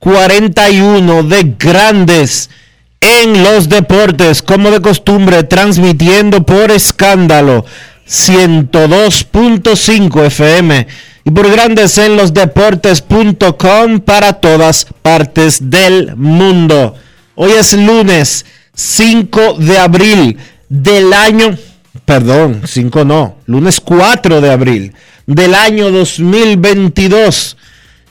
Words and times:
2741 0.00 1.22
de 1.24 1.54
Grandes 1.58 2.48
en 3.00 3.42
los 3.42 3.68
Deportes, 3.68 4.40
como 4.42 4.70
de 4.70 4.80
costumbre, 4.80 5.42
transmitiendo 5.44 6.44
por 6.44 6.70
escándalo 6.70 7.64
102.5 8.08 10.24
FM 10.26 10.86
y 11.24 11.30
por 11.30 11.50
Grandes 11.50 11.96
en 11.98 12.16
los 12.16 12.32
Deportes.com 12.34 14.00
para 14.00 14.32
todas 14.34 14.86
partes 15.02 15.70
del 15.70 16.16
mundo. 16.16 16.94
Hoy 17.34 17.52
es 17.52 17.74
lunes 17.74 18.46
5 18.74 19.54
de 19.54 19.78
abril 19.78 20.36
del 20.68 21.12
año, 21.12 21.56
perdón, 22.04 22.62
5 22.64 23.04
no, 23.04 23.36
lunes 23.46 23.80
4 23.80 24.40
de 24.40 24.50
abril 24.50 24.92
del 25.26 25.54
año 25.54 25.90
2022. 25.90 27.56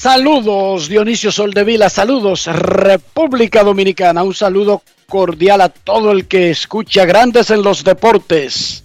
Saludos 0.00 0.88
Dionisio 0.88 1.30
Soldevila, 1.30 1.90
saludos 1.90 2.46
República 2.46 3.62
Dominicana, 3.62 4.22
un 4.22 4.32
saludo 4.32 4.80
cordial 5.06 5.60
a 5.60 5.68
todo 5.68 6.10
el 6.10 6.26
que 6.26 6.48
escucha 6.48 7.04
Grandes 7.04 7.50
en 7.50 7.62
los 7.62 7.84
Deportes. 7.84 8.82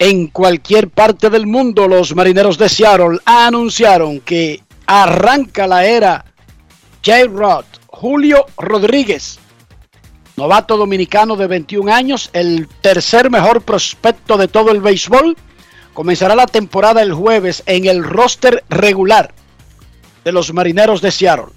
En 0.00 0.26
cualquier 0.26 0.88
parte 0.88 1.30
del 1.30 1.46
mundo, 1.46 1.86
los 1.86 2.12
marineros 2.16 2.58
de 2.58 2.68
Seattle 2.68 3.20
anunciaron 3.24 4.18
que 4.18 4.64
arranca 4.84 5.68
la 5.68 5.84
era 5.84 6.24
J-Rod, 7.06 7.66
Julio 7.86 8.46
Rodríguez, 8.58 9.38
novato 10.36 10.76
dominicano 10.76 11.36
de 11.36 11.46
21 11.46 11.94
años, 11.94 12.30
el 12.32 12.66
tercer 12.80 13.30
mejor 13.30 13.62
prospecto 13.62 14.36
de 14.36 14.48
todo 14.48 14.72
el 14.72 14.80
béisbol. 14.80 15.36
Comenzará 15.94 16.34
la 16.34 16.48
temporada 16.48 17.00
el 17.00 17.12
jueves 17.12 17.62
en 17.66 17.84
el 17.86 18.02
roster 18.02 18.64
regular 18.68 19.32
de 20.24 20.32
los 20.32 20.52
marineros 20.52 21.00
de 21.00 21.10
Seattle. 21.10 21.52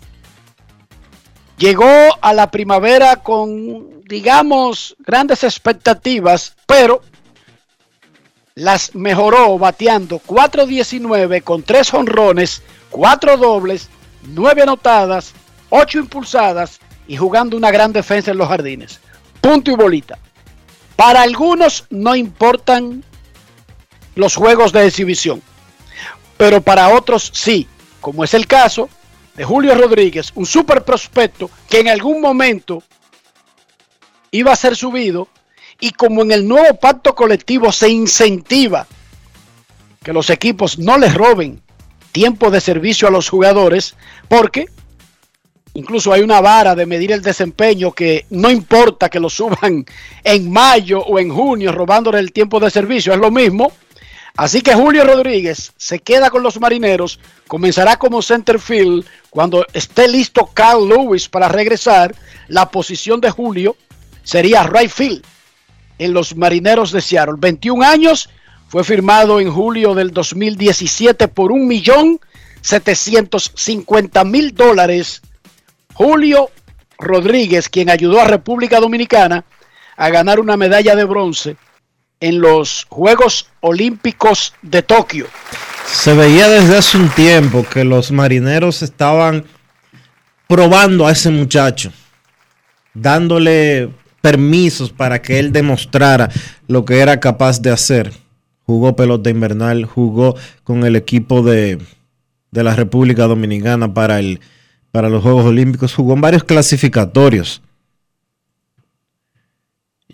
Llegó 1.58 1.86
a 2.22 2.34
la 2.34 2.52
primavera 2.52 3.18
con, 3.18 4.04
digamos, 4.04 4.96
grandes 5.00 5.44
expectativas, 5.44 6.56
pero 6.66 7.02
las 8.56 8.96
mejoró 8.96 9.58
bateando 9.58 10.22
4.19 10.26 11.44
con 11.44 11.64
3 11.64 11.94
honrones, 11.94 12.62
4 12.90 13.38
dobles, 13.38 13.90
9 14.24 14.64
anotadas, 14.64 15.34
8 15.70 16.00
impulsadas 16.00 16.80
y 17.08 17.18
jugando 17.18 17.58
una 17.58 17.72
gran 17.72 17.94
defensa 17.94 18.32
en 18.32 18.38
los 18.38 18.48
jardines. 18.48 19.00
Punto 19.42 19.72
y 19.72 19.76
bolita. 19.76 20.18
Para 20.96 21.22
algunos 21.22 21.86
no 21.90 22.16
importan 22.16 23.04
los 24.16 24.36
juegos 24.36 24.72
de 24.72 24.88
exhibición, 24.88 25.42
pero 26.38 26.62
para 26.62 26.90
otros 26.90 27.32
sí, 27.34 27.68
como 28.06 28.24
es 28.24 28.36
el 28.36 28.46
caso 28.46 28.88
de 29.36 29.44
Julio 29.44 29.74
Rodríguez, 29.74 30.32
un 30.36 30.46
super 30.46 30.84
prospecto 30.86 31.50
que 31.68 31.80
en 31.80 31.88
algún 31.88 32.22
momento 32.22 32.84
iba 34.30 34.52
a 34.54 34.56
ser 34.56 34.76
subido 34.76 35.28
y 35.80 35.90
como 35.90 36.22
en 36.22 36.30
el 36.30 36.48
nuevo 36.48 36.76
pacto 36.76 37.16
colectivo 37.16 37.72
se 37.72 37.90
incentiva 37.90 38.86
que 40.04 40.14
los 40.14 40.30
equipos 40.30 40.78
no 40.78 41.00
les 41.00 41.16
roben 41.16 41.64
tiempo 42.12 42.52
de 42.52 42.62
servicio 42.62 43.08
a 43.08 43.12
los 43.12 43.28
jugadores, 43.28 43.96
porque 44.28 44.68
incluso 45.74 46.14
hay 46.14 46.22
una 46.22 46.42
vara 46.42 46.76
de 46.76 46.86
medir 46.86 47.12
el 47.12 47.24
desempeño 47.24 47.92
que 47.92 48.28
no 48.30 48.52
importa 48.52 49.10
que 49.10 49.20
lo 49.20 49.32
suban 49.32 49.84
en 50.24 50.52
mayo 50.52 51.00
o 51.00 51.18
en 51.18 51.32
junio 51.32 51.72
robándole 51.72 52.20
el 52.20 52.32
tiempo 52.32 52.60
de 52.60 52.70
servicio, 52.70 53.14
es 53.14 53.20
lo 53.20 53.32
mismo. 53.32 53.72
Así 54.38 54.62
que 54.62 54.74
Julio 54.74 55.06
Rodríguez 55.06 55.72
se 55.78 56.00
queda 56.00 56.30
con 56.30 56.44
los 56.44 56.60
marineros, 56.60 57.20
comenzará 57.48 57.98
como 57.98 58.22
center 58.22 58.60
field 58.60 59.06
cuando 59.30 59.66
esté 59.72 60.10
listo 60.10 60.50
Carl 60.54 60.90
Lewis 60.90 61.30
para 61.30 61.48
regresar. 61.48 62.14
La 62.50 62.70
posición 62.70 63.22
de 63.22 63.32
Julio 63.32 63.78
sería 64.24 64.64
right 64.64 64.92
field 64.92 65.24
en 66.00 66.14
los 66.14 66.36
marineros 66.36 66.92
de 66.92 67.02
Seattle. 67.02 67.36
21 67.38 67.86
años, 67.86 68.30
fue 68.68 68.84
firmado 68.84 69.40
en 69.40 69.50
julio 69.50 69.94
del 69.96 70.12
2017 70.12 71.30
por 71.30 71.54
un 71.54 71.66
millón 71.66 72.20
750 72.60 74.26
mil 74.26 74.54
dólares. 74.54 75.22
Julio 75.94 76.50
Rodríguez, 76.98 77.70
quien 77.70 77.90
ayudó 77.90 78.20
a 78.20 78.26
República 78.26 78.82
Dominicana 78.82 79.46
a 79.96 80.10
ganar 80.10 80.42
una 80.42 80.58
medalla 80.58 80.94
de 80.96 81.06
bronce 81.06 81.56
en 82.26 82.42
los 82.42 82.88
Juegos 82.90 83.52
Olímpicos 83.62 84.56
de 84.64 84.82
Tokio. 84.82 85.28
Se 85.86 86.16
veía 86.16 86.50
desde 86.50 86.76
hace 86.76 86.98
un 86.98 87.10
tiempo 87.10 87.64
que 87.72 87.84
los 87.84 88.12
marineros 88.12 88.82
estaban 88.82 89.46
probando 90.48 91.06
a 91.06 91.12
ese 91.12 91.30
muchacho, 91.30 91.92
dándole 92.96 93.92
permisos 94.22 94.92
para 94.92 95.22
que 95.22 95.38
él 95.38 95.52
demostrara 95.52 96.32
lo 96.68 96.84
que 96.84 97.00
era 97.00 97.20
capaz 97.20 97.62
de 97.62 97.70
hacer. 97.70 98.12
Jugó 98.66 98.96
pelota 98.96 99.30
invernal, 99.30 99.86
jugó 99.86 100.36
con 100.64 100.84
el 100.84 100.96
equipo 100.96 101.44
de, 101.44 101.78
de 102.50 102.64
la 102.64 102.76
República 102.76 103.28
Dominicana 103.28 103.94
para, 103.94 104.18
el, 104.18 104.40
para 104.92 105.10
los 105.10 105.22
Juegos 105.22 105.46
Olímpicos, 105.46 105.94
jugó 105.94 106.16
en 106.16 106.22
varios 106.22 106.44
clasificatorios. 106.44 107.62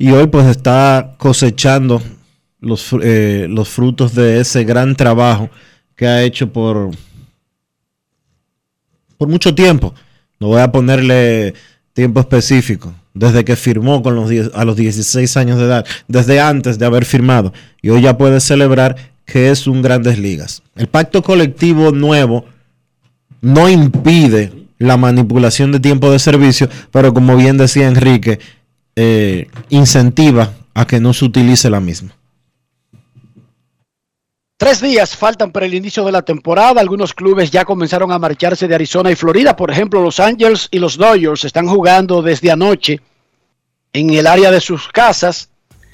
Y 0.01 0.09
hoy 0.13 0.25
pues 0.25 0.47
está 0.47 1.13
cosechando 1.19 2.01
los, 2.59 2.89
eh, 3.03 3.45
los 3.47 3.69
frutos 3.69 4.15
de 4.15 4.39
ese 4.39 4.63
gran 4.63 4.95
trabajo 4.95 5.51
que 5.95 6.07
ha 6.07 6.23
hecho 6.23 6.51
por, 6.51 6.89
por 9.19 9.27
mucho 9.27 9.53
tiempo. 9.53 9.93
No 10.39 10.47
voy 10.47 10.61
a 10.61 10.71
ponerle 10.71 11.53
tiempo 11.93 12.19
específico, 12.19 12.91
desde 13.13 13.45
que 13.45 13.55
firmó 13.55 14.01
con 14.01 14.15
los 14.15 14.31
a 14.55 14.65
los 14.65 14.75
16 14.75 15.37
años 15.37 15.59
de 15.59 15.65
edad, 15.65 15.85
desde 16.07 16.39
antes 16.39 16.79
de 16.79 16.87
haber 16.87 17.05
firmado. 17.05 17.53
Y 17.83 17.89
hoy 17.89 18.01
ya 18.01 18.17
puede 18.17 18.39
celebrar 18.39 18.95
que 19.23 19.51
es 19.51 19.67
un 19.67 19.83
grandes 19.83 20.17
ligas. 20.17 20.63
El 20.75 20.87
pacto 20.87 21.21
colectivo 21.21 21.91
nuevo 21.91 22.45
no 23.39 23.69
impide 23.69 24.51
la 24.79 24.97
manipulación 24.97 25.71
de 25.71 25.79
tiempo 25.79 26.11
de 26.11 26.17
servicio, 26.17 26.67
pero 26.89 27.13
como 27.13 27.37
bien 27.37 27.57
decía 27.57 27.87
Enrique, 27.87 28.39
eh, 29.03 29.47
incentiva 29.69 30.53
a 30.75 30.85
que 30.85 30.99
no 30.99 31.11
se 31.11 31.25
utilice 31.25 31.71
la 31.71 31.79
misma. 31.79 32.15
Tres 34.57 34.79
días 34.79 35.17
faltan 35.17 35.51
para 35.51 35.65
el 35.65 35.73
inicio 35.73 36.05
de 36.05 36.11
la 36.11 36.21
temporada. 36.21 36.79
Algunos 36.79 37.15
clubes 37.15 37.49
ya 37.49 37.65
comenzaron 37.65 38.11
a 38.11 38.19
marcharse 38.19 38.67
de 38.67 38.75
Arizona 38.75 39.09
y 39.09 39.15
Florida. 39.15 39.55
Por 39.55 39.71
ejemplo, 39.71 40.03
Los 40.03 40.19
Angels 40.19 40.67
y 40.69 40.77
los 40.77 40.97
Dodgers 40.97 41.45
están 41.45 41.67
jugando 41.67 42.21
desde 42.21 42.51
anoche 42.51 42.99
en 43.91 44.11
el 44.11 44.27
área 44.27 44.51
de 44.51 44.61
sus 44.61 44.87
casas. 44.89 45.49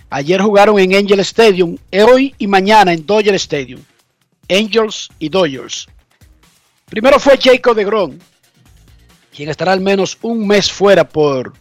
Ayer 0.09 0.41
jugaron 0.41 0.77
en 0.77 0.93
Angel 0.93 1.21
Stadium, 1.21 1.77
hoy 1.93 2.35
y 2.37 2.47
mañana 2.47 2.91
en 2.91 3.05
Dodger 3.05 3.35
Stadium. 3.35 3.79
Angels 4.49 5.09
y 5.17 5.29
Dodgers. 5.29 5.87
Primero 6.89 7.21
fue 7.21 7.39
Jacob 7.41 7.73
de 7.73 7.85
Gron, 7.85 8.19
quien 9.33 9.47
estará 9.47 9.71
al 9.71 9.81
menos 9.81 10.17
un 10.21 10.45
mes 10.45 10.69
fuera 10.69 11.07
por 11.07 11.53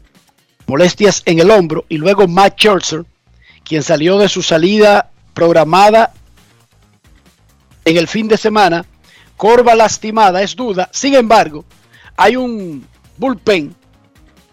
molestias 0.67 1.23
en 1.27 1.39
el 1.39 1.51
hombro, 1.51 1.85
y 1.89 1.97
luego 1.99 2.27
Matt 2.27 2.59
Scherzer, 2.59 3.05
quien 3.65 3.83
salió 3.83 4.19
de 4.19 4.29
su 4.29 4.43
salida 4.43 5.11
programada 5.35 6.13
en 7.85 7.97
el 7.97 8.09
fin 8.09 8.29
de 8.29 8.37
semana. 8.37 8.85
Corva 9.37 9.75
lastimada, 9.75 10.43
es 10.43 10.57
duda. 10.57 10.89
Sin 10.93 11.15
embargo, 11.15 11.65
hay 12.17 12.37
un 12.37 12.87
bullpen 13.19 13.75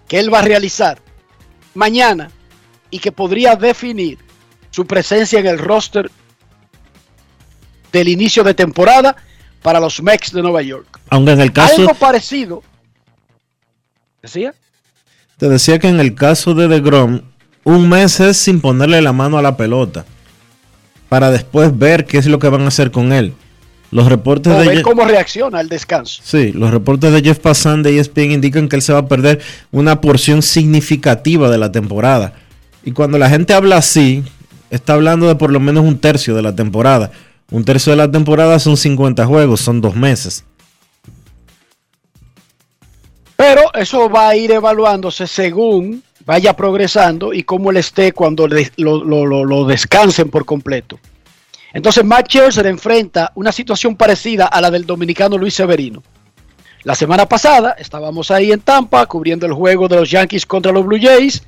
que 0.08 0.20
él 0.20 0.34
va 0.34 0.40
a 0.40 0.44
realizar 0.44 1.00
mañana 1.74 2.30
y 2.90 3.00
que 3.00 3.12
podría 3.12 3.56
definir 3.56 4.20
su 4.70 4.86
presencia 4.86 5.40
en 5.40 5.48
el 5.48 5.58
roster 5.58 6.12
del 7.92 8.08
inicio 8.08 8.44
de 8.44 8.54
temporada 8.54 9.16
para 9.62 9.80
los 9.80 10.02
Mex 10.02 10.34
de 10.34 10.42
Nueva 10.42 10.62
York. 10.62 11.00
Aunque 11.10 11.32
en 11.32 11.42
el 11.42 11.54
caso. 11.54 11.82
Algo 11.82 11.94
parecido. 11.94 12.62
¿Decía? 14.22 14.54
Te 15.38 15.50
decía 15.50 15.80
que 15.80 15.88
en 15.88 16.00
el 16.00 16.16
caso 16.16 16.54
de 16.54 16.68
DeGrom, 16.68 17.22
un 17.64 17.90
mes 17.90 18.20
es 18.20 18.38
sin 18.38 18.62
ponerle 18.62 19.02
la 19.02 19.14
mano 19.14 19.38
a 19.38 19.42
la 19.42 19.58
pelota 19.58 20.06
para 21.10 21.32
después 21.32 21.78
ver 21.78 22.06
qué 22.06 22.18
es 22.18 22.26
lo 22.26 22.40
que 22.40 22.50
van 22.50 22.62
a 22.62 22.68
hacer 22.68 22.92
con 22.92 23.14
él. 23.14 23.34
Los 23.92 24.08
reportes 24.08 24.58
de 24.58 24.68
ver 24.68 24.82
cómo 24.82 25.06
reacciona 25.06 25.60
al 25.60 25.70
descanso. 25.70 26.22
Sí, 26.26 26.52
los 26.52 26.72
reportes 26.72 27.14
de 27.14 27.22
Jeff 27.22 27.38
Passan 27.38 27.84
de 27.84 28.00
ESPN 28.00 28.32
indican 28.32 28.68
que 28.68 28.76
él 28.76 28.82
se 28.82 28.92
va 28.92 29.00
a 29.00 29.08
perder 29.08 29.40
una 29.72 30.02
porción 30.02 30.42
significativa 30.42 31.52
de 31.52 31.60
la 31.60 31.72
temporada. 31.72 32.34
Y 32.84 32.92
cuando 32.92 33.20
la 33.20 33.30
gente 33.30 33.54
habla 33.54 33.78
así, 33.78 34.24
está 34.72 34.94
hablando 34.94 35.28
de 35.28 35.36
por 35.36 35.52
lo 35.52 35.60
menos 35.60 35.86
un 35.86 36.00
tercio 36.00 36.34
de 36.34 36.42
la 36.42 36.56
temporada. 36.56 37.12
Un 37.52 37.64
tercio 37.64 37.92
de 37.92 37.98
la 37.98 38.10
temporada 38.10 38.58
son 38.58 38.78
50 38.78 39.26
juegos, 39.28 39.62
son 39.62 39.80
dos 39.80 39.96
meses. 39.96 40.44
Pero 43.36 43.74
eso 43.74 44.10
va 44.10 44.30
a 44.30 44.36
ir 44.36 44.52
evaluándose 44.52 45.28
según 45.28 46.04
vaya 46.26 46.54
progresando 46.56 47.34
y 47.34 47.44
cómo 47.44 47.72
él 47.72 47.78
esté 47.78 48.12
cuando 48.12 48.48
lo, 48.48 49.66
descansen 49.66 50.30
por 50.30 50.46
completo. 50.46 51.00
Entonces 51.74 52.06
Matt 52.06 52.28
Scherzer 52.28 52.68
enfrenta 52.68 53.32
una 53.36 53.52
situación 53.52 53.96
parecida 53.96 54.46
a 54.46 54.62
la 54.62 54.70
del 54.70 54.86
dominicano 54.86 55.38
Luis 55.38 55.56
Severino. 55.56 56.04
La 56.84 56.96
semana 56.96 57.28
pasada 57.28 57.76
estábamos 57.78 58.30
ahí 58.30 58.52
en 58.52 58.60
Tampa 58.60 59.06
cubriendo 59.06 59.46
el 59.46 59.54
juego 59.54 59.88
de 59.88 59.96
los 59.96 60.12
Yankees 60.12 60.46
contra 60.46 60.72
los 60.72 60.86
Blue 60.86 61.00
Jays. 61.02 61.44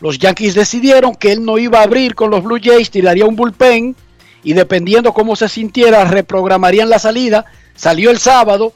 Los 0.00 0.18
Yankees 0.18 0.54
decidieron 0.54 1.14
que 1.14 1.32
él 1.32 1.44
no 1.44 1.56
iba 1.56 1.80
a 1.80 1.84
abrir 1.84 2.14
con 2.14 2.30
los 2.30 2.42
Blue 2.42 2.60
Jays, 2.62 2.90
tiraría 2.90 3.24
un 3.24 3.36
bullpen 3.36 3.96
y 4.42 4.52
dependiendo 4.52 5.12
cómo 5.12 5.36
se 5.36 5.48
sintiera 5.48 6.04
reprogramarían 6.04 6.90
la 6.90 6.98
salida. 6.98 7.46
Salió 7.74 8.10
el 8.10 8.18
sábado 8.18 8.74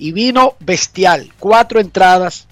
y 0.00 0.12
vino 0.12 0.56
bestial. 0.60 1.30
Cuatro 1.38 1.78
entradas, 1.78 2.48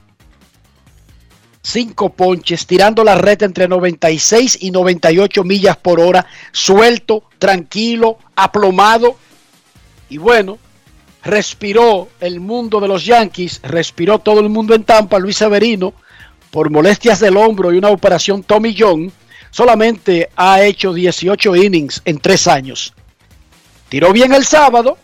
cinco 1.62 2.11
ponches, 2.11 2.67
tirando 2.67 3.03
la 3.03 3.15
red 3.15 3.43
entre 3.43 3.67
96 3.67 4.59
y 4.61 4.71
98 4.71 5.45
millas 5.45 5.79
por 5.79 5.99
hora, 5.99 6.27
suelto, 6.53 7.25
tranquilo, 7.39 8.19
aplomado. 8.37 9.17
Y 10.11 10.19
bueno, 10.19 10.59
respiró 11.25 12.09
el 12.21 12.39
mundo 12.39 12.81
de 12.81 12.89
los 12.89 13.06
Yankees, 13.06 13.61
respiró 13.62 14.19
todo 14.19 14.41
el 14.41 14.50
mundo 14.50 14.75
en 14.75 14.85
Tampa, 14.85 15.19
Luis 15.19 15.39
Severino, 15.39 15.95
por 16.50 16.71
molestias 16.71 17.19
del 17.19 17.39
hombro 17.39 17.73
y 17.73 17.79
una 17.79 17.89
operación 17.89 18.43
Tommy 18.43 18.77
John, 18.79 19.11
solamente 19.50 20.29
ha 20.37 20.62
hecho 20.62 20.93
18 20.93 21.56
innings 21.56 22.03
en 22.05 22.19
tres 22.19 22.47
años. 22.47 22.93
Tiró 23.89 24.12
bien 24.12 24.35
el 24.35 24.45
sábado, 24.45 24.99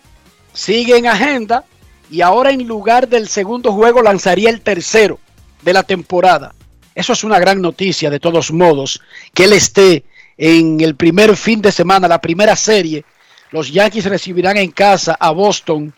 sigue 0.53 0.99
en 0.99 1.07
agenda 1.07 1.65
y 2.11 2.21
ahora 2.21 2.51
en 2.51 2.67
lugar 2.67 3.09
del 3.09 3.29
segundo 3.29 3.73
juego 3.73 4.03
lanzaría 4.03 4.51
el 4.51 4.61
tercero 4.61 5.19
de 5.63 5.73
la 5.73 5.83
temporada. 5.83 6.55
Eso 6.95 7.13
es 7.13 7.25
una 7.25 7.39
gran 7.39 7.61
noticia 7.61 8.11
de 8.11 8.21
todos 8.21 8.53
modos, 8.53 9.01
que 9.33 9.45
él 9.45 9.53
esté 9.53 10.05
en 10.37 10.81
el 10.81 10.95
primer 10.95 11.37
fin 11.37 11.61
de 11.61 11.73
semana, 11.73 12.09
la 12.09 12.21
primera 12.21 12.57
serie. 12.57 13.05
Los 13.51 13.73
Yankees 13.73 14.05
recibirán 14.07 14.57
en 14.57 14.71
casa 14.71 15.17
a 15.19 15.31
Boston 15.31 15.93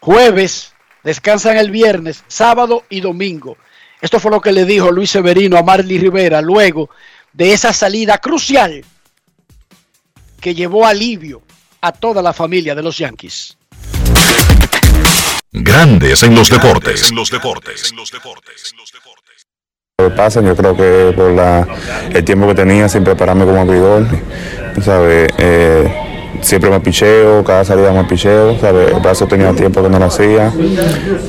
jueves, 0.00 0.72
descansan 1.02 1.56
el 1.56 1.70
viernes, 1.70 2.24
sábado 2.28 2.84
y 2.90 3.00
domingo. 3.00 3.56
Esto 4.00 4.20
fue 4.20 4.30
lo 4.30 4.40
que 4.40 4.52
le 4.52 4.66
dijo 4.66 4.90
Luis 4.90 5.10
Severino 5.10 5.56
a 5.56 5.62
Marley 5.62 5.98
Rivera 5.98 6.42
luego 6.42 6.90
de 7.32 7.52
esa 7.52 7.72
salida 7.72 8.18
crucial 8.18 8.84
que 10.40 10.54
llevó 10.54 10.86
alivio 10.86 11.40
a 11.80 11.92
toda 11.92 12.20
la 12.20 12.34
familia 12.34 12.74
de 12.74 12.82
los 12.82 12.98
Yankees. 12.98 13.56
Grandes 15.56 16.20
en 16.24 16.34
los 16.34 16.50
deportes. 16.50 17.10
En 17.10 17.14
los 17.14 17.30
deportes. 17.30 17.94
Lo 19.98 20.10
que 20.10 20.16
pasa, 20.16 20.42
yo 20.42 20.56
creo 20.56 20.76
que 20.76 21.12
por 21.14 21.30
la, 21.30 21.64
el 22.12 22.24
tiempo 22.24 22.48
que 22.48 22.56
tenía 22.56 22.88
sin 22.88 23.04
prepararme 23.04 23.44
como 23.44 23.60
abridor, 23.60 24.04
¿sabes? 24.82 25.28
Eh, 25.38 26.03
siempre 26.40 26.70
me 26.70 26.80
picheo, 26.80 27.42
cada 27.44 27.64
salida 27.64 27.92
me 27.92 28.04
picheo, 28.04 28.58
¿sabes? 28.58 28.92
El 28.92 29.00
brazo 29.00 29.26
tenía 29.26 29.52
tiempo 29.52 29.82
que 29.82 29.88
no 29.88 29.98
lo 29.98 30.06
hacía, 30.06 30.52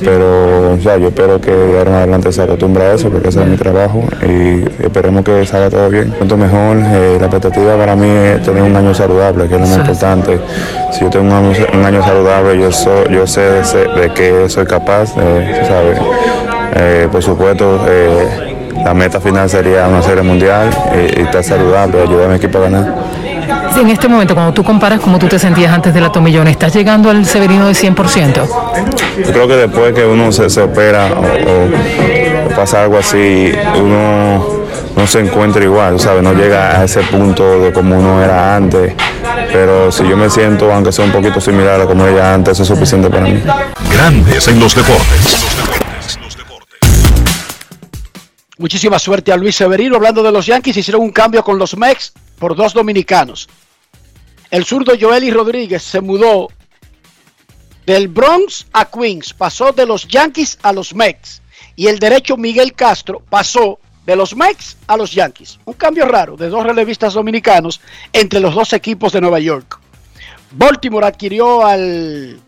pero 0.02 0.76
ya 0.78 0.96
yo 0.96 1.08
espero 1.08 1.40
que 1.40 1.50
de 1.50 1.78
ahora 1.78 1.90
en 1.90 1.96
adelante 1.96 2.32
se 2.32 2.42
acostumbre 2.42 2.84
a 2.84 2.94
eso, 2.94 3.10
porque 3.10 3.28
ese 3.28 3.42
es 3.42 3.48
mi 3.48 3.56
trabajo 3.56 4.04
y 4.22 4.64
esperemos 4.84 5.24
que 5.24 5.46
salga 5.46 5.70
todo 5.70 5.88
bien. 5.88 6.10
Cuanto 6.16 6.36
mejor, 6.36 6.78
eh, 6.78 7.16
la 7.18 7.26
expectativa 7.26 7.76
para 7.76 7.96
mí 7.96 8.08
es 8.08 8.42
tener 8.42 8.62
un 8.62 8.76
año 8.76 8.94
saludable, 8.94 9.48
que 9.48 9.54
es 9.54 9.60
lo 9.60 9.66
más 9.66 9.78
importante. 9.78 10.38
Si 10.92 11.00
yo 11.00 11.10
tengo 11.10 11.24
un 11.26 11.84
año, 11.84 12.02
saludable, 12.02 12.58
yo, 12.58 12.72
soy, 12.72 13.12
yo 13.12 13.26
sé 13.26 13.40
de, 13.40 14.12
que 14.14 14.48
soy 14.48 14.64
capaz, 14.64 15.14
¿sabes? 15.14 15.98
Eh, 16.74 17.08
por 17.10 17.22
supuesto, 17.22 17.80
eh, 17.88 18.54
la 18.84 18.94
meta 18.94 19.20
final 19.20 19.48
sería 19.48 19.88
una 19.88 20.02
serie 20.02 20.22
mundial 20.22 20.70
y, 20.94 21.20
estar 21.22 21.42
saludable, 21.42 22.02
ayudar 22.02 22.26
a 22.26 22.28
mi 22.28 22.36
equipo 22.36 22.58
a 22.58 22.60
ganar. 22.62 22.94
En 23.80 23.90
este 23.90 24.08
momento, 24.08 24.34
cuando 24.34 24.52
tú 24.52 24.64
comparas 24.64 25.00
cómo 25.00 25.18
tú 25.18 25.28
te 25.28 25.38
sentías 25.38 25.72
antes 25.72 25.92
de 25.92 26.00
la 26.00 26.10
tomillón, 26.10 26.48
¿estás 26.48 26.74
llegando 26.74 27.10
al 27.10 27.26
Severino 27.26 27.66
de 27.66 27.74
100%? 27.74 28.48
Yo 29.18 29.32
creo 29.32 29.48
que 29.48 29.56
después 29.56 29.92
que 29.92 30.04
uno 30.04 30.32
se, 30.32 30.60
opera 30.60 31.08
o, 31.12 32.54
pasa 32.54 32.82
algo 32.82 32.98
así, 32.98 33.52
uno 33.78 34.46
no 34.96 35.06
se 35.06 35.20
encuentra 35.20 35.62
igual, 35.62 36.00
¿sabes? 36.00 36.22
No 36.22 36.32
llega 36.32 36.80
a 36.80 36.84
ese 36.84 37.02
punto 37.02 37.60
de 37.60 37.72
como 37.72 37.98
uno 37.98 38.22
era 38.22 38.56
antes. 38.56 38.94
Pero 39.52 39.92
si 39.92 40.08
yo 40.08 40.16
me 40.16 40.30
siento, 40.30 40.72
aunque 40.72 40.92
sea 40.92 41.04
un 41.04 41.12
poquito 41.12 41.40
similar 41.40 41.80
a 41.80 41.86
como 41.86 42.06
era 42.06 42.32
antes, 42.34 42.54
eso 42.54 42.62
es 42.62 42.68
suficiente 42.68 43.10
para 43.10 43.24
mí. 43.24 43.42
Grandes 43.90 44.48
en 44.48 44.58
los 44.58 44.74
deportes. 44.74 45.46
Muchísima 48.58 48.98
suerte 48.98 49.32
a 49.32 49.36
Luis 49.36 49.54
Severino. 49.54 49.96
Hablando 49.96 50.22
de 50.22 50.32
los 50.32 50.46
Yankees, 50.46 50.78
hicieron 50.78 51.02
un 51.02 51.10
cambio 51.10 51.44
con 51.44 51.58
los 51.58 51.76
Mex 51.76 52.12
por 52.38 52.56
dos 52.56 52.72
dominicanos. 52.72 53.48
El 54.50 54.64
zurdo 54.64 54.94
Joely 54.98 55.30
Rodríguez 55.30 55.82
se 55.82 56.00
mudó 56.00 56.48
del 57.84 58.08
Bronx 58.08 58.66
a 58.72 58.84
Queens, 58.84 59.32
pasó 59.32 59.72
de 59.72 59.86
los 59.86 60.06
Yankees 60.06 60.58
a 60.62 60.72
los 60.72 60.94
Mex. 60.94 61.42
Y 61.74 61.88
el 61.88 61.98
derecho 61.98 62.36
Miguel 62.36 62.74
Castro 62.74 63.22
pasó 63.28 63.78
de 64.06 64.14
los 64.14 64.36
Mex 64.36 64.76
a 64.86 64.96
los 64.96 65.12
Yankees. 65.12 65.58
Un 65.64 65.74
cambio 65.74 66.06
raro 66.06 66.36
de 66.36 66.48
dos 66.48 66.64
relevistas 66.64 67.14
dominicanos 67.14 67.80
entre 68.12 68.40
los 68.40 68.54
dos 68.54 68.72
equipos 68.72 69.12
de 69.12 69.20
Nueva 69.20 69.40
York. 69.40 69.80
Baltimore 70.52 71.06
adquirió 71.06 71.66
al 71.66 72.40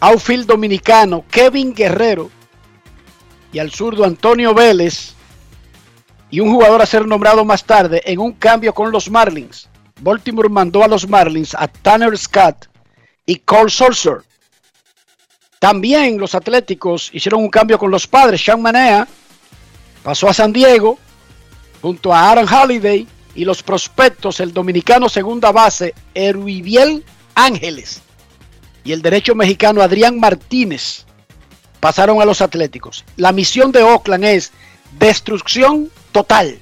outfield 0.00 0.46
dominicano 0.46 1.24
Kevin 1.30 1.74
Guerrero 1.74 2.30
y 3.52 3.58
al 3.58 3.70
zurdo 3.70 4.04
Antonio 4.04 4.54
Vélez 4.54 5.14
y 6.30 6.40
un 6.40 6.52
jugador 6.52 6.82
a 6.82 6.86
ser 6.86 7.06
nombrado 7.06 7.44
más 7.44 7.64
tarde 7.64 8.02
en 8.04 8.18
un 8.20 8.32
cambio 8.32 8.72
con 8.72 8.90
los 8.90 9.10
Marlins. 9.10 9.68
Baltimore 10.00 10.48
mandó 10.48 10.82
a 10.82 10.88
los 10.88 11.08
Marlins 11.08 11.54
a 11.54 11.68
Tanner 11.68 12.16
Scott 12.16 12.66
y 13.26 13.36
Cole 13.36 13.70
Sorcer. 13.70 14.22
También 15.58 16.18
los 16.18 16.34
Atléticos 16.34 17.10
hicieron 17.12 17.42
un 17.42 17.48
cambio 17.48 17.78
con 17.78 17.90
los 17.90 18.06
padres. 18.06 18.44
Sean 18.44 18.60
Manea 18.60 19.08
pasó 20.02 20.28
a 20.28 20.34
San 20.34 20.52
Diego 20.52 20.98
junto 21.80 22.12
a 22.12 22.30
Aaron 22.30 22.48
Holiday 22.52 23.06
y 23.34 23.44
los 23.44 23.62
prospectos, 23.62 24.40
el 24.40 24.52
dominicano 24.52 25.08
segunda 25.08 25.52
base, 25.52 25.94
Eruibiel 26.14 27.04
Ángeles 27.34 28.02
y 28.84 28.92
el 28.92 29.02
derecho 29.02 29.34
mexicano 29.34 29.82
Adrián 29.82 30.20
Martínez 30.20 31.06
pasaron 31.80 32.20
a 32.20 32.24
los 32.24 32.40
Atléticos. 32.40 33.04
La 33.16 33.32
misión 33.32 33.72
de 33.72 33.82
Oakland 33.82 34.24
es 34.24 34.52
destrucción 34.98 35.90
total. 36.12 36.58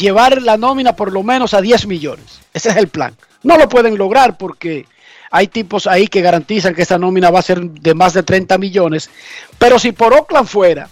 Llevar 0.00 0.40
la 0.40 0.56
nómina 0.56 0.96
por 0.96 1.12
lo 1.12 1.22
menos 1.22 1.52
a 1.52 1.60
10 1.60 1.86
millones. 1.86 2.40
Ese 2.54 2.70
es 2.70 2.76
el 2.76 2.88
plan. 2.88 3.14
No 3.42 3.58
lo 3.58 3.68
pueden 3.68 3.98
lograr 3.98 4.38
porque 4.38 4.86
hay 5.30 5.46
tipos 5.46 5.86
ahí 5.86 6.08
que 6.08 6.22
garantizan 6.22 6.74
que 6.74 6.82
esa 6.82 6.96
nómina 6.98 7.30
va 7.30 7.40
a 7.40 7.42
ser 7.42 7.60
de 7.60 7.94
más 7.94 8.14
de 8.14 8.22
30 8.22 8.56
millones. 8.56 9.10
Pero 9.58 9.78
si 9.78 9.92
por 9.92 10.14
Oakland 10.14 10.48
fuera, 10.48 10.88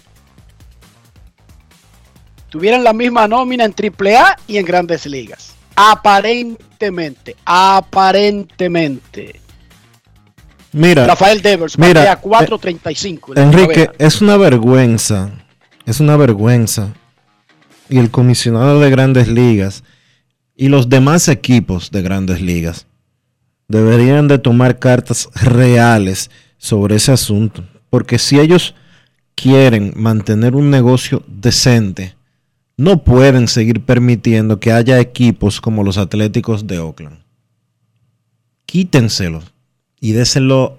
tuvieran 2.50 2.84
la 2.84 2.92
misma 2.92 3.26
nómina 3.26 3.64
en 3.64 3.74
AAA 3.74 4.36
y 4.46 4.58
en 4.58 4.66
grandes 4.66 5.06
ligas. 5.06 5.54
Aparentemente, 5.74 7.34
aparentemente. 7.46 9.40
Mira, 10.72 11.06
Rafael 11.06 11.40
Devers, 11.40 11.78
mira, 11.78 12.12
a 12.12 12.20
4.35. 12.20 13.28
en 13.28 13.34
la 13.34 13.42
Enrique, 13.42 13.90
es 13.98 14.20
una 14.20 14.36
vergüenza, 14.36 15.30
es 15.86 15.98
una 15.98 16.18
vergüenza. 16.18 16.92
Y 17.88 17.99
el 17.99 18.11
comisionado 18.11 18.80
de 18.80 18.90
grandes 18.90 19.28
ligas 19.28 19.85
y 20.57 20.68
los 20.68 20.88
demás 20.88 21.28
equipos 21.28 21.90
de 21.90 22.02
grandes 22.02 22.40
ligas 22.40 22.87
deberían 23.68 24.28
de 24.28 24.38
tomar 24.38 24.78
cartas 24.78 25.28
reales 25.35 26.30
sobre 26.59 26.97
ese 26.97 27.12
asunto. 27.12 27.64
Porque 27.90 28.18
si 28.18 28.38
ellos 28.38 28.75
quieren 29.35 29.92
mantener 29.97 30.54
un 30.54 30.71
negocio 30.71 31.23
decente, 31.26 32.16
no 32.76 33.02
pueden 33.02 33.49
seguir 33.49 33.80
permitiendo 33.85 34.61
que 34.61 34.73
haya 34.73 35.00
equipos 35.00 35.61
como 35.61 35.85
los 35.85 35.99
Atléticos 35.99 36.66
de 36.66 36.78
Oakland. 36.78 37.18
Quítenselo 38.66 39.42
y 40.00 40.12
déselo, 40.12 40.78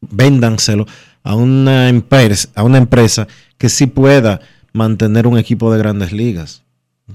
véndanselo 0.00 0.86
a 1.22 1.34
una 1.34 1.88
empresa, 1.88 2.48
a 2.54 2.62
una 2.62 2.78
empresa 2.78 3.28
que 3.58 3.68
sí 3.68 3.86
pueda 3.86 4.40
mantener 4.76 5.26
un 5.26 5.38
equipo 5.38 5.72
de 5.72 5.78
grandes 5.78 6.12
ligas. 6.12 6.62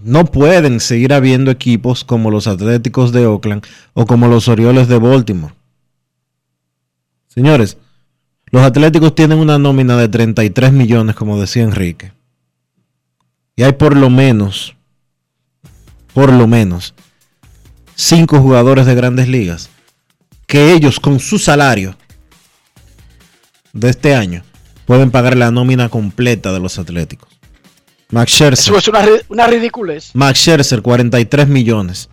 No 0.03 0.25
pueden 0.25 0.80
seguir 0.80 1.13
habiendo 1.13 1.51
equipos 1.51 2.03
como 2.03 2.32
los 2.32 2.48
Atléticos 2.48 3.12
de 3.12 3.25
Oakland 3.25 3.65
o 3.94 4.06
como 4.06 4.27
los 4.27 4.48
Orioles 4.48 4.88
de 4.88 4.98
Baltimore. 4.98 5.53
Señores, 7.27 7.77
los 8.48 8.63
Atléticos 8.63 9.15
tienen 9.15 9.38
una 9.38 9.58
nómina 9.58 9.96
de 9.98 10.10
33 10.10 10.74
millones, 10.74 11.15
como 11.15 11.39
decía 11.39 11.63
Enrique. 11.63 12.12
Y 13.56 13.63
hay 13.63 13.74
por 13.74 13.96
lo 13.96 14.10
menos, 14.10 14.75
por 16.13 16.32
lo 16.32 16.48
menos, 16.48 16.94
cinco 17.96 18.39
jugadores 18.39 18.86
de 18.86 18.96
grandes 18.96 19.27
ligas 19.27 19.70
que 20.48 20.74
ellos 20.74 21.00
con 21.00 21.20
su 21.20 21.39
salario 21.39 21.96
de 23.72 23.89
este 23.89 24.15
año 24.15 24.44
pueden 24.86 25.12
pagar 25.12 25.38
la 25.38 25.51
nómina 25.51 25.88
completa 25.88 26.51
de 26.51 26.60
los 26.60 26.77
Atléticos. 26.80 27.31
Max 28.12 28.32
Scherzer, 28.34 28.74
Eso 28.74 28.77
es 28.77 28.88
una, 28.88 29.06
una 29.30 29.48
ridiculez. 29.48 30.12
Max 30.13 30.39
Scherzer 30.39 30.82
43 30.82 31.48
millones. 31.48 32.10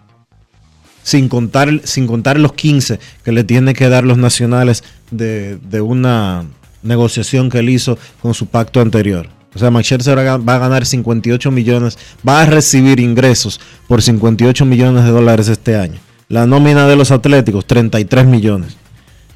Sin 1.03 1.29
contar, 1.29 1.81
sin 1.85 2.07
contar 2.07 2.39
los 2.39 2.53
15 2.53 2.99
que 3.25 3.33
le 3.33 3.43
tiene 3.45 3.73
que 3.75 3.89
dar 3.89 4.05
los 4.05 4.19
nacionales 4.19 4.85
de, 5.11 5.57
de 5.57 5.81
una 5.81 6.45
negociación 6.83 7.51
que 7.51 7.59
él 7.61 7.71
hizo 7.71 7.99
con 8.21 8.35
su 8.35 8.47
pacto 8.47 8.81
anterior. 8.81 9.29
O 9.55 9.59
sea, 9.59 9.71
Max 9.71 9.87
Scherzer 9.87 10.19
va 10.19 10.35
a- 10.35 10.37
va 10.37 10.57
a 10.57 10.59
ganar 10.59 10.85
58 10.85 11.51
millones, 11.51 11.99
va 12.27 12.43
a 12.43 12.47
recibir 12.47 13.01
ingresos 13.01 13.59
por 13.89 14.03
58 14.03 14.65
millones 14.67 15.05
de 15.05 15.11
dólares 15.11 15.49
este 15.49 15.77
año. 15.77 15.99
La 16.29 16.47
nómina 16.47 16.87
de 16.87 16.95
los 16.97 17.11
Atléticos, 17.11 17.67
33 17.67 18.27
millones. 18.27 18.77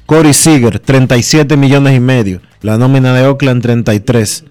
Corey 0.05 0.33
Seager, 0.33 0.79
37 0.79 1.57
millones 1.57 1.95
y 1.97 1.99
medio. 1.99 2.39
La 2.61 2.77
nómina 2.77 3.13
de 3.15 3.25
Oakland, 3.25 3.63
33. 3.63 4.45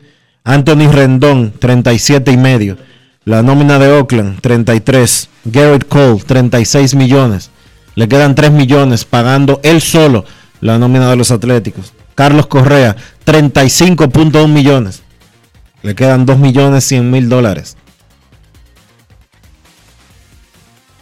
Anthony 0.44 0.90
Rendón, 0.90 1.52
37 1.58 2.32
y 2.32 2.36
medio. 2.36 2.76
La 3.24 3.42
nómina 3.42 3.78
de 3.78 3.92
Oakland, 3.92 4.40
33. 4.40 5.28
Garrett 5.44 5.86
Cole, 5.86 6.20
36 6.26 6.94
millones. 6.94 7.50
Le 7.94 8.08
quedan 8.08 8.34
3 8.34 8.50
millones 8.50 9.04
pagando 9.04 9.60
él 9.62 9.80
solo 9.80 10.24
la 10.60 10.78
nómina 10.78 11.08
de 11.10 11.16
los 11.16 11.30
Atléticos. 11.30 11.92
Carlos 12.14 12.46
Correa, 12.46 12.96
35.1 13.24 14.48
millones. 14.48 15.02
Le 15.82 15.94
quedan 15.94 16.26
2 16.26 16.38
millones 16.38 16.84
100 16.84 17.10
mil 17.10 17.28
dólares. 17.28 17.76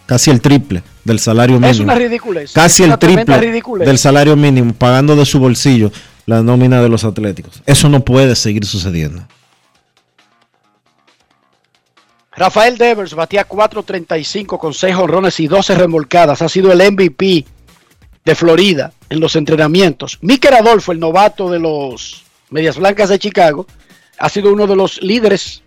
Casi 0.06 0.30
el 0.30 0.40
triple 0.40 0.82
del 1.04 1.20
salario 1.20 1.56
mínimo. 1.56 1.70
Es 1.70 1.80
una 1.80 1.94
ridiculez. 1.94 2.52
Casi 2.52 2.82
Es 2.82 2.86
el 2.86 2.90
una 2.90 2.98
tremenda 2.98 3.38
triple 3.38 3.84
del 3.84 3.98
salario 3.98 4.36
mínimo, 4.36 4.74
pagando 4.74 5.14
de 5.16 5.24
su 5.24 5.38
bolsillo 5.38 5.92
la 6.26 6.42
nómina 6.42 6.82
de 6.82 6.88
los 6.88 7.04
Atléticos. 7.04 7.62
Eso 7.66 7.88
no 7.88 8.04
puede 8.04 8.36
seguir 8.36 8.64
sucediendo. 8.64 9.26
Rafael 12.32 12.78
Devers 12.78 13.14
batía 13.14 13.46
4.35 13.46 14.58
con 14.58 14.72
6 14.72 14.96
honrones 14.96 15.40
y 15.40 15.46
12 15.46 15.74
remolcadas. 15.74 16.40
Ha 16.40 16.48
sido 16.48 16.72
el 16.72 16.92
MVP 16.92 17.44
de 18.24 18.34
Florida 18.34 18.92
en 19.08 19.20
los 19.20 19.36
entrenamientos. 19.36 20.18
Mikel 20.22 20.54
Adolfo, 20.54 20.92
el 20.92 21.00
novato 21.00 21.50
de 21.50 21.58
los 21.58 22.24
Medias 22.50 22.78
Blancas 22.78 23.08
de 23.08 23.18
Chicago, 23.18 23.66
ha 24.18 24.28
sido 24.28 24.52
uno 24.52 24.66
de 24.66 24.76
los 24.76 25.02
líderes 25.02 25.62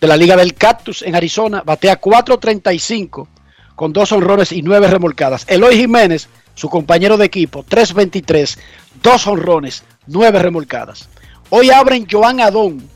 de 0.00 0.06
la 0.06 0.16
Liga 0.16 0.36
del 0.36 0.54
Cactus 0.54 1.02
en 1.02 1.14
Arizona. 1.14 1.62
Batea 1.64 2.00
4.35 2.00 3.28
con 3.76 3.92
2 3.92 4.12
honrones 4.12 4.52
y 4.52 4.62
9 4.62 4.88
remolcadas. 4.88 5.46
Eloy 5.48 5.76
Jiménez, 5.76 6.28
su 6.54 6.68
compañero 6.68 7.16
de 7.16 7.26
equipo, 7.26 7.64
3.23, 7.64 8.58
2 9.02 9.26
honrones, 9.26 9.84
9 10.06 10.38
remolcadas. 10.38 11.08
Hoy 11.50 11.70
abren 11.70 12.06
Joan 12.10 12.40
Adón 12.40 12.88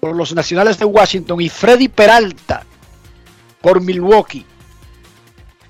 por 0.00 0.16
los 0.16 0.34
Nacionales 0.34 0.78
de 0.78 0.84
Washington 0.84 1.40
y 1.40 1.48
Freddy 1.48 1.88
Peralta 1.88 2.64
por 3.60 3.80
Milwaukee. 3.80 4.44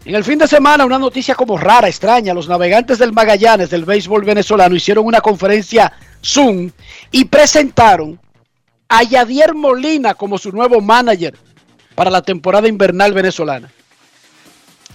En 0.04 0.14
el 0.16 0.24
fin 0.24 0.38
de 0.38 0.48
semana, 0.48 0.84
una 0.84 0.98
noticia 0.98 1.34
como 1.34 1.56
rara, 1.56 1.88
extraña. 1.88 2.34
Los 2.34 2.48
navegantes 2.48 2.98
del 2.98 3.12
Magallanes 3.12 3.70
del 3.70 3.84
béisbol 3.84 4.24
venezolano 4.24 4.74
hicieron 4.74 5.06
una 5.06 5.20
conferencia 5.20 5.92
Zoom 6.24 6.70
y 7.12 7.24
presentaron 7.26 8.18
a 8.88 9.04
Yadier 9.04 9.54
Molina 9.54 10.14
como 10.14 10.38
su 10.38 10.50
nuevo 10.50 10.80
manager 10.80 11.36
para 11.94 12.10
la 12.10 12.22
temporada 12.22 12.66
invernal 12.66 13.12
venezolana. 13.12 13.70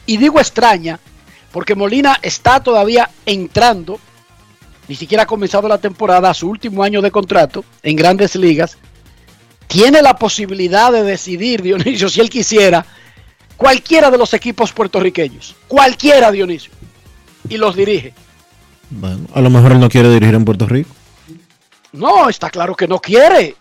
Y 0.05 0.17
digo 0.17 0.39
extraña 0.39 0.99
porque 1.51 1.75
Molina 1.75 2.19
está 2.21 2.61
todavía 2.61 3.09
entrando, 3.25 3.99
ni 4.87 4.95
siquiera 4.95 5.23
ha 5.23 5.27
comenzado 5.27 5.67
la 5.67 5.77
temporada, 5.77 6.29
a 6.29 6.33
su 6.33 6.49
último 6.49 6.83
año 6.83 7.01
de 7.01 7.11
contrato 7.11 7.63
en 7.83 7.95
grandes 7.95 8.35
ligas. 8.35 8.77
Tiene 9.67 10.01
la 10.01 10.15
posibilidad 10.15 10.91
de 10.91 11.03
decidir, 11.03 11.61
Dionisio, 11.63 12.09
si 12.09 12.21
él 12.21 12.29
quisiera, 12.29 12.85
cualquiera 13.55 14.09
de 14.11 14.17
los 14.17 14.33
equipos 14.33 14.71
puertorriqueños. 14.71 15.55
Cualquiera, 15.67 16.31
Dionisio. 16.31 16.71
Y 17.49 17.57
los 17.57 17.75
dirige. 17.75 18.13
Bueno, 18.89 19.27
a 19.33 19.41
lo 19.41 19.49
mejor 19.49 19.73
él 19.73 19.79
no 19.79 19.89
quiere 19.89 20.09
dirigir 20.09 20.35
en 20.35 20.45
Puerto 20.45 20.65
Rico. 20.65 20.89
No, 21.93 22.29
está 22.29 22.49
claro 22.49 22.75
que 22.75 22.87
no 22.87 22.99
quiere. 22.99 23.55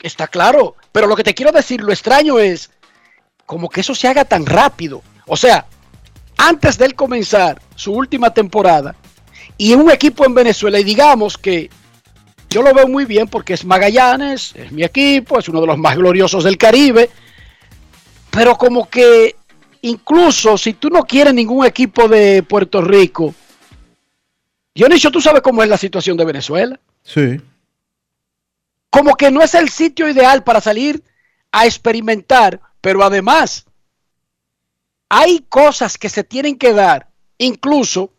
Está 0.00 0.28
claro. 0.28 0.76
Pero 0.92 1.06
lo 1.06 1.16
que 1.16 1.24
te 1.24 1.34
quiero 1.34 1.52
decir, 1.52 1.82
lo 1.82 1.92
extraño 1.92 2.38
es 2.38 2.70
como 3.46 3.68
que 3.68 3.80
eso 3.80 3.94
se 3.94 4.08
haga 4.08 4.24
tan 4.24 4.46
rápido. 4.46 5.02
O 5.26 5.36
sea, 5.36 5.66
antes 6.36 6.78
de 6.78 6.86
él 6.86 6.94
comenzar 6.94 7.60
su 7.74 7.92
última 7.92 8.32
temporada 8.32 8.94
y 9.56 9.72
en 9.72 9.80
un 9.80 9.90
equipo 9.90 10.24
en 10.24 10.34
Venezuela, 10.34 10.78
y 10.78 10.84
digamos 10.84 11.38
que 11.38 11.70
yo 12.50 12.62
lo 12.62 12.72
veo 12.74 12.86
muy 12.88 13.04
bien 13.04 13.28
porque 13.28 13.54
es 13.54 13.64
Magallanes, 13.64 14.52
es 14.54 14.70
mi 14.72 14.84
equipo, 14.84 15.38
es 15.38 15.48
uno 15.48 15.60
de 15.60 15.66
los 15.66 15.78
más 15.78 15.96
gloriosos 15.96 16.44
del 16.44 16.56
Caribe, 16.58 17.10
pero 18.30 18.56
como 18.56 18.88
que 18.88 19.36
incluso 19.82 20.56
si 20.58 20.74
tú 20.74 20.88
no 20.90 21.02
quieres 21.04 21.34
ningún 21.34 21.64
equipo 21.66 22.08
de 22.08 22.42
Puerto 22.42 22.80
Rico, 22.80 23.34
Dionisio, 24.74 25.10
tú 25.10 25.20
sabes 25.20 25.40
cómo 25.42 25.62
es 25.62 25.68
la 25.68 25.76
situación 25.78 26.16
de 26.16 26.24
Venezuela 26.24 26.80
Sí. 27.04 27.40
como 28.90 29.14
que 29.14 29.30
no 29.30 29.42
es 29.42 29.54
el 29.54 29.68
sitio 29.68 30.08
ideal 30.08 30.42
para 30.42 30.60
salir 30.60 31.02
a 31.52 31.66
experimentar, 31.66 32.60
pero 32.80 33.04
además 33.04 33.66
hay 35.16 35.44
cosas 35.48 35.96
que 35.96 36.08
se 36.08 36.24
tienen 36.24 36.58
que 36.58 36.72
dar, 36.72 37.06
incluso 37.38 38.10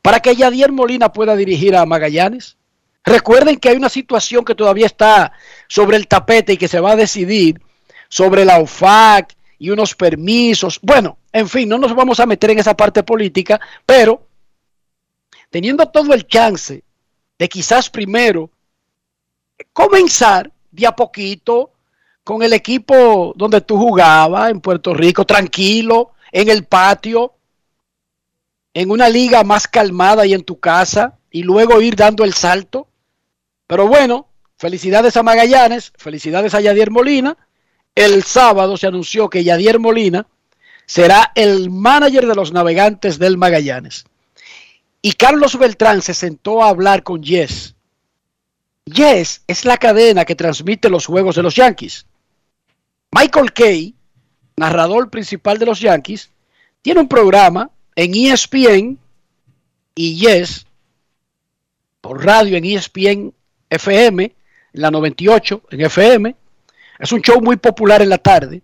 para 0.00 0.20
que 0.20 0.34
Yadier 0.34 0.72
Molina 0.72 1.12
pueda 1.12 1.36
dirigir 1.36 1.76
a 1.76 1.84
Magallanes. 1.84 2.56
Recuerden 3.04 3.58
que 3.58 3.68
hay 3.68 3.76
una 3.76 3.90
situación 3.90 4.46
que 4.46 4.54
todavía 4.54 4.86
está 4.86 5.32
sobre 5.68 5.98
el 5.98 6.08
tapete 6.08 6.54
y 6.54 6.56
que 6.56 6.66
se 6.66 6.80
va 6.80 6.92
a 6.92 6.96
decidir 6.96 7.60
sobre 8.08 8.46
la 8.46 8.60
OFAC 8.60 9.36
y 9.58 9.68
unos 9.68 9.94
permisos. 9.94 10.78
Bueno, 10.80 11.18
en 11.34 11.50
fin, 11.50 11.68
no 11.68 11.76
nos 11.76 11.94
vamos 11.94 12.18
a 12.18 12.24
meter 12.24 12.52
en 12.52 12.60
esa 12.60 12.74
parte 12.74 13.02
política, 13.02 13.60
pero 13.84 14.26
teniendo 15.50 15.84
todo 15.90 16.14
el 16.14 16.26
chance 16.26 16.82
de 17.38 17.48
quizás 17.50 17.90
primero 17.90 18.50
comenzar 19.74 20.50
de 20.70 20.86
a 20.86 20.92
poquito 20.92 21.72
con 22.24 22.42
el 22.42 22.54
equipo 22.54 23.34
donde 23.36 23.60
tú 23.60 23.76
jugabas 23.76 24.50
en 24.50 24.62
Puerto 24.62 24.94
Rico, 24.94 25.26
tranquilo, 25.26 26.12
en 26.32 26.48
el 26.48 26.64
patio, 26.64 27.34
en 28.74 28.90
una 28.90 29.08
liga 29.08 29.44
más 29.44 29.66
calmada 29.66 30.26
y 30.26 30.34
en 30.34 30.44
tu 30.44 30.60
casa, 30.60 31.18
y 31.30 31.42
luego 31.42 31.80
ir 31.80 31.96
dando 31.96 32.24
el 32.24 32.34
salto. 32.34 32.88
Pero 33.66 33.86
bueno, 33.86 34.28
felicidades 34.56 35.16
a 35.16 35.22
Magallanes, 35.22 35.92
felicidades 35.96 36.54
a 36.54 36.60
Yadier 36.60 36.90
Molina. 36.90 37.36
El 37.94 38.22
sábado 38.22 38.76
se 38.76 38.86
anunció 38.86 39.28
que 39.28 39.44
Yadier 39.44 39.78
Molina 39.78 40.26
será 40.86 41.32
el 41.34 41.70
manager 41.70 42.26
de 42.26 42.34
los 42.34 42.52
navegantes 42.52 43.18
del 43.18 43.36
Magallanes. 43.36 44.04
Y 45.02 45.12
Carlos 45.12 45.58
Beltrán 45.58 46.02
se 46.02 46.14
sentó 46.14 46.62
a 46.62 46.68
hablar 46.68 47.02
con 47.02 47.22
Yes. 47.22 47.74
Yes 48.86 49.42
es 49.46 49.64
la 49.64 49.76
cadena 49.76 50.24
que 50.24 50.34
transmite 50.34 50.88
los 50.88 51.06
juegos 51.06 51.36
de 51.36 51.42
los 51.42 51.54
Yankees. 51.54 52.06
Michael 53.10 53.52
Kay, 53.52 53.94
narrador 54.58 55.10
principal 55.10 55.58
de 55.58 55.66
los 55.66 55.80
Yankees, 55.80 56.30
tiene 56.82 57.00
un 57.00 57.08
programa 57.08 57.70
en 57.96 58.14
ESPN 58.14 58.98
y 59.94 60.16
Yes 60.16 60.66
por 62.00 62.24
radio 62.24 62.56
en 62.56 62.64
ESPN 62.64 63.34
FM, 63.70 64.24
en 64.24 64.80
la 64.80 64.90
98 64.90 65.62
en 65.70 65.80
FM. 65.80 66.34
Es 66.98 67.12
un 67.12 67.20
show 67.22 67.40
muy 67.40 67.56
popular 67.56 68.02
en 68.02 68.08
la 68.08 68.18
tarde. 68.18 68.62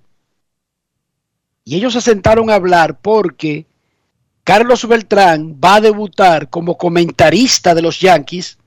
Y 1.64 1.76
ellos 1.76 1.94
se 1.94 2.00
sentaron 2.00 2.50
a 2.50 2.54
hablar 2.54 2.98
porque 3.00 3.66
Carlos 4.44 4.86
Beltrán 4.86 5.58
va 5.62 5.76
a 5.76 5.80
debutar 5.80 6.50
como 6.50 6.76
comentarista 6.76 7.74
de 7.74 7.82
los 7.82 8.00
Yankees 8.00 8.58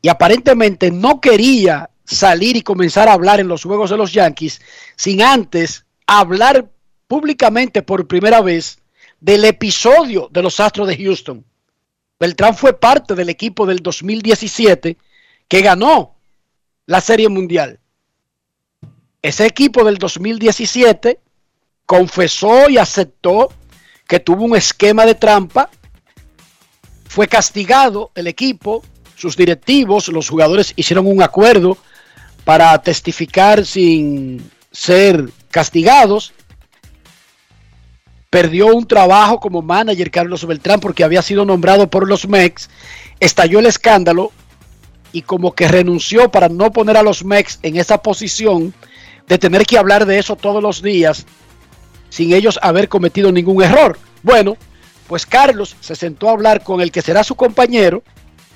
y 0.00 0.08
aparentemente 0.08 0.90
no 0.90 1.20
quería 1.20 1.90
salir 2.04 2.56
y 2.56 2.62
comenzar 2.62 3.08
a 3.08 3.12
hablar 3.12 3.38
en 3.38 3.48
los 3.48 3.62
juegos 3.62 3.90
de 3.90 3.96
los 3.98 4.12
Yankees 4.12 4.60
sin 4.96 5.22
antes 5.22 5.84
hablar 6.06 6.70
públicamente 7.06 7.82
por 7.82 8.06
primera 8.06 8.40
vez 8.40 8.78
del 9.20 9.44
episodio 9.44 10.28
de 10.32 10.42
los 10.42 10.58
Astros 10.60 10.88
de 10.88 10.96
Houston. 10.96 11.44
Beltrán 12.18 12.56
fue 12.56 12.78
parte 12.78 13.14
del 13.14 13.28
equipo 13.28 13.66
del 13.66 13.78
2017 13.78 14.96
que 15.48 15.60
ganó 15.62 16.16
la 16.86 17.00
Serie 17.00 17.28
Mundial. 17.28 17.80
Ese 19.20 19.46
equipo 19.46 19.84
del 19.84 19.98
2017 19.98 21.20
confesó 21.86 22.68
y 22.68 22.78
aceptó 22.78 23.52
que 24.08 24.20
tuvo 24.20 24.44
un 24.44 24.56
esquema 24.56 25.06
de 25.06 25.14
trampa, 25.14 25.70
fue 27.06 27.28
castigado 27.28 28.10
el 28.14 28.26
equipo, 28.26 28.82
sus 29.16 29.36
directivos, 29.36 30.08
los 30.08 30.28
jugadores 30.28 30.72
hicieron 30.76 31.06
un 31.06 31.22
acuerdo 31.22 31.76
para 32.44 32.76
testificar 32.82 33.64
sin 33.64 34.50
ser 34.70 35.28
castigados. 35.52 36.32
Perdió 38.28 38.66
un 38.66 38.88
trabajo 38.88 39.38
como 39.38 39.62
manager 39.62 40.10
Carlos 40.10 40.44
Beltrán 40.44 40.80
porque 40.80 41.04
había 41.04 41.22
sido 41.22 41.44
nombrado 41.44 41.88
por 41.88 42.08
los 42.08 42.26
Mex. 42.26 42.68
Estalló 43.20 43.60
el 43.60 43.66
escándalo 43.66 44.32
y 45.12 45.22
como 45.22 45.54
que 45.54 45.68
renunció 45.68 46.30
para 46.32 46.48
no 46.48 46.72
poner 46.72 46.96
a 46.96 47.02
los 47.02 47.24
Mex 47.24 47.60
en 47.62 47.76
esa 47.76 47.98
posición 47.98 48.74
de 49.28 49.38
tener 49.38 49.64
que 49.66 49.78
hablar 49.78 50.06
de 50.06 50.18
eso 50.18 50.34
todos 50.34 50.60
los 50.60 50.82
días 50.82 51.26
sin 52.12 52.34
ellos 52.34 52.58
haber 52.60 52.90
cometido 52.90 53.32
ningún 53.32 53.62
error. 53.62 53.98
Bueno, 54.22 54.58
pues 55.06 55.24
Carlos 55.24 55.76
se 55.80 55.96
sentó 55.96 56.28
a 56.28 56.32
hablar 56.32 56.62
con 56.62 56.82
el 56.82 56.92
que 56.92 57.00
será 57.00 57.24
su 57.24 57.34
compañero 57.34 58.02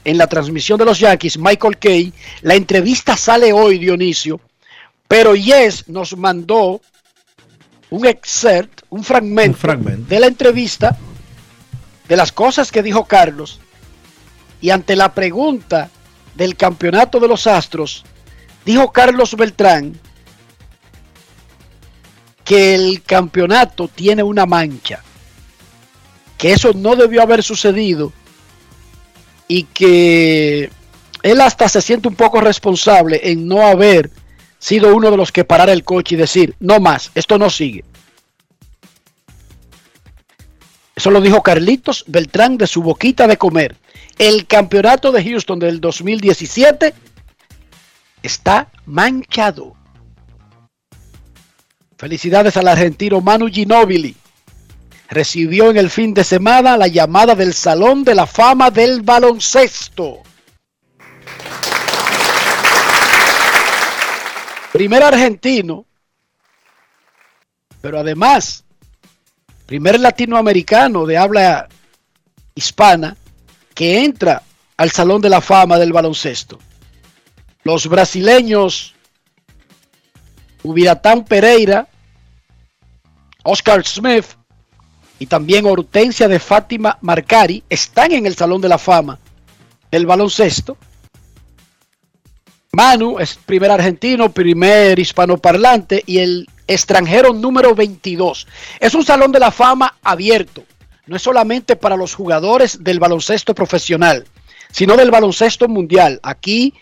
en 0.05 0.19
la 0.19 0.27
transmisión 0.27 0.79
de 0.79 0.85
los 0.85 0.99
Yankees, 0.99 1.39
Michael 1.39 1.79
Kay. 1.79 2.13
La 2.43 2.55
entrevista 2.55 3.17
sale 3.17 3.55
hoy, 3.55 3.79
Dionisio, 3.79 4.41
pero 5.09 5.35
Yes 5.35 5.89
nos 5.89 6.17
mandó 6.17 6.81
un 7.91 8.07
excerpt, 8.07 8.83
un 8.91 9.05
fragmento, 9.05 9.57
Un 9.57 9.61
fragmento. 9.61 10.09
de 10.09 10.21
la 10.21 10.27
entrevista, 10.27 10.97
de 12.09 12.17
las 12.17 12.33
cosas 12.33 12.73
que 12.73 12.83
dijo 12.83 13.05
Carlos, 13.05 13.61
y 14.61 14.71
ante 14.71 14.97
la 14.97 15.13
pregunta 15.13 15.91
del 16.35 16.57
campeonato 16.57 17.21
de 17.21 17.29
los 17.29 17.47
Astros, 17.47 18.05
dijo 18.65 18.91
Carlos 18.93 19.37
Beltrán 19.37 19.99
que 22.45 22.75
el 22.75 23.03
campeonato 23.03 23.89
tiene 23.89 24.23
una 24.23 24.47
mancha, 24.47 25.03
que 26.39 26.53
eso 26.53 26.73
no 26.75 26.97
debió 26.97 27.23
haber 27.23 27.43
sucedido 27.43 28.13
y 29.49 29.65
que 29.65 30.71
él 31.23 31.41
hasta 31.41 31.69
se 31.69 31.83
siente 31.83 32.09
un 32.09 32.15
poco 32.15 32.41
responsable 32.41 33.21
en 33.31 33.47
no 33.47 33.67
haber 33.67 34.11
sido 34.59 34.95
uno 34.95 35.11
de 35.11 35.17
los 35.17 35.33
que 35.33 35.45
parara 35.45 35.73
el 35.73 35.85
coche 35.85 36.15
y 36.15 36.19
decir, 36.19 36.55
no 36.61 36.81
más, 36.81 37.11
esto 37.15 37.39
no 37.39 37.51
sigue. 37.51 37.85
Eso 40.95 41.11
lo 41.11 41.21
dijo 41.21 41.43
Carlitos 41.43 42.05
Beltrán 42.07 42.57
de 42.57 42.67
su 42.67 42.83
boquita 42.83 43.27
de 43.27 43.37
comer. 43.37 43.77
El 44.19 44.47
campeonato 44.47 45.13
de 45.13 45.23
Houston 45.23 45.59
del 45.59 45.79
2017 45.79 46.95
está 48.23 48.71
manchado. 48.87 49.75
Felicidades 51.99 52.57
al 52.57 52.69
argentino 52.69 53.21
Manu 53.21 53.49
Ginóbili. 53.49 54.17
Recibió 55.09 55.71
en 55.71 55.77
el 55.77 55.91
fin 55.91 56.15
de 56.15 56.25
semana 56.25 56.77
la 56.77 56.89
llamada 56.89 57.35
del 57.35 57.53
Salón 57.53 58.03
de 58.03 58.15
la 58.15 58.27
Fama 58.27 58.71
del 58.71 59.03
Baloncesto. 59.03 60.23
Primer 64.77 65.03
argentino, 65.03 65.87
pero 67.81 67.99
además, 67.99 68.63
primer 69.65 69.99
latinoamericano 69.99 71.07
de 71.07 71.17
habla 71.17 71.67
hispana 72.55 73.17
que 73.75 74.05
entra 74.05 74.43
al 74.77 74.91
Salón 74.91 75.23
de 75.23 75.31
la 75.31 75.41
Fama 75.41 75.79
del 75.79 75.95
Baloncesto. 75.95 76.59
Los 77.65 77.89
brasileños 77.89 78.95
Ubiratán 80.63 81.25
Pereira, 81.25 81.89
Oscar 83.45 83.83
Smith 83.83 84.27
y 85.19 85.25
también 85.25 85.65
Hortensia 85.65 86.29
de 86.29 86.39
Fátima 86.39 86.99
Marcari 87.01 87.65
están 87.71 88.13
en 88.13 88.27
el 88.27 88.37
Salón 88.37 88.61
de 88.61 88.69
la 88.69 88.77
Fama 88.77 89.19
del 89.91 90.05
baloncesto. 90.05 90.77
Manu 92.77 93.19
es 93.19 93.37
primer 93.37 93.71
argentino, 93.71 94.31
primer 94.31 94.99
hispanoparlante 94.99 96.03
y 96.05 96.19
el 96.19 96.47
extranjero 96.67 97.33
número 97.33 97.75
22. 97.75 98.47
Es 98.79 98.95
un 98.95 99.03
Salón 99.03 99.33
de 99.33 99.41
la 99.41 99.51
Fama 99.51 99.97
abierto. 100.03 100.63
No 101.07 101.17
es 101.17 101.23
solamente 101.23 101.77
para 101.77 101.97
los 101.97 102.15
jugadores 102.15 102.85
del 102.85 103.01
baloncesto 103.01 103.55
profesional, 103.55 104.27
sino 104.73 104.95
del 104.99 105.11
baloncesto 105.11 105.69
mundial. 105.69 106.21
Aquí 106.23 106.75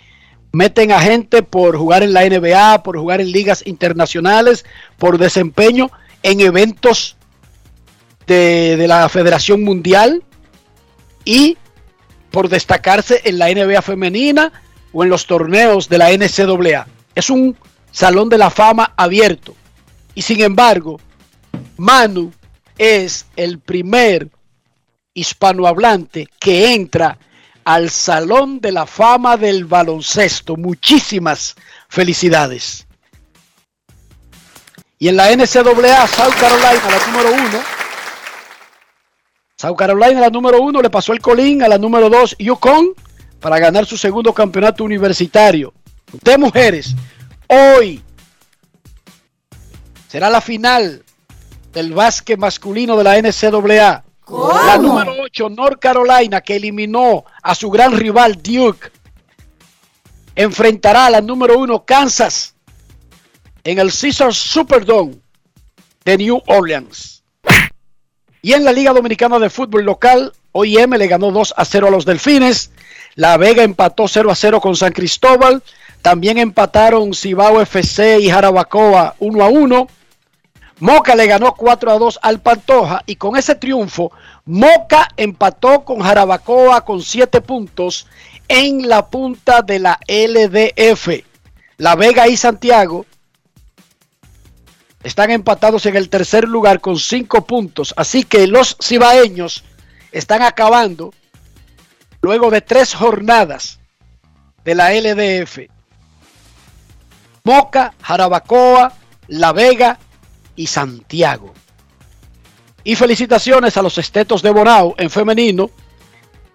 meten 0.51 0.91
a 0.91 0.99
gente 0.99 1.45
por 1.45 1.77
jugar 1.77 2.03
en 2.03 2.13
la 2.13 2.29
NBA, 2.29 2.83
por 2.83 2.99
jugar 2.99 3.21
en 3.21 3.31
ligas 3.31 3.65
internacionales, 3.65 4.65
por 4.99 5.17
desempeño 5.17 5.93
en 6.25 6.41
eventos 6.41 7.17
de, 8.27 8.77
de, 8.77 8.89
la 8.89 9.09
Federación 9.09 9.63
Mundial 9.63 10.25
y 11.25 11.57
por 12.33 12.49
destacarse 12.49 13.21
en 13.27 13.39
la 13.39 13.49
NBA 13.49 13.81
femenina 13.81 14.53
o 14.95 15.03
en 15.03 15.11
los 15.11 15.27
torneos 15.27 15.89
de 15.89 15.99
la 15.99 16.11
NCAA. 16.11 16.87
Es 17.15 17.29
un 17.29 17.57
salón 17.91 18.29
de 18.31 18.39
la 18.39 18.49
fama 18.49 18.95
abierto. 18.97 19.55
Y 20.15 20.23
sin 20.23 20.41
embargo, 20.41 21.01
Manu 21.77 22.33
es 22.79 23.27
el 23.37 23.59
primer 23.59 24.31
hispanohablante 25.13 26.29
que 26.39 26.73
entra 26.75 27.19
al 27.65 27.91
Salón 27.91 28.61
de 28.61 28.73
la 28.73 28.87
Fama 28.87 29.37
del 29.37 29.65
Baloncesto. 29.65 30.57
Muchísimas 30.57 31.55
felicidades. 31.89 32.87
Y 34.99 35.09
en 35.09 35.17
la 35.17 35.31
NCAA, 35.35 36.07
South 36.07 36.35
Carolina, 36.39 36.73
la 36.73 37.07
número 37.07 37.33
uno. 37.33 37.63
South 39.57 39.77
Carolina, 39.77 40.21
la 40.21 40.31
número 40.31 40.61
uno, 40.61 40.83
le 40.83 40.91
pasó 40.91 41.13
el 41.13 41.21
colín 41.21 41.63
a 41.63 41.69
la 41.69 41.79
número 41.79 42.11
dos, 42.11 42.37
Yukon, 42.39 42.95
para 43.45 43.59
ganar 43.59 43.85
su 43.85 43.99
segundo 43.99 44.33
campeonato 44.33 44.85
universitario 44.85 45.75
de 46.23 46.39
mujeres. 46.39 46.95
Hoy 47.47 48.03
será 50.09 50.31
la 50.31 50.41
final 50.41 51.05
del 51.71 51.93
básquet 51.93 52.39
masculino 52.39 52.97
de 52.97 53.05
la 53.05 53.21
NCAA. 53.21 54.03
¿Cómo? 54.25 54.51
La 54.51 54.79
número 54.79 55.13
8, 55.25 55.51
North 55.51 55.79
Carolina, 55.79 56.41
que 56.41 56.57
eliminó 56.57 57.27
a 57.43 57.55
su 57.55 57.69
gran 57.69 57.93
rival 57.93 58.41
Duke 58.43 58.91
enfrentará 60.35 61.05
a 61.05 61.11
la 61.11 61.21
número 61.21 61.59
uno 61.59 61.85
Kansas 61.85 62.55
en 63.63 63.79
el 63.79 63.93
Caesars 63.93 64.39
Superdome 64.39 65.17
de 66.03 66.17
New 66.17 66.41
Orleans. 66.47 67.23
Y 68.41 68.55
en 68.55 68.65
la 68.65 68.73
Liga 68.73 68.95
Dominicana 68.95 69.39
de 69.39 69.51
Fútbol 69.51 69.85
Local, 69.85 70.33
OIM 70.57 70.95
le 70.95 71.09
ganó 71.09 71.33
2 71.33 71.55
a 71.57 71.65
0 71.65 71.89
a 71.89 71.91
los 71.91 72.05
Delfines. 72.05 72.71
La 73.17 73.37
Vega 73.37 73.65
empató 73.65 74.07
0 74.07 74.31
a 74.31 74.35
0 74.35 74.61
con 74.61 74.77
San 74.77 74.93
Cristóbal. 74.93 75.63
También 76.01 76.39
empataron 76.39 77.13
Cibao 77.13 77.61
FC 77.61 78.21
y 78.21 78.31
Jarabacoa 78.31 79.17
1 79.19 79.45
a 79.45 79.49
1. 79.49 79.89
Moca 80.79 81.15
le 81.17 81.27
ganó 81.27 81.55
4 81.55 81.91
a 81.91 81.99
2 81.99 82.21
al 82.23 82.41
Pantoja 82.41 83.03
y 83.07 83.17
con 83.17 83.37
ese 83.37 83.55
triunfo, 83.55 84.13
Moca 84.45 85.09
empató 85.17 85.85
con 85.85 86.01
Jarabacoa 86.01 86.85
con 86.85 87.01
7 87.01 87.41
puntos 87.41 88.07
en 88.47 88.89
la 88.89 89.07
punta 89.07 89.63
de 89.63 89.79
la 89.79 89.99
LDF. 90.07 91.25
La 91.79 91.97
Vega 91.97 92.29
y 92.29 92.37
Santiago 92.37 93.07
están 95.03 95.31
empatados 95.31 95.87
en 95.87 95.97
el 95.97 96.09
tercer 96.09 96.45
lugar 96.49 96.81
con 96.81 96.99
5 96.99 97.45
puntos. 97.45 97.95
Así 97.97 98.25
que 98.25 98.47
los 98.47 98.77
cibaeños 98.81 99.65
están 100.15 100.43
acabando 100.43 101.13
luego 102.23 102.51
de 102.51 102.61
tres 102.61 102.95
jornadas 102.95 103.81
de 104.65 104.75
la 104.77 104.93
LDF. 104.93 105.59
Moca, 107.43 107.93
Jarabacoa, 108.01 108.93
La 109.27 109.53
Vega 109.53 109.99
y 110.55 110.69
Santiago. 110.69 111.53
Y 112.85 112.95
felicitaciones 112.95 113.77
a 113.77 113.83
los 113.83 113.99
estetos 113.99 114.41
de 114.41 114.51
Bonao 114.51 114.95
en 114.99 115.11
femenino 115.11 115.71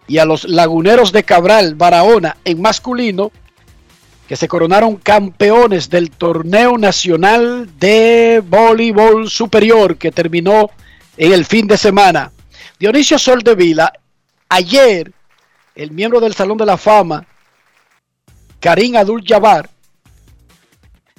y 0.08 0.20
a 0.20 0.26
los 0.26 0.46
laguneros 0.46 1.12
de 1.12 1.24
Cabral, 1.24 1.76
Barahona 1.76 2.38
en 2.46 2.62
masculino, 2.62 3.32
que 4.28 4.38
se 4.38 4.48
coronaron 4.48 4.96
campeones 4.96 5.90
del 5.90 6.12
torneo 6.12 6.78
nacional 6.78 7.70
de 7.78 8.42
voleibol 8.48 9.30
superior 9.30 9.98
que 9.98 10.12
terminó 10.12 10.70
en 11.18 11.34
el 11.34 11.46
fin 11.46 11.68
de 11.68 11.78
semana. 11.78 12.32
Dionisio 12.80 13.20
Soldevila, 13.20 13.92
ayer, 14.48 15.12
el 15.76 15.92
miembro 15.92 16.22
del 16.22 16.34
Salón 16.34 16.58
de 16.58 16.66
la 16.66 16.78
Fama, 16.78 17.28
Karim 18.62 18.96
Adul 18.96 19.22
Jabbar, 19.22 19.70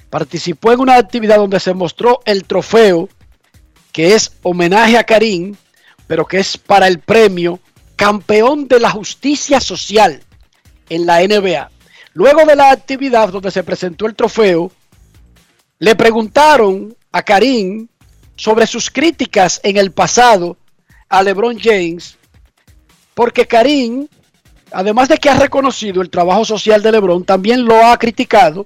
participó 0.09 0.71
en 0.71 0.79
una 0.79 0.95
actividad 0.95 1.35
donde 1.35 1.59
se 1.59 1.75
mostró 1.75 2.19
el 2.25 2.45
trofeo 2.45 3.09
que 3.91 4.15
es 4.15 4.31
homenaje 4.41 4.97
a 4.97 5.03
Karim, 5.03 5.55
pero 6.07 6.25
que 6.25 6.39
es 6.39 6.57
para 6.57 6.87
el 6.87 6.97
premio 6.97 7.59
campeón 7.95 8.67
de 8.67 8.79
la 8.79 8.89
justicia 8.89 9.59
social 9.59 10.19
en 10.89 11.05
la 11.05 11.19
NBA. 11.19 11.69
Luego 12.13 12.43
de 12.45 12.55
la 12.55 12.71
actividad 12.71 13.29
donde 13.29 13.51
se 13.51 13.63
presentó 13.63 14.07
el 14.07 14.15
trofeo, 14.15 14.71
le 15.77 15.95
preguntaron 15.95 16.97
a 17.11 17.21
Karim 17.21 17.87
sobre 18.35 18.65
sus 18.65 18.89
críticas 18.89 19.61
en 19.63 19.77
el 19.77 19.91
pasado 19.91 20.57
a 21.11 21.21
LeBron 21.21 21.59
James, 21.59 22.17
porque 23.13 23.45
Karim, 23.45 24.07
además 24.71 25.09
de 25.09 25.17
que 25.17 25.29
ha 25.29 25.35
reconocido 25.37 26.01
el 26.01 26.09
trabajo 26.09 26.45
social 26.45 26.81
de 26.81 26.91
LeBron, 26.93 27.23
también 27.25 27.65
lo 27.65 27.85
ha 27.85 27.97
criticado 27.97 28.65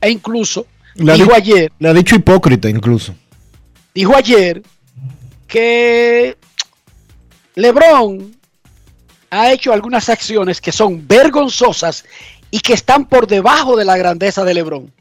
e 0.00 0.10
incluso 0.10 0.66
Le 0.94 1.14
dijo 1.14 1.30
di- 1.30 1.36
ayer, 1.36 1.72
Le 1.78 1.88
ha 1.88 1.94
dicho 1.94 2.14
hipócrita 2.14 2.68
incluso. 2.68 3.14
dijo 3.94 4.14
ayer 4.16 4.62
que 5.48 6.36
LeBron 7.54 8.34
ha 9.30 9.50
hecho 9.52 9.72
algunas 9.72 10.08
acciones 10.08 10.60
que 10.60 10.72
son 10.72 11.06
vergonzosas 11.08 12.04
y 12.50 12.60
que 12.60 12.74
están 12.74 13.06
por 13.06 13.26
debajo 13.26 13.76
de 13.76 13.84
la 13.84 13.96
grandeza 13.96 14.44
de 14.44 14.54
LeBron. 14.54 14.92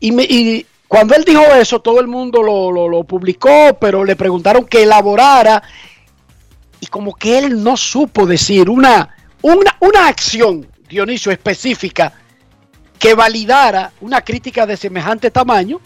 Y, 0.00 0.12
me- 0.12 0.24
y 0.24 0.66
cuando 0.88 1.14
él 1.14 1.24
dijo 1.24 1.42
eso, 1.54 1.80
todo 1.80 2.00
el 2.00 2.06
mundo 2.06 2.42
lo, 2.42 2.70
lo- 2.88 3.04
publicó, 3.04 3.76
pero 3.80 4.04
le 4.04 4.14
preguntaron 4.16 4.64
que 4.64 4.82
elaborara 4.84 5.62
y 6.80 6.86
como 6.86 7.14
que 7.14 7.38
él 7.38 7.62
no 7.62 7.76
supo 7.76 8.26
decir 8.26 8.70
una, 8.70 9.14
una, 9.42 9.76
una 9.80 10.06
acción, 10.08 10.66
Dionisio, 10.88 11.32
específica 11.32 12.12
que 12.98 13.14
validara 13.14 13.92
una 14.00 14.20
crítica 14.22 14.64
de 14.66 14.76
semejante 14.76 15.30
tamaño 15.30 15.80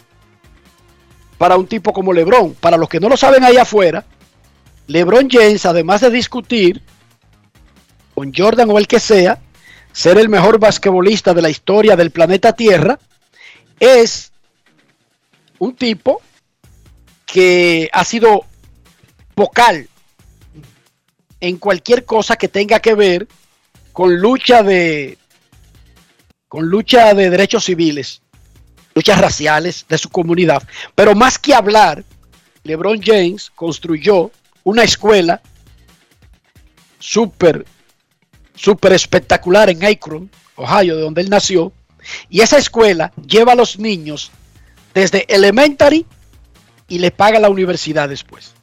para 1.37 1.57
un 1.57 1.65
tipo 1.67 1.91
como 1.91 2.13
LeBron. 2.13 2.53
Para 2.53 2.77
los 2.77 2.87
que 2.87 2.99
no 2.99 3.09
lo 3.09 3.17
saben 3.17 3.43
ahí 3.43 3.57
afuera, 3.57 4.05
LeBron 4.87 5.27
James, 5.29 5.65
además 5.65 6.01
de 6.01 6.11
discutir 6.11 6.81
con 8.13 8.31
Jordan 8.33 8.69
o 8.69 8.77
el 8.77 8.87
que 8.87 8.99
sea, 8.99 9.39
ser 9.91 10.17
el 10.19 10.29
mejor 10.29 10.59
basquetbolista 10.59 11.33
de 11.33 11.41
la 11.41 11.49
historia 11.49 11.95
del 11.95 12.11
planeta 12.11 12.53
Tierra, 12.53 12.99
es 13.79 14.30
un 15.61 15.75
tipo 15.75 16.23
que 17.27 17.87
ha 17.93 18.03
sido 18.03 18.45
vocal 19.35 19.87
en 21.39 21.57
cualquier 21.57 22.03
cosa 22.03 22.35
que 22.35 22.47
tenga 22.47 22.79
que 22.79 22.95
ver 22.95 23.27
con 23.93 24.17
lucha 24.19 24.63
de 24.63 25.19
con 26.47 26.65
lucha 26.65 27.13
de 27.13 27.29
derechos 27.29 27.65
civiles, 27.65 28.23
luchas 28.95 29.21
raciales 29.21 29.85
de 29.87 29.99
su 29.99 30.09
comunidad. 30.09 30.63
Pero 30.95 31.13
más 31.13 31.37
que 31.37 31.53
hablar, 31.53 32.03
LeBron 32.63 32.99
James 32.99 33.51
construyó 33.53 34.31
una 34.63 34.83
escuela 34.83 35.41
súper, 36.97 37.65
súper 38.55 38.93
espectacular 38.93 39.69
en 39.69 39.85
Akron, 39.85 40.31
Ohio, 40.55 40.95
de 40.95 41.03
donde 41.03 41.21
él 41.21 41.29
nació. 41.29 41.71
Y 42.29 42.41
esa 42.41 42.57
escuela 42.57 43.13
lleva 43.27 43.51
a 43.51 43.55
los 43.55 43.77
niños 43.77 44.31
desde 44.93 45.25
elementary 45.33 46.05
y 46.87 46.99
le 46.99 47.11
paga 47.11 47.39
la 47.39 47.49
universidad 47.49 48.09
después. 48.09 48.53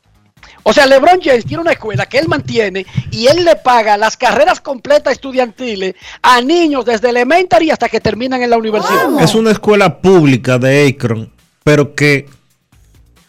O 0.62 0.72
sea, 0.72 0.86
LeBron 0.86 1.20
James 1.22 1.46
tiene 1.46 1.62
una 1.62 1.72
escuela 1.72 2.04
que 2.04 2.18
él 2.18 2.28
mantiene 2.28 2.84
y 3.10 3.26
él 3.26 3.44
le 3.44 3.56
paga 3.56 3.96
las 3.96 4.16
carreras 4.18 4.60
completas 4.60 5.14
estudiantiles 5.14 5.94
a 6.20 6.42
niños 6.42 6.84
desde 6.84 7.08
elementary 7.08 7.70
hasta 7.70 7.88
que 7.88 8.00
terminan 8.00 8.42
en 8.42 8.50
la 8.50 8.58
universidad. 8.58 9.18
Es 9.20 9.34
una 9.34 9.50
escuela 9.50 10.00
pública 10.00 10.58
de 10.58 10.88
Akron, 10.88 11.32
pero 11.64 11.94
que 11.94 12.26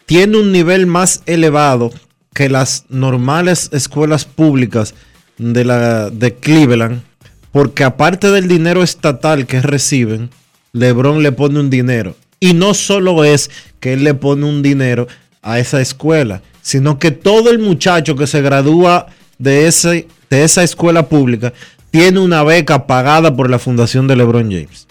tiene 0.06 0.38
un 0.38 0.52
nivel 0.52 0.86
más 0.86 1.24
elevado 1.28 1.92
que 2.34 2.50
las 2.50 2.86
normales 2.90 3.70
escuelas 3.72 4.26
públicas 4.26 4.94
de, 5.38 5.64
la, 5.64 6.10
de 6.10 6.36
Cleveland, 6.36 7.04
porque 7.52 7.84
aparte 7.84 8.32
del 8.32 8.48
dinero 8.48 8.84
estatal 8.84 9.48
que 9.48 9.62
reciben, 9.62 10.30
LeBron 10.74 11.24
le 11.24 11.32
pone 11.32 11.60
un 11.60 11.70
dinero. 11.70 12.16
Y 12.40 12.54
no 12.54 12.74
solo 12.74 13.24
es 13.24 13.50
que 13.80 13.94
él 13.94 14.04
le 14.04 14.14
pone 14.14 14.46
un 14.46 14.62
dinero 14.62 15.08
a 15.42 15.60
esa 15.60 15.82
escuela, 15.82 16.42
sino 16.62 17.00
que 17.00 17.12
todo 17.12 17.50
el 17.50 17.60
muchacho 17.60 18.16
que 18.16 18.28
se 18.28 18.42
gradúa 18.42 19.08
de, 19.38 19.68
ese, 19.68 20.08
de 20.30 20.44
esa 20.44 20.64
escuela 20.64 21.08
pública 21.08 21.54
tiene 21.92 22.20
una 22.20 22.44
beca 22.44 22.86
pagada 22.86 23.36
por 23.36 23.50
la 23.50 23.60
fundación 23.60 24.08
de 24.08 24.16
LeBron 24.16 24.52
James. 24.52 24.88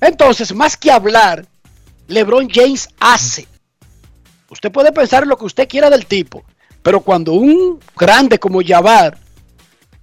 Entonces, 0.00 0.54
más 0.54 0.76
que 0.76 0.90
hablar, 0.90 1.46
LeBron 2.08 2.48
James 2.50 2.88
hace. 2.98 3.46
Usted 4.50 4.70
puede 4.70 4.92
pensar 4.92 5.26
lo 5.26 5.36
que 5.36 5.46
usted 5.46 5.68
quiera 5.68 5.88
del 5.88 6.06
tipo, 6.06 6.44
pero 6.82 7.00
cuando 7.00 7.32
un 7.32 7.78
grande 7.96 8.38
como 8.38 8.60
Jabbar, 8.62 9.16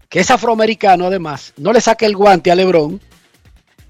que 0.10 0.22
es 0.22 0.32
afroamericano 0.32 1.06
además, 1.06 1.54
no 1.58 1.72
le 1.72 1.82
saca 1.82 2.06
el 2.06 2.16
guante 2.16 2.50
a 2.50 2.56
LeBron, 2.56 3.00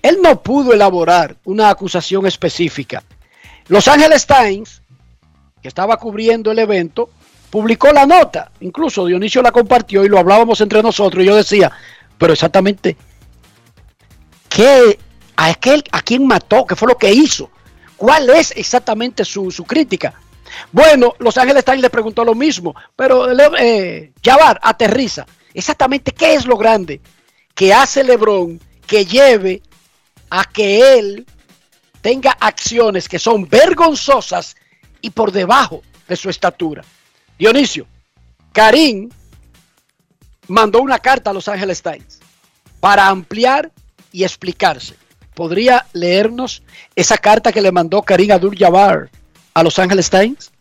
él 0.01 0.19
no 0.21 0.41
pudo 0.41 0.73
elaborar 0.73 1.35
una 1.45 1.69
acusación 1.69 2.25
específica. 2.25 3.03
Los 3.67 3.87
Angeles 3.87 4.25
Times, 4.25 4.81
que 5.61 5.67
estaba 5.67 5.97
cubriendo 5.97 6.51
el 6.51 6.59
evento, 6.59 7.09
publicó 7.49 7.91
la 7.91 8.05
nota. 8.05 8.51
Incluso 8.61 9.05
Dionisio 9.05 9.41
la 9.41 9.51
compartió 9.51 10.03
y 10.03 10.09
lo 10.09 10.17
hablábamos 10.17 10.61
entre 10.61 10.81
nosotros. 10.81 11.23
Y 11.23 11.27
yo 11.27 11.35
decía, 11.35 11.71
pero 12.17 12.33
exactamente, 12.33 12.95
¿qué, 14.47 14.97
a, 15.35 15.47
aquel, 15.47 15.83
¿a 15.91 16.01
quién 16.01 16.25
mató? 16.25 16.65
¿Qué 16.65 16.75
fue 16.75 16.87
lo 16.87 16.97
que 16.97 17.11
hizo? 17.11 17.49
¿Cuál 17.97 18.29
es 18.29 18.51
exactamente 18.55 19.25
su, 19.25 19.51
su 19.51 19.65
crítica? 19.65 20.13
Bueno, 20.71 21.13
Los 21.19 21.37
Ángeles 21.37 21.65
Times 21.65 21.81
le 21.81 21.89
preguntó 21.89 22.23
lo 22.23 22.33
mismo, 22.33 22.75
pero 22.95 23.29
eh, 23.57 24.13
aterriza. 24.61 25.25
Exactamente 25.53 26.11
qué 26.11 26.35
es 26.35 26.45
lo 26.45 26.57
grande 26.57 27.01
que 27.53 27.73
hace 27.73 28.03
LeBron 28.03 28.59
que 28.85 29.05
lleve 29.05 29.61
a 30.29 30.45
que 30.45 30.97
él 30.97 31.25
tenga 32.01 32.31
acciones 32.39 33.09
que 33.09 33.19
son 33.19 33.47
vergonzosas 33.47 34.55
y 35.01 35.09
por 35.09 35.31
debajo 35.31 35.81
de 36.07 36.15
su 36.15 36.29
estatura. 36.29 36.83
Dionisio, 37.37 37.87
Karim 38.51 39.09
mandó 40.47 40.81
una 40.81 40.99
carta 40.99 41.29
a 41.29 41.33
Los 41.33 41.47
Ángeles 41.47 41.81
Times 41.81 42.19
para 42.79 43.07
ampliar 43.07 43.71
y 44.11 44.23
explicarse. 44.23 44.95
¿Podría 45.33 45.85
leernos 45.93 46.63
esa 46.95 47.17
carta 47.17 47.51
que 47.51 47.61
le 47.61 47.71
mandó 47.71 48.01
Karim 48.01 48.31
Abdul-Jabbar 48.31 49.09
a 49.53 49.63
Los 49.63 49.79
Ángeles 49.79 50.09
Times? 50.09 50.51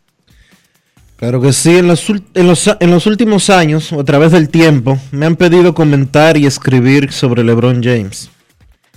Claro 1.17 1.41
que 1.41 1.53
sí, 1.53 1.79
en 1.79 1.89
los, 1.89 2.09
en, 2.09 2.91
los, 2.91 3.07
últimos 3.07 3.51
años, 3.51 3.93
a 3.93 4.05
través 4.05 4.31
del 4.31 4.51
tiempo, 4.51 4.97
me 5.11 5.27
han 5.27 5.35
pedido 5.35 5.75
comentar 5.75 6.37
y 6.37 6.47
escribir 6.47 7.11
sobre 7.11 7.43
LeBron 7.43 7.83
James. 7.83 8.31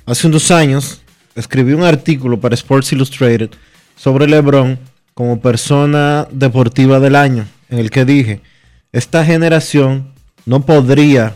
Hace 0.06 0.28
unos 0.28 0.50
años 0.52 1.02
escribí 1.36 1.74
un 1.74 1.84
artículo 1.84 2.40
para 2.40 2.56
Sports 2.56 2.92
Illustrated 2.92 3.52
sobre 3.96 4.28
LeBron 4.28 4.80
como 5.14 5.40
persona 5.40 6.28
deportiva 6.32 7.00
del 7.00 7.16
año, 7.16 7.46
en 7.70 7.80
el 7.80 7.92
que 7.92 8.06
dije, 8.06 8.42
esta 8.92 9.24
generación 9.24 10.12
no 10.46 10.66
podría 10.66 11.36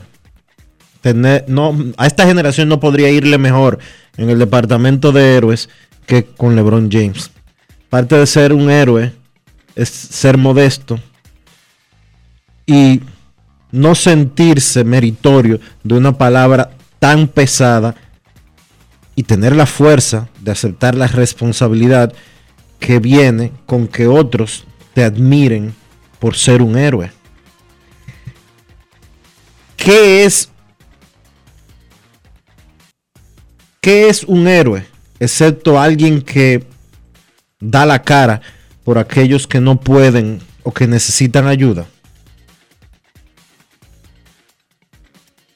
tener, 1.02 1.46
no, 1.48 1.78
a 1.98 2.08
esta 2.08 2.26
generación 2.26 2.68
no 2.68 2.80
podría 2.80 3.12
irle 3.12 3.38
mejor 3.38 3.78
en 4.18 4.30
el 4.30 4.40
departamento 4.40 5.12
de 5.12 5.36
héroes 5.36 5.70
que 6.08 6.26
con 6.26 6.56
LeBron 6.56 6.90
James. 6.92 7.32
Parte 7.90 8.16
de 8.16 8.26
ser 8.26 8.52
un 8.52 8.70
héroe 8.72 9.14
es 9.76 9.90
ser 9.90 10.38
modesto 10.38 11.00
y 12.66 13.02
no 13.72 13.94
sentirse 13.94 14.84
meritorio 14.84 15.60
de 15.84 15.96
una 15.96 16.18
palabra 16.18 16.72
tan 17.00 17.28
pesada 17.28 17.96
y 19.16 19.24
tener 19.24 19.56
la 19.56 19.66
fuerza 19.66 20.30
de 20.42 20.52
aceptar 20.52 20.96
la 20.96 21.08
responsabilidad 21.08 22.14
que 22.80 23.00
viene 23.00 23.52
con 23.66 23.88
que 23.88 24.08
otros 24.08 24.66
te 24.94 25.04
admiren 25.04 25.74
por 26.20 26.36
ser 26.36 26.62
un 26.62 26.78
héroe. 26.78 27.12
¿Qué 29.78 30.26
es 30.26 30.50
qué 33.80 34.10
es 34.10 34.24
un 34.24 34.48
héroe? 34.48 34.86
Excepto 35.20 35.80
alguien 35.80 36.22
que 36.22 36.66
da 37.60 37.86
la 37.86 38.02
cara 38.02 38.42
por 38.84 38.98
aquellos 38.98 39.48
que 39.48 39.62
no 39.62 39.80
pueden 39.80 40.42
o 40.64 40.74
que 40.74 40.88
necesitan 40.88 41.48
ayuda. 41.48 41.86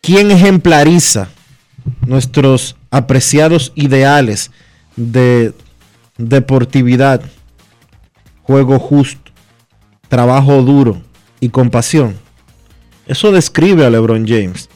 ¿Quién 0.01 0.31
ejemplariza 0.31 1.29
nuestros 2.05 2.75
apreciados 2.91 3.71
ideales 3.75 4.51
de 4.95 5.53
deportividad, 6.17 7.21
juego 8.43 8.79
justo, 8.79 9.31
trabajo 10.07 10.61
duro 10.61 11.01
y 11.39 11.49
compasión? 11.49 12.15
Eso 13.05 13.31
describe 13.31 13.85
a 13.85 13.89
LeBron 13.89 14.27
James. 14.27 14.69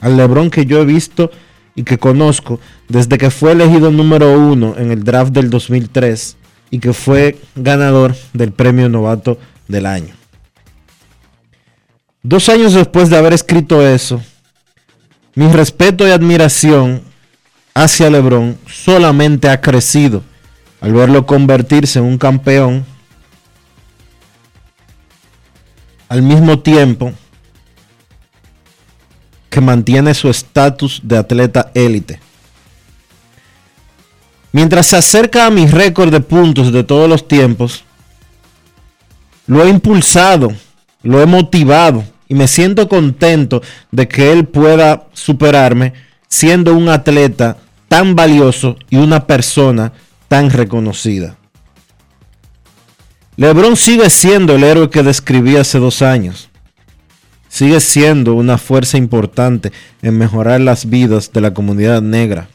Al 0.00 0.16
LeBron 0.16 0.50
que 0.50 0.66
yo 0.66 0.80
he 0.80 0.84
visto 0.84 1.30
y 1.74 1.84
que 1.84 1.98
conozco 1.98 2.60
desde 2.88 3.18
que 3.18 3.30
fue 3.30 3.52
elegido 3.52 3.90
número 3.90 4.38
uno 4.38 4.74
en 4.76 4.90
el 4.90 5.04
draft 5.04 5.32
del 5.32 5.48
2003 5.48 6.36
y 6.70 6.78
que 6.78 6.92
fue 6.92 7.38
ganador 7.54 8.14
del 8.32 8.52
premio 8.52 8.88
novato 8.88 9.38
del 9.68 9.86
año. 9.86 10.14
Dos 12.22 12.48
años 12.48 12.74
después 12.74 13.10
de 13.10 13.16
haber 13.16 13.32
escrito 13.32 13.86
eso, 13.86 14.22
mi 15.34 15.48
respeto 15.48 16.06
y 16.06 16.10
admiración 16.10 17.02
hacia 17.74 18.10
LeBron 18.10 18.58
solamente 18.66 19.48
ha 19.48 19.60
crecido 19.60 20.22
al 20.80 20.92
verlo 20.92 21.24
convertirse 21.24 21.98
en 21.98 22.04
un 22.04 22.18
campeón 22.18 22.84
al 26.08 26.22
mismo 26.22 26.58
tiempo 26.58 27.12
que 29.48 29.60
mantiene 29.60 30.12
su 30.12 30.28
estatus 30.28 31.00
de 31.02 31.16
atleta 31.16 31.70
élite. 31.74 32.20
Mientras 34.50 34.88
se 34.88 34.96
acerca 34.96 35.46
a 35.46 35.50
mi 35.50 35.66
récord 35.66 36.10
de 36.10 36.20
puntos 36.20 36.72
de 36.72 36.84
todos 36.84 37.08
los 37.08 37.26
tiempos, 37.26 37.84
lo 39.46 39.64
he 39.64 39.70
impulsado, 39.70 40.52
lo 41.02 41.22
he 41.22 41.26
motivado 41.26 42.04
y 42.32 42.34
me 42.34 42.48
siento 42.48 42.88
contento 42.88 43.60
de 43.90 44.08
que 44.08 44.32
él 44.32 44.46
pueda 44.46 45.04
superarme 45.12 45.92
siendo 46.28 46.72
un 46.72 46.88
atleta 46.88 47.58
tan 47.88 48.16
valioso 48.16 48.76
y 48.88 48.96
una 48.96 49.26
persona 49.26 49.92
tan 50.28 50.48
reconocida. 50.48 51.36
LeBron 53.36 53.76
sigue 53.76 54.08
siendo 54.08 54.54
el 54.54 54.64
héroe 54.64 54.88
que 54.88 55.02
describí 55.02 55.56
hace 55.56 55.78
dos 55.78 56.00
años. 56.00 56.48
Sigue 57.50 57.80
siendo 57.80 58.32
una 58.32 58.56
fuerza 58.56 58.96
importante 58.96 59.70
en 60.00 60.16
mejorar 60.16 60.62
las 60.62 60.88
vidas 60.88 61.30
de 61.34 61.42
la 61.42 61.52
comunidad 61.52 62.00
negra. 62.00 62.48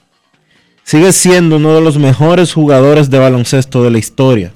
Sigue 0.85 1.11
siendo 1.11 1.57
uno 1.57 1.75
de 1.75 1.81
los 1.81 1.99
mejores 1.99 2.51
jugadores 2.51 3.11
de 3.11 3.19
baloncesto 3.19 3.83
de 3.83 3.91
la 3.91 3.99
historia. 3.99 4.53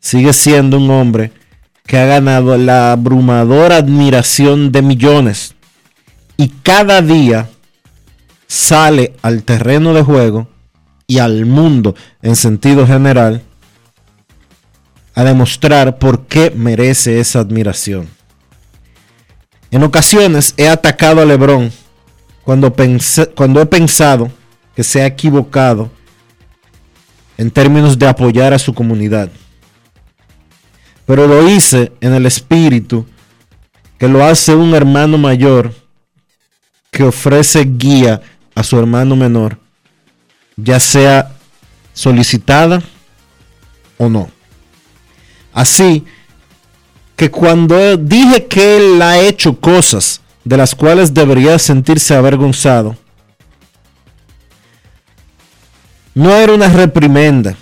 Sigue 0.00 0.32
siendo 0.32 0.78
un 0.78 0.90
hombre 0.90 1.30
que 1.88 1.96
ha 1.96 2.04
ganado 2.04 2.58
la 2.58 2.92
abrumadora 2.92 3.76
admiración 3.76 4.70
de 4.70 4.82
millones. 4.82 5.54
Y 6.36 6.48
cada 6.48 7.00
día 7.00 7.48
sale 8.46 9.14
al 9.22 9.42
terreno 9.42 9.94
de 9.94 10.02
juego 10.02 10.48
y 11.06 11.18
al 11.18 11.46
mundo 11.46 11.94
en 12.20 12.36
sentido 12.36 12.86
general 12.86 13.42
a 15.14 15.24
demostrar 15.24 15.98
por 15.98 16.26
qué 16.26 16.52
merece 16.54 17.20
esa 17.20 17.40
admiración. 17.40 18.06
En 19.70 19.82
ocasiones 19.82 20.52
he 20.58 20.68
atacado 20.68 21.22
a 21.22 21.24
Lebron 21.24 21.72
cuando, 22.44 22.70
cuando 23.34 23.62
he 23.62 23.66
pensado 23.66 24.30
que 24.76 24.84
se 24.84 25.00
ha 25.00 25.06
equivocado 25.06 25.90
en 27.38 27.50
términos 27.50 27.98
de 27.98 28.08
apoyar 28.08 28.52
a 28.52 28.58
su 28.58 28.74
comunidad. 28.74 29.30
Pero 31.08 31.26
lo 31.26 31.48
hice 31.48 31.90
en 32.02 32.12
el 32.12 32.26
espíritu 32.26 33.06
que 33.98 34.06
lo 34.06 34.22
hace 34.22 34.54
un 34.54 34.74
hermano 34.74 35.16
mayor 35.16 35.72
que 36.90 37.02
ofrece 37.02 37.64
guía 37.64 38.20
a 38.54 38.62
su 38.62 38.78
hermano 38.78 39.16
menor, 39.16 39.58
ya 40.54 40.78
sea 40.78 41.32
solicitada 41.94 42.82
o 43.96 44.10
no. 44.10 44.28
Así 45.54 46.04
que 47.16 47.30
cuando 47.30 47.96
dije 47.96 48.46
que 48.46 48.76
él 48.76 49.00
ha 49.00 49.18
hecho 49.18 49.58
cosas 49.58 50.20
de 50.44 50.58
las 50.58 50.74
cuales 50.74 51.14
debería 51.14 51.58
sentirse 51.58 52.14
avergonzado, 52.14 52.98
no 56.14 56.36
era 56.36 56.52
una 56.52 56.68
reprimenda, 56.68 57.56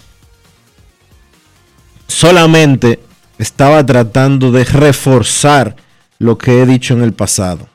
solamente 2.08 3.05
estaba 3.38 3.84
tratando 3.84 4.50
de 4.50 4.64
reforzar 4.64 5.76
lo 6.18 6.38
que 6.38 6.60
he 6.60 6.66
dicho 6.66 6.94
en 6.94 7.02
el 7.02 7.12
pasado. 7.12 7.68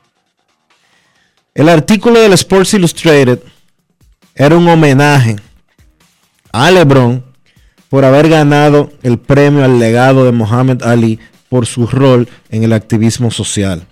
El 1.54 1.68
artículo 1.68 2.20
del 2.20 2.32
Sports 2.32 2.74
Illustrated 2.74 3.40
era 4.34 4.56
un 4.56 4.66
homenaje 4.68 5.36
a 6.50 6.70
LeBron 6.70 7.24
por 7.88 8.04
haber 8.04 8.28
ganado 8.28 8.90
el 9.02 9.18
premio 9.18 9.64
al 9.64 9.78
legado 9.78 10.24
de 10.24 10.32
Muhammad 10.32 10.82
Ali 10.82 11.18
por 11.48 11.66
su 11.66 11.86
rol 11.86 12.28
en 12.48 12.62
el 12.62 12.72
activismo 12.72 13.30
social. 13.30 13.86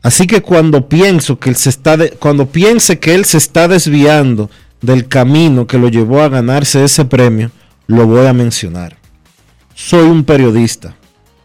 Así 0.00 0.26
que 0.26 0.42
cuando 0.42 0.88
pienso 0.88 1.38
que 1.38 1.50
él 1.50 1.56
se 1.56 1.70
está 1.70 1.96
cuando 2.18 2.46
piense 2.46 2.98
que 2.98 3.14
él 3.14 3.24
se 3.24 3.38
está 3.38 3.68
desviando 3.68 4.50
del 4.84 5.08
camino 5.08 5.66
que 5.66 5.78
lo 5.78 5.88
llevó 5.88 6.22
a 6.22 6.28
ganarse 6.28 6.84
ese 6.84 7.04
premio, 7.04 7.50
lo 7.86 8.06
voy 8.06 8.26
a 8.26 8.32
mencionar. 8.32 8.96
Soy 9.74 10.08
un 10.08 10.24
periodista. 10.24 10.96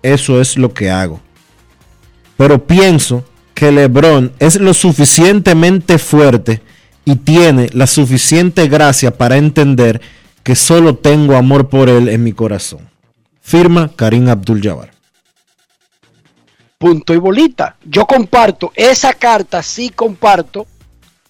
Eso 0.01 0.39
es 0.39 0.57
lo 0.57 0.73
que 0.73 0.89
hago. 0.89 1.19
Pero 2.37 2.65
pienso 2.65 3.25
que 3.53 3.71
LeBron 3.71 4.31
es 4.39 4.59
lo 4.59 4.73
suficientemente 4.73 5.97
fuerte 5.97 6.61
y 7.03 7.15
tiene 7.15 7.69
la 7.73 7.87
suficiente 7.87 8.67
gracia 8.67 9.17
para 9.17 9.37
entender 9.37 9.99
que 10.43 10.55
solo 10.55 10.95
tengo 10.95 11.35
amor 11.35 11.69
por 11.69 11.89
él 11.89 12.07
en 12.07 12.23
mi 12.23 12.31
corazón. 12.31 12.89
Firma 13.41 13.91
Karim 13.95 14.29
Abdul-Jabbar. 14.29 14.91
Punto 16.77 17.13
y 17.13 17.17
bolita. 17.17 17.75
Yo 17.83 18.05
comparto 18.05 18.71
esa 18.75 19.13
carta, 19.13 19.61
sí 19.61 19.89
comparto 19.89 20.65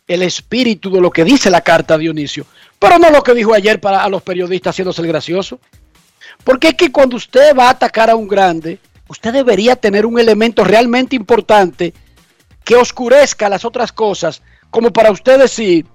el 0.09 0.23
espíritu 0.23 0.89
de 0.91 0.99
lo 0.99 1.11
que 1.11 1.23
dice 1.23 1.49
la 1.51 1.61
carta 1.61 1.97
Dionisio, 1.97 2.45
pero 2.79 2.97
no 2.97 3.11
lo 3.11 3.21
que 3.21 3.35
dijo 3.35 3.53
ayer 3.53 3.79
para 3.79 4.03
a 4.03 4.09
los 4.09 4.23
periodistas 4.23 4.73
haciéndose 4.73 5.01
el 5.01 5.07
gracioso. 5.07 5.59
Porque 6.43 6.69
es 6.69 6.73
que 6.73 6.91
cuando 6.91 7.15
usted 7.15 7.55
va 7.55 7.67
a 7.67 7.71
atacar 7.71 8.09
a 8.09 8.15
un 8.15 8.27
grande, 8.27 8.79
usted 9.07 9.31
debería 9.31 9.75
tener 9.75 10.05
un 10.07 10.19
elemento 10.19 10.63
realmente 10.63 11.15
importante 11.15 11.93
que 12.65 12.75
oscurezca 12.75 13.49
las 13.49 13.63
otras 13.65 13.91
cosas, 13.91 14.41
como 14.71 14.91
para 14.91 15.11
usted 15.11 15.39
decir 15.39 15.85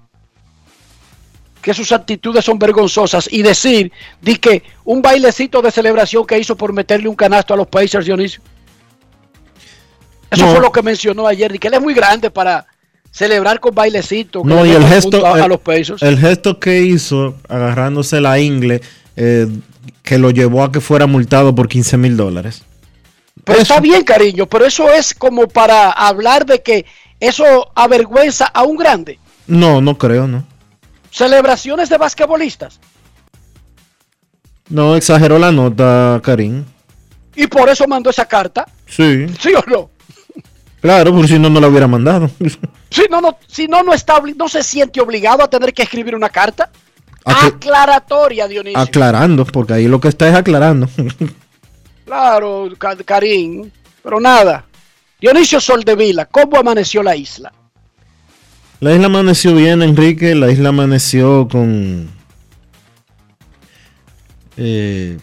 que 1.61 1.73
sus 1.73 1.91
actitudes 1.91 2.45
son 2.45 2.57
vergonzosas 2.57 3.27
y 3.29 3.41
decir 3.41 3.91
di 4.21 4.37
que 4.37 4.63
un 4.85 5.01
bailecito 5.01 5.61
de 5.61 5.71
celebración 5.71 6.25
que 6.25 6.39
hizo 6.39 6.55
por 6.55 6.71
meterle 6.71 7.09
un 7.09 7.15
canasto 7.15 7.53
a 7.53 7.57
los 7.57 7.67
Pacers, 7.67 8.05
Dionisio. 8.05 8.41
Eso 10.31 10.45
No. 10.45 10.51
fue 10.51 10.61
lo 10.61 10.71
que 10.71 10.81
mencionó 10.81 11.27
ayer, 11.27 11.53
y 11.53 11.59
que 11.59 11.67
él 11.67 11.73
es 11.73 11.81
muy 11.81 11.93
grande 11.93 12.29
para 12.29 12.65
celebrar 13.15 13.61
con 13.61 13.73
bailecito. 13.73 14.43
que 14.43 14.49
No, 14.49 14.65
y 14.65 14.71
el 14.71 14.85
gesto, 14.85 15.25
a, 15.25 15.35
a 15.35 15.43
el, 15.43 15.49
los 15.49 15.59
Pacers. 15.61 16.01
el 16.01 16.19
gesto 16.19 16.59
que 16.59 16.81
hizo 16.81 17.35
agarrándose 17.47 18.19
la 18.19 18.39
ingle 18.39 18.81
eh, 19.15 19.47
que 20.03 20.17
lo 20.19 20.31
llevó 20.31 20.63
a 20.63 20.71
que 20.71 20.81
fuera 20.81 21.07
multado 21.07 21.55
por 21.55 21.69
15 21.69 21.95
mil 21.97 22.17
dólares. 22.17 22.63
Pero 23.45 23.59
Eso. 23.59 23.73
está 23.73 23.79
bien, 23.79 24.03
cariño, 24.03 24.47
pero 24.47 24.65
eso 24.65 24.89
es 24.91 25.13
como 25.13 25.47
para 25.47 25.91
hablar 25.91 26.45
de 26.45 26.61
que 26.61 26.85
eso 27.19 27.71
avergüenza 27.75 28.45
a 28.47 28.63
un 28.63 28.75
grande. 28.75 29.17
No, 29.47 29.79
no 29.81 29.97
creo, 29.97 30.27
no. 30.27 30.45
Celebraciones 31.11 31.87
de 31.89 31.97
basquetbolistas. 31.97 32.79
No 34.67 34.95
exageró 34.95 35.39
la 35.39 35.51
nota, 35.51 36.19
Karim. 36.23 36.65
Y 37.35 37.47
por 37.47 37.69
eso 37.69 37.87
mandó 37.87 38.09
esa 38.09 38.25
carta. 38.25 38.65
Sí, 38.87 39.27
¿Sí 39.39 39.53
o 39.53 39.63
no? 39.69 39.89
Claro, 40.85 41.11
por 41.13 41.27
si 41.27 41.37
no, 41.39 41.49
no 41.49 41.59
la 41.59 41.67
hubiera 41.67 41.87
mandado. 41.87 42.29
Si 42.89 43.03
no, 43.09 43.19
no, 43.21 43.37
si 43.47 43.67
no, 43.67 43.83
no, 43.83 43.93
está, 43.93 44.21
no 44.35 44.47
se 44.47 44.63
siente 44.63 45.01
obligado 45.01 45.43
a 45.43 45.49
tener 45.49 45.73
que 45.73 45.83
escribir 45.83 46.15
una 46.15 46.29
carta. 46.29 46.69
Acla- 47.25 47.47
Aclaratoria, 47.47 48.47
Dionisio. 48.47 48.79
aclarando, 48.79 49.45
porque 49.45 49.73
ahí 49.73 49.87
lo 49.87 49.99
que 49.99 50.07
está 50.09 50.29
es 50.29 50.35
aclarando. 50.35 50.87
Claro, 52.05 52.69
Karim. 53.03 53.69
Pero 54.03 54.19
nada. 54.19 54.63
Dionisio 55.19 55.59
Soldevila, 55.59 56.25
¿cómo 56.25 56.57
amaneció 56.57 57.01
la 57.01 57.15
isla? 57.15 57.51
La 58.79 58.93
isla 58.93 59.07
amaneció 59.07 59.55
bien, 59.55 59.81
Enrique. 59.81 60.35
La 60.35 60.51
isla 60.51 60.69
amaneció 60.69 61.47
con 61.47 62.09
eh, 64.57 65.17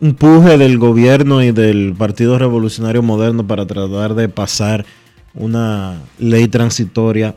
empuje 0.00 0.58
del 0.58 0.78
gobierno 0.78 1.42
y 1.42 1.52
del 1.52 1.94
Partido 1.96 2.38
Revolucionario 2.38 3.02
Moderno 3.02 3.46
para 3.46 3.66
tratar 3.66 4.14
de 4.14 4.28
pasar 4.28 4.84
una 5.34 6.00
ley 6.18 6.48
transitoria 6.48 7.34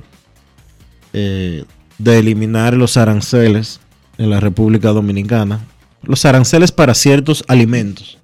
eh, 1.14 1.66
de 1.98 2.20
eliminar 2.20 2.74
los 2.74 2.98
aranceles 2.98 3.80
en 4.18 4.30
la 4.30 4.40
República 4.40 4.90
Dominicana. 4.90 5.60
Los 6.04 6.26
aranceles 6.26 6.72
para 6.72 6.94
ciertos 6.94 7.44
alimentos. 7.48 8.18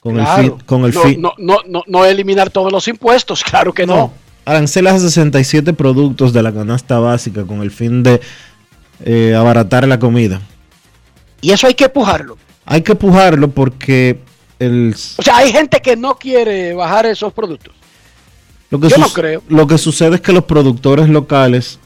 Con 0.00 0.14
Claro. 0.14 0.42
el 0.42 0.50
fin, 0.50 0.58
con 0.66 0.84
el 0.84 0.94
no, 0.94 1.00
fin, 1.02 1.20
no, 1.20 1.32
no, 1.38 1.58
no, 1.68 1.82
no 1.86 2.04
eliminar 2.04 2.50
todos 2.50 2.72
los 2.72 2.88
impuestos, 2.88 3.44
claro 3.48 3.72
que 3.72 3.86
no. 3.86 4.12
Aranceles 4.44 4.94
a 4.94 4.98
67 4.98 5.72
productos 5.74 6.32
de 6.32 6.42
la 6.42 6.52
canasta 6.52 6.98
básica 6.98 7.44
con 7.44 7.62
el 7.62 7.70
fin 7.70 8.02
de 8.02 8.20
eh, 9.04 9.34
abaratar 9.36 9.86
la 9.86 10.00
comida. 10.00 10.40
Y 11.40 11.52
eso 11.52 11.66
hay 11.68 11.74
que 11.74 11.84
empujarlo. 11.84 12.36
Hay 12.64 12.82
que 12.82 12.92
empujarlo 12.92 13.48
porque 13.50 14.20
el, 14.58 14.94
O 15.16 15.22
sea, 15.22 15.38
hay 15.38 15.52
gente 15.52 15.80
que 15.80 15.96
no 15.96 16.16
quiere 16.16 16.74
bajar 16.74 17.06
esos 17.06 17.32
productos. 17.32 17.74
lo, 18.70 18.80
que 18.80 18.88
Yo 18.88 18.98
no 18.98 19.08
creo. 19.08 19.42
lo 19.48 19.66
que 19.66 19.78
sucede 19.78 20.16
es 20.16 20.20
que 20.20 20.32
los 20.32 20.44
productores 20.44 21.08
locales 21.08 21.78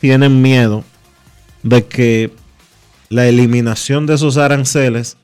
tienen 0.00 0.42
miedo 0.42 0.84
de 1.62 1.86
que 1.86 2.30
la 3.08 3.26
eliminación 3.26 4.06
de 4.06 4.14
esos 4.14 4.36
aranceles 4.36 5.16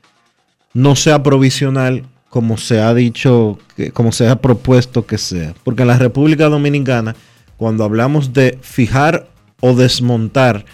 no 0.73 0.95
sea 0.95 1.23
provisional 1.23 2.05
como 2.35 2.57
se 2.57 2.81
ha 2.81 2.93
dicho, 2.93 3.57
como 3.93 4.11
se 4.11 4.27
ha 4.27 4.41
propuesto 4.41 5.05
que 5.05 5.17
sea. 5.17 5.53
Porque 5.63 5.83
en 5.83 5.87
la 5.87 5.97
República 5.97 6.49
Dominicana, 6.49 7.15
cuando 7.55 7.85
hablamos 7.85 8.33
de 8.33 8.59
fijar 8.61 9.29
o 9.61 9.73
desmontar 9.73 10.65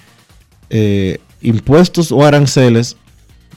eh, 0.71 1.19
impuestos 1.39 2.11
o 2.11 2.25
aranceles, 2.25 2.97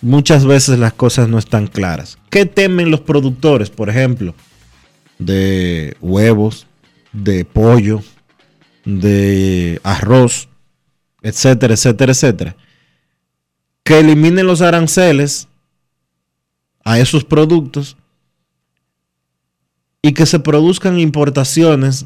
muchas 0.05 0.45
veces 0.45 0.79
las 0.79 0.93
cosas 0.93 1.29
no 1.29 1.39
están 1.39 1.67
claras. 1.67 2.19
¿Qué 2.31 2.47
temen 2.47 2.91
los 2.91 3.01
productores, 3.01 3.71
por 3.71 3.89
ejemplo? 3.89 4.35
De 5.19 5.97
huevos, 6.01 6.67
de 7.13 7.45
pollo, 7.45 8.03
de 8.85 9.81
arroz, 9.83 10.49
etcétera, 11.23 11.75
etcétera, 11.75 12.13
etcétera. 12.13 12.57
Que 13.83 14.01
eliminen 14.01 14.47
los 14.47 14.61
aranceles 14.61 15.49
a 16.85 16.99
esos 16.99 17.25
productos 17.25 17.97
y 20.03 20.13
que 20.13 20.27
se 20.27 20.39
produzcan 20.39 20.99
importaciones 20.99 22.05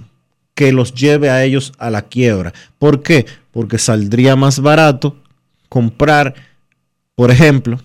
que 0.55 0.73
los 0.73 0.95
lleve 0.95 1.31
a 1.31 1.43
ellos 1.45 1.73
a 1.79 1.91
la 1.91 2.03
quiebra. 2.03 2.53
¿Por 2.79 3.03
qué? 3.03 3.27
Porque 3.51 3.79
saldría 3.79 4.37
más 4.37 4.61
barato 4.61 5.17
comprar, 5.69 6.35
por 7.17 7.31
ejemplo, 7.31 7.81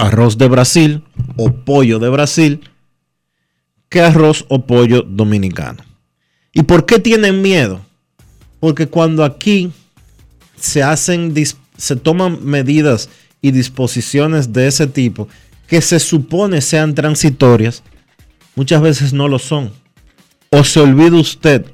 arroz 0.00 0.38
de 0.38 0.48
Brasil 0.48 1.04
o 1.36 1.52
pollo 1.52 1.98
de 1.98 2.08
Brasil 2.08 2.60
que 3.90 4.00
arroz 4.00 4.46
o 4.48 4.64
pollo 4.66 5.02
dominicano. 5.02 5.84
¿Y 6.52 6.62
por 6.62 6.86
qué 6.86 6.98
tienen 6.98 7.42
miedo? 7.42 7.80
Porque 8.60 8.86
cuando 8.86 9.24
aquí 9.24 9.72
se 10.56 10.82
hacen, 10.82 11.34
se 11.76 11.96
toman 11.96 12.44
medidas 12.44 13.10
y 13.42 13.50
disposiciones 13.50 14.52
de 14.52 14.68
ese 14.68 14.86
tipo 14.86 15.28
que 15.66 15.80
se 15.80 16.00
supone 16.00 16.60
sean 16.60 16.94
transitorias, 16.94 17.82
muchas 18.56 18.82
veces 18.82 19.12
no 19.12 19.28
lo 19.28 19.38
son. 19.38 19.72
O 20.50 20.64
se 20.64 20.80
olvida 20.80 21.16
usted 21.16 21.66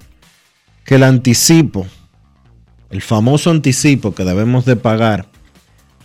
que 0.84 0.96
el 0.96 1.02
anticipo, 1.02 1.86
el 2.90 3.02
famoso 3.02 3.50
anticipo 3.50 4.14
que 4.14 4.24
debemos 4.24 4.64
de 4.64 4.76
pagar 4.76 5.26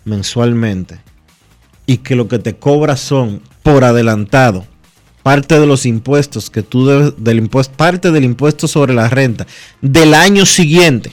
mensualmente 0.05 0.99
y 1.91 1.97
que 1.97 2.15
lo 2.15 2.29
que 2.29 2.39
te 2.39 2.55
cobra 2.55 2.95
son 2.95 3.41
por 3.63 3.83
adelantado 3.83 4.65
parte 5.23 5.59
de 5.59 5.67
los 5.67 5.85
impuestos 5.85 6.49
que 6.49 6.63
tú 6.63 6.85
debes 6.85 7.13
del 7.17 7.37
impuesto 7.39 7.75
parte 7.75 8.11
del 8.11 8.23
impuesto 8.23 8.65
sobre 8.69 8.93
la 8.93 9.09
renta 9.09 9.45
del 9.81 10.13
año 10.13 10.45
siguiente 10.45 11.11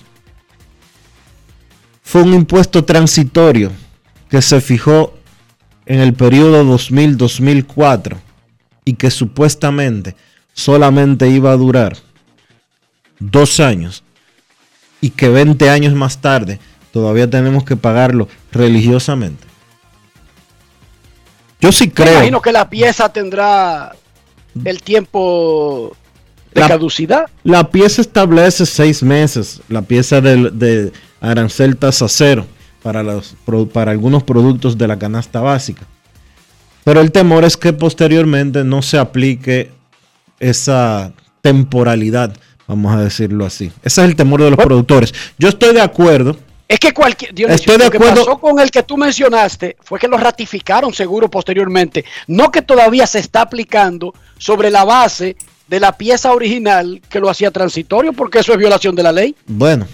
fue 2.05 2.23
un 2.23 2.33
impuesto 2.33 2.85
transitorio 2.85 3.73
que 4.31 4.41
se 4.41 4.61
fijó 4.61 5.15
en 5.85 5.99
el 5.99 6.15
periodo 6.15 6.63
2000-2004 6.65 8.17
y 8.85 8.95
que 8.95 9.11
supuestamente 9.11 10.15
solamente 10.53 11.29
iba 11.29 11.51
a 11.51 11.57
durar 11.57 11.97
dos 13.19 13.59
años 13.59 14.05
y 15.01 15.11
que 15.11 15.29
20 15.29 15.71
años 15.71 15.95
más 15.95 16.21
tarde 16.21 16.61
todavía 16.93 17.29
tenemos 17.29 17.65
que 17.65 17.77
pagarlo 17.77 18.29
religiosamente. 18.53 19.49
Yo 21.61 21.73
sí 21.73 21.87
Me 21.87 21.93
creo. 21.93 22.13
imagino 22.15 22.41
que 22.41 22.53
la 22.53 22.69
pieza 22.69 23.09
tendrá 23.13 23.93
el 24.65 24.83
tiempo 24.83 25.97
de 26.55 26.61
La- 26.61 26.69
caducidad. 26.69 27.27
La 27.45 27.71
pieza 27.71 28.01
establece 28.01 28.65
seis 28.67 29.03
meses, 29.03 29.61
la 29.69 29.83
pieza 29.83 30.21
del- 30.21 30.59
de, 30.59 30.93
arancel 31.21 31.77
tasa 31.77 32.07
cero 32.09 32.47
para, 32.83 33.03
los, 33.03 33.35
para 33.73 33.91
algunos 33.91 34.23
productos 34.23 34.79
de 34.79 34.87
la 34.87 34.99
canasta 34.99 35.41
básica. 35.41 35.83
Pero 36.85 37.01
el 37.01 37.11
temor 37.13 37.45
es 37.45 37.57
que 37.57 37.73
posteriormente 37.73 38.65
no 38.65 38.81
se 38.83 38.99
aplique 38.99 39.71
esa 40.41 41.13
temporalidad, 41.43 42.35
vamos 42.67 42.95
a 42.95 43.01
decirlo 43.03 43.45
así. 43.45 43.67
Ese 43.83 44.01
es 44.03 44.09
el 44.09 44.17
temor 44.17 44.43
de 44.43 44.51
los 44.51 44.59
productores. 44.59 45.13
Yo 45.39 45.49
estoy 45.49 45.75
de 45.75 45.81
acuerdo. 45.83 46.37
Es 46.69 46.79
que 46.79 46.93
cualquier. 46.93 47.33
Dionisio, 47.35 47.57
Estoy 47.73 47.79
de 47.79 47.85
lo 47.87 47.91
que 47.91 47.97
acuerdo. 47.97 48.25
pasó 48.27 48.39
con 48.39 48.61
el 48.61 48.71
que 48.71 48.83
tú 48.83 48.99
mencionaste 48.99 49.77
fue 49.81 49.99
que 49.99 50.07
lo 50.07 50.19
ratificaron 50.19 50.93
seguro 50.93 51.31
posteriormente. 51.31 52.05
No 52.27 52.51
que 52.51 52.61
todavía 52.61 53.07
se 53.07 53.21
está 53.21 53.41
aplicando 53.43 54.13
sobre 54.37 54.71
la 54.71 54.85
base 54.85 55.37
de 55.67 55.81
la 55.81 55.97
pieza 55.97 56.33
original 56.33 57.01
que 57.09 57.21
lo 57.21 57.31
hacía 57.31 57.51
transitorio, 57.51 58.13
porque 58.13 58.41
eso 58.41 58.53
es 58.53 58.59
violación 58.59 58.95
de 58.95 59.03
la 59.03 59.13
ley. 59.13 59.35
Bueno, 59.47 59.87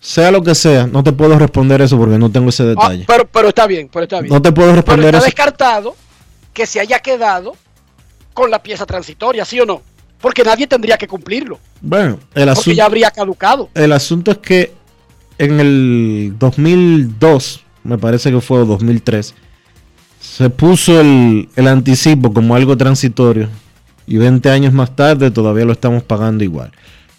sea 0.00 0.30
lo 0.30 0.42
que 0.42 0.54
sea, 0.54 0.86
no 0.86 1.02
te 1.02 1.12
puedo 1.12 1.36
responder 1.38 1.80
eso 1.82 1.98
porque 1.98 2.16
no 2.18 2.30
tengo 2.30 2.48
ese 2.50 2.62
Ah, 2.62 2.66
detalle. 2.66 3.04
pero, 3.08 3.26
pero 3.26 3.48
está 3.48 3.66
bien, 3.66 3.88
pero 3.92 4.04
está 4.04 4.20
bien. 4.20 4.32
No 4.32 4.40
te 4.40 4.52
puedo 4.52 4.68
pero 4.68 4.76
responder 4.76 5.06
está 5.06 5.18
eso. 5.18 5.26
descartado 5.26 5.96
que 6.54 6.64
se 6.66 6.78
haya 6.80 6.98
quedado 7.00 7.56
con 8.34 8.50
la 8.50 8.62
pieza 8.62 8.86
transitoria, 8.86 9.44
¿sí 9.44 9.58
o 9.60 9.66
no? 9.66 9.82
Porque 10.20 10.42
nadie 10.44 10.66
tendría 10.66 10.96
que 10.98 11.08
cumplirlo, 11.08 11.58
Bueno, 11.80 12.18
el 12.34 12.46
porque 12.46 12.50
asunto. 12.50 12.72
ya 12.72 12.84
habría 12.84 13.10
caducado. 13.10 13.68
El 13.74 13.92
asunto 13.92 14.30
es 14.32 14.38
que 14.38 14.72
en 15.44 15.58
el 15.60 16.34
2002, 16.38 17.62
me 17.84 17.98
parece 17.98 18.30
que 18.30 18.40
fue 18.40 18.58
o 18.60 18.66
2003, 18.66 19.34
se 20.20 20.50
puso 20.50 21.00
el, 21.00 21.48
el 21.56 21.66
anticipo 21.68 22.32
como 22.32 22.54
algo 22.54 22.76
transitorio 22.76 23.48
y 24.06 24.16
20 24.18 24.50
años 24.50 24.72
más 24.72 24.94
tarde 24.94 25.30
todavía 25.30 25.64
lo 25.64 25.72
estamos 25.72 26.02
pagando 26.02 26.44
igual. 26.44 26.70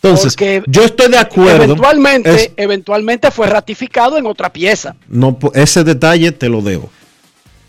Entonces, 0.03 0.33
Porque 0.33 0.63
yo 0.67 0.83
estoy 0.83 1.09
de 1.11 1.17
acuerdo. 1.17 1.63
Eventualmente, 1.63 2.29
Es- 2.33 2.51
eventualmente 2.57 3.29
fue 3.31 3.47
ratificado 3.47 4.17
en 4.17 4.25
otra 4.25 4.51
pieza. 4.51 4.95
no, 5.07 5.37
ese 5.53 5.83
detalle 5.83 6.31
te 6.31 6.49
lo 6.49 6.61
debo. 6.61 6.89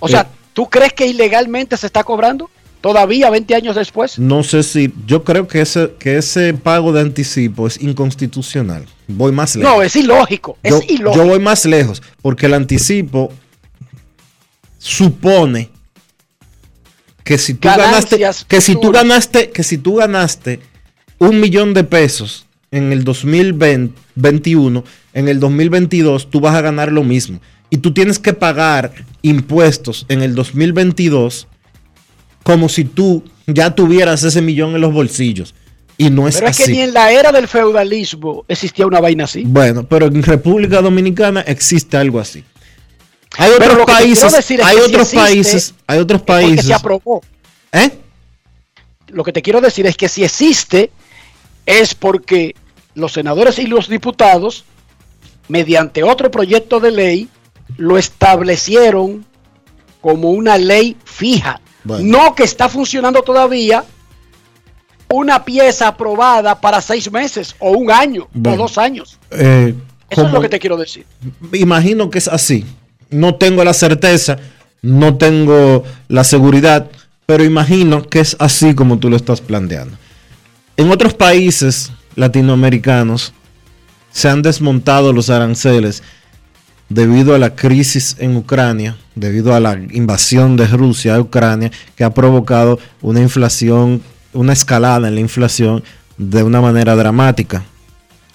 O 0.01 0.09
Eh. 0.09 0.11
sea, 0.13 0.27
¿tú 0.55 0.67
crees 0.69 0.93
que 0.93 1.07
ilegalmente 1.07 1.77
se 1.77 1.87
está 1.87 2.05
cobrando? 2.05 2.51
Todavía 2.81 3.31
20 3.31 3.55
años 3.55 3.77
después. 3.77 4.19
No 4.19 4.43
sé 4.43 4.63
si, 4.65 4.93
yo 5.07 5.23
creo 5.25 5.47
que 5.47 5.61
ese, 5.61 5.93
que 5.99 6.17
ese 6.17 6.53
pago 6.55 6.93
de 6.93 7.01
anticipo 7.03 7.67
es 7.69 7.81
inconstitucional. 7.81 8.87
Voy 9.17 9.33
más 9.33 9.57
lejos. 9.57 9.73
No, 9.73 9.83
es 9.83 9.97
ilógico. 9.97 10.59
yo, 10.63 10.79
es 10.79 10.91
ilógico. 10.91 11.25
yo 11.25 11.29
voy 11.29 11.39
más 11.41 11.65
lejos, 11.65 12.03
porque 12.21 12.47
el 12.47 12.55
anticipo 12.55 13.33
supone 14.79 15.71
que 17.25 17.39
si 17.39 17.55
tú 17.55 17.69
ganaste, 17.69 18.21
que 18.49 18.61
si 18.61 18.75
tú 18.75 18.91
ganaste, 18.91 19.51
que 19.51 19.63
si 19.63 19.79
tú 19.79 19.95
ganaste 19.95 20.61
un 21.19 21.41
millón 21.41 21.73
de 21.73 21.85
pesos 21.85 22.47
en 22.71 22.93
el 22.93 23.05
2021, 23.05 24.85
en 25.15 25.29
el 25.29 25.39
2022 25.39 26.31
tú 26.31 26.41
vas 26.41 26.55
a 26.55 26.61
ganar 26.61 26.91
lo 26.91 27.05
mismo. 27.05 27.41
y 27.71 27.79
tú 27.79 27.95
tienes 27.95 28.19
que 28.19 28.35
pagar 28.35 28.93
impuestos 29.23 30.05
en 30.09 30.23
el 30.23 30.35
2022 30.35 31.49
como 32.43 32.69
si 32.69 32.85
tú 32.85 33.25
ya 33.47 33.75
tuvieras 33.75 34.25
ese 34.25 34.43
millón 34.43 34.75
en 34.75 34.81
los 34.81 34.93
bolsillos. 34.93 35.55
Y 35.99 36.11
no 36.11 36.27
es 36.27 36.37
Pero 36.37 36.49
es 36.49 36.57
así. 36.59 36.65
que 36.65 36.73
ni 36.73 36.81
en 36.83 36.95
la 36.95 37.13
era 37.13 37.33
del 37.33 37.47
feudalismo 37.49 38.45
existía 38.49 38.87
una 38.87 39.01
vaina 39.01 39.25
así. 39.25 39.45
Bueno, 39.47 39.85
pero 39.85 40.07
en 40.07 40.23
República 40.23 40.81
Dominicana 40.81 41.43
existe 41.43 41.97
algo 41.97 42.19
así. 42.19 42.45
Hay 43.39 43.51
Pero 43.53 43.65
otros 43.65 43.79
lo 43.79 43.87
países, 43.87 44.33
decir 44.33 44.61
es 44.61 44.67
hay 44.67 44.77
que 44.77 44.83
si 44.83 44.89
otros 44.89 45.03
existe, 45.03 45.21
países, 45.21 45.75
hay 45.87 45.99
otros 46.01 46.23
países. 46.23 46.67
se 46.67 46.75
aprobó. 46.75 47.23
¿Eh? 47.73 47.91
Lo 49.09 49.25
que 49.25 49.33
te 49.33 49.43
quiero 49.43 49.61
decir 49.61 49.87
es 49.87 49.97
que 49.97 50.09
si 50.09 50.25
existe 50.25 50.91
es 51.65 51.95
porque 51.95 52.55
los 52.95 53.13
senadores 53.13 53.59
y 53.59 53.67
los 53.67 53.89
diputados, 53.89 54.65
mediante 55.49 56.03
otro 56.03 56.31
proyecto 56.31 56.81
de 56.81 56.91
ley, 56.91 57.29
lo 57.79 57.97
establecieron 57.97 59.25
como 60.01 60.31
una 60.31 60.59
ley 60.59 60.97
fija. 61.05 61.61
Bueno. 61.85 62.19
No 62.19 62.35
que 62.35 62.45
está 62.45 62.69
funcionando 62.69 63.23
todavía 63.23 63.85
una 65.13 65.45
pieza 65.45 65.89
aprobada 65.89 66.61
para 66.61 66.81
seis 66.81 67.11
meses 67.11 67.55
o 67.59 67.71
un 67.73 67.91
año 67.91 68.29
Bueno. 68.33 68.59
o 68.59 68.63
dos 68.67 68.79
años. 68.79 69.19
Eh, 69.31 69.75
Eso 70.11 70.27
es 70.27 70.33
lo 70.33 70.41
que 70.41 70.49
te 70.49 70.59
quiero 70.59 70.77
decir. 70.77 71.05
imagino 71.53 72.11
que 72.11 72.19
es 72.19 72.29
así. 72.29 72.65
No 73.11 73.35
tengo 73.35 73.63
la 73.65 73.75
certeza, 73.75 74.39
no 74.81 75.17
tengo 75.17 75.85
la 76.09 76.25
seguridad, 76.25 76.91
pero 77.27 77.45
imagino 77.45 78.03
que 78.09 78.21
es 78.21 78.37
así 78.39 78.75
como 78.75 78.99
tú 78.99 79.11
lo 79.11 79.17
estás 79.17 79.41
planteando. 79.41 79.97
En 80.77 80.91
otros 80.91 81.15
países 81.15 81.93
latinoamericanos 82.17 83.33
se 84.11 84.29
han 84.29 84.43
desmontado 84.43 85.13
los 85.13 85.31
aranceles 85.31 86.03
debido 86.89 87.35
a 87.35 87.39
la 87.39 87.55
crisis 87.55 88.17
en 88.19 88.37
Ucrania, 88.37 88.97
debido 89.15 89.55
a 89.55 89.61
la 89.61 89.75
invasión 89.93 90.57
de 90.57 90.67
Rusia 90.67 91.15
a 91.15 91.21
Ucrania, 91.21 91.71
que 91.97 92.05
ha 92.05 92.11
provocado 92.13 92.79
una 93.01 93.21
inflación, 93.21 94.03
una 94.33 94.53
escalada 94.53 95.09
en 95.09 95.15
la 95.15 95.21
inflación 95.21 95.83
de 96.19 96.43
una 96.43 96.61
manera 96.61 96.97
dramática. 96.97 97.65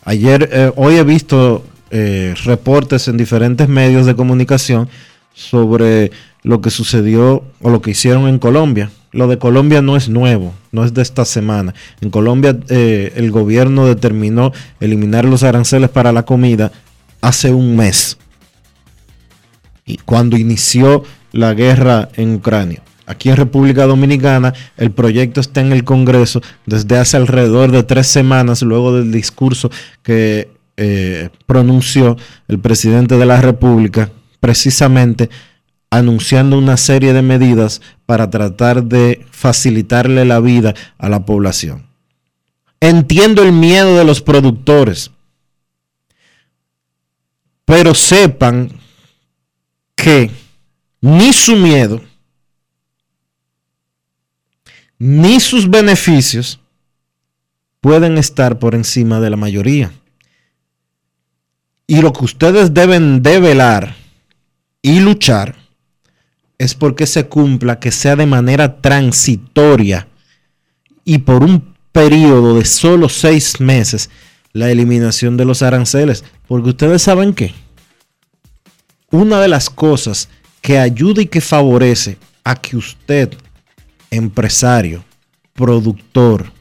Ayer, 0.03 0.49
eh, 0.51 0.71
hoy 0.75 0.95
he 0.95 1.03
visto 1.03 1.65
eh, 1.89 2.33
reportes 2.43 3.07
en 3.07 3.17
diferentes 3.17 3.67
medios 3.67 4.05
de 4.05 4.15
comunicación 4.15 4.89
sobre 5.33 6.11
lo 6.43 6.61
que 6.61 6.69
sucedió 6.69 7.43
o 7.61 7.69
lo 7.69 7.81
que 7.81 7.91
hicieron 7.91 8.27
en 8.27 8.39
Colombia. 8.39 8.89
Lo 9.11 9.27
de 9.27 9.37
Colombia 9.37 9.81
no 9.81 9.95
es 9.95 10.09
nuevo, 10.09 10.53
no 10.71 10.83
es 10.83 10.93
de 10.93 11.01
esta 11.01 11.25
semana. 11.25 11.73
En 12.01 12.09
Colombia 12.09 12.57
eh, 12.69 13.13
el 13.15 13.31
gobierno 13.31 13.85
determinó 13.85 14.51
eliminar 14.79 15.25
los 15.25 15.43
aranceles 15.43 15.89
para 15.89 16.11
la 16.11 16.23
comida 16.23 16.71
hace 17.21 17.51
un 17.51 17.75
mes. 17.75 18.17
Y 19.85 19.97
cuando 19.97 20.37
inició 20.37 21.03
la 21.31 21.53
guerra 21.53 22.09
en 22.15 22.35
Ucrania. 22.35 22.81
Aquí 23.07 23.29
en 23.29 23.37
República 23.37 23.85
Dominicana 23.85 24.53
el 24.75 24.91
proyecto 24.91 25.39
está 25.39 25.61
en 25.61 25.71
el 25.71 25.85
Congreso 25.85 26.41
desde 26.65 26.97
hace 26.97 27.15
alrededor 27.15 27.71
de 27.71 27.83
tres 27.83 28.07
semanas 28.07 28.61
luego 28.61 28.93
del 28.93 29.13
discurso 29.13 29.71
que 30.03 30.51
eh, 30.75 31.29
pronunció 31.45 32.17
el 32.49 32.59
presidente 32.59 33.15
de 33.17 33.25
la 33.25 33.39
República 33.39 34.11
precisamente 34.41 35.29
anunciando 35.89 36.57
una 36.57 36.75
serie 36.75 37.13
de 37.13 37.21
medidas 37.21 37.81
para 38.05 38.29
tratar 38.29 38.83
de 38.83 39.25
facilitarle 39.31 40.25
la 40.25 40.41
vida 40.41 40.73
a 40.97 41.07
la 41.07 41.25
población. 41.25 41.87
Entiendo 42.81 43.41
el 43.41 43.53
miedo 43.53 43.97
de 43.97 44.03
los 44.03 44.21
productores, 44.21 45.11
pero 47.63 47.95
sepan 47.95 48.69
que 49.95 50.29
ni 50.99 51.31
su 51.31 51.55
miedo 51.55 52.01
ni 54.99 55.39
sus 55.39 55.69
beneficios 55.69 56.59
pueden 57.81 58.17
estar 58.17 58.59
por 58.59 58.75
encima 58.75 59.19
de 59.19 59.29
la 59.29 59.37
mayoría. 59.37 59.91
Y 61.85 62.01
lo 62.01 62.11
que 62.11 62.25
ustedes 62.25 62.73
deben 62.73 63.23
de 63.23 63.39
velar 63.39 63.95
y 64.81 64.99
luchar 64.99 65.55
es 66.57 66.73
porque 66.73 67.05
se 67.05 67.27
cumpla, 67.27 67.79
que 67.79 67.91
sea 67.91 68.15
de 68.15 68.25
manera 68.25 68.81
transitoria 68.81 70.07
y 71.05 71.19
por 71.19 71.43
un 71.43 71.75
periodo 71.91 72.57
de 72.57 72.65
solo 72.65 73.09
seis 73.09 73.59
meses 73.61 74.09
la 74.53 74.71
eliminación 74.71 75.37
de 75.37 75.45
los 75.45 75.61
aranceles. 75.61 76.23
Porque 76.47 76.69
ustedes 76.69 77.03
saben 77.03 77.33
que 77.33 77.53
una 79.11 79.39
de 79.39 79.47
las 79.47 79.69
cosas 79.69 80.29
que 80.61 80.79
ayuda 80.79 81.21
y 81.21 81.27
que 81.27 81.41
favorece 81.41 82.17
a 82.43 82.55
que 82.55 82.75
usted, 82.75 83.33
empresario, 84.11 85.03
productor, 85.53 86.51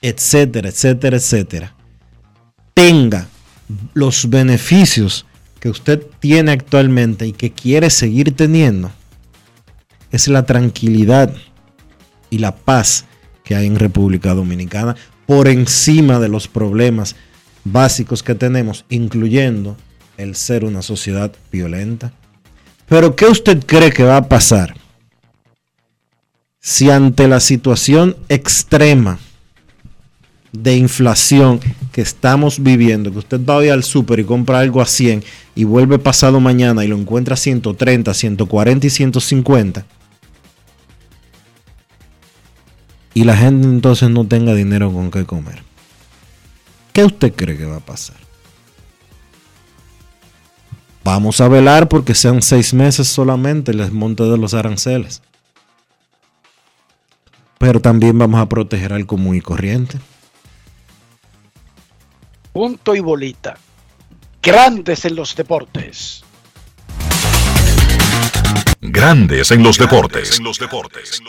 etcétera, 0.00 0.68
etcétera, 0.68 1.16
etcétera, 1.16 1.74
tenga 2.74 3.26
los 3.94 4.30
beneficios 4.30 5.26
que 5.60 5.68
usted 5.68 6.06
tiene 6.20 6.52
actualmente 6.52 7.26
y 7.26 7.32
que 7.32 7.52
quiere 7.52 7.90
seguir 7.90 8.34
teniendo, 8.36 8.90
es 10.10 10.28
la 10.28 10.46
tranquilidad 10.46 11.34
y 12.30 12.38
la 12.38 12.54
paz 12.54 13.04
que 13.44 13.54
hay 13.56 13.66
en 13.66 13.78
República 13.78 14.34
Dominicana 14.34 14.96
por 15.26 15.48
encima 15.48 16.20
de 16.20 16.28
los 16.28 16.48
problemas 16.48 17.16
básicos 17.64 18.22
que 18.22 18.34
tenemos, 18.34 18.84
incluyendo 18.88 19.76
el 20.16 20.34
ser 20.36 20.64
una 20.64 20.82
sociedad 20.82 21.32
violenta. 21.52 22.12
Pero 22.88 23.14
¿qué 23.14 23.26
usted 23.26 23.64
cree 23.66 23.90
que 23.90 24.04
va 24.04 24.16
a 24.16 24.28
pasar 24.28 24.74
si 26.68 26.90
ante 26.90 27.28
la 27.28 27.40
situación 27.40 28.14
extrema 28.28 29.18
de 30.52 30.76
inflación 30.76 31.60
que 31.92 32.02
estamos 32.02 32.62
viviendo, 32.62 33.10
que 33.10 33.20
usted 33.20 33.40
va 33.42 33.56
hoy 33.56 33.70
al 33.70 33.82
súper 33.82 34.18
y 34.18 34.24
compra 34.24 34.58
algo 34.58 34.82
a 34.82 34.84
100 34.84 35.24
y 35.54 35.64
vuelve 35.64 35.98
pasado 35.98 36.40
mañana 36.40 36.84
y 36.84 36.88
lo 36.88 36.98
encuentra 36.98 37.32
a 37.32 37.36
130, 37.38 38.12
140 38.12 38.86
y 38.86 38.90
150, 38.90 39.86
y 43.14 43.24
la 43.24 43.34
gente 43.34 43.66
entonces 43.66 44.10
no 44.10 44.26
tenga 44.26 44.54
dinero 44.54 44.92
con 44.92 45.10
qué 45.10 45.24
comer? 45.24 45.62
¿Qué 46.92 47.02
usted 47.02 47.32
cree 47.34 47.56
que 47.56 47.64
va 47.64 47.76
a 47.76 47.80
pasar? 47.80 48.18
Vamos 51.02 51.40
a 51.40 51.48
velar 51.48 51.88
porque 51.88 52.14
sean 52.14 52.42
seis 52.42 52.74
meses 52.74 53.08
solamente 53.08 53.70
el 53.70 53.78
desmonte 53.78 54.24
de 54.24 54.36
los 54.36 54.52
aranceles. 54.52 55.22
Pero 57.58 57.80
también 57.80 58.18
vamos 58.18 58.40
a 58.40 58.46
proteger 58.46 58.92
al 58.92 59.06
común 59.06 59.36
y 59.36 59.40
corriente. 59.40 59.98
Punto 62.52 62.94
y 62.94 63.00
bolita. 63.00 63.58
Grandes 64.42 65.04
en 65.04 65.16
los 65.16 65.36
deportes. 65.36 66.24
Grandes 68.80 69.50
en 69.50 69.62
los 69.62 69.76
deportes. 69.76 70.38
En 70.38 70.44
los 70.44 70.58
deportes. 70.58 71.20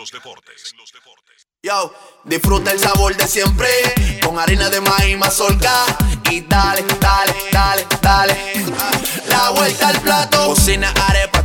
Yo, 1.62 1.92
disfruta 2.24 2.72
el 2.72 2.78
sabor 2.78 3.14
de 3.14 3.26
siempre 3.26 3.68
con 4.24 4.38
harina 4.38 4.70
de 4.70 4.80
maíz 4.80 5.18
mazorca 5.18 5.84
y 6.30 6.40
dale, 6.40 6.82
dale, 6.98 7.34
dale, 7.52 7.86
dale. 8.00 8.36
La 9.28 9.50
vuelta 9.50 9.88
al 9.88 10.00
plato. 10.00 10.46
Cocina 10.46 10.90
arepa, 11.06 11.29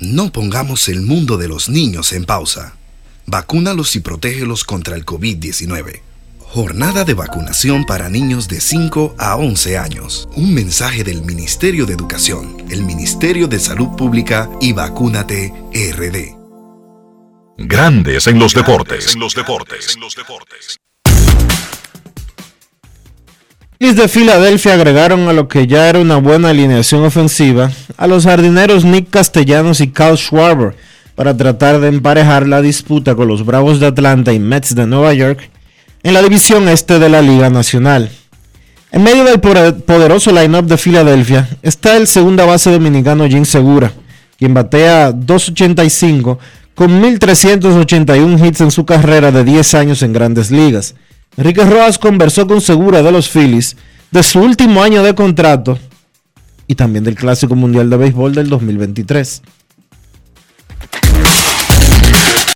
No 0.00 0.32
pongamos 0.32 0.88
el 0.88 1.02
mundo 1.02 1.36
de 1.36 1.46
los 1.46 1.68
niños 1.68 2.14
en 2.14 2.24
pausa. 2.24 2.74
Vacúnalos 3.26 3.96
y 3.96 4.00
protégelos 4.00 4.64
contra 4.64 4.96
el 4.96 5.04
COVID-19. 5.04 6.00
Jornada 6.38 7.04
de 7.04 7.12
vacunación 7.12 7.84
para 7.84 8.08
niños 8.08 8.48
de 8.48 8.62
5 8.62 9.16
a 9.18 9.36
11 9.36 9.76
años. 9.76 10.26
Un 10.36 10.54
mensaje 10.54 11.04
del 11.04 11.22
Ministerio 11.22 11.84
de 11.84 11.92
Educación, 11.92 12.56
el 12.70 12.82
Ministerio 12.82 13.46
de 13.46 13.60
Salud 13.60 13.94
Pública 13.96 14.48
y 14.58 14.72
Vacúnate 14.72 15.52
RD. 15.70 16.34
Grandes 17.58 18.26
en 18.26 18.38
los 18.38 18.54
deportes. 18.54 19.14
En 19.14 19.20
los 19.20 19.34
deportes. 19.34 19.98
Phillies 23.80 23.96
de 23.96 24.08
Filadelfia 24.08 24.74
agregaron 24.74 25.26
a 25.26 25.32
lo 25.32 25.48
que 25.48 25.66
ya 25.66 25.88
era 25.88 26.00
una 26.00 26.16
buena 26.16 26.50
alineación 26.50 27.02
ofensiva 27.02 27.70
a 27.96 28.06
los 28.06 28.24
jardineros 28.24 28.84
Nick 28.84 29.08
Castellanos 29.08 29.80
y 29.80 29.88
Kyle 29.88 30.18
Schwarber 30.18 30.76
para 31.14 31.34
tratar 31.34 31.80
de 31.80 31.88
emparejar 31.88 32.46
la 32.46 32.60
disputa 32.60 33.14
con 33.14 33.26
los 33.26 33.46
Bravos 33.46 33.80
de 33.80 33.86
Atlanta 33.86 34.34
y 34.34 34.38
Mets 34.38 34.74
de 34.74 34.86
Nueva 34.86 35.14
York 35.14 35.48
en 36.02 36.12
la 36.12 36.20
división 36.20 36.68
este 36.68 36.98
de 36.98 37.08
la 37.08 37.22
Liga 37.22 37.48
Nacional. 37.48 38.10
En 38.92 39.02
medio 39.02 39.24
del 39.24 39.40
poderoso 39.40 40.30
line-up 40.30 40.66
de 40.66 40.76
Filadelfia 40.76 41.48
está 41.62 41.96
el 41.96 42.06
segunda 42.06 42.44
base 42.44 42.70
dominicano 42.70 43.26
Jim 43.28 43.46
Segura, 43.46 43.94
quien 44.36 44.52
batea 44.52 45.10
2.85 45.10 46.36
con 46.74 47.02
1.381 47.02 48.46
hits 48.46 48.60
en 48.60 48.72
su 48.72 48.84
carrera 48.84 49.32
de 49.32 49.42
10 49.42 49.72
años 49.72 50.02
en 50.02 50.12
grandes 50.12 50.50
ligas. 50.50 50.96
Enrique 51.40 51.64
Rojas 51.64 51.98
conversó 51.98 52.46
con 52.46 52.60
Segura 52.60 53.02
de 53.02 53.10
los 53.10 53.30
Phillies 53.30 53.74
de 54.10 54.22
su 54.22 54.40
último 54.40 54.82
año 54.82 55.02
de 55.02 55.14
contrato 55.14 55.78
y 56.66 56.74
también 56.74 57.02
del 57.02 57.14
Clásico 57.14 57.54
Mundial 57.56 57.88
de 57.88 57.96
Béisbol 57.96 58.34
del 58.34 58.50
2023. 58.50 59.40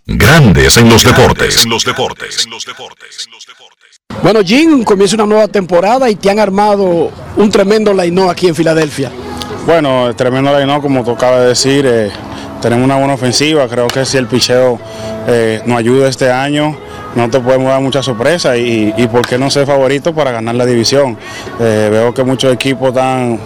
Grandes 0.04 0.76
en 0.76 0.90
los 0.90 1.02
deportes. 1.02 1.64
En 1.64 1.70
los 1.70 1.82
deportes. 1.82 2.46
Bueno, 4.22 4.40
Jim, 4.44 4.84
comienza 4.84 5.14
una 5.14 5.24
nueva 5.24 5.48
temporada 5.48 6.10
y 6.10 6.16
te 6.16 6.28
han 6.28 6.38
armado 6.38 7.10
un 7.38 7.50
tremendo 7.50 7.94
line 7.94 8.28
aquí 8.28 8.48
en 8.48 8.54
Filadelfia. 8.54 9.10
Bueno, 9.64 10.14
tremendo 10.14 10.60
line 10.60 10.78
como 10.82 11.02
tocaba 11.02 11.40
decir. 11.40 11.86
Eh, 11.88 12.10
tenemos 12.60 12.84
una 12.84 12.96
buena 12.96 13.14
ofensiva. 13.14 13.66
Creo 13.66 13.86
que 13.86 14.04
si 14.04 14.18
el 14.18 14.26
picheo 14.26 14.78
eh, 15.26 15.62
nos 15.64 15.78
ayuda 15.78 16.06
este 16.06 16.30
año, 16.30 16.76
no 17.14 17.30
te 17.30 17.40
podemos 17.40 17.68
dar 17.68 17.80
mucha 17.80 18.02
sorpresa 18.02 18.56
y, 18.56 18.92
y, 18.96 19.06
por 19.06 19.26
qué 19.26 19.38
no 19.38 19.50
ser 19.50 19.66
favorito 19.66 20.14
para 20.14 20.32
ganar 20.32 20.54
la 20.54 20.66
división. 20.66 21.16
Eh, 21.60 21.88
veo 21.90 22.12
que 22.12 22.24
muchos 22.24 22.52
equipos 22.52 22.88
están 22.88 23.38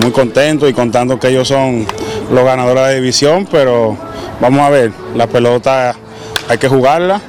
muy 0.00 0.10
contentos 0.10 0.68
y 0.68 0.74
contando 0.74 1.18
que 1.18 1.28
ellos 1.28 1.48
son 1.48 1.86
los 2.30 2.44
ganadores 2.44 2.82
de 2.82 2.88
la 2.88 2.94
división, 2.94 3.48
pero 3.50 3.96
vamos 4.40 4.60
a 4.60 4.68
ver, 4.68 4.92
la 5.14 5.26
pelota 5.26 5.96
hay 6.48 6.58
que 6.58 6.68
jugarla 6.68 7.20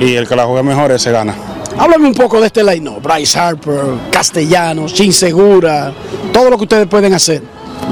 y 0.00 0.14
el 0.14 0.28
que 0.28 0.36
la 0.36 0.44
juegue 0.44 0.62
mejor 0.62 0.98
se 0.98 1.10
gana. 1.10 1.34
Háblame 1.78 2.06
un 2.06 2.14
poco 2.14 2.40
de 2.40 2.46
este 2.46 2.62
line 2.62 2.90
Bryce 3.02 3.38
Harper, 3.38 3.80
Castellanos, 4.10 4.92
Chin 4.92 5.12
Segura, 5.12 5.92
todo 6.32 6.50
lo 6.50 6.56
que 6.56 6.64
ustedes 6.64 6.86
pueden 6.86 7.14
hacer. 7.14 7.42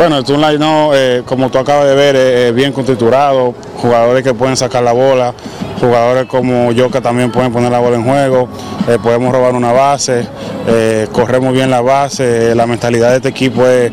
Bueno, 0.01 0.17
es 0.17 0.31
un 0.31 0.41
line 0.41 0.65
eh, 0.95 1.23
como 1.27 1.51
tú 1.51 1.59
acabas 1.59 1.85
de 1.85 1.95
ver, 1.95 2.17
es 2.17 2.55
bien 2.55 2.73
constituado, 2.73 3.55
jugadores 3.77 4.25
que 4.25 4.33
pueden 4.33 4.57
sacar 4.57 4.83
la 4.83 4.93
bola, 4.93 5.35
jugadores 5.79 6.25
como 6.25 6.73
yo 6.73 6.91
que 6.91 7.03
también 7.03 7.31
pueden 7.31 7.53
poner 7.53 7.71
la 7.71 7.81
bola 7.81 7.97
en 7.97 8.05
juego, 8.05 8.49
eh, 8.89 8.97
podemos 9.03 9.31
robar 9.31 9.55
una 9.55 9.73
base, 9.73 10.27
eh, 10.67 11.07
corremos 11.13 11.53
bien 11.53 11.69
la 11.69 11.83
base, 11.83 12.55
la 12.55 12.67
mentalidad 12.67 13.11
de 13.11 13.17
este 13.17 13.29
equipo 13.29 13.67
es 13.67 13.93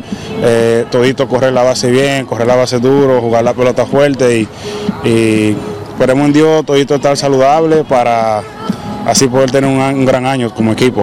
todito 0.90 1.28
correr 1.28 1.52
la 1.52 1.62
base 1.62 1.90
bien, 1.90 2.24
correr 2.24 2.46
la 2.46 2.56
base 2.56 2.78
duro, 2.78 3.20
jugar 3.20 3.44
la 3.44 3.52
pelota 3.52 3.84
fuerte 3.84 4.48
y, 5.04 5.54
esperemos 5.90 6.28
en 6.28 6.32
Dios 6.32 6.64
todito 6.64 6.94
estar 6.94 7.18
saludable 7.18 7.84
para 7.84 8.40
así 9.04 9.28
poder 9.28 9.50
tener 9.50 9.68
un, 9.68 10.06
gran 10.06 10.24
año 10.24 10.54
como 10.54 10.72
equipo. 10.72 11.02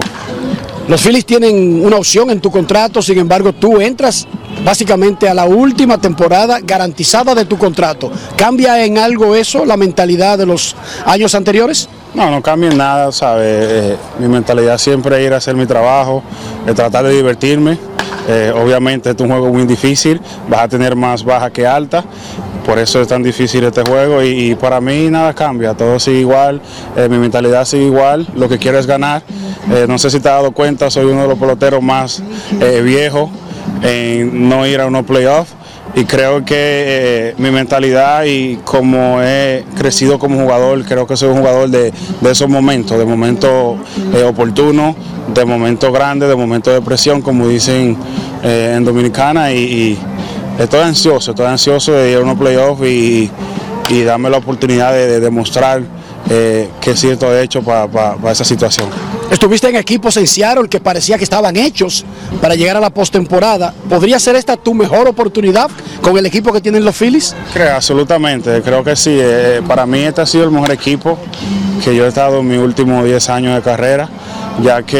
Los 0.88 1.00
Phillies 1.00 1.26
tienen 1.26 1.86
una 1.86 1.94
opción 1.94 2.28
en 2.30 2.40
tu 2.40 2.50
contrato, 2.50 3.00
sin 3.00 3.18
embargo 3.18 3.52
tú 3.52 3.80
entras 3.80 4.26
básicamente 4.64 5.28
a 5.28 5.34
la 5.34 5.44
última 5.44 5.98
temporada 5.98 6.58
garantizada 6.62 7.34
de 7.34 7.44
tu 7.44 7.56
contrato. 7.56 8.10
¿Cambia 8.36 8.84
en 8.84 8.98
algo 8.98 9.34
eso, 9.34 9.64
la 9.64 9.76
mentalidad 9.76 10.38
de 10.38 10.46
los 10.46 10.76
años 11.04 11.34
anteriores? 11.34 11.88
No, 12.14 12.30
no 12.30 12.42
cambia 12.42 12.70
en 12.70 12.78
nada, 12.78 13.12
¿sabes? 13.12 13.66
Eh, 13.70 13.96
mi 14.18 14.28
mentalidad 14.28 14.78
siempre 14.78 15.18
es 15.18 15.26
ir 15.26 15.34
a 15.34 15.36
hacer 15.36 15.54
mi 15.54 15.66
trabajo, 15.66 16.22
tratar 16.74 17.04
de 17.04 17.14
divertirme. 17.14 17.78
Eh, 18.28 18.52
obviamente 18.54 19.10
es 19.10 19.20
un 19.20 19.28
juego 19.28 19.52
muy 19.52 19.66
difícil, 19.66 20.20
vas 20.48 20.62
a 20.62 20.68
tener 20.68 20.96
más 20.96 21.22
baja 21.22 21.50
que 21.50 21.64
alta, 21.64 22.04
por 22.66 22.80
eso 22.80 23.00
es 23.00 23.06
tan 23.06 23.22
difícil 23.22 23.62
este 23.62 23.82
juego 23.82 24.24
y, 24.24 24.56
para 24.56 24.80
mí 24.80 25.08
nada 25.08 25.32
cambia, 25.32 25.74
todo 25.74 26.00
sigue 26.00 26.18
igual, 26.18 26.60
eh, 26.96 27.08
mi 27.08 27.16
mentalidad 27.16 27.64
sigue 27.64 27.84
igual, 27.84 28.26
lo 28.34 28.48
que 28.48 28.58
quiero 28.58 28.76
es 28.76 28.88
ganar. 28.88 29.22
Eh, 29.72 29.86
no 29.88 29.98
sé 29.98 30.10
si 30.10 30.18
te 30.18 30.28
has 30.28 30.34
dado 30.34 30.50
cuenta, 30.50 30.90
soy 30.90 31.04
uno 31.04 31.22
de 31.22 31.28
los 31.28 31.38
peloteros 31.38 31.80
más 31.80 32.20
eh, 32.60 32.80
viejos 32.82 33.30
en 33.82 34.48
no 34.48 34.66
ir 34.66 34.80
a 34.80 34.86
unos 34.86 35.04
playoffs. 35.04 35.54
Y 35.94 36.04
creo 36.04 36.44
que 36.44 37.34
mi 37.38 37.50
mentalidad 37.50 38.24
y 38.24 38.56
como 38.64 39.22
he 39.22 39.64
crecido 39.76 40.18
como 40.18 40.42
jugador, 40.42 40.84
creo 40.84 41.06
que 41.06 41.16
soy 41.16 41.30
un 41.30 41.38
jugador 41.38 41.70
de, 41.70 41.92
esos 42.28 42.48
momentos, 42.48 42.98
de 42.98 43.04
momentos 43.06 43.78
oportunos, 44.26 44.94
de 45.32 45.44
momentos 45.44 45.90
grandes, 45.92 46.28
de 46.28 46.36
momentos 46.36 46.74
de 46.74 46.82
presión, 46.82 47.22
como 47.22 47.48
dicen 47.48 47.96
en 48.42 48.84
Dominicana. 48.84 49.52
Y 49.52 49.96
estoy 50.58 50.80
ansioso, 50.80 51.30
estoy 51.30 51.46
ansioso 51.46 51.92
de 51.92 52.10
ir 52.10 52.18
a 52.18 52.20
unos 52.20 52.36
playoffs 52.36 52.86
y 52.86 53.30
darme 54.04 54.28
la 54.28 54.38
oportunidad 54.38 54.92
de, 54.92 55.20
demostrar 55.20 55.82
eh, 56.28 56.68
que 56.80 56.96
cierto 56.96 57.32
he 57.32 57.42
hecho 57.42 57.62
para 57.62 58.32
esa 58.32 58.44
situación. 58.44 58.88
Estuviste 59.30 59.68
en 59.68 59.76
equipos 59.76 60.16
en 60.16 60.26
Seattle 60.26 60.68
que 60.68 60.80
parecía 60.80 61.18
que 61.18 61.24
estaban 61.24 61.56
hechos 61.56 62.04
para 62.40 62.54
llegar 62.54 62.76
a 62.76 62.80
la 62.80 62.90
postemporada. 62.90 63.74
¿Podría 63.88 64.18
ser 64.18 64.36
esta 64.36 64.56
tu 64.56 64.74
mejor 64.74 65.08
oportunidad 65.08 65.70
con 66.00 66.16
el 66.16 66.26
equipo 66.26 66.52
que 66.52 66.60
tienen 66.60 66.84
los 66.84 66.96
Phillies? 66.96 67.34
Creo, 67.52 67.74
absolutamente, 67.74 68.62
creo 68.62 68.82
que 68.84 68.96
sí. 68.96 69.16
Eh, 69.20 69.62
para 69.66 69.86
mí 69.86 70.00
este 70.00 70.20
ha 70.20 70.26
sido 70.26 70.44
el 70.44 70.50
mejor 70.50 70.70
equipo 70.70 71.18
que 71.84 71.94
yo 71.94 72.04
he 72.04 72.08
estado 72.08 72.40
en 72.40 72.48
mis 72.48 72.58
últimos 72.58 73.04
10 73.04 73.30
años 73.30 73.54
de 73.54 73.62
carrera, 73.62 74.08
ya 74.62 74.82
que 74.82 74.96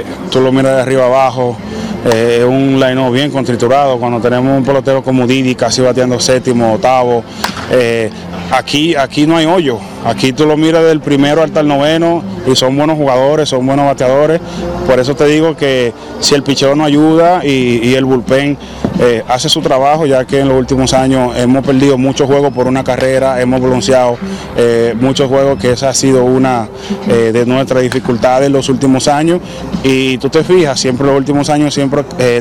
eh, 0.00 0.04
tú 0.30 0.40
lo 0.40 0.52
miras 0.52 0.76
de 0.76 0.82
arriba 0.82 1.06
abajo, 1.06 1.56
eh, 2.04 2.44
un 2.44 2.80
line 2.80 3.10
bien 3.10 3.30
contriturado. 3.30 3.98
Cuando 3.98 4.20
tenemos 4.20 4.56
un 4.56 4.64
pelotero 4.64 5.02
como 5.02 5.26
Didi 5.26 5.54
casi 5.54 5.82
bateando 5.82 6.18
séptimo, 6.18 6.74
octavo, 6.74 7.22
eh, 7.70 8.10
aquí, 8.50 8.94
aquí 8.94 9.26
no 9.26 9.36
hay 9.36 9.46
hoyo. 9.46 9.78
Aquí 10.04 10.32
tú 10.32 10.46
lo 10.46 10.56
miras 10.56 10.84
del 10.84 11.00
primero 11.00 11.42
hasta 11.42 11.60
el 11.60 11.68
noveno 11.68 12.24
y 12.44 12.56
son 12.56 12.76
buenos 12.76 12.96
jugadores, 12.96 13.48
son 13.48 13.64
buenos 13.64 13.86
bateadores. 13.86 14.40
Por 14.86 14.98
eso 14.98 15.14
te 15.14 15.26
digo 15.26 15.56
que 15.56 15.92
si 16.18 16.34
el 16.34 16.42
picheo 16.42 16.74
no 16.74 16.84
ayuda 16.84 17.44
y, 17.44 17.94
el 17.94 18.04
bullpen 18.04 18.58
eh, 18.98 19.22
hace 19.28 19.48
su 19.48 19.60
trabajo, 19.60 20.06
ya 20.06 20.24
que 20.24 20.40
en 20.40 20.48
los 20.48 20.58
últimos 20.58 20.92
años 20.92 21.36
hemos 21.36 21.64
perdido 21.64 21.98
muchos 21.98 22.26
juegos 22.26 22.52
por 22.52 22.66
una 22.66 22.82
carrera, 22.82 23.40
hemos 23.40 23.60
bronceado 23.60 24.16
eh, 24.56 24.94
muchos 25.00 25.28
juegos, 25.28 25.58
que 25.60 25.72
esa 25.72 25.90
ha 25.90 25.94
sido 25.94 26.24
una 26.24 26.68
de 27.06 27.46
nuestras 27.46 27.82
dificultades 27.82 28.48
en 28.48 28.52
los 28.52 28.68
últimos 28.68 29.06
años. 29.06 29.40
Y 29.84 30.18
tú 30.18 30.28
te 30.30 30.42
fijas, 30.42 30.80
siempre 30.80 31.06
en 31.06 31.12
los 31.12 31.20
últimos 31.20 31.48
años 31.48 31.72
siempre 31.72 31.91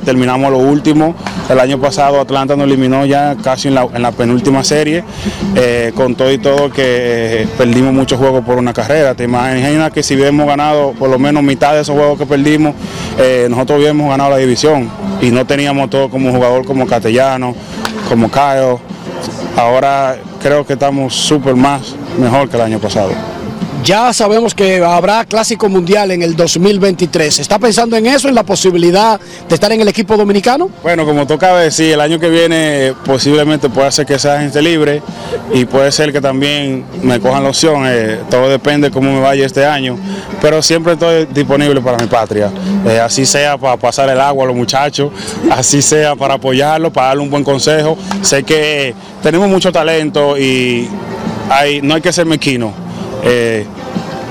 terminamos 0.04 0.52
lo 0.52 0.58
último. 0.58 1.16
El 1.50 1.60
año 1.60 1.80
pasado 1.80 2.20
Atlanta 2.20 2.56
nos 2.56 2.66
eliminó 2.66 3.06
ya 3.06 3.36
casi 3.44 3.68
en 3.68 3.76
la, 3.76 3.88
en 3.94 4.02
la 4.02 4.12
penúltima 4.12 4.64
serie, 4.64 5.04
con 5.96 6.16
todo 6.16 6.32
y 6.32 6.38
todo 6.38 6.72
que 6.72 7.48
perdimos 7.58 7.94
muchos 7.94 8.20
juegos 8.20 8.44
por 8.44 8.58
una 8.58 8.74
carrera. 8.74 9.16
Te 9.16 9.24
imaginas 9.24 9.92
que 9.92 10.04
si 10.04 10.16
hubiéramos 10.16 10.48
ganado 10.48 10.94
por 10.94 11.10
lo 11.10 11.20
menos 11.20 11.44
mitad 11.44 11.74
de 11.74 11.82
esos 11.82 11.96
juegos 11.96 12.18
que 12.18 12.26
perdimos, 12.26 12.74
eh, 13.18 13.48
nosotros 13.50 13.80
hubiéramos 13.80 14.10
ganado 14.10 14.32
la 14.32 14.38
división 14.38 14.90
y 15.22 15.32
no 15.32 15.46
teníamos 15.46 15.90
todo 15.90 16.10
como 16.10 16.32
jugador 16.32 16.66
como 16.66 16.88
Castellano, 16.88 17.56
como 18.08 18.30
Caio. 18.30 18.80
Ahora 19.58 20.18
creo 20.42 20.66
que 20.66 20.74
estamos 20.74 21.14
súper 21.14 21.56
más 21.56 21.96
mejor 22.18 22.50
que 22.50 22.56
el 22.56 22.64
año 22.64 22.80
pasado. 22.80 23.12
Ya 23.84 24.14
sabemos 24.14 24.54
que 24.54 24.84
habrá 24.84 25.26
Clásico 25.26 25.68
Mundial 25.68 26.12
en 26.12 26.22
el 26.22 26.36
2023. 26.36 27.40
¿Está 27.40 27.58
pensando 27.58 27.98
en 27.98 28.06
eso, 28.06 28.30
en 28.30 28.36
la 28.36 28.44
posibilidad 28.44 29.20
de 29.50 29.56
estar 29.56 29.72
en 29.72 29.82
el 29.82 29.88
equipo 29.88 30.16
dominicano? 30.16 30.70
Bueno, 30.84 31.04
como 31.04 31.26
toca 31.26 31.58
decir, 31.58 31.94
el 31.94 32.02
año 32.02 32.20
que 32.20 32.30
viene 32.30 32.94
posiblemente 33.04 33.70
puede 33.70 33.92
ser 33.92 34.06
que 34.06 34.20
sea 34.20 34.40
gente 34.40 34.62
libre 34.62 35.02
y 35.52 35.66
puede 35.66 35.92
ser 35.92 36.14
que 36.14 36.22
también 36.22 36.86
me 37.02 37.20
cojan 37.20 37.42
la 37.42 37.50
opción. 37.50 37.84
Eh, 37.88 38.20
todo 38.30 38.50
depende 38.50 38.90
de 38.90 38.94
cómo 38.94 39.12
me 39.12 39.20
vaya 39.20 39.48
este 39.48 39.66
año, 39.66 39.98
pero 40.40 40.62
siempre 40.62 40.94
estoy 40.94 41.26
disponible 41.34 41.82
para 41.82 41.98
mi 41.98 42.06
patria. 42.06 42.52
Eh, 42.86 43.00
así 43.00 43.26
sea 43.26 43.58
para 43.58 43.78
pasar 43.78 44.10
el 44.10 44.20
agua 44.20 44.44
a 44.44 44.48
los 44.48 44.56
muchachos, 44.56 45.12
así 45.50 45.82
sea 45.82 46.16
para 46.16 46.36
apoyarlos, 46.36 46.92
para 46.92 47.08
darle 47.08 47.24
un 47.24 47.32
buen 47.32 47.44
consejo. 47.44 47.98
Sé 48.22 48.44
que 48.44 48.94
tenemos 49.24 49.50
mucho 49.50 49.72
talento 49.72 50.38
y 50.38 50.88
no 51.82 51.96
hay 51.96 52.02
que 52.02 52.14
ser 52.14 52.28
mequino 52.28 52.91
eh, 53.24 53.66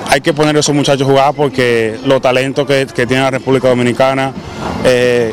hay 0.09 0.21
que 0.21 0.33
poner 0.33 0.57
a 0.57 0.61
esos 0.61 0.75
muchachos 0.75 1.07
a 1.07 1.11
jugar 1.11 1.35
porque 1.35 1.99
los 2.05 2.21
talentos 2.21 2.67
que, 2.67 2.87
tiene 2.87 3.23
la 3.23 3.31
República 3.31 3.69
Dominicana 3.69 4.33
eh, 4.85 5.33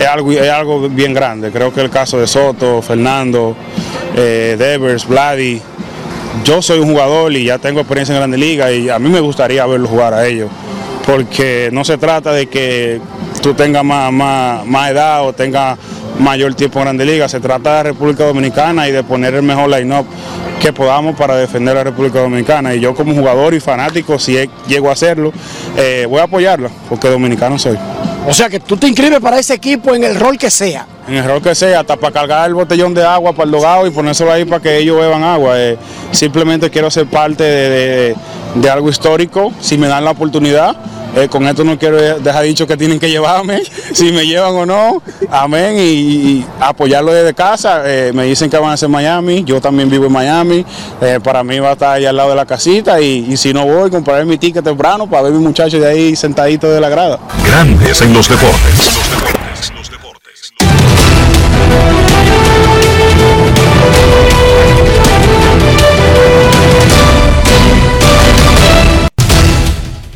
es, 0.00 0.06
algo, 0.06 0.32
es 0.32 0.50
algo 0.50 0.88
bien 0.88 1.12
grande. 1.12 1.50
Creo 1.50 1.72
que 1.72 1.82
el 1.82 1.90
caso 1.90 2.18
de 2.18 2.26
Soto, 2.26 2.80
Fernando, 2.80 3.54
eh, 4.16 4.56
Devers, 4.58 5.06
Vladi, 5.06 5.60
yo 6.42 6.62
soy 6.62 6.78
un 6.78 6.90
jugador 6.90 7.32
y 7.32 7.44
ya 7.44 7.58
tengo 7.58 7.80
experiencia 7.80 8.14
en 8.14 8.20
Grande 8.20 8.38
Liga 8.38 8.72
y 8.72 8.88
a 8.88 8.98
mí 8.98 9.08
me 9.08 9.20
gustaría 9.20 9.66
verlos 9.66 9.90
jugar 9.90 10.14
a 10.14 10.26
ellos, 10.26 10.50
porque 11.06 11.68
no 11.72 11.84
se 11.84 11.98
trata 11.98 12.32
de 12.32 12.46
que 12.46 13.00
tú 13.42 13.54
tengas 13.54 13.84
más, 13.84 14.12
más, 14.12 14.66
más 14.66 14.90
edad 14.90 15.26
o 15.26 15.32
tengas 15.32 15.78
mayor 16.18 16.54
tiempo 16.54 16.78
en 16.78 16.84
Grande 16.84 17.04
Liga. 17.04 17.28
Se 17.28 17.40
trata 17.40 17.78
de 17.78 17.82
República 17.84 18.24
Dominicana 18.24 18.88
y 18.88 18.92
de 18.92 19.02
poner 19.02 19.34
el 19.34 19.42
mejor 19.42 19.70
line-up 19.70 20.06
que 20.60 20.72
podamos 20.72 21.14
para 21.16 21.36
defender 21.36 21.74
a 21.74 21.80
la 21.80 21.84
República 21.84 22.20
Dominicana. 22.20 22.74
Y 22.74 22.80
yo 22.80 22.94
como 22.94 23.14
jugador 23.14 23.54
y 23.54 23.60
fanático, 23.60 24.18
si 24.18 24.48
llego 24.66 24.88
a 24.88 24.92
hacerlo, 24.92 25.32
eh, 25.76 26.06
voy 26.08 26.20
a 26.20 26.24
apoyarla, 26.24 26.70
porque 26.88 27.08
dominicano 27.08 27.58
soy. 27.58 27.76
O 28.26 28.32
sea 28.32 28.48
que 28.48 28.60
tú 28.60 28.76
te 28.76 28.88
inscribes 28.88 29.20
para 29.20 29.38
ese 29.38 29.54
equipo 29.54 29.94
en 29.94 30.04
el 30.04 30.14
rol 30.18 30.38
que 30.38 30.50
sea. 30.50 30.86
En 31.06 31.16
el 31.16 31.24
rol 31.24 31.42
que 31.42 31.54
sea, 31.54 31.80
hasta 31.80 31.96
para 31.96 32.12
cargar 32.12 32.48
el 32.48 32.54
botellón 32.54 32.94
de 32.94 33.04
agua 33.04 33.34
para 33.34 33.44
el 33.44 33.50
dogado 33.50 33.86
y 33.86 33.90
ponérselo 33.90 34.32
ahí 34.32 34.46
para 34.46 34.62
que 34.62 34.78
ellos 34.78 34.98
beban 34.98 35.22
agua. 35.22 35.60
Eh, 35.60 35.76
simplemente 36.12 36.70
quiero 36.70 36.90
ser 36.90 37.06
parte 37.06 37.44
de, 37.44 38.16
de 38.54 38.70
algo 38.70 38.88
histórico, 38.88 39.52
si 39.60 39.76
me 39.76 39.88
dan 39.88 40.04
la 40.04 40.12
oportunidad. 40.12 40.74
Eh, 41.16 41.28
con 41.28 41.46
esto 41.46 41.62
no 41.64 41.78
quiero 41.78 41.96
dejar 42.18 42.44
dicho 42.44 42.66
que 42.66 42.76
tienen 42.76 42.98
que 42.98 43.08
llevarme, 43.08 43.62
si 43.92 44.10
me 44.12 44.26
llevan 44.26 44.54
o 44.54 44.66
no, 44.66 45.02
amén, 45.30 45.76
y, 45.78 46.44
apoyarlo 46.60 47.12
desde 47.12 47.34
casa. 47.34 47.82
Eh, 47.84 48.12
me 48.12 48.24
dicen 48.24 48.50
que 48.50 48.56
van 48.56 48.72
a 48.72 48.76
ser 48.76 48.88
Miami, 48.88 49.44
yo 49.44 49.60
también 49.60 49.88
vivo 49.88 50.06
en 50.06 50.12
Miami, 50.12 50.64
eh, 51.00 51.20
para 51.22 51.44
mí 51.44 51.58
va 51.58 51.70
a 51.70 51.72
estar 51.74 51.92
ahí 51.96 52.06
al 52.06 52.16
lado 52.16 52.30
de 52.30 52.36
la 52.36 52.46
casita 52.46 53.00
y, 53.00 53.36
si 53.36 53.52
no 53.52 53.64
voy, 53.64 53.90
compraré 53.90 54.24
mi 54.24 54.38
ticket 54.38 54.64
temprano 54.64 55.08
para 55.08 55.22
ver 55.24 55.32
mi 55.32 55.38
muchacho 55.38 55.78
de 55.78 55.86
ahí 55.86 56.16
sentadito 56.16 56.68
de 56.70 56.80
la 56.80 56.88
grada. 56.88 57.18
Grandes 57.46 58.00
en 58.02 58.12
los 58.12 58.28
deportes. 58.28 59.33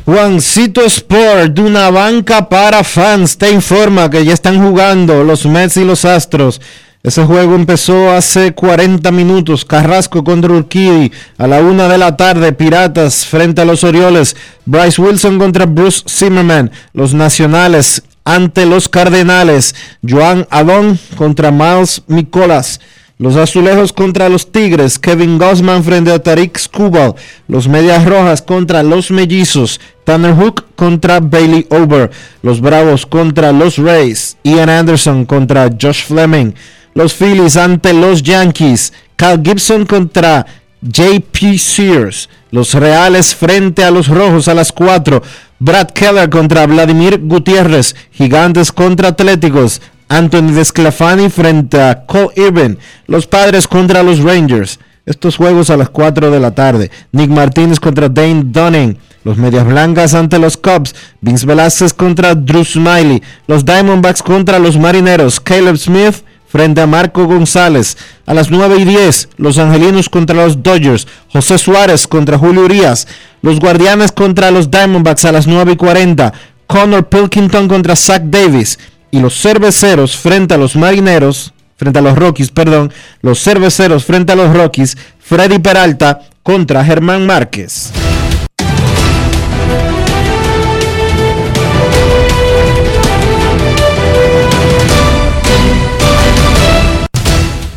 Juancito 0.08 0.80
Sport, 0.86 1.52
de 1.52 1.60
una 1.60 1.90
banca 1.90 2.48
para 2.48 2.82
fans, 2.82 3.36
te 3.36 3.50
informa 3.50 4.08
que 4.08 4.24
ya 4.24 4.32
están 4.32 4.58
jugando 4.58 5.22
los 5.22 5.44
Mets 5.44 5.76
y 5.76 5.84
los 5.84 6.06
Astros. 6.06 6.62
Ese 7.02 7.24
juego 7.26 7.54
empezó 7.54 8.10
hace 8.10 8.54
40 8.54 9.12
minutos. 9.12 9.66
Carrasco 9.66 10.24
contra 10.24 10.54
Urquidy 10.54 11.12
a 11.36 11.46
la 11.46 11.60
una 11.60 11.88
de 11.88 11.98
la 11.98 12.16
tarde. 12.16 12.54
Piratas 12.54 13.26
frente 13.26 13.60
a 13.60 13.66
los 13.66 13.84
Orioles. 13.84 14.34
Bryce 14.64 14.98
Wilson 14.98 15.38
contra 15.38 15.66
Bruce 15.66 16.04
Zimmerman. 16.08 16.70
Los 16.94 17.12
Nacionales 17.12 18.02
ante 18.24 18.64
los 18.64 18.88
Cardenales. 18.88 19.74
Joan 20.08 20.46
Adon 20.48 20.98
contra 21.18 21.50
Miles 21.50 22.00
Nicolas. 22.06 22.80
Los 23.20 23.34
azulejos 23.34 23.92
contra 23.92 24.28
los 24.28 24.52
Tigres, 24.52 24.96
Kevin 24.96 25.38
Gossman 25.38 25.82
frente 25.82 26.12
a 26.12 26.22
Tariq 26.22 26.56
Skubal. 26.56 27.16
Los 27.48 27.66
Medias 27.66 28.04
Rojas 28.04 28.42
contra 28.42 28.84
los 28.84 29.10
Mellizos, 29.10 29.80
Tanner 30.04 30.36
Hook 30.36 30.66
contra 30.76 31.18
Bailey 31.18 31.66
Over. 31.70 32.12
Los 32.42 32.60
Bravos 32.60 33.06
contra 33.06 33.50
los 33.50 33.76
Rays, 33.76 34.36
Ian 34.44 34.70
Anderson 34.70 35.24
contra 35.24 35.68
Josh 35.68 36.04
Fleming. 36.04 36.52
Los 36.94 37.12
Phillies 37.12 37.56
ante 37.56 37.92
los 37.92 38.22
Yankees, 38.22 38.92
Cal 39.16 39.42
Gibson 39.44 39.84
contra 39.84 40.46
JP 40.82 41.58
Sears. 41.58 42.28
Los 42.52 42.72
Reales 42.72 43.34
frente 43.34 43.82
a 43.82 43.90
los 43.90 44.06
Rojos 44.06 44.46
a 44.46 44.54
las 44.54 44.70
4. 44.70 45.20
Brad 45.58 45.88
Keller 45.88 46.30
contra 46.30 46.66
Vladimir 46.66 47.18
Gutiérrez. 47.20 47.96
Gigantes 48.12 48.70
contra 48.70 49.08
Atléticos. 49.08 49.82
Anthony 50.08 50.52
Desclafani 50.52 51.28
frente 51.28 51.80
a 51.80 52.06
Cole 52.06 52.30
Irvin. 52.36 52.78
Los 53.06 53.26
Padres 53.26 53.68
contra 53.68 54.02
los 54.02 54.20
Rangers. 54.20 54.78
Estos 55.04 55.36
juegos 55.36 55.70
a 55.70 55.76
las 55.76 55.90
4 55.90 56.30
de 56.30 56.40
la 56.40 56.54
tarde. 56.54 56.90
Nick 57.12 57.30
Martínez 57.30 57.78
contra 57.80 58.08
Dane 58.08 58.42
Dunning. 58.44 58.98
Los 59.24 59.36
Medias 59.36 59.66
Blancas 59.66 60.14
ante 60.14 60.38
los 60.38 60.56
Cubs. 60.56 60.94
Vince 61.20 61.46
Velázquez 61.46 61.92
contra 61.92 62.34
Drew 62.34 62.64
Smiley. 62.64 63.22
Los 63.46 63.64
Diamondbacks 63.64 64.22
contra 64.22 64.58
los 64.58 64.78
Marineros. 64.78 65.40
Caleb 65.40 65.76
Smith 65.76 66.16
frente 66.46 66.80
a 66.80 66.86
Marco 66.86 67.26
González. 67.26 67.96
A 68.24 68.32
las 68.32 68.50
9 68.50 68.76
y 68.78 68.84
10, 68.84 69.28
los 69.36 69.58
Angelinos 69.58 70.08
contra 70.08 70.36
los 70.36 70.62
Dodgers. 70.62 71.06
José 71.30 71.58
Suárez 71.58 72.06
contra 72.06 72.38
Julio 72.38 72.64
Urias. 72.64 73.06
Los 73.42 73.60
Guardianes 73.60 74.12
contra 74.12 74.50
los 74.50 74.70
Diamondbacks 74.70 75.26
a 75.26 75.32
las 75.32 75.46
9 75.46 75.72
y 75.72 75.76
40. 75.76 76.32
Connor 76.66 77.08
Pilkington 77.08 77.68
contra 77.68 77.96
Zach 77.96 78.22
Davis 78.24 78.78
y 79.10 79.20
los 79.20 79.40
cerveceros 79.40 80.16
frente 80.16 80.54
a 80.54 80.58
los 80.58 80.76
marineros, 80.76 81.52
frente 81.76 81.98
a 81.98 82.02
los 82.02 82.16
Rockies, 82.16 82.50
perdón, 82.50 82.92
los 83.22 83.42
cerveceros 83.42 84.04
frente 84.04 84.32
a 84.32 84.36
los 84.36 84.54
Rockies, 84.54 84.96
Freddy 85.18 85.58
Peralta 85.58 86.20
contra 86.42 86.84
Germán 86.84 87.26
Márquez. 87.26 87.92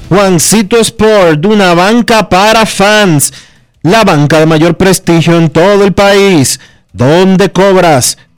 Juancito 0.09 0.77
Sport, 0.77 1.45
una 1.45 1.73
banca 1.73 2.27
para 2.27 2.65
fans, 2.65 3.31
la 3.81 4.03
banca 4.03 4.39
de 4.39 4.45
mayor 4.45 4.75
prestigio 4.75 5.37
en 5.37 5.49
todo 5.49 5.85
el 5.85 5.93
país, 5.93 6.59
donde 6.91 7.49
cobras 7.51 8.17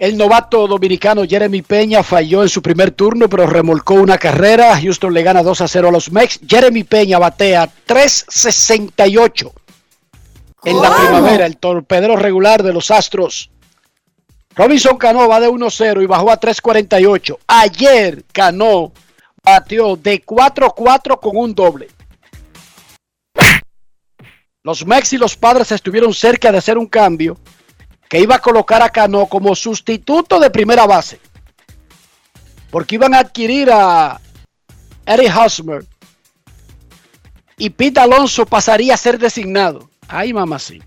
El 0.00 0.16
novato 0.16 0.66
dominicano 0.66 1.26
Jeremy 1.28 1.60
Peña 1.60 2.02
falló 2.02 2.42
en 2.42 2.48
su 2.48 2.62
primer 2.62 2.90
turno, 2.92 3.28
pero 3.28 3.46
remolcó 3.46 3.92
una 3.92 4.16
carrera. 4.16 4.80
Houston 4.80 5.12
le 5.12 5.22
gana 5.22 5.42
2 5.42 5.60
a 5.60 5.68
0 5.68 5.88
a 5.88 5.92
los 5.92 6.10
Mex. 6.10 6.40
Jeremy 6.48 6.84
Peña 6.84 7.18
batea 7.18 7.68
3.68 7.86 9.52
en 10.64 10.80
la 10.80 10.96
primavera, 10.96 11.44
el 11.44 11.58
torpedero 11.58 12.16
regular 12.16 12.62
de 12.62 12.72
los 12.72 12.90
Astros. 12.90 13.50
Robinson 14.54 14.96
Cano 14.96 15.28
va 15.28 15.38
de 15.38 15.50
1-0 15.50 16.02
y 16.02 16.06
bajó 16.06 16.30
a 16.30 16.40
3.48. 16.40 17.36
Ayer 17.46 18.24
Cano 18.32 18.92
bateó 19.44 19.96
de 19.96 20.24
4-4 20.24 21.20
con 21.20 21.36
un 21.36 21.54
doble. 21.54 21.88
Los 24.62 24.86
Mex 24.86 25.12
y 25.12 25.18
los 25.18 25.36
Padres 25.36 25.70
estuvieron 25.72 26.14
cerca 26.14 26.50
de 26.50 26.56
hacer 26.56 26.78
un 26.78 26.86
cambio 26.86 27.36
que 28.10 28.18
iba 28.18 28.34
a 28.34 28.40
colocar 28.40 28.82
a 28.82 28.90
Cano 28.90 29.26
como 29.26 29.54
sustituto 29.54 30.40
de 30.40 30.50
primera 30.50 30.84
base. 30.84 31.20
Porque 32.68 32.96
iban 32.96 33.14
a 33.14 33.20
adquirir 33.20 33.70
a 33.72 34.20
Eric 35.06 35.32
Hosmer. 35.36 35.86
Y 37.56 37.70
Pete 37.70 38.00
Alonso 38.00 38.44
pasaría 38.46 38.94
a 38.94 38.96
ser 38.96 39.16
designado. 39.16 39.88
Ay, 40.08 40.32
mamacita. 40.32 40.84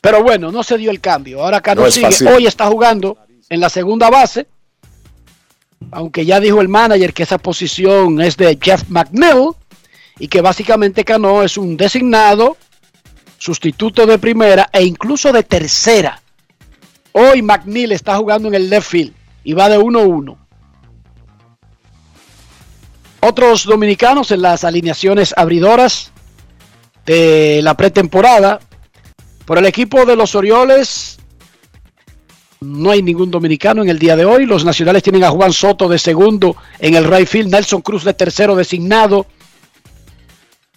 Pero 0.00 0.24
bueno, 0.24 0.50
no 0.50 0.64
se 0.64 0.78
dio 0.78 0.90
el 0.90 1.00
cambio. 1.00 1.44
Ahora 1.44 1.60
Cano 1.60 1.88
sigue. 1.92 2.28
Hoy 2.28 2.48
está 2.48 2.66
jugando 2.66 3.16
en 3.48 3.60
la 3.60 3.68
segunda 3.68 4.10
base. 4.10 4.48
Aunque 5.92 6.26
ya 6.26 6.40
dijo 6.40 6.60
el 6.60 6.68
manager 6.68 7.14
que 7.14 7.22
esa 7.22 7.38
posición 7.38 8.20
es 8.20 8.36
de 8.36 8.58
Jeff 8.60 8.82
McNeil. 8.88 9.50
Y 10.18 10.26
que 10.26 10.40
básicamente 10.40 11.04
Cano 11.04 11.44
es 11.44 11.56
un 11.56 11.76
designado 11.76 12.56
sustituto 13.46 14.06
de 14.06 14.18
primera 14.18 14.68
e 14.72 14.84
incluso 14.84 15.32
de 15.32 15.44
tercera. 15.44 16.20
Hoy 17.12 17.42
McNeil 17.42 17.92
está 17.92 18.16
jugando 18.16 18.48
en 18.48 18.56
el 18.56 18.68
left 18.68 18.90
field 18.90 19.14
y 19.44 19.52
va 19.52 19.68
de 19.68 19.78
1-1. 19.78 20.36
Otros 23.20 23.64
dominicanos 23.64 24.32
en 24.32 24.42
las 24.42 24.64
alineaciones 24.64 25.32
abridoras 25.36 26.10
de 27.04 27.60
la 27.62 27.76
pretemporada. 27.76 28.58
Por 29.44 29.58
el 29.58 29.66
equipo 29.66 30.04
de 30.04 30.16
los 30.16 30.34
Orioles 30.34 31.18
no 32.60 32.90
hay 32.90 33.00
ningún 33.00 33.30
dominicano 33.30 33.82
en 33.82 33.90
el 33.90 34.00
día 34.00 34.16
de 34.16 34.24
hoy. 34.24 34.44
Los 34.44 34.64
nacionales 34.64 35.04
tienen 35.04 35.22
a 35.22 35.30
Juan 35.30 35.52
Soto 35.52 35.88
de 35.88 36.00
segundo 36.00 36.56
en 36.80 36.94
el 36.94 37.04
right 37.04 37.28
field, 37.28 37.52
Nelson 37.52 37.80
Cruz 37.80 38.02
de 38.02 38.12
tercero 38.12 38.56
designado, 38.56 39.26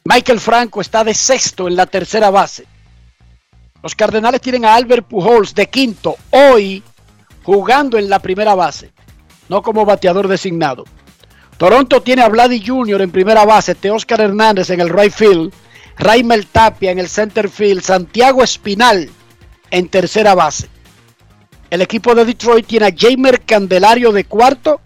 Michael 0.04 0.40
Franco 0.40 0.82
está 0.82 1.04
de 1.04 1.14
sexto 1.14 1.68
en 1.68 1.76
la 1.76 1.86
tercera 1.86 2.30
base. 2.30 2.66
Los 3.82 3.96
Cardenales 3.96 4.42
tienen 4.42 4.66
a 4.66 4.76
Albert 4.76 5.08
Pujols 5.08 5.54
de 5.56 5.70
quinto, 5.70 6.18
hoy 6.32 6.84
jugando 7.44 7.98
en 7.98 8.10
la 8.10 8.20
primera 8.20 8.56
base, 8.56 8.92
no 9.48 9.62
como 9.62 9.86
bateador 9.86 10.28
designado. 10.28 10.86
Toronto 11.58 12.02
tiene 12.02 12.22
a 12.22 12.30
Vladdy 12.30 12.66
Jr. 12.66 13.02
en 13.02 13.12
primera 13.12 13.46
base, 13.46 13.76
Teoscar 13.76 14.22
Hernández 14.22 14.70
en 14.70 14.82
el 14.82 14.90
right 14.90 15.12
field, 15.12 15.54
Raimel 15.98 16.48
Tapia 16.48 16.92
en 16.92 17.00
el 17.00 17.10
center 17.10 17.50
field, 17.50 17.82
Santiago 17.82 18.44
Espinal 18.44 19.10
en 19.72 19.90
tercera 19.90 20.36
base. 20.36 20.70
El 21.70 21.82
equipo 21.82 22.16
de 22.16 22.26
Detroit 22.26 22.66
tiene 22.66 22.88
a 22.88 22.96
Jamer 22.96 23.42
Candelario 23.42 24.12
de 24.12 24.26
cuarto 24.26 24.82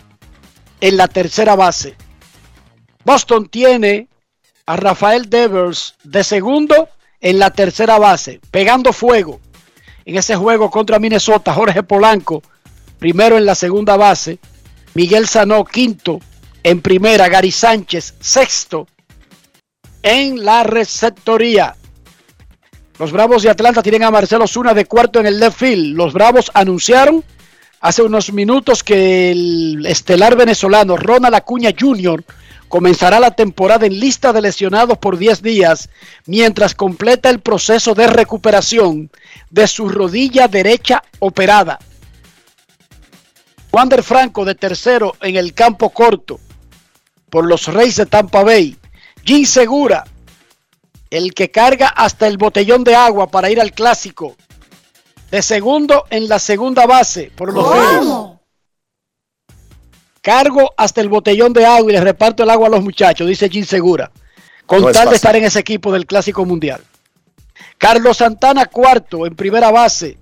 en 0.82 0.97
la 0.97 1.07
tercera 1.07 1.55
base. 1.55 1.95
Boston 3.05 3.47
tiene 3.47 4.07
a 4.66 4.76
Rafael 4.76 5.30
Devers 5.30 5.95
de 6.03 6.24
segundo 6.24 6.89
en 7.22 7.39
la 7.39 7.51
tercera 7.51 7.97
base, 7.97 8.39
pegando 8.51 8.93
fuego. 8.93 9.39
En 10.05 10.18
ese 10.18 10.36
juego 10.36 10.70
contra 10.70 10.99
Minnesota, 10.99 11.53
Jorge 11.53 11.84
Polanco, 11.84 12.43
primero 12.99 13.38
en 13.38 13.45
la 13.45 13.55
segunda 13.55 13.95
base, 13.95 14.39
Miguel 14.93 15.28
Sanó, 15.28 15.64
quinto 15.66 16.20
en 16.64 16.82
primera, 16.82 17.28
Gary 17.30 17.51
Sánchez, 17.51 18.16
sexto 18.20 18.88
en 20.01 20.43
la 20.43 20.64
receptoría. 20.64 21.76
Los 22.99 23.11
Bravos 23.11 23.43
de 23.43 23.49
Atlanta 23.49 23.82
tienen 23.82 24.03
a 24.03 24.11
Marcelo 24.11 24.47
Zuna 24.47 24.74
de 24.74 24.86
cuarto 24.86 25.20
en 25.20 25.26
el 25.26 25.39
left 25.39 25.57
field. 25.57 25.95
Los 25.95 26.14
Bravos 26.14 26.51
anunciaron 26.53 27.24
hace 27.80 28.03
unos 28.03 28.32
minutos 28.32 28.84
que 28.84 29.32
el 29.32 29.86
estelar 29.86 30.36
venezolano 30.38 30.95
Ronald 30.95 31.36
Acuña 31.36 31.72
Jr. 31.78 32.24
comenzará 32.74 33.19
la 33.19 33.30
temporada 33.30 33.86
en 33.86 33.99
lista 33.99 34.34
de 34.34 34.41
lesionados 34.41 34.97
por 34.97 35.19
10 35.19 35.43
días 35.43 35.89
mientras 36.26 36.74
completa 36.74 37.30
el 37.30 37.39
proceso 37.39 37.93
de 37.93 38.07
recuperación 38.07 39.11
de 39.51 39.67
su 39.67 39.89
rodilla 39.89 40.47
derecha 40.47 41.03
operada. 41.19 41.78
Wander 43.71 44.01
Franco 44.01 44.43
de 44.43 44.55
tercero 44.55 45.15
en 45.21 45.36
el 45.36 45.53
campo 45.53 45.91
corto 45.91 46.39
por 47.30 47.45
los 47.45 47.67
Reyes 47.67 47.97
de 47.97 48.07
Tampa 48.07 48.43
Bay. 48.43 48.76
Jim 49.24 49.45
Segura, 49.45 50.03
el 51.11 51.36
que 51.36 51.51
carga 51.51 51.89
hasta 51.89 52.26
el 52.26 52.39
botellón 52.39 52.84
de 52.84 52.95
agua 52.95 53.28
para 53.28 53.51
ir 53.51 53.61
al 53.61 53.71
clásico. 53.71 54.36
De 55.30 55.43
segundo 55.43 56.05
en 56.09 56.28
la 56.28 56.39
segunda 56.39 56.88
base 56.88 57.32
por 57.36 57.53
los 57.53 57.71
Phillies. 57.71 58.32
Cargo 60.24 60.74
hasta 60.78 61.01
el 61.01 61.09
botellón 61.09 61.51
de 61.51 61.65
agua 61.65 61.91
y 61.91 61.93
le 61.93 61.99
reparto 61.99 62.43
el 62.43 62.49
agua 62.49 62.67
a 62.67 62.71
los 62.71 62.82
muchachos, 62.82 63.28
dice 63.28 63.49
Jim 63.49 63.65
Segura. 63.65 64.09
Con 64.65 64.82
No 64.82 64.89
es 64.89 64.95
tal 64.95 65.09
de 65.09 65.17
estar 65.17 65.36
en 65.36 65.43
ese 65.43 65.59
equipo 65.59 65.91
del 65.91 66.05
Clásico 66.05 66.45
Mundial. 66.45 66.82
Carlos 67.78 68.17
Santana, 68.17 68.67
cuarto 68.67 69.28
en 69.28 69.36
primera 69.36 69.69
base. 69.69 70.17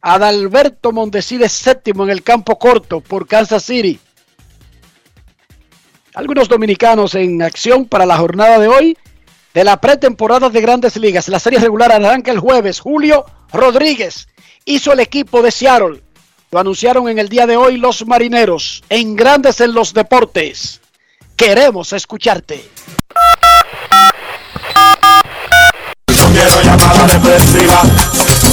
Adalberto 0.00 0.90
Mondeside, 0.90 1.48
séptimo 1.48 2.02
en 2.02 2.10
el 2.10 2.24
campo 2.24 2.58
corto 2.58 3.00
por 3.00 3.28
Kansas 3.28 3.62
City. 3.62 4.00
Algunos 6.14 6.48
dominicanos 6.48 7.14
en 7.14 7.40
acción 7.40 7.86
para 7.86 8.04
la 8.04 8.16
jornada 8.16 8.58
de 8.58 8.66
hoy 8.66 8.98
de 9.54 9.62
la 9.62 9.80
pretemporada 9.80 10.50
de 10.50 10.60
grandes 10.60 10.96
ligas. 10.96 11.28
La 11.28 11.38
serie 11.38 11.60
regular 11.60 11.92
arranca 11.92 12.32
el 12.32 12.40
jueves. 12.40 12.80
Julio 12.80 13.24
Rodríguez 13.52 14.26
hizo 14.64 14.92
el 14.92 14.98
equipo 14.98 15.40
de 15.40 15.52
Seattle. 15.52 16.02
Lo 16.52 16.60
anunciaron 16.60 17.08
en 17.08 17.18
el 17.18 17.28
día 17.28 17.44
de 17.46 17.56
hoy 17.56 17.76
los 17.76 18.06
marineros 18.06 18.84
en 18.88 19.16
Grandes 19.16 19.60
en 19.60 19.74
los 19.74 19.92
Deportes. 19.92 20.80
Queremos 21.34 21.92
escucharte. 21.92 22.64
No 26.08 26.28
quiero 26.32 26.62
llamada 26.62 27.04
depresiva. 27.06 27.82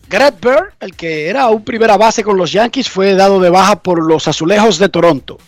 Garrett 0.09 0.41
Bird, 0.41 0.73
el 0.81 0.97
que 0.97 1.29
era 1.29 1.49
un 1.49 1.63
primera 1.63 1.97
base 1.97 2.25
con 2.25 2.37
los 2.37 2.51
Yankees, 2.51 2.89
fue 2.89 3.15
dado 3.15 3.41
de 3.41 3.51
baja 3.51 3.77
por 3.77 4.03
los 4.03 4.27
Azulejos 4.27 4.79
de 4.79 4.89
Toronto. 4.89 5.39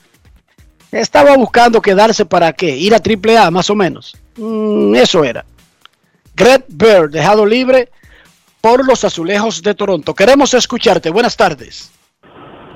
Estaba 0.92 1.36
buscando 1.36 1.80
quedarse 1.80 2.26
para 2.26 2.52
qué, 2.52 2.76
ir 2.76 2.94
a 2.94 2.98
AAA 2.98 3.50
más 3.50 3.70
o 3.70 3.74
menos. 3.74 4.16
Mm, 4.36 4.94
eso 4.96 5.24
era. 5.24 5.44
Garrett 6.34 6.66
Bird, 6.68 7.10
dejado 7.10 7.46
libre 7.46 7.88
por 8.60 8.86
los 8.86 9.04
Azulejos 9.04 9.62
de 9.62 9.74
Toronto. 9.74 10.14
Queremos 10.14 10.52
escucharte. 10.54 11.10
Buenas 11.10 11.36
tardes. 11.36 11.90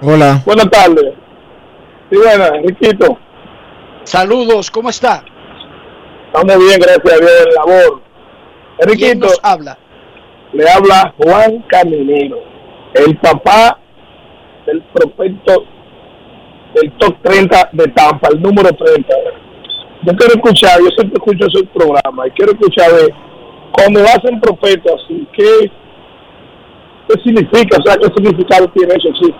Hola. 0.00 0.42
Buenas 0.44 0.70
tardes. 0.70 1.14
Sí, 2.10 2.16
buenas, 2.16 2.50
Riquito. 2.64 3.18
Saludos, 4.04 4.70
¿cómo 4.70 4.90
está? 4.90 5.24
Estamos 6.34 6.58
bien, 6.66 6.80
gracias 6.80 7.12
a 7.12 7.16
Dios, 7.16 7.46
en 7.46 7.54
labor. 7.54 8.02
¿Quién 8.78 8.90
Enriquito, 8.90 9.26
nos 9.26 9.40
habla? 9.44 9.78
le 10.52 10.68
habla 10.68 11.14
Juan 11.16 11.64
Caminero, 11.68 12.42
el 12.94 13.16
papá 13.18 13.78
del 14.66 14.82
prospecto 14.82 15.64
del 16.74 16.92
top 16.98 17.14
30 17.22 17.70
de 17.70 17.86
Tampa, 17.86 18.30
el 18.32 18.42
número 18.42 18.68
30. 18.68 19.14
Yo 20.02 20.12
quiero 20.16 20.34
escuchar, 20.34 20.80
yo 20.80 20.88
siempre 20.96 21.14
escucho 21.14 21.46
ese 21.46 21.66
programa 21.72 22.26
y 22.26 22.30
quiero 22.32 22.50
escuchar 22.50 22.90
de 22.90 23.14
cuando 23.70 24.00
hacen 24.00 24.40
prospectos 24.40 25.04
así, 25.04 25.28
¿qué, 25.34 25.70
¿qué 27.08 27.22
significa? 27.22 27.78
O 27.78 27.82
sea, 27.86 27.96
¿qué 27.96 28.06
significado 28.06 28.68
tiene 28.74 28.92
eso? 28.92 29.08
Sí. 29.22 29.32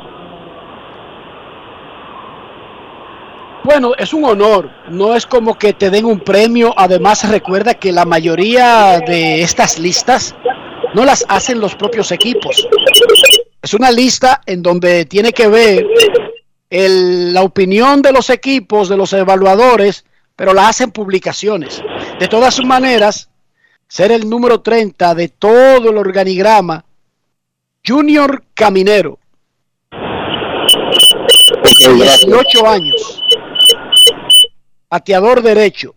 Bueno, 3.65 3.93
es 3.97 4.13
un 4.13 4.25
honor, 4.25 4.71
no 4.91 5.15
es 5.15 5.27
como 5.27 5.57
que 5.59 5.73
te 5.73 5.91
den 5.91 6.05
un 6.05 6.21
premio. 6.21 6.75
Además, 6.77 7.27
recuerda 7.29 7.75
que 7.75 7.93
la 7.93 8.05
mayoría 8.05 9.01
de 9.01 9.41
estas 9.43 9.79
listas 9.79 10.35
no 10.95 11.05
las 11.05 11.25
hacen 11.29 11.61
los 11.61 11.75
propios 11.75 12.13
equipos. 12.13 12.69
Es 13.63 13.73
una 13.73 13.91
lista 13.91 14.43
en 14.45 14.63
donde 14.63 15.07
tiene 15.07 15.33
que 15.33 15.49
ver 15.49 15.87
el- 16.69 17.33
la 17.33 17.43
opinión 17.43 18.03
de 18.03 18.13
los 18.13 18.29
equipos, 18.29 18.91
de 18.91 18.99
los 18.99 19.13
evaluadores, 19.15 20.05
pero 20.37 20.53
la 20.53 20.69
hacen 20.69 20.91
publicaciones. 20.91 21.83
De 22.21 22.29
todas 22.29 22.63
maneras, 22.65 23.31
ser 23.89 24.13
el 24.13 24.29
número 24.29 24.61
30 24.61 25.15
de 25.15 25.29
todo 25.29 25.91
el 25.91 25.97
organigrama, 25.97 26.85
Junior 27.87 28.45
Caminero, 28.55 29.19
18 32.27 32.67
años, 32.67 33.23
bateador 34.95 35.43
derecho. 35.43 35.93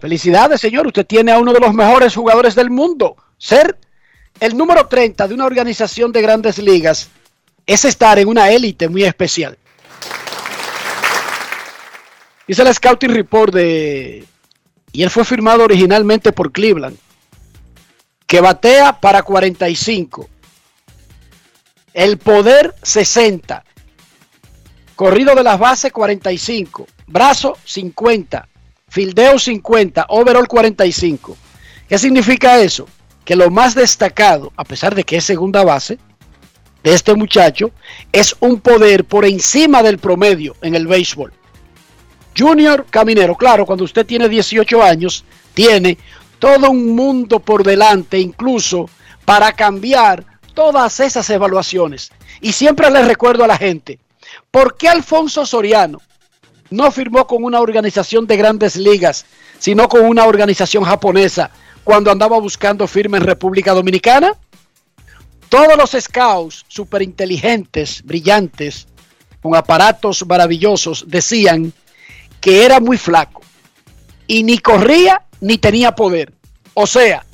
Felicidades, 0.00 0.60
señor. 0.60 0.88
Usted 0.88 1.06
tiene 1.06 1.30
a 1.30 1.38
uno 1.38 1.52
de 1.52 1.60
los 1.60 1.72
mejores 1.72 2.12
jugadores 2.12 2.56
del 2.56 2.68
mundo. 2.68 3.16
Ser 3.36 3.78
el 4.40 4.56
número 4.56 4.88
30 4.88 5.28
de 5.28 5.34
una 5.34 5.46
organización 5.46 6.10
de 6.10 6.20
grandes 6.20 6.58
ligas 6.58 7.08
es 7.64 7.84
estar 7.84 8.18
en 8.18 8.26
una 8.26 8.50
élite 8.50 8.88
muy 8.88 9.04
especial. 9.04 9.56
Dice 12.48 12.62
el 12.62 12.74
Scouting 12.74 13.14
Report 13.14 13.54
de... 13.54 14.24
Y 14.90 15.02
él 15.04 15.10
fue 15.10 15.24
firmado 15.24 15.62
originalmente 15.62 16.32
por 16.32 16.50
Cleveland. 16.50 16.96
Que 18.26 18.40
batea 18.40 18.98
para 19.00 19.22
45. 19.22 20.28
El 21.94 22.18
poder 22.18 22.74
60. 22.82 23.64
Corrido 24.96 25.36
de 25.36 25.44
las 25.44 25.58
bases 25.58 25.92
45. 25.92 26.86
Brazo 27.08 27.56
50. 27.64 28.46
Fildeo 28.88 29.38
50. 29.38 30.06
Overall 30.10 30.46
45. 30.46 31.36
¿Qué 31.88 31.98
significa 31.98 32.60
eso? 32.60 32.86
Que 33.24 33.34
lo 33.34 33.50
más 33.50 33.74
destacado, 33.74 34.52
a 34.56 34.64
pesar 34.64 34.94
de 34.94 35.04
que 35.04 35.16
es 35.16 35.24
segunda 35.24 35.64
base, 35.64 35.98
de 36.82 36.92
este 36.92 37.14
muchacho, 37.14 37.70
es 38.12 38.36
un 38.40 38.60
poder 38.60 39.04
por 39.04 39.24
encima 39.24 39.82
del 39.82 39.98
promedio 39.98 40.54
en 40.60 40.74
el 40.74 40.86
béisbol. 40.86 41.32
Junior 42.36 42.86
Caminero, 42.88 43.34
claro, 43.34 43.64
cuando 43.64 43.84
usted 43.84 44.06
tiene 44.06 44.28
18 44.28 44.82
años, 44.82 45.24
tiene 45.54 45.98
todo 46.38 46.70
un 46.70 46.94
mundo 46.94 47.40
por 47.40 47.64
delante, 47.64 48.18
incluso 48.18 48.88
para 49.24 49.52
cambiar 49.52 50.24
todas 50.54 51.00
esas 51.00 51.28
evaluaciones. 51.30 52.12
Y 52.40 52.52
siempre 52.52 52.90
les 52.90 53.06
recuerdo 53.06 53.44
a 53.44 53.48
la 53.48 53.56
gente, 53.56 53.98
¿por 54.50 54.76
qué 54.76 54.88
Alfonso 54.88 55.46
Soriano 55.46 56.00
no 56.70 56.90
firmó 56.90 57.26
con 57.26 57.44
una 57.44 57.60
organización 57.60 58.26
de 58.26 58.36
grandes 58.36 58.76
ligas, 58.76 59.26
sino 59.58 59.88
con 59.88 60.04
una 60.04 60.24
organización 60.26 60.84
japonesa 60.84 61.50
cuando 61.84 62.10
andaba 62.10 62.38
buscando 62.38 62.86
firma 62.86 63.16
en 63.16 63.24
República 63.24 63.72
Dominicana? 63.72 64.34
Todos 65.48 65.76
los 65.76 65.96
scouts 65.98 66.64
super 66.68 67.00
inteligentes, 67.00 68.02
brillantes, 68.04 68.86
con 69.40 69.56
aparatos 69.56 70.26
maravillosos, 70.26 71.04
decían 71.06 71.72
que 72.40 72.64
era 72.64 72.80
muy 72.80 72.98
flaco 72.98 73.40
y 74.26 74.42
ni 74.42 74.58
corría 74.58 75.22
ni 75.40 75.58
tenía 75.58 75.94
poder. 75.94 76.32
O 76.74 76.86
sea, 76.86 77.24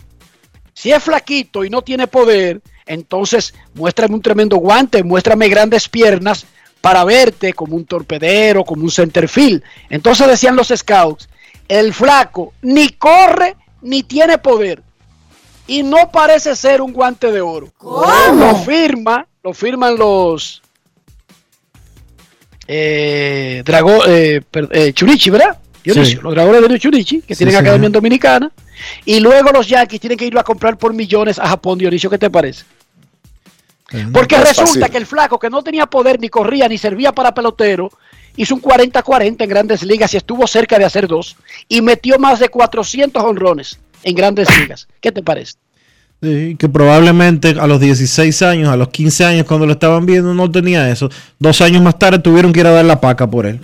si 0.73 0.93
es 0.93 1.03
flaquito 1.03 1.65
y 1.65 1.71
no 1.71 1.83
tiene 1.83 2.07
poder, 2.07 2.63
entonces 2.87 3.55
muéstrame 3.75 4.15
un 4.15 4.23
tremendo 4.23 4.57
guante, 4.57 5.03
muéstrame 5.03 5.49
grandes 5.49 5.89
piernas 5.89 6.47
para 6.85 7.03
verte 7.03 7.55
como 7.55 7.77
un 7.77 7.87
torpedero, 7.87 8.63
como 8.63 8.85
un 8.85 8.91
centerfield. 8.91 9.63
Entonces 9.89 10.27
decían 10.29 10.55
los 10.55 10.69
scouts, 10.69 11.31
el 11.67 11.95
flaco 11.95 12.53
ni 12.61 12.91
corre 12.91 13.57
ni 13.81 14.03
tiene 14.03 14.37
poder 14.37 14.83
y 15.67 15.83
no 15.83 16.11
parece 16.13 16.55
ser 16.55 16.83
un 16.83 16.93
guante 16.93 17.33
de 17.33 17.41
oro. 17.41 17.73
Lo 17.81 18.55
firma, 18.57 19.27
lo 19.43 19.55
firman 19.55 19.97
los 19.97 20.61
eh, 22.67 23.63
Drago, 23.65 24.05
eh, 24.07 24.43
per- 24.51 24.69
eh, 24.73 24.93
Churichi, 24.93 25.31
¿verdad? 25.31 25.59
Dionisio, 25.83 26.19
Sí. 26.19 26.23
los 26.23 26.35
dragones 26.35 26.69
de 26.69 26.79
Churichi, 26.79 27.21
que 27.23 27.35
Sí, 27.35 27.39
tienen 27.45 27.57
academia 27.57 27.87
en 27.87 27.93
dominicana. 27.93 28.51
Y 29.05 29.21
luego 29.21 29.51
los 29.53 29.69
Yankees 29.69 30.01
tienen 30.01 30.19
que 30.19 30.25
irlo 30.27 30.41
a 30.41 30.45
comprar 30.45 30.77
por 30.79 30.93
millones 30.95 31.39
a 31.39 31.49
Japón, 31.49 31.79
Dionisio, 31.79 32.09
¿qué 32.11 32.19
te 32.19 32.31
parece? 32.31 32.65
Porque 34.13 34.37
No 34.37 34.45
resulta 34.45 34.67
fácil. 34.73 34.91
que 34.91 34.97
el 34.99 35.07
flaco 35.07 35.39
que 35.39 35.51
no 35.51 35.63
tenía 35.63 35.87
poder, 35.87 36.19
ni 36.21 36.29
corría, 36.29 36.69
ni 36.69 36.79
servía 36.79 37.13
para 37.13 37.33
pelotero, 37.35 37.91
hizo 38.37 38.55
un 38.55 38.63
40-40 38.63 39.43
en 39.45 39.49
grandes 39.49 39.83
ligas 39.83 40.13
y 40.15 40.17
estuvo 40.17 40.47
cerca 40.47 40.79
de 40.79 40.85
hacer 40.85 41.07
dos. 41.07 41.37
Y 41.69 41.81
metió 41.83 42.19
más 42.19 42.39
de 42.41 42.49
400 42.49 43.23
honrones 43.23 43.79
en 44.03 44.15
grandes 44.15 44.49
ligas. 44.59 44.89
¿Qué 45.01 45.13
te 45.13 45.23
parece? 45.23 45.55
Sí, 46.23 46.57
que 46.59 46.69
probablemente 46.69 47.51
a 47.61 47.67
los 47.67 47.81
16 47.81 48.43
años, 48.43 48.71
a 48.71 48.77
los 48.77 48.89
15 48.89 49.25
años 49.27 49.47
cuando 49.47 49.67
lo 49.67 49.73
estaban 49.73 50.07
viendo 50.07 50.33
no 50.33 50.51
tenía 50.51 50.89
eso. 50.89 51.11
Dos 51.39 51.61
años 51.61 51.83
más 51.83 51.99
tarde 51.99 52.19
tuvieron 52.19 52.53
que 52.53 52.61
ir 52.61 52.67
a 52.67 52.71
dar 52.71 52.85
la 52.85 53.01
paca 53.01 53.29
por 53.29 53.47
él. 53.47 53.61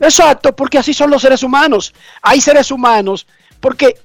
Exacto, 0.00 0.54
porque 0.54 0.78
así 0.78 0.94
son 0.94 1.10
los 1.10 1.22
seres 1.22 1.42
humanos. 1.42 1.92
Hay 2.22 2.40
seres 2.40 2.70
humanos, 2.70 3.26
porque 3.60 3.96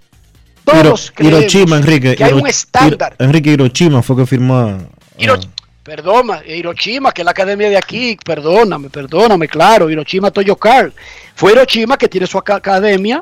todos 0.65 1.05
Hiro- 1.07 1.13
creemos 1.15 1.39
Hiroshima, 1.41 1.77
Enrique. 1.77 2.15
que 2.15 2.23
hay 2.23 2.31
Hiro- 2.31 2.41
un 2.41 2.47
estándar. 2.47 3.15
Enrique 3.19 3.51
Hiroshima 3.51 4.01
fue 4.01 4.15
que 4.17 4.25
firmó. 4.25 4.55
a- 4.57 4.77
Hiro- 5.17 5.39
Perdón, 5.83 6.29
Hiroshima, 6.47 7.11
que 7.11 7.21
es 7.23 7.25
la 7.25 7.31
academia 7.31 7.69
de 7.69 7.75
aquí, 7.75 8.17
perdóname, 8.23 8.89
perdóname, 8.89 9.49
claro, 9.49 9.89
Hiroshima 9.89 10.31
Toyo 10.31 10.55
Car. 10.55 10.93
Fue 11.35 11.51
Hiroshima 11.51 11.97
que 11.97 12.07
tiene 12.07 12.25
su 12.25 12.37
aca- 12.37 12.55
academia 12.55 13.21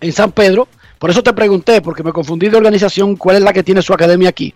en 0.00 0.12
San 0.12 0.32
Pedro. 0.32 0.66
Por 0.98 1.10
eso 1.10 1.22
te 1.22 1.32
pregunté, 1.32 1.80
porque 1.80 2.02
me 2.02 2.12
confundí 2.12 2.48
de 2.48 2.56
organización, 2.56 3.14
cuál 3.14 3.36
es 3.36 3.42
la 3.42 3.52
que 3.52 3.62
tiene 3.62 3.82
su 3.82 3.92
academia 3.94 4.30
aquí. 4.30 4.52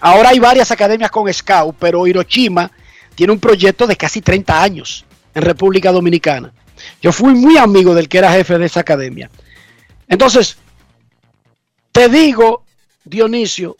Ahora 0.00 0.28
hay 0.28 0.38
varias 0.38 0.70
academias 0.70 1.10
con 1.10 1.32
Scout, 1.32 1.74
pero 1.76 2.06
Hiroshima 2.06 2.70
tiene 3.16 3.32
un 3.32 3.40
proyecto 3.40 3.84
de 3.88 3.96
casi 3.96 4.20
30 4.20 4.62
años 4.62 5.04
en 5.34 5.42
República 5.42 5.90
Dominicana. 5.90 6.52
Yo 7.02 7.10
fui 7.10 7.34
muy 7.34 7.56
amigo 7.56 7.96
del 7.96 8.08
que 8.08 8.18
era 8.18 8.30
jefe 8.30 8.58
de 8.58 8.66
esa 8.66 8.78
academia. 8.80 9.28
Entonces, 10.08 10.56
te 11.92 12.08
digo, 12.08 12.64
Dionisio, 13.04 13.76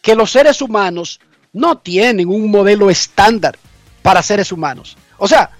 que 0.00 0.14
los 0.14 0.30
seres 0.32 0.60
humanos 0.62 1.20
no 1.52 1.78
tienen 1.78 2.28
un 2.28 2.50
modelo 2.50 2.90
estándar 2.90 3.58
para 4.02 4.22
seres 4.22 4.52
humanos. 4.52 4.96
O 5.18 5.28
sea, 5.28 5.50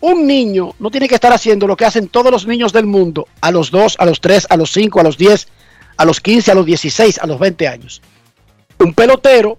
un 0.00 0.26
niño 0.26 0.74
no 0.78 0.90
tiene 0.90 1.08
que 1.08 1.14
estar 1.14 1.32
haciendo 1.32 1.66
lo 1.66 1.76
que 1.76 1.84
hacen 1.84 2.08
todos 2.08 2.32
los 2.32 2.46
niños 2.46 2.72
del 2.72 2.86
mundo 2.86 3.28
a 3.40 3.50
los 3.50 3.70
2, 3.70 3.96
a 3.98 4.06
los 4.06 4.20
3, 4.20 4.46
a 4.48 4.56
los 4.56 4.72
5, 4.72 5.00
a 5.00 5.02
los 5.02 5.18
10, 5.18 5.48
a 5.96 6.04
los 6.04 6.20
15, 6.20 6.50
a 6.50 6.54
los 6.54 6.66
16, 6.66 7.18
a 7.18 7.26
los 7.26 7.38
20 7.38 7.68
años. 7.68 8.02
Un 8.78 8.94
pelotero 8.94 9.58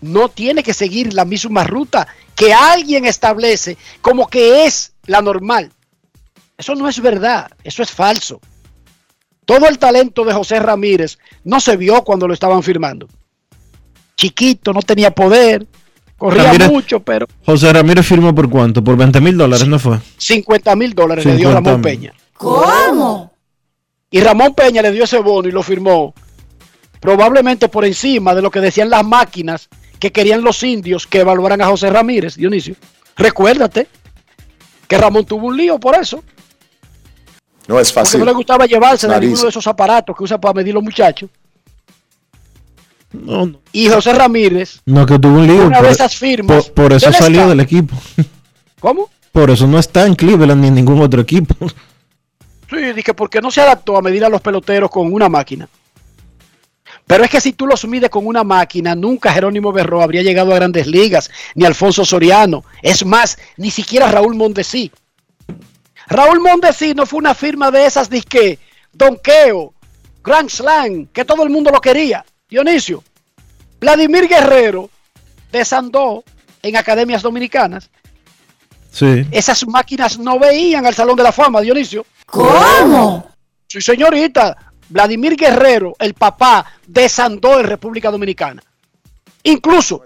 no 0.00 0.28
tiene 0.28 0.62
que 0.62 0.72
seguir 0.72 1.12
la 1.12 1.24
misma 1.24 1.64
ruta 1.64 2.08
que 2.34 2.52
alguien 2.52 3.04
establece 3.04 3.76
como 4.00 4.28
que 4.28 4.64
es 4.64 4.92
la 5.04 5.20
normal. 5.20 5.72
Eso 6.56 6.74
no 6.74 6.88
es 6.88 7.00
verdad, 7.00 7.50
eso 7.62 7.82
es 7.82 7.90
falso. 7.90 8.40
Todo 9.46 9.68
el 9.68 9.78
talento 9.78 10.24
de 10.24 10.34
José 10.34 10.58
Ramírez 10.60 11.18
no 11.44 11.58
se 11.60 11.76
vio 11.78 12.02
cuando 12.04 12.28
lo 12.28 12.34
estaban 12.34 12.62
firmando. 12.62 13.08
Chiquito, 14.16 14.72
no 14.74 14.82
tenía 14.82 15.10
poder, 15.12 15.66
corría 16.18 16.52
Ramírez- 16.52 16.70
mucho, 16.70 17.00
pero 17.00 17.26
José 17.44 17.72
Ramírez 17.72 18.04
firmó 18.06 18.34
por 18.34 18.50
cuánto? 18.50 18.82
Por 18.84 18.96
20 18.96 19.20
mil 19.20 19.36
dólares, 19.38 19.66
¿no 19.68 19.78
fue? 19.78 19.98
50 20.18 20.76
mil 20.76 20.94
dólares 20.94 21.24
le 21.24 21.36
dio 21.36 21.48
50 21.48 21.54
Ramón 21.70 21.80
mil. 21.80 21.82
Peña. 21.82 22.12
¿Cómo? 22.34 23.32
Y 24.10 24.20
Ramón 24.20 24.54
Peña 24.54 24.82
le 24.82 24.92
dio 24.92 25.04
ese 25.04 25.18
bono 25.18 25.48
y 25.48 25.52
lo 25.52 25.62
firmó 25.62 26.12
probablemente 27.00 27.68
por 27.68 27.84
encima 27.84 28.34
de 28.34 28.42
lo 28.42 28.50
que 28.50 28.60
decían 28.60 28.90
las 28.90 29.04
máquinas 29.04 29.68
que 29.98 30.10
querían 30.12 30.42
los 30.42 30.62
indios 30.62 31.06
que 31.06 31.20
evaluaran 31.20 31.60
a 31.60 31.66
José 31.66 31.90
Ramírez, 31.90 32.34
Dionisio. 32.36 32.74
Recuérdate 33.16 33.86
que 34.88 34.98
Ramón 34.98 35.24
tuvo 35.24 35.46
un 35.48 35.56
lío 35.56 35.78
por 35.78 35.94
eso, 35.96 36.22
No 37.68 37.80
es 37.80 37.92
porque 37.92 38.04
fácil. 38.06 38.20
no 38.20 38.26
le 38.26 38.32
gustaba 38.32 38.66
llevarse 38.66 39.06
de 39.06 39.12
Nariz. 39.14 39.28
ninguno 39.30 39.44
de 39.44 39.50
esos 39.50 39.66
aparatos 39.66 40.16
que 40.16 40.22
usa 40.24 40.38
para 40.40 40.54
medir 40.54 40.74
los 40.74 40.82
muchachos. 40.82 41.28
No, 43.12 43.46
no. 43.46 43.60
Y 43.72 43.88
José 43.88 44.12
Ramírez, 44.12 44.80
No, 44.84 45.06
que 45.06 45.18
tuvo 45.18 45.38
un 45.38 45.46
lío. 45.46 45.66
Una 45.66 45.76
de 45.78 45.82
por, 45.84 45.92
esas 45.92 46.16
firmas 46.16 46.64
por- 46.66 46.74
por 46.74 46.92
eso 46.92 47.12
salió 47.12 47.48
del 47.48 47.60
equipo. 47.60 47.94
¿cómo? 48.80 49.10
Por 49.32 49.50
eso 49.50 49.66
no 49.66 49.78
está 49.78 50.06
en 50.06 50.14
Cleveland 50.14 50.60
ni 50.62 50.68
en 50.68 50.74
ningún 50.74 51.00
otro 51.00 51.20
equipo. 51.20 51.54
Sí, 52.68 52.78
dije, 52.96 53.14
porque 53.14 53.40
no 53.40 53.52
se 53.52 53.60
adaptó 53.60 53.96
a 53.96 54.02
medir 54.02 54.24
a 54.24 54.28
los 54.28 54.40
peloteros 54.40 54.90
con 54.90 55.12
una 55.12 55.28
máquina. 55.28 55.68
Pero 57.06 57.22
es 57.22 57.30
que 57.30 57.40
si 57.40 57.52
tú 57.52 57.64
los 57.64 57.86
mides 57.86 58.10
con 58.10 58.26
una 58.26 58.42
máquina, 58.42 58.96
nunca 58.96 59.32
Jerónimo 59.32 59.70
Berro 59.72 60.02
habría 60.02 60.22
llegado 60.24 60.50
a 60.52 60.56
grandes 60.56 60.88
ligas, 60.88 61.30
ni 61.54 61.64
Alfonso 61.64 62.04
Soriano. 62.04 62.64
Es 62.82 63.06
más, 63.06 63.38
ni 63.56 63.70
siquiera 63.70 64.10
Raúl 64.10 64.34
Mondesí. 64.34 64.90
Raúl 66.06 66.40
Mondesí 66.40 66.94
no 66.94 67.06
fue 67.06 67.18
una 67.18 67.34
firma 67.34 67.70
de 67.70 67.86
esas 67.86 68.08
disque 68.08 68.58
Donqueo, 68.92 69.74
Grand 70.22 70.48
Slam, 70.48 71.06
que 71.06 71.24
todo 71.24 71.42
el 71.42 71.50
mundo 71.50 71.70
lo 71.70 71.80
quería. 71.80 72.24
Dionisio, 72.48 73.02
Vladimir 73.80 74.28
Guerrero 74.28 74.88
desandó 75.50 76.22
en 76.62 76.76
academias 76.76 77.22
dominicanas. 77.22 77.90
Sí. 78.90 79.26
Esas 79.30 79.66
máquinas 79.66 80.18
no 80.18 80.38
veían 80.38 80.86
al 80.86 80.94
Salón 80.94 81.16
de 81.16 81.22
la 81.22 81.32
Fama, 81.32 81.60
Dionisio. 81.60 82.06
¿Cómo? 82.24 83.30
Sí, 83.66 83.80
señorita. 83.80 84.56
Vladimir 84.88 85.36
Guerrero, 85.36 85.94
el 85.98 86.14
papá, 86.14 86.64
desandó 86.86 87.58
en 87.58 87.66
República 87.66 88.10
Dominicana. 88.10 88.62
Incluso 89.42 90.02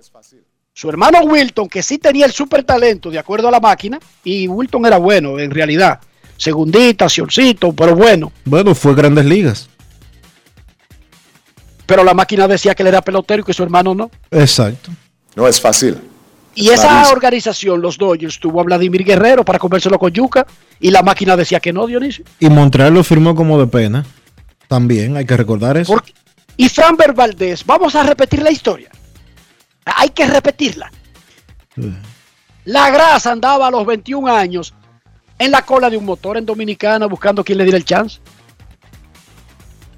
su 0.81 0.89
hermano 0.89 1.19
Wilton, 1.21 1.69
que 1.69 1.83
sí 1.83 1.99
tenía 1.99 2.25
el 2.25 2.33
super 2.33 2.65
talento 2.65 3.11
de 3.11 3.19
acuerdo 3.19 3.49
a 3.49 3.51
la 3.51 3.61
máquina, 3.61 4.01
y 4.25 4.49
Wilton 4.49 4.87
era 4.87 4.97
bueno 4.97 5.39
en 5.39 5.51
realidad. 5.51 6.01
Segundita, 6.39 7.07
sioncito, 7.07 7.75
pero 7.75 7.95
bueno. 7.95 8.33
Bueno, 8.47 8.75
fue 8.75 8.95
Grandes 8.95 9.27
Ligas. 9.27 9.69
Pero 11.85 12.03
la 12.03 12.15
máquina 12.15 12.49
decía 12.49 12.75
que 12.75 12.83
él 12.83 12.87
era 12.87 13.03
pelotero 13.03 13.43
y 13.43 13.45
que 13.45 13.53
su 13.53 13.63
hermano 13.63 13.95
no. 13.95 14.11
Exacto. 14.31 14.91
No 15.37 15.47
es 15.47 15.61
fácil. 15.61 15.99
Y 16.55 16.71
esa 16.71 17.11
organización, 17.11 17.83
los 17.83 17.99
Dodgers, 17.99 18.41
tuvo 18.41 18.63
a 18.63 18.65
Vladimir 18.65 19.05
Guerrero 19.05 19.45
para 19.45 19.59
convérselo 19.59 19.99
con 19.99 20.11
Yuca, 20.11 20.47
y 20.81 20.91
la 20.91 21.03
máquina 21.03 21.37
decía 21.37 21.61
que 21.61 21.75
no, 21.75 21.87
Dionisio. 21.87 22.25
Y 22.39 22.49
Montreal 22.49 22.95
lo 22.95 23.05
firmó 23.05 23.35
como 23.35 23.61
de 23.61 23.67
pena. 23.67 24.07
También 24.67 25.19
hay 25.19 25.27
que 25.27 25.37
recordar 25.37 25.77
eso. 25.77 25.93
Porque- 25.93 26.15
y 26.57 26.71
Framber 26.71 27.13
Valdés, 27.13 27.67
vamos 27.67 27.95
a 27.95 28.03
repetir 28.03 28.41
la 28.41 28.51
historia. 28.51 28.89
Hay 29.97 30.11
que 30.11 30.27
repetirla. 30.27 30.91
La 32.65 32.91
grasa 32.91 33.33
andaba 33.33 33.69
a 33.69 33.71
los 33.71 33.87
21 33.87 34.33
años 34.33 34.75
en 35.39 35.51
la 35.51 35.63
cola 35.63 35.89
de 35.89 35.97
un 35.97 36.05
motor 36.05 36.37
en 36.37 36.45
Dominicana 36.45 37.07
buscando 37.07 37.43
quien 37.43 37.59
le 37.59 37.65
diera 37.65 37.79
el 37.79 37.85
chance. 37.85 38.21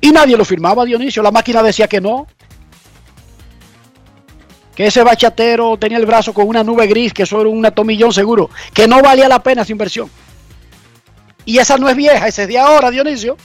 Y 0.01 0.11
nadie 0.11 0.37
lo 0.37 0.45
firmaba, 0.45 0.85
Dionisio. 0.85 1.23
La 1.23 1.31
máquina 1.31 1.63
decía 1.63 1.89
que 1.89 2.01
no. 2.01 2.27
Que 4.75 4.87
ese 4.87 5.03
bachatero 5.03 5.77
tenía 5.77 5.99
el 5.99 6.07
brazo 6.07 6.33
con 6.33 6.49
una 6.49 6.65
nube 6.65 6.87
gris, 6.87 7.13
que 7.13 7.25
eso 7.25 7.41
era 7.41 7.49
un 7.49 7.65
atomillón 7.65 8.13
seguro. 8.13 8.51
Que 8.73 8.89
no 8.89 9.03
valía 9.03 9.29
la 9.29 9.43
pena 9.43 9.63
esa 9.63 9.73
inversión. 9.73 10.11
Y 11.45 11.59
esa 11.59 11.77
no 11.77 11.89
es 11.89 11.97
vieja, 11.97 12.27
esa 12.27 12.43
es 12.43 12.49
de 12.49 12.59
ahora, 12.59 12.91
Dionisio. 12.91 13.37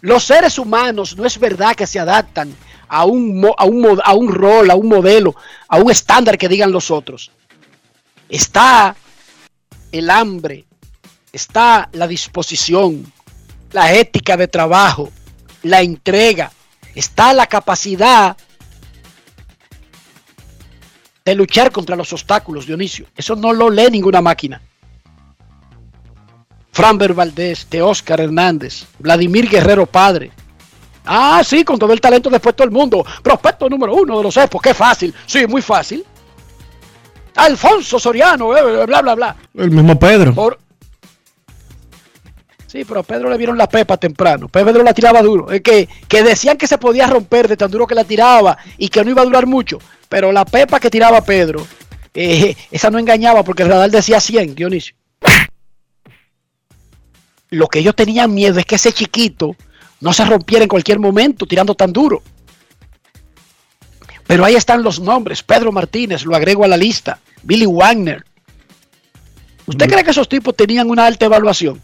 Los 0.00 0.24
seres 0.24 0.58
humanos 0.58 1.16
no 1.16 1.24
es 1.24 1.38
verdad 1.38 1.74
que 1.74 1.86
se 1.86 1.98
adaptan 1.98 2.54
a 2.88 3.04
un, 3.04 3.50
a 3.56 3.64
un, 3.64 4.00
a 4.02 4.14
un 4.14 4.28
rol, 4.28 4.70
a 4.70 4.74
un 4.74 4.88
modelo, 4.88 5.34
a 5.68 5.78
un 5.78 5.90
estándar 5.90 6.38
que 6.38 6.48
digan 6.48 6.72
los 6.72 6.90
otros. 6.90 7.30
Está 8.28 8.96
el 9.92 10.10
hambre, 10.10 10.64
está 11.32 11.88
la 11.92 12.06
disposición, 12.06 13.12
la 13.72 13.92
ética 13.92 14.36
de 14.36 14.48
trabajo, 14.48 15.10
la 15.62 15.82
entrega, 15.82 16.52
está 16.94 17.32
la 17.32 17.46
capacidad 17.46 18.36
de 21.24 21.34
luchar 21.34 21.72
contra 21.72 21.96
los 21.96 22.12
obstáculos, 22.12 22.66
Dionisio. 22.66 23.06
Eso 23.16 23.34
no 23.34 23.52
lo 23.52 23.68
lee 23.68 23.90
ninguna 23.90 24.22
máquina. 24.22 24.62
Framber 26.72 27.14
Valdés, 27.14 27.68
de 27.70 27.82
Oscar 27.82 28.20
Hernández, 28.20 28.84
Vladimir 28.98 29.48
Guerrero 29.48 29.86
Padre. 29.86 30.30
Ah, 31.06 31.42
sí, 31.44 31.64
con 31.64 31.78
todo 31.78 31.92
el 31.92 32.00
talento 32.00 32.28
después 32.28 32.54
todo 32.54 32.66
el 32.66 32.72
mundo. 32.72 33.04
Prospecto 33.22 33.68
número 33.68 33.94
uno 33.94 34.18
de 34.18 34.24
los 34.24 34.36
Expos, 34.36 34.60
qué 34.60 34.74
fácil. 34.74 35.14
Sí, 35.26 35.46
muy 35.46 35.62
fácil. 35.62 36.04
Alfonso 37.36 37.98
Soriano, 37.98 38.56
eh, 38.56 38.86
bla, 38.86 39.02
bla, 39.02 39.14
bla. 39.14 39.36
El 39.54 39.70
mismo 39.70 39.98
Pedro. 39.98 40.34
Por... 40.34 40.58
Sí, 42.66 42.84
pero 42.84 43.00
a 43.00 43.02
Pedro 43.02 43.30
le 43.30 43.36
vieron 43.36 43.56
la 43.56 43.68
pepa 43.68 43.96
temprano. 43.96 44.48
Pedro 44.48 44.82
la 44.82 44.92
tiraba 44.92 45.22
duro. 45.22 45.50
Es 45.50 45.60
que, 45.60 45.88
que 46.08 46.22
decían 46.22 46.56
que 46.56 46.66
se 46.66 46.78
podía 46.78 47.06
romper 47.06 47.46
de 47.46 47.56
tan 47.56 47.70
duro 47.70 47.86
que 47.86 47.94
la 47.94 48.04
tiraba 48.04 48.58
y 48.76 48.88
que 48.88 49.04
no 49.04 49.10
iba 49.10 49.22
a 49.22 49.26
durar 49.26 49.46
mucho. 49.46 49.78
Pero 50.08 50.32
la 50.32 50.44
pepa 50.44 50.80
que 50.80 50.90
tiraba 50.90 51.20
Pedro, 51.20 51.66
eh, 52.14 52.56
esa 52.70 52.90
no 52.90 52.98
engañaba 52.98 53.44
porque 53.44 53.62
el 53.62 53.68
radar 53.68 53.90
decía 53.90 54.20
100, 54.20 54.54
Dionisio. 54.54 54.96
Lo 57.50 57.68
que 57.68 57.78
ellos 57.78 57.94
tenían 57.94 58.34
miedo 58.34 58.58
es 58.58 58.66
que 58.66 58.74
ese 58.74 58.92
chiquito 58.92 59.54
no 60.00 60.12
se 60.12 60.24
rompiera 60.24 60.64
en 60.64 60.68
cualquier 60.68 60.98
momento 60.98 61.46
tirando 61.46 61.74
tan 61.74 61.92
duro. 61.92 62.22
Pero 64.26 64.44
ahí 64.44 64.54
están 64.54 64.82
los 64.82 65.00
nombres. 65.00 65.42
Pedro 65.42 65.72
Martínez, 65.72 66.24
lo 66.24 66.34
agrego 66.34 66.64
a 66.64 66.68
la 66.68 66.76
lista. 66.76 67.20
Billy 67.42 67.66
Wagner. 67.66 68.24
¿Usted 69.66 69.88
cree 69.88 70.04
que 70.04 70.10
esos 70.10 70.28
tipos 70.28 70.54
tenían 70.54 70.90
una 70.90 71.06
alta 71.06 71.26
evaluación? 71.26 71.80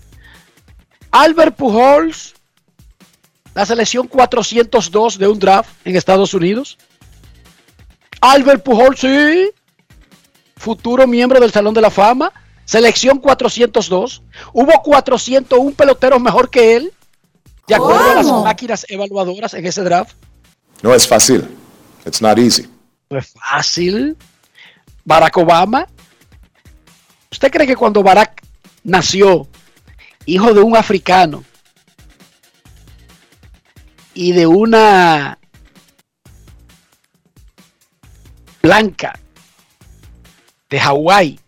Albert 1.11 1.57
Pujols, 1.57 2.35
la 3.55 3.67
selección 3.67 4.09
402 4.09 5.19
de 5.19 5.29
un 5.29 5.39
draft 5.39 5.71
en 5.85 5.97
Estados 5.97 6.33
Unidos. 6.35 6.79
Albert 8.21 8.63
Pujols, 8.63 9.01
sí. 9.01 9.51
Futuro 10.57 11.07
miembro 11.07 11.41
del 11.41 11.53
Salón 11.53 11.75
de 11.75 11.81
la 11.81 11.91
Fama. 11.91 12.33
Selección 12.65 13.19
402. 13.19 14.23
Hubo 14.53 14.73
401 14.83 15.73
peloteros 15.73 16.21
mejor 16.21 16.49
que 16.51 16.77
él. 16.77 16.93
De 17.67 17.75
acuerdo 17.75 18.11
a 18.11 18.15
las 18.15 18.27
máquinas 18.27 18.87
evaluadoras 18.89 19.55
en 19.55 19.67
ese 19.67 19.83
draft. 19.83 20.17
No 20.83 20.95
es 20.95 21.07
fácil. 21.07 21.49
It's 22.05 22.21
not 22.21 22.39
easy. 22.39 22.69
No 23.09 23.19
es 23.19 23.33
fácil. 23.33 24.17
Barack 25.05 25.37
Obama. 25.37 25.87
¿Usted 27.31 27.51
cree 27.51 27.67
que 27.67 27.77
cuando 27.77 28.03
Barack 28.03 28.43
nació, 28.85 29.49
hijo 30.27 30.53
de 30.53 30.61
un 30.61 30.77
africano 30.77 31.45
y 34.15 34.33
de 34.33 34.47
una 34.47 35.39
blanca 38.63 39.19
de 40.69 40.81
Hawái, 40.81 41.41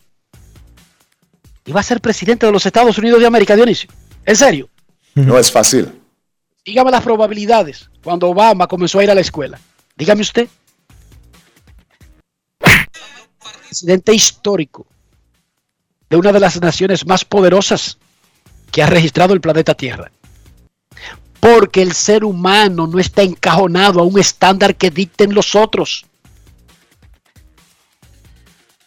iba 1.67 1.81
a 1.81 1.83
ser 1.83 2.01
presidente 2.01 2.47
de 2.47 2.53
los 2.53 2.65
Estados 2.65 2.97
Unidos 2.99 3.21
de 3.21 3.27
América, 3.27 3.57
Dionisio? 3.57 3.91
¿En 4.25 4.37
serio? 4.37 4.69
No 5.15 5.39
es 5.39 5.51
fácil. 5.51 5.93
Dígame 6.65 6.91
las 6.91 7.03
probabilidades 7.03 7.91
cuando 8.03 8.29
Obama 8.29 8.67
comenzó 8.67 8.99
a 8.99 9.05
ir 9.05 9.11
a 9.11 9.15
la 9.15 9.21
escuela. 9.21 9.61
Dígame 9.97 10.23
usted. 10.23 10.49
Presidente 13.69 14.15
histórico 14.15 14.87
de 16.09 16.17
una 16.17 16.33
de 16.33 16.41
las 16.41 16.61
naciones 16.61 17.07
más 17.07 17.25
poderosas 17.25 17.99
que 18.71 18.83
ha 18.83 18.87
registrado 18.87 19.35
el 19.35 19.41
planeta 19.41 19.75
Tierra. 19.75 20.11
Porque 21.41 21.83
el 21.83 21.93
ser 21.93 22.25
humano 22.25 22.87
no 22.87 22.99
está 22.99 23.23
encajonado 23.23 24.01
a 24.01 24.05
un 24.05 24.19
estándar 24.19 24.77
que 24.77 24.91
dicten 24.91 25.35
los 25.35 25.55
otros. 25.55 26.07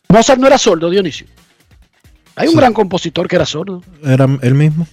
Mozart 0.09 0.39
no 0.39 0.47
era 0.47 0.57
sordo, 0.57 0.89
Dionisio. 0.89 1.27
Hay 2.35 2.47
un 2.47 2.55
gran 2.55 2.73
compositor 2.73 3.27
que 3.27 3.35
era 3.35 3.45
sordo. 3.45 3.83
Era 4.03 4.25
el 4.41 4.53
mismo. 4.55 4.87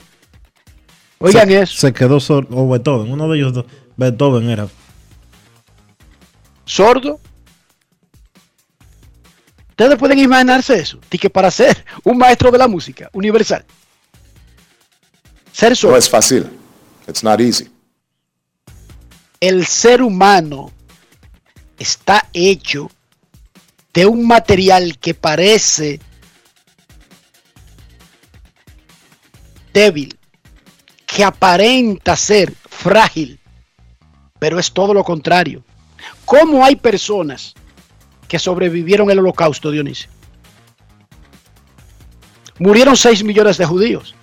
Oigan 1.19 1.49
se, 1.49 1.61
eso. 1.63 1.77
Se 1.79 1.93
quedó 1.93 2.21
sordo. 2.21 2.57
O 2.57 2.69
Beethoven. 2.69 3.13
Uno 3.13 3.29
de 3.29 3.39
ellos 3.39 3.53
dos. 3.53 3.67
Beethoven 3.97 4.51
era. 4.51 4.69
sordo. 6.65 7.21
Ustedes 9.71 9.99
pueden 9.99 10.19
imaginarse 10.19 10.79
eso. 10.79 10.99
Y 11.11 11.19
que 11.19 11.29
para 11.31 11.51
ser 11.51 11.85
un 12.05 12.17
maestro 12.19 12.51
de 12.51 12.59
la 12.59 12.69
música 12.69 13.11
universal, 13.13 13.65
ser 15.53 15.77
sordo, 15.77 15.95
No 15.95 15.99
es 15.99 16.09
fácil. 16.09 16.49
It's 17.09 17.23
not 17.25 17.41
easy. 17.41 17.69
el 19.41 19.67
ser 19.67 20.01
humano 20.01 20.73
está 21.79 22.29
hecho 22.33 22.91
de 23.93 24.07
un 24.07 24.27
material 24.27 24.97
que 24.99 25.13
parece 25.13 26.01
débil, 29.73 30.17
que 31.15 31.23
aparenta 31.23 32.17
ser 32.17 32.53
frágil, 32.69 33.39
pero 34.41 34.59
es 34.59 34.73
todo 34.73 34.93
lo 34.93 35.05
contrario. 35.05 35.63
¿Cómo 36.25 36.65
hay 36.65 36.75
personas 36.75 37.55
que 38.27 38.41
sobrevivieron 38.41 39.09
el 39.13 39.21
holocausto, 39.21 39.71
Dionisio? 39.71 40.11
Murieron 42.59 42.97
6 42.97 43.23
millones 43.23 43.59
de 43.59 43.65
judíos, 43.65 44.17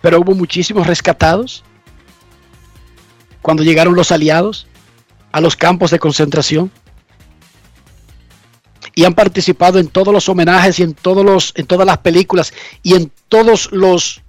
pero 0.00 0.20
hubo 0.20 0.36
muchísimos 0.36 0.86
rescatados 0.86 1.64
cuando 3.42 3.64
llegaron 3.64 3.96
los 3.96 4.12
aliados 4.12 4.68
a 5.32 5.40
los 5.40 5.56
campos 5.56 5.90
de 5.90 5.98
concentración 5.98 6.70
y 8.94 9.04
han 9.04 9.14
participado 9.14 9.80
en 9.80 9.88
todos 9.88 10.14
los 10.14 10.28
homenajes 10.28 10.78
y 10.78 10.84
en 10.84 10.94
todos 10.94 11.24
los 11.24 11.52
en 11.56 11.66
todas 11.66 11.86
las 11.86 11.98
películas 11.98 12.52
y 12.84 12.94
en 12.94 13.10
todos 13.28 13.72
los 13.72 14.22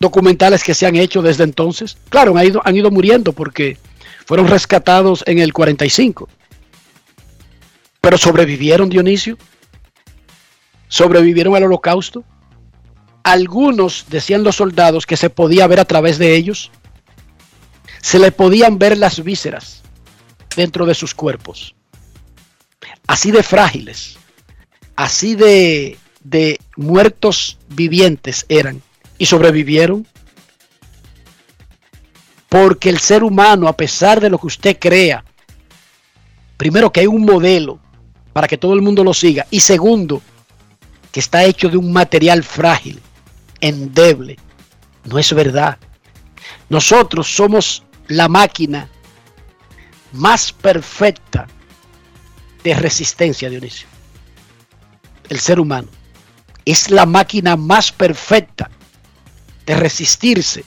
documentales 0.00 0.62
que 0.62 0.74
se 0.74 0.86
han 0.86 0.96
hecho 0.96 1.22
desde 1.22 1.44
entonces. 1.44 1.96
Claro, 2.08 2.36
han 2.36 2.46
ido, 2.46 2.62
han 2.64 2.76
ido 2.76 2.90
muriendo 2.90 3.32
porque 3.32 3.76
fueron 4.26 4.48
rescatados 4.48 5.24
en 5.26 5.38
el 5.38 5.52
45. 5.52 6.28
Pero 8.00 8.18
sobrevivieron, 8.18 8.88
Dionisio. 8.88 9.36
Sobrevivieron 10.88 11.54
al 11.56 11.64
holocausto. 11.64 12.24
Algunos, 13.22 14.06
decían 14.08 14.44
los 14.44 14.56
soldados, 14.56 15.04
que 15.04 15.16
se 15.16 15.30
podía 15.30 15.66
ver 15.66 15.80
a 15.80 15.84
través 15.84 16.18
de 16.18 16.34
ellos. 16.34 16.70
Se 18.00 18.18
le 18.18 18.32
podían 18.32 18.78
ver 18.78 18.96
las 18.96 19.22
vísceras 19.22 19.82
dentro 20.56 20.86
de 20.86 20.94
sus 20.94 21.14
cuerpos. 21.14 21.74
Así 23.06 23.30
de 23.30 23.42
frágiles, 23.42 24.16
así 24.94 25.34
de, 25.34 25.98
de 26.22 26.60
muertos 26.76 27.58
vivientes 27.68 28.46
eran 28.48 28.82
y 29.18 29.26
sobrevivieron. 29.26 30.06
Porque 32.48 32.88
el 32.88 32.98
ser 32.98 33.22
humano, 33.22 33.68
a 33.68 33.76
pesar 33.76 34.20
de 34.20 34.30
lo 34.30 34.38
que 34.38 34.46
usted 34.46 34.78
crea, 34.80 35.22
primero 36.56 36.90
que 36.90 37.00
hay 37.00 37.06
un 37.06 37.24
modelo 37.24 37.78
para 38.32 38.48
que 38.48 38.56
todo 38.56 38.72
el 38.72 38.80
mundo 38.80 39.04
lo 39.04 39.12
siga 39.12 39.46
y 39.50 39.60
segundo, 39.60 40.22
que 41.12 41.20
está 41.20 41.44
hecho 41.44 41.68
de 41.68 41.76
un 41.76 41.92
material 41.92 42.42
frágil, 42.42 43.00
endeble. 43.60 44.38
No 45.04 45.18
es 45.18 45.32
verdad. 45.34 45.78
Nosotros 46.68 47.26
somos 47.34 47.82
la 48.06 48.28
máquina 48.28 48.88
más 50.12 50.52
perfecta 50.52 51.46
de 52.64 52.74
resistencia, 52.74 53.50
Dionisio. 53.50 53.88
El 55.28 55.40
ser 55.40 55.60
humano 55.60 55.88
es 56.64 56.90
la 56.90 57.06
máquina 57.06 57.56
más 57.56 57.92
perfecta 57.92 58.70
de 59.68 59.76
resistirse, 59.76 60.64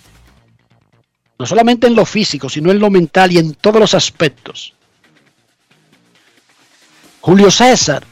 no 1.39 1.47
solamente 1.47 1.87
en 1.87 1.95
lo 1.95 2.05
físico, 2.05 2.47
sino 2.49 2.69
en 2.69 2.77
lo 2.77 2.91
mental 2.91 3.31
y 3.31 3.39
en 3.39 3.55
todos 3.55 3.81
los 3.81 3.95
aspectos. 3.95 4.75
Julio 7.19 7.49
César 7.49 8.03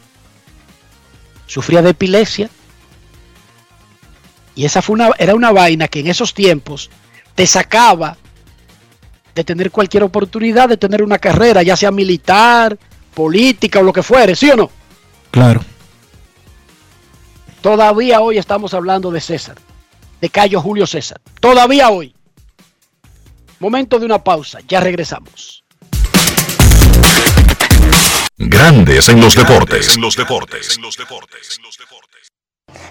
sufría 1.46 1.84
de 1.84 1.92
epilepsia 1.92 2.50
y 4.56 4.66
esa 4.66 4.82
fue 4.82 4.96
una, 4.96 5.12
era 5.20 5.36
una 5.36 5.52
vaina 5.52 5.88
que 5.88 6.00
en 6.00 6.08
esos 6.08 6.34
tiempos 6.34 6.90
te 7.36 7.46
sacaba 7.46 8.18
de 9.36 9.44
tener 9.44 9.70
cualquier 9.70 10.02
oportunidad 10.02 10.70
de 10.70 10.78
tener 10.78 11.04
una 11.04 11.20
carrera, 11.20 11.62
ya 11.62 11.78
sea 11.78 11.92
militar, 11.92 12.80
política 13.14 13.80
o 13.80 13.84
lo 13.84 13.94
que 13.94 14.02
fuere, 14.02 14.36
¿sí 14.36 14.50
o 14.50 14.56
no? 14.56 14.72
Claro. 15.30 15.62
Todavía 17.62 18.22
hoy 18.22 18.40
estamos 18.40 18.74
hablando 18.74 19.12
de 19.12 19.22
César, 19.22 19.58
de 20.22 20.30
Cayo 20.30 20.62
Julio 20.62 20.86
César. 20.86 21.20
Todavía 21.40 21.90
hoy. 21.90 22.14
Momento 23.60 24.00
de 24.00 24.06
una 24.06 24.24
pausa, 24.24 24.60
ya 24.68 24.80
regresamos. 24.80 25.64
Grandes 28.38 29.10
en 29.10 29.20
los 29.20 29.36
deportes. 29.36 29.96
En 29.96 30.02
los 30.02 30.16
deportes. 30.16 30.80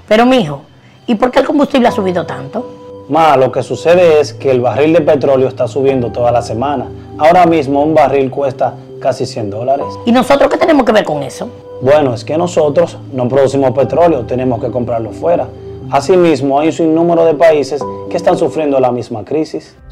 Pero 0.06 0.26
mijo, 0.26 0.64
¿y 1.06 1.14
por 1.14 1.30
qué 1.30 1.40
el 1.40 1.46
combustible 1.46 1.88
ha 1.88 1.92
subido 1.92 2.26
tanto? 2.26 3.06
Ma, 3.08 3.36
lo 3.38 3.50
que 3.50 3.62
sucede 3.62 4.20
es 4.20 4.34
que 4.34 4.50
el 4.50 4.60
barril 4.60 4.92
de 4.92 5.00
petróleo 5.00 5.48
está 5.48 5.66
subiendo 5.66 6.12
toda 6.12 6.30
la 6.30 6.42
semana. 6.42 6.86
Ahora 7.16 7.46
mismo 7.46 7.82
un 7.82 7.94
barril 7.94 8.30
cuesta 8.30 8.74
casi 9.00 9.24
100 9.24 9.50
dólares. 9.50 9.86
¿Y 10.04 10.12
nosotros 10.12 10.50
qué 10.50 10.58
tenemos 10.58 10.84
que 10.84 10.92
ver 10.92 11.04
con 11.04 11.22
eso? 11.22 11.50
Bueno, 11.80 12.12
es 12.12 12.24
que 12.24 12.36
nosotros 12.36 12.98
no 13.12 13.26
producimos 13.28 13.70
petróleo, 13.70 14.26
tenemos 14.26 14.60
que 14.60 14.70
comprarlo 14.70 15.12
fuera. 15.12 15.48
Asimismo, 15.90 16.60
hay 16.60 16.66
un 16.68 16.72
sinnúmero 16.72 17.24
de 17.24 17.34
países 17.34 17.82
que 18.10 18.16
están 18.16 18.36
sufriendo 18.36 18.78
la 18.78 18.92
misma 18.92 19.24
crisis. 19.24 19.74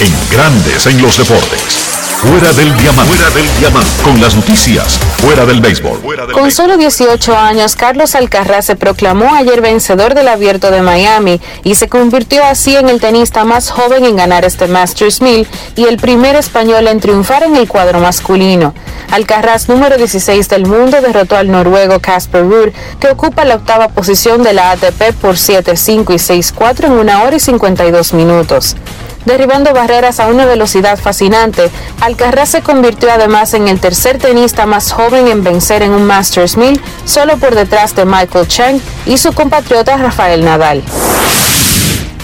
En 0.00 0.12
Grandes 0.30 0.86
en 0.86 1.02
los 1.02 1.18
Deportes. 1.18 1.90
Fuera 2.16 2.54
del 2.54 2.74
diamante. 2.78 3.14
Fuera 3.14 3.30
del 3.34 3.58
diamante. 3.58 3.90
Con 4.02 4.18
las 4.18 4.34
noticias. 4.34 4.98
Fuera 5.18 5.44
del 5.44 5.60
béisbol. 5.60 6.00
Con 6.32 6.50
solo 6.50 6.78
18 6.78 7.36
años, 7.36 7.76
Carlos 7.76 8.14
Alcaraz 8.14 8.64
se 8.64 8.76
proclamó 8.76 9.34
ayer 9.34 9.60
vencedor 9.60 10.14
del 10.14 10.28
Abierto 10.28 10.70
de 10.70 10.80
Miami 10.80 11.38
y 11.64 11.74
se 11.74 11.90
convirtió 11.90 12.42
así 12.44 12.76
en 12.76 12.88
el 12.88 12.98
tenista 12.98 13.44
más 13.44 13.70
joven 13.70 14.06
en 14.06 14.16
ganar 14.16 14.46
este 14.46 14.68
Masters 14.68 15.20
1000 15.20 15.46
y 15.76 15.84
el 15.84 15.98
primer 15.98 16.34
español 16.34 16.88
en 16.88 17.00
triunfar 17.00 17.42
en 17.42 17.56
el 17.56 17.68
cuadro 17.68 18.00
masculino. 18.00 18.72
Alcaraz, 19.10 19.68
número 19.68 19.98
16 19.98 20.48
del 20.48 20.64
mundo, 20.64 21.02
derrotó 21.02 21.36
al 21.36 21.50
noruego 21.50 22.00
Casper 22.00 22.44
Ruud, 22.44 22.70
que 22.98 23.08
ocupa 23.08 23.44
la 23.44 23.56
octava 23.56 23.88
posición 23.88 24.42
de 24.42 24.54
la 24.54 24.70
ATP 24.70 25.12
por 25.20 25.34
7-5 25.34 26.14
y 26.14 26.42
6-4 26.52 26.84
en 26.86 26.92
una 26.92 27.22
hora 27.22 27.36
y 27.36 27.40
52 27.40 28.14
minutos 28.14 28.76
derribando 29.24 29.72
barreras 29.72 30.20
a 30.20 30.28
una 30.28 30.46
velocidad 30.46 30.98
fascinante. 30.98 31.70
Alcaraz 32.00 32.50
se 32.50 32.62
convirtió 32.62 33.10
además 33.10 33.54
en 33.54 33.68
el 33.68 33.80
tercer 33.80 34.18
tenista 34.18 34.66
más 34.66 34.92
joven 34.92 35.28
en 35.28 35.44
vencer 35.44 35.82
en 35.82 35.92
un 35.92 36.04
Masters 36.04 36.56
1000, 36.56 36.80
solo 37.04 37.36
por 37.36 37.54
detrás 37.54 37.94
de 37.94 38.04
Michael 38.04 38.48
Chang 38.48 38.80
y 39.06 39.18
su 39.18 39.32
compatriota 39.32 39.96
Rafael 39.96 40.44
Nadal. 40.44 40.82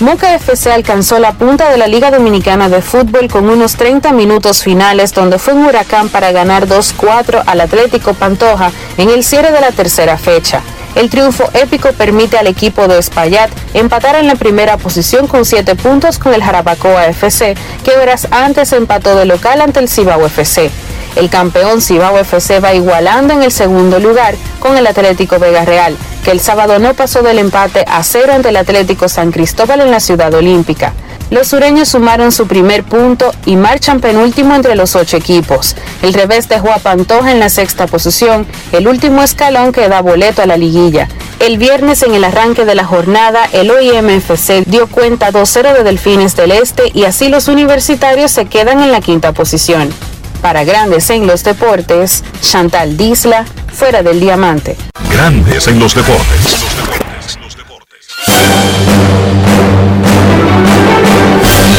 Moca 0.00 0.34
FC 0.34 0.70
alcanzó 0.70 1.18
la 1.18 1.32
punta 1.32 1.70
de 1.70 1.78
la 1.78 1.86
Liga 1.86 2.10
Dominicana 2.10 2.68
de 2.68 2.82
Fútbol 2.82 3.28
con 3.28 3.48
unos 3.48 3.76
30 3.76 4.12
minutos 4.12 4.62
finales 4.62 5.14
donde 5.14 5.38
fue 5.38 5.54
un 5.54 5.64
huracán 5.64 6.10
para 6.10 6.32
ganar 6.32 6.68
2-4 6.68 7.42
al 7.46 7.60
Atlético 7.62 8.12
Pantoja 8.12 8.72
en 8.98 9.08
el 9.08 9.24
cierre 9.24 9.52
de 9.52 9.60
la 9.62 9.72
tercera 9.72 10.18
fecha. 10.18 10.60
El 10.96 11.10
triunfo 11.10 11.50
épico 11.52 11.92
permite 11.92 12.38
al 12.38 12.46
equipo 12.46 12.88
de 12.88 12.98
Espaillat 12.98 13.50
empatar 13.74 14.16
en 14.16 14.26
la 14.26 14.34
primera 14.34 14.78
posición 14.78 15.26
con 15.26 15.44
7 15.44 15.74
puntos 15.76 16.18
con 16.18 16.32
el 16.32 16.42
Jarabacoa 16.42 17.06
FC, 17.08 17.54
que 17.84 17.98
horas 17.98 18.26
antes 18.30 18.72
empató 18.72 19.14
de 19.14 19.26
local 19.26 19.60
ante 19.60 19.78
el 19.78 19.90
Cibao 19.90 20.24
FC. 20.24 20.70
El 21.16 21.28
campeón 21.28 21.82
Cibao 21.82 22.18
FC 22.18 22.60
va 22.60 22.72
igualando 22.72 23.34
en 23.34 23.42
el 23.42 23.52
segundo 23.52 23.98
lugar 23.98 24.36
con 24.58 24.78
el 24.78 24.86
Atlético 24.86 25.38
Vega 25.38 25.66
Real, 25.66 25.94
que 26.24 26.30
el 26.30 26.40
sábado 26.40 26.78
no 26.78 26.94
pasó 26.94 27.22
del 27.22 27.40
empate 27.40 27.84
a 27.86 28.02
cero 28.02 28.32
ante 28.34 28.48
el 28.48 28.56
Atlético 28.56 29.06
San 29.10 29.32
Cristóbal 29.32 29.82
en 29.82 29.90
la 29.90 30.00
Ciudad 30.00 30.32
Olímpica. 30.32 30.94
Los 31.30 31.48
sureños 31.48 31.88
sumaron 31.88 32.30
su 32.30 32.46
primer 32.46 32.84
punto 32.84 33.32
y 33.44 33.56
marchan 33.56 34.00
penúltimo 34.00 34.54
entre 34.54 34.76
los 34.76 34.94
ocho 34.94 35.16
equipos. 35.16 35.74
El 36.02 36.14
revés 36.14 36.48
dejó 36.48 36.70
a 36.70 36.78
Pantoja 36.78 37.32
en 37.32 37.40
la 37.40 37.48
sexta 37.48 37.86
posición, 37.86 38.46
el 38.72 38.86
último 38.86 39.22
escalón 39.22 39.72
que 39.72 39.88
da 39.88 40.02
boleto 40.02 40.42
a 40.42 40.46
la 40.46 40.56
liguilla. 40.56 41.08
El 41.40 41.58
viernes 41.58 42.02
en 42.02 42.14
el 42.14 42.24
arranque 42.24 42.64
de 42.64 42.76
la 42.76 42.84
jornada, 42.84 43.44
el 43.52 43.70
OIMFC 43.70 44.64
dio 44.66 44.86
cuenta 44.86 45.32
2-0 45.32 45.74
de 45.74 45.82
Delfines 45.82 46.36
del 46.36 46.52
Este 46.52 46.90
y 46.94 47.04
así 47.04 47.28
los 47.28 47.48
universitarios 47.48 48.30
se 48.30 48.46
quedan 48.46 48.80
en 48.80 48.92
la 48.92 49.00
quinta 49.00 49.32
posición. 49.32 49.92
Para 50.40 50.64
Grandes 50.64 51.10
en 51.10 51.26
los 51.26 51.42
Deportes, 51.42 52.22
Chantal 52.40 52.96
Disla, 52.96 53.44
fuera 53.72 54.02
del 54.02 54.20
diamante. 54.20 54.76
Grandes 55.10 55.66
en 55.66 55.80
los 55.80 55.94
deportes. 55.94 56.66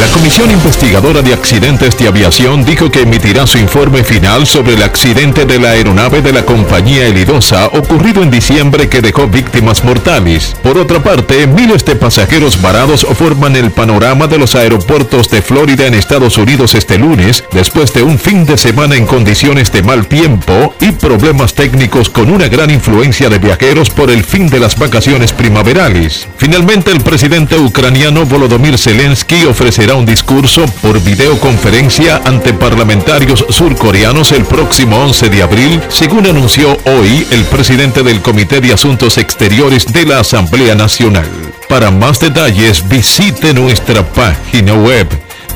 La 0.00 0.06
Comisión 0.06 0.50
Investigadora 0.50 1.22
de 1.22 1.32
Accidentes 1.32 1.96
de 1.98 2.08
Aviación 2.08 2.64
dijo 2.64 2.90
que 2.90 3.02
emitirá 3.02 3.46
su 3.46 3.58
informe 3.58 4.02
final 4.02 4.46
sobre 4.46 4.74
el 4.74 4.82
accidente 4.82 5.44
de 5.44 5.58
la 5.58 5.70
aeronave 5.70 6.22
de 6.22 6.32
la 6.32 6.44
compañía 6.44 7.06
Elidosa 7.06 7.66
ocurrido 7.66 8.22
en 8.22 8.30
diciembre 8.30 8.88
que 8.88 9.00
dejó 9.00 9.28
víctimas 9.28 9.84
mortales. 9.84 10.56
Por 10.62 10.78
otra 10.78 11.02
parte, 11.02 11.46
miles 11.46 11.84
de 11.84 11.96
pasajeros 11.96 12.60
varados 12.60 13.06
forman 13.14 13.56
el 13.56 13.70
panorama 13.70 14.26
de 14.26 14.38
los 14.38 14.54
aeropuertos 14.54 15.28
de 15.30 15.42
Florida 15.42 15.86
en 15.86 15.94
Estados 15.94 16.38
Unidos 16.38 16.74
este 16.74 16.98
lunes, 16.98 17.44
después 17.52 17.92
de 17.92 18.02
un 18.02 18.18
fin 18.18 18.46
de 18.46 18.56
semana 18.56 18.96
en 18.96 19.06
condiciones 19.06 19.70
de 19.70 19.82
mal 19.82 20.06
tiempo 20.06 20.74
y 20.80 20.92
problemas 20.92 21.54
técnicos 21.54 22.08
con 22.08 22.30
una 22.30 22.48
gran 22.48 22.70
influencia 22.70 23.28
de 23.28 23.38
viajeros 23.38 23.90
por 23.90 24.10
el 24.10 24.24
fin 24.24 24.48
de 24.48 24.60
las 24.60 24.76
vacaciones 24.76 25.32
primaverales. 25.32 26.26
Finalmente, 26.38 26.90
el 26.90 27.00
presidente 27.00 27.56
ucraniano 27.58 28.24
Volodymyr 28.24 28.78
Zelensky 28.78 29.44
ofrecerá 29.60 29.94
un 29.94 30.06
discurso 30.06 30.64
por 30.80 30.98
videoconferencia 31.02 32.22
ante 32.24 32.54
parlamentarios 32.54 33.44
surcoreanos 33.50 34.32
el 34.32 34.46
próximo 34.46 34.96
11 34.96 35.28
de 35.28 35.42
abril, 35.42 35.82
según 35.88 36.26
anunció 36.26 36.78
hoy 36.86 37.26
el 37.30 37.44
presidente 37.44 38.02
del 38.02 38.22
Comité 38.22 38.62
de 38.62 38.72
Asuntos 38.72 39.18
Exteriores 39.18 39.84
de 39.92 40.06
la 40.06 40.20
Asamblea 40.20 40.74
Nacional. 40.74 41.28
Para 41.68 41.90
más 41.90 42.20
detalles 42.20 42.88
visite 42.88 43.52
nuestra 43.52 44.02
página 44.02 44.72
web 44.72 45.06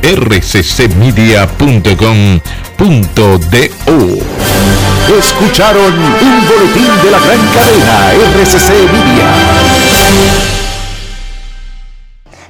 rccmedia.com.do. 0.03 1.39
Escucharon 5.19 5.95
un 5.95 6.47
boletín 6.47 6.91
de 7.05 7.11
la 7.11 7.21
gran 7.21 7.41
cadena 7.55 8.13
RCC 8.13 8.69
Media. 8.93 9.33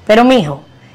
Pero 0.04 0.24
mijo, 0.24 0.63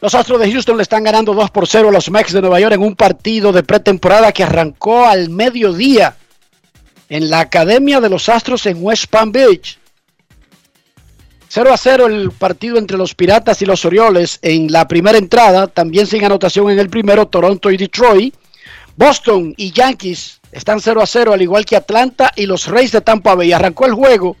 Astros 0.00 0.40
de 0.40 0.52
Houston 0.52 0.76
le 0.76 0.82
están 0.82 1.02
ganando 1.02 1.34
2 1.34 1.50
por 1.50 1.66
0 1.66 1.88
a 1.88 1.92
los 1.92 2.10
Mets 2.10 2.32
de 2.32 2.40
Nueva 2.40 2.60
York 2.60 2.74
en 2.74 2.82
un 2.82 2.94
partido 2.94 3.52
de 3.52 3.64
pretemporada 3.64 4.32
que 4.32 4.44
arrancó 4.44 5.06
al 5.06 5.28
mediodía 5.28 6.16
en 7.08 7.28
la 7.30 7.40
Academia 7.40 8.00
de 8.00 8.08
los 8.08 8.28
Astros 8.28 8.66
en 8.66 8.78
West 8.80 9.06
Palm 9.06 9.32
Beach. 9.32 9.78
0 11.48 11.72
a 11.72 11.76
0 11.76 12.06
el 12.06 12.30
partido 12.30 12.78
entre 12.78 12.96
los 12.96 13.14
Piratas 13.14 13.60
y 13.62 13.66
los 13.66 13.84
Orioles 13.84 14.38
en 14.42 14.70
la 14.70 14.86
primera 14.86 15.18
entrada, 15.18 15.66
también 15.66 16.06
sin 16.06 16.24
anotación 16.24 16.70
en 16.70 16.78
el 16.78 16.90
primero, 16.90 17.26
Toronto 17.26 17.70
y 17.70 17.76
Detroit. 17.76 18.34
Boston 18.96 19.54
y 19.56 19.72
Yankees 19.72 20.40
están 20.52 20.80
0 20.80 21.02
a 21.02 21.06
0, 21.06 21.32
al 21.32 21.42
igual 21.42 21.64
que 21.64 21.76
Atlanta 21.76 22.32
y 22.36 22.46
los 22.46 22.66
Reyes 22.66 22.92
de 22.92 23.00
Tampa 23.00 23.34
Bay. 23.34 23.52
Arrancó 23.52 23.86
el 23.86 23.94
juego 23.94 24.36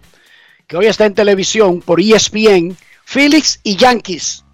que 0.66 0.76
hoy 0.76 0.86
está 0.86 1.06
en 1.06 1.14
televisión 1.14 1.80
por 1.80 2.00
ESPN, 2.00 2.76
Phillies 3.04 3.60
y 3.64 3.76
Yankees. 3.76 4.44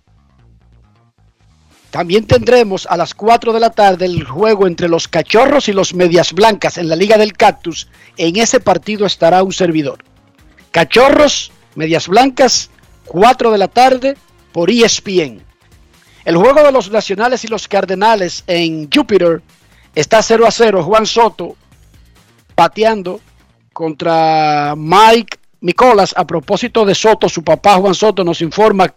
También 1.95 2.27
tendremos 2.27 2.89
a 2.91 2.97
las 2.97 3.15
4 3.15 3.53
de 3.53 3.61
la 3.61 3.71
tarde 3.71 4.07
el 4.07 4.25
juego 4.25 4.67
entre 4.67 4.89
los 4.89 5.07
Cachorros 5.07 5.69
y 5.69 5.73
los 5.73 5.95
Medias 5.95 6.33
Blancas 6.33 6.77
en 6.77 6.89
la 6.89 6.97
Liga 6.97 7.17
del 7.19 7.35
Cactus. 7.35 7.87
En 8.17 8.35
ese 8.35 8.59
partido 8.59 9.07
estará 9.07 9.45
un 9.45 9.53
servidor. 9.53 10.03
Cachorros, 10.73 11.53
Medias 11.77 12.09
Blancas, 12.09 12.69
4 13.05 13.53
de 13.53 13.59
la 13.59 13.69
tarde 13.69 14.17
por 14.51 14.73
ESPN. 14.73 15.41
El 16.25 16.37
juego 16.37 16.65
de 16.65 16.73
los 16.73 16.91
Nacionales 16.91 17.45
y 17.45 17.47
los 17.47 17.69
Cardenales 17.69 18.43
en 18.49 18.91
Júpiter 18.93 19.41
está 19.95 20.21
0 20.21 20.49
a 20.49 20.51
0. 20.51 20.83
Juan 20.83 21.07
Soto 21.07 21.55
pateando 22.57 23.21
contra 23.73 24.75
Mike 24.77 25.39
Nicolas. 25.61 26.13
A 26.17 26.27
propósito 26.27 26.85
de 26.85 26.97
Soto, 26.97 27.29
su 27.29 27.45
papá 27.45 27.77
Juan 27.77 27.95
Soto 27.95 28.25
nos 28.25 28.41
informa 28.41 28.93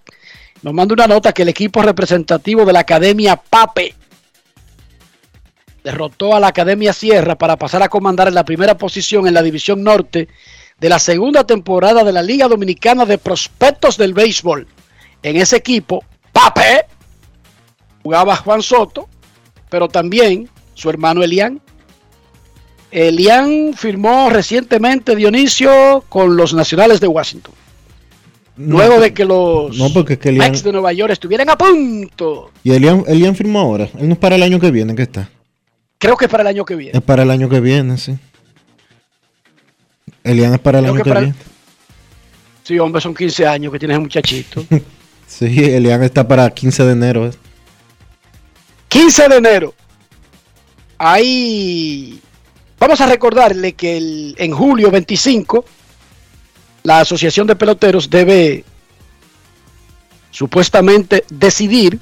nos 0.61 0.73
manda 0.73 0.93
una 0.93 1.07
nota 1.07 1.33
que 1.33 1.43
el 1.43 1.49
equipo 1.49 1.81
representativo 1.81 2.65
de 2.65 2.73
la 2.73 2.79
Academia 2.79 3.35
Pape 3.35 3.95
derrotó 5.83 6.35
a 6.35 6.39
la 6.39 6.47
Academia 6.47 6.91
Sierra 6.93 7.37
para 7.37 7.55
pasar 7.55 7.81
a 7.81 7.89
comandar 7.89 8.27
en 8.27 8.33
la 8.33 8.43
primera 8.43 8.77
posición 8.77 9.27
en 9.27 9.33
la 9.33 9.41
División 9.41 9.83
Norte 9.83 10.27
de 10.79 10.89
la 10.89 10.99
segunda 10.99 11.45
temporada 11.45 12.03
de 12.03 12.11
la 12.11 12.21
Liga 12.21 12.47
Dominicana 12.47 13.05
de 13.05 13.17
Prospectos 13.17 13.97
del 13.97 14.13
Béisbol. 14.13 14.67
En 15.23 15.37
ese 15.37 15.55
equipo, 15.55 16.03
Pape 16.31 16.85
jugaba 18.03 18.35
Juan 18.35 18.61
Soto, 18.61 19.07
pero 19.69 19.87
también 19.87 20.49
su 20.73 20.89
hermano 20.89 21.23
Elian. 21.23 21.61
Elian 22.91 23.73
firmó 23.75 24.29
recientemente 24.29 25.15
Dionisio 25.15 26.03
con 26.09 26.37
los 26.37 26.53
Nacionales 26.53 26.99
de 26.99 27.07
Washington. 27.07 27.53
Luego 28.57 28.99
de 28.99 29.13
que 29.13 29.23
los 29.23 29.77
No, 29.77 29.93
porque 29.93 30.13
es 30.13 30.19
que 30.19 30.29
Elian, 30.29 30.51
Mets 30.51 30.63
de 30.63 30.71
Nueva 30.71 30.91
York 30.93 31.11
estuvieran 31.13 31.49
a 31.49 31.57
punto. 31.57 32.51
y 32.63 32.71
Elian, 32.71 33.03
Elian 33.07 33.35
firmó 33.35 33.59
ahora. 33.59 33.87
Él 33.99 34.07
no 34.07 34.13
es 34.13 34.19
para 34.19 34.35
el 34.35 34.43
año 34.43 34.59
que 34.59 34.71
viene 34.71 34.95
que 34.95 35.03
está. 35.03 35.29
Creo 35.99 36.17
que 36.17 36.27
para 36.27 36.41
el 36.41 36.47
año 36.47 36.65
que 36.65 36.75
viene. 36.75 36.97
Es 36.97 37.03
para 37.03 37.23
el 37.23 37.31
año 37.31 37.49
que 37.49 37.59
viene, 37.59 37.97
sí. 37.97 38.17
Elian 40.23 40.53
es 40.53 40.59
para 40.59 40.79
el 40.79 40.85
Creo 40.85 40.93
año 40.95 41.03
que 41.03 41.03
que, 41.03 41.09
para 41.09 41.19
el- 41.21 41.25
viene. 41.27 41.39
Sí, 42.63 42.77
hombre, 42.79 43.01
son 43.01 43.13
15 43.15 43.47
años 43.47 43.71
que 43.71 43.79
tienes 43.79 43.99
muchachito. 43.99 44.63
Sí, 45.27 45.45
Elian 45.61 46.01
está 46.03 46.25
para 46.25 46.49
15 46.49 46.85
de 46.85 46.91
enero. 46.93 47.27
eh. 47.27 47.31
15 48.87 49.27
de 49.27 49.35
enero. 49.35 49.73
Ahí 50.97 52.19
vamos 52.79 52.99
a 53.01 53.07
recordarle 53.07 53.73
que 53.73 53.97
el- 53.97 54.35
en 54.37 54.51
julio 54.53 54.89
25 54.89 55.65
la 56.87 57.01
Asociación 57.01 57.45
de 57.47 57.57
Peloteros 57.57 58.09
debe 58.09 58.63
supuestamente 60.31 61.25
decidir, 61.29 61.99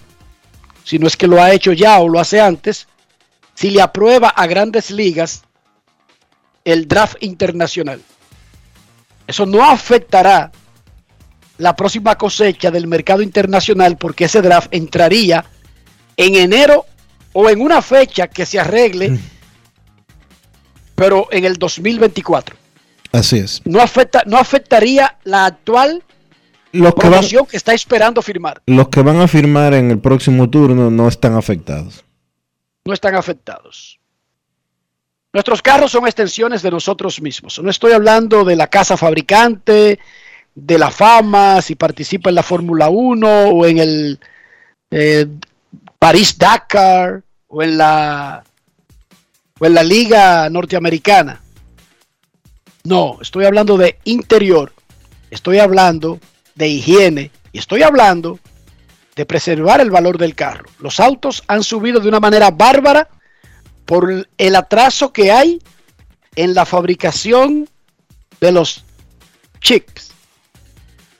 si 0.83 0.99
no 0.99 1.07
es 1.07 1.17
que 1.17 1.25
lo 1.25 1.41
ha 1.41 1.51
hecho 1.53 1.73
ya 1.73 1.97
o 1.97 2.07
lo 2.07 2.19
hace 2.19 2.39
antes, 2.39 2.87
si 3.55 3.71
le 3.71 3.81
aprueba 3.81 4.29
a 4.29 4.45
grandes 4.45 4.91
ligas 4.91 5.41
el 6.63 6.87
draft 6.87 7.15
internacional. 7.21 7.99
Eso 9.25 9.47
no 9.47 9.65
afectará 9.65 10.51
la 11.57 11.75
próxima 11.75 12.15
cosecha 12.15 12.69
del 12.69 12.85
mercado 12.85 13.23
internacional 13.23 13.97
porque 13.97 14.25
ese 14.25 14.43
draft 14.43 14.67
entraría 14.69 15.45
en 16.15 16.35
enero 16.35 16.85
o 17.33 17.49
en 17.49 17.59
una 17.59 17.81
fecha 17.81 18.27
que 18.27 18.45
se 18.45 18.59
arregle, 18.59 19.17
pero 20.93 21.27
en 21.31 21.43
el 21.43 21.55
2024. 21.55 22.64
Así 23.15 23.37
es. 23.37 23.61
No, 23.63 23.81
afecta, 23.81 24.23
no 24.25 24.37
afectaría 24.37 25.17
la 25.23 25.45
actual 25.45 26.03
Los 26.73 26.93
que, 26.95 27.07
van, 27.07 27.23
que 27.23 27.55
está 27.57 27.73
esperando 27.73 28.21
firmar. 28.21 28.61
los 28.65 28.89
que 28.89 29.01
van 29.01 29.21
a 29.21 29.27
firmar 29.27 29.73
en 29.73 29.89
el 29.89 29.99
próximo 29.99 30.49
turno 30.49 30.91
no 30.91 31.07
están 31.07 31.35
afectados. 31.35 32.03
No 32.83 32.93
están 32.93 33.15
afectados. 33.15 33.99
Nuestros 35.31 35.61
carros 35.61 35.91
son 35.91 36.05
extensiones 36.05 36.61
de 36.61 36.71
nosotros 36.71 37.21
mismos. 37.21 37.59
No 37.59 37.69
estoy 37.69 37.93
hablando 37.93 38.43
de 38.43 38.57
la 38.57 38.67
casa 38.67 38.97
fabricante, 38.97 39.97
de 40.53 40.77
la 40.77 40.91
fama, 40.91 41.61
si 41.61 41.75
participa 41.75 42.29
en 42.29 42.35
la 42.35 42.43
Fórmula 42.43 42.89
1 42.89 43.27
o 43.49 43.65
en 43.65 43.77
el 43.77 44.19
eh, 44.91 45.25
París 45.99 46.37
Dakar 46.37 47.23
o 47.47 47.63
en 47.63 47.77
la 47.77 48.43
o 49.57 49.65
en 49.65 49.73
la 49.73 49.83
Liga 49.83 50.49
Norteamericana. 50.49 51.41
No, 52.85 53.17
estoy 53.19 53.45
hablando 53.45 53.77
de 53.77 53.97
interior, 54.03 54.71
estoy 55.31 55.57
hablando 55.57 56.19
de 56.53 56.67
higiene 56.67 57.31
y 57.51 57.57
estoy 57.57 57.81
hablando 57.81 58.39
de 59.15 59.25
preservar 59.25 59.81
el 59.81 59.89
valor 59.89 60.19
del 60.19 60.35
carro. 60.35 60.69
Los 60.79 60.99
autos 60.99 61.43
han 61.47 61.63
subido 61.63 61.99
de 61.99 62.07
una 62.07 62.19
manera 62.19 62.51
bárbara 62.51 63.09
por 63.85 64.27
el 64.37 64.55
atraso 64.55 65.11
que 65.11 65.31
hay 65.31 65.59
en 66.35 66.53
la 66.53 66.63
fabricación 66.63 67.67
de 68.39 68.51
los 68.51 68.83
chips 69.61 70.11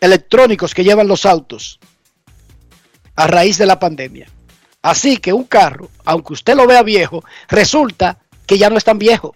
electrónicos 0.02 0.76
que 0.76 0.84
llevan 0.84 1.08
los 1.08 1.26
autos 1.26 1.80
a 3.16 3.26
raíz 3.26 3.58
de 3.58 3.66
la 3.66 3.80
pandemia. 3.80 4.28
Así 4.84 5.18
que 5.18 5.34
un 5.34 5.46
carro, 5.46 5.90
aunque 6.04 6.34
usted 6.34 6.56
lo 6.56 6.68
vea 6.68 6.84
viejo, 6.84 7.24
resulta 7.48 8.20
que 8.46 8.60
ya 8.60 8.70
no 8.70 8.78
es 8.78 8.84
tan 8.84 9.00
viejo. 9.00 9.34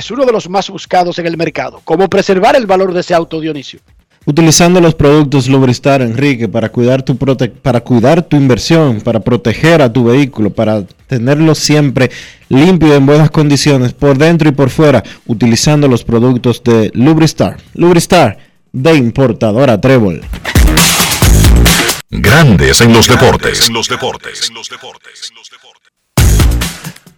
Es 0.00 0.10
uno 0.10 0.24
de 0.24 0.32
los 0.32 0.48
más 0.48 0.70
buscados 0.70 1.18
en 1.18 1.26
el 1.26 1.36
mercado. 1.36 1.82
¿Cómo 1.84 2.08
preservar 2.08 2.56
el 2.56 2.64
valor 2.66 2.94
de 2.94 3.00
ese 3.00 3.12
auto, 3.12 3.38
Dionisio? 3.38 3.80
Utilizando 4.24 4.80
los 4.80 4.94
productos 4.94 5.46
Lubristar, 5.46 6.00
Enrique, 6.00 6.48
para 6.48 6.70
cuidar 6.70 7.02
tu 7.02 7.16
prote- 7.18 7.50
para 7.52 7.82
cuidar 7.82 8.22
tu 8.22 8.34
inversión, 8.38 9.02
para 9.02 9.20
proteger 9.20 9.82
a 9.82 9.92
tu 9.92 10.04
vehículo, 10.04 10.48
para 10.54 10.84
tenerlo 11.06 11.54
siempre 11.54 12.10
limpio 12.48 12.88
y 12.88 12.92
en 12.92 13.04
buenas 13.04 13.30
condiciones 13.30 13.92
por 13.92 14.16
dentro 14.16 14.48
y 14.48 14.52
por 14.52 14.70
fuera, 14.70 15.02
utilizando 15.26 15.86
los 15.86 16.02
productos 16.02 16.62
de 16.64 16.90
Lubristar. 16.94 17.58
Lubristar, 17.74 18.38
de 18.72 18.94
importadora 18.94 19.78
Trébol. 19.78 20.22
Grandes 22.08 22.80
en 22.80 22.94
los 22.94 23.06
deportes. 23.06 23.68
En 23.68 23.74
los 23.74 23.86
deportes. 23.86 24.50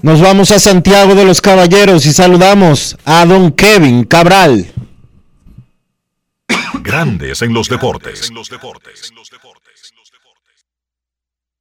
Nos 0.02 0.20
vamos 0.20 0.50
a 0.50 0.58
Santiago 0.58 1.14
de 1.14 1.24
los 1.24 1.40
Caballeros 1.40 2.04
y 2.06 2.12
saludamos 2.12 2.96
a 3.04 3.24
don 3.24 3.52
Kevin 3.52 4.02
Cabral. 4.02 4.72
Grandes 6.80 7.40
en 7.42 7.54
los 7.54 7.68
deportes. 7.68 8.28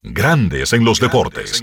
Grandes 0.02 0.74
en 0.74 0.84
los 0.84 1.00
deportes. 1.00 1.62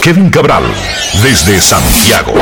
Kevin 0.00 0.30
Cabral, 0.30 0.64
desde 1.22 1.60
Santiago. 1.60 2.34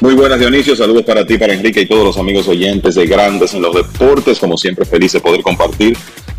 Muy 0.00 0.14
buenas 0.14 0.40
Dionisio, 0.40 0.74
saludos 0.74 1.02
para 1.02 1.26
ti, 1.26 1.36
para 1.36 1.52
Enrique 1.52 1.82
y 1.82 1.86
todos 1.86 2.04
los 2.06 2.16
amigos 2.16 2.48
oyentes 2.48 2.94
de 2.94 3.06
Grandes 3.06 3.52
en 3.52 3.60
los 3.60 3.74
Deportes, 3.74 4.38
como 4.38 4.56
siempre 4.56 4.86
feliz 4.86 5.12
de 5.12 5.20
poder 5.20 5.42
compartir 5.42 5.94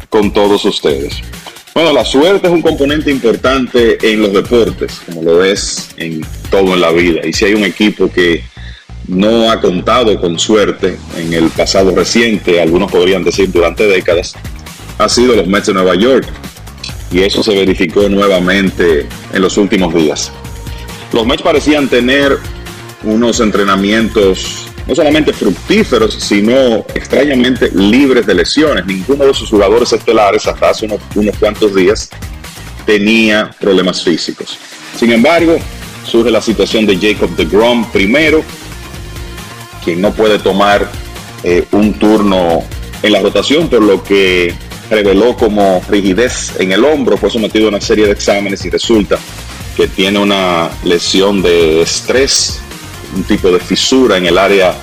con 0.10 0.34
todos 0.34 0.66
ustedes. 0.66 1.22
Bueno, 1.76 1.94
la 1.94 2.04
suerte 2.04 2.48
es 2.48 2.54
un 2.54 2.64
componente 2.64 3.12
importante 3.12 4.00
en 4.02 4.24
los 4.24 4.34
deportes, 4.34 5.00
como 5.06 5.22
lo 5.22 5.44
es 5.44 5.90
en 5.98 6.26
todo 6.50 6.74
en 6.74 6.82
la 6.82 6.92
vida. 6.92 7.22
Y 7.24 7.34
si 7.34 7.46
hay 7.46 7.54
un 7.54 7.64
equipo 7.64 8.12
que 8.12 8.44
no 9.08 9.52
ha 9.52 9.62
contado 9.62 10.20
con 10.20 10.40
suerte 10.40 10.98
en 11.16 11.32
el 11.32 11.50
pasado 11.52 11.96
reciente, 11.96 12.60
algunos 12.60 12.92
podrían 12.92 13.24
decir 13.24 13.52
durante 13.52 13.86
décadas, 13.86 14.34
ha 14.98 15.08
sido 15.08 15.36
los 15.36 15.46
Mets 15.46 15.68
de 15.68 15.74
Nueva 15.76 15.94
York. 15.94 16.28
Y 17.12 17.20
eso 17.22 17.44
se 17.44 17.54
verificó 17.54 18.10
nuevamente 18.10 19.06
en 19.32 19.42
los 19.42 19.56
últimos 19.58 19.94
días. 19.94 20.32
Los 21.14 21.28
Mets 21.28 21.44
parecían 21.44 21.90
tener 21.90 22.40
unos 23.04 23.40
entrenamientos 23.40 24.68
no 24.88 24.96
solamente 24.96 25.32
fructíferos, 25.34 26.16
sino 26.16 26.86
extrañamente 26.96 27.70
libres 27.74 28.26
de 28.26 28.36
lesiones. 28.36 28.86
Ninguno 28.86 29.26
de 29.26 29.34
sus 29.34 29.50
jugadores 29.50 29.94
estelares 29.94 30.48
hasta 30.48 30.70
hace 30.70 30.86
unos, 30.86 31.38
cuantos 31.38 31.76
días 31.76 32.10
tenía 32.86 33.52
problemas 33.60 34.04
físicos. 34.04 34.58
Sin 34.98 35.12
embargo, 35.12 35.58
surge 36.06 36.32
la 36.32 36.42
situación 36.42 36.86
de 36.86 36.98
Jacob 36.98 37.30
de 37.36 37.46
Grom 37.46 37.90
primero, 37.92 38.44
quien 39.84 40.02
no 40.02 40.12
puede 40.14 40.40
tomar 40.40 40.90
eh, 41.44 41.66
un 41.72 41.94
turno 41.94 42.64
en 43.04 43.12
la 43.12 43.22
rotación, 43.22 43.70
por 43.70 43.82
lo 43.82 44.04
que 44.04 44.54
reveló 44.90 45.36
como 45.38 45.82
rigidez 45.90 46.54
en 46.60 46.72
el 46.72 46.84
hombro, 46.84 47.18
fue 47.18 47.30
sometido 47.30 47.68
a 47.68 47.70
una 47.70 47.82
serie 47.82 48.06
de 48.06 48.12
exámenes 48.12 48.66
y 48.66 48.70
resulta 48.70 49.18
que 49.76 49.88
tiene 49.88 50.20
una 50.20 50.70
lesión 50.84 51.42
de 51.42 51.82
estrés 51.82 52.62
un 53.16 53.24
tipo 53.24 53.52
de 53.52 53.60
fisura 53.60 54.18
en 54.18 54.26
el 54.26 54.38
área 54.38 54.74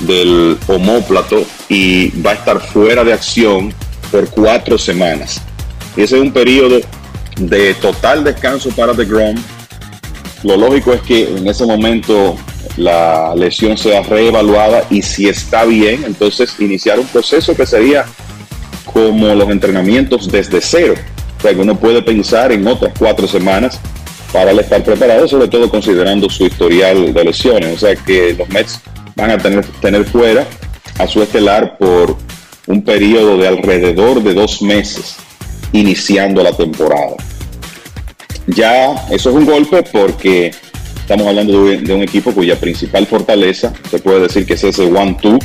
del 0.00 0.56
homóplato 0.68 1.44
y 1.68 2.10
va 2.20 2.32
a 2.32 2.34
estar 2.34 2.60
fuera 2.60 3.04
de 3.04 3.12
acción 3.12 3.72
por 4.10 4.28
cuatro 4.30 4.78
semanas. 4.78 5.40
Ese 5.96 6.16
es 6.16 6.22
un 6.22 6.32
periodo 6.32 6.80
de 7.36 7.74
total 7.74 8.24
descanso 8.24 8.70
para 8.70 8.94
The 8.94 9.04
Grom. 9.04 9.36
Lo 10.44 10.56
lógico 10.56 10.92
es 10.92 11.00
que 11.02 11.28
en 11.28 11.46
ese 11.48 11.66
momento 11.66 12.36
la 12.76 13.34
lesión 13.34 13.76
sea 13.76 14.02
reevaluada 14.02 14.84
y 14.88 15.02
si 15.02 15.28
está 15.28 15.64
bien, 15.64 16.04
entonces 16.04 16.54
iniciar 16.60 17.00
un 17.00 17.06
proceso 17.06 17.56
que 17.56 17.66
sería 17.66 18.06
como 18.84 19.34
los 19.34 19.50
entrenamientos 19.50 20.30
desde 20.30 20.60
cero. 20.60 20.94
O 21.38 21.42
sea, 21.42 21.54
que 21.54 21.60
uno 21.60 21.78
puede 21.78 22.02
pensar 22.02 22.52
en 22.52 22.66
otras 22.66 22.92
cuatro 22.98 23.26
semanas 23.28 23.80
para 24.32 24.50
él 24.50 24.58
estar 24.58 24.82
preparado, 24.82 25.26
sobre 25.26 25.48
todo 25.48 25.68
considerando 25.68 26.28
su 26.28 26.46
historial 26.46 27.12
de 27.12 27.24
lesiones. 27.24 27.74
O 27.74 27.78
sea 27.78 27.96
que 27.96 28.34
los 28.38 28.48
Mets 28.48 28.80
van 29.16 29.30
a 29.30 29.38
tener, 29.38 29.64
tener 29.80 30.04
fuera 30.04 30.46
a 30.98 31.06
su 31.06 31.22
estelar 31.22 31.76
por 31.78 32.16
un 32.66 32.82
periodo 32.82 33.38
de 33.38 33.48
alrededor 33.48 34.22
de 34.22 34.34
dos 34.34 34.62
meses 34.62 35.16
iniciando 35.72 36.42
la 36.42 36.52
temporada. 36.52 37.16
Ya 38.46 38.94
eso 39.10 39.30
es 39.30 39.36
un 39.36 39.46
golpe 39.46 39.82
porque 39.82 40.52
estamos 41.00 41.26
hablando 41.26 41.64
de, 41.64 41.94
un 41.94 42.02
equipo 42.02 42.32
cuya 42.32 42.58
principal 42.58 43.06
fortaleza, 43.06 43.72
se 43.90 43.98
puede 43.98 44.20
decir 44.20 44.46
que 44.46 44.54
es 44.54 44.64
ese 44.64 44.84
one-two, 44.84 45.38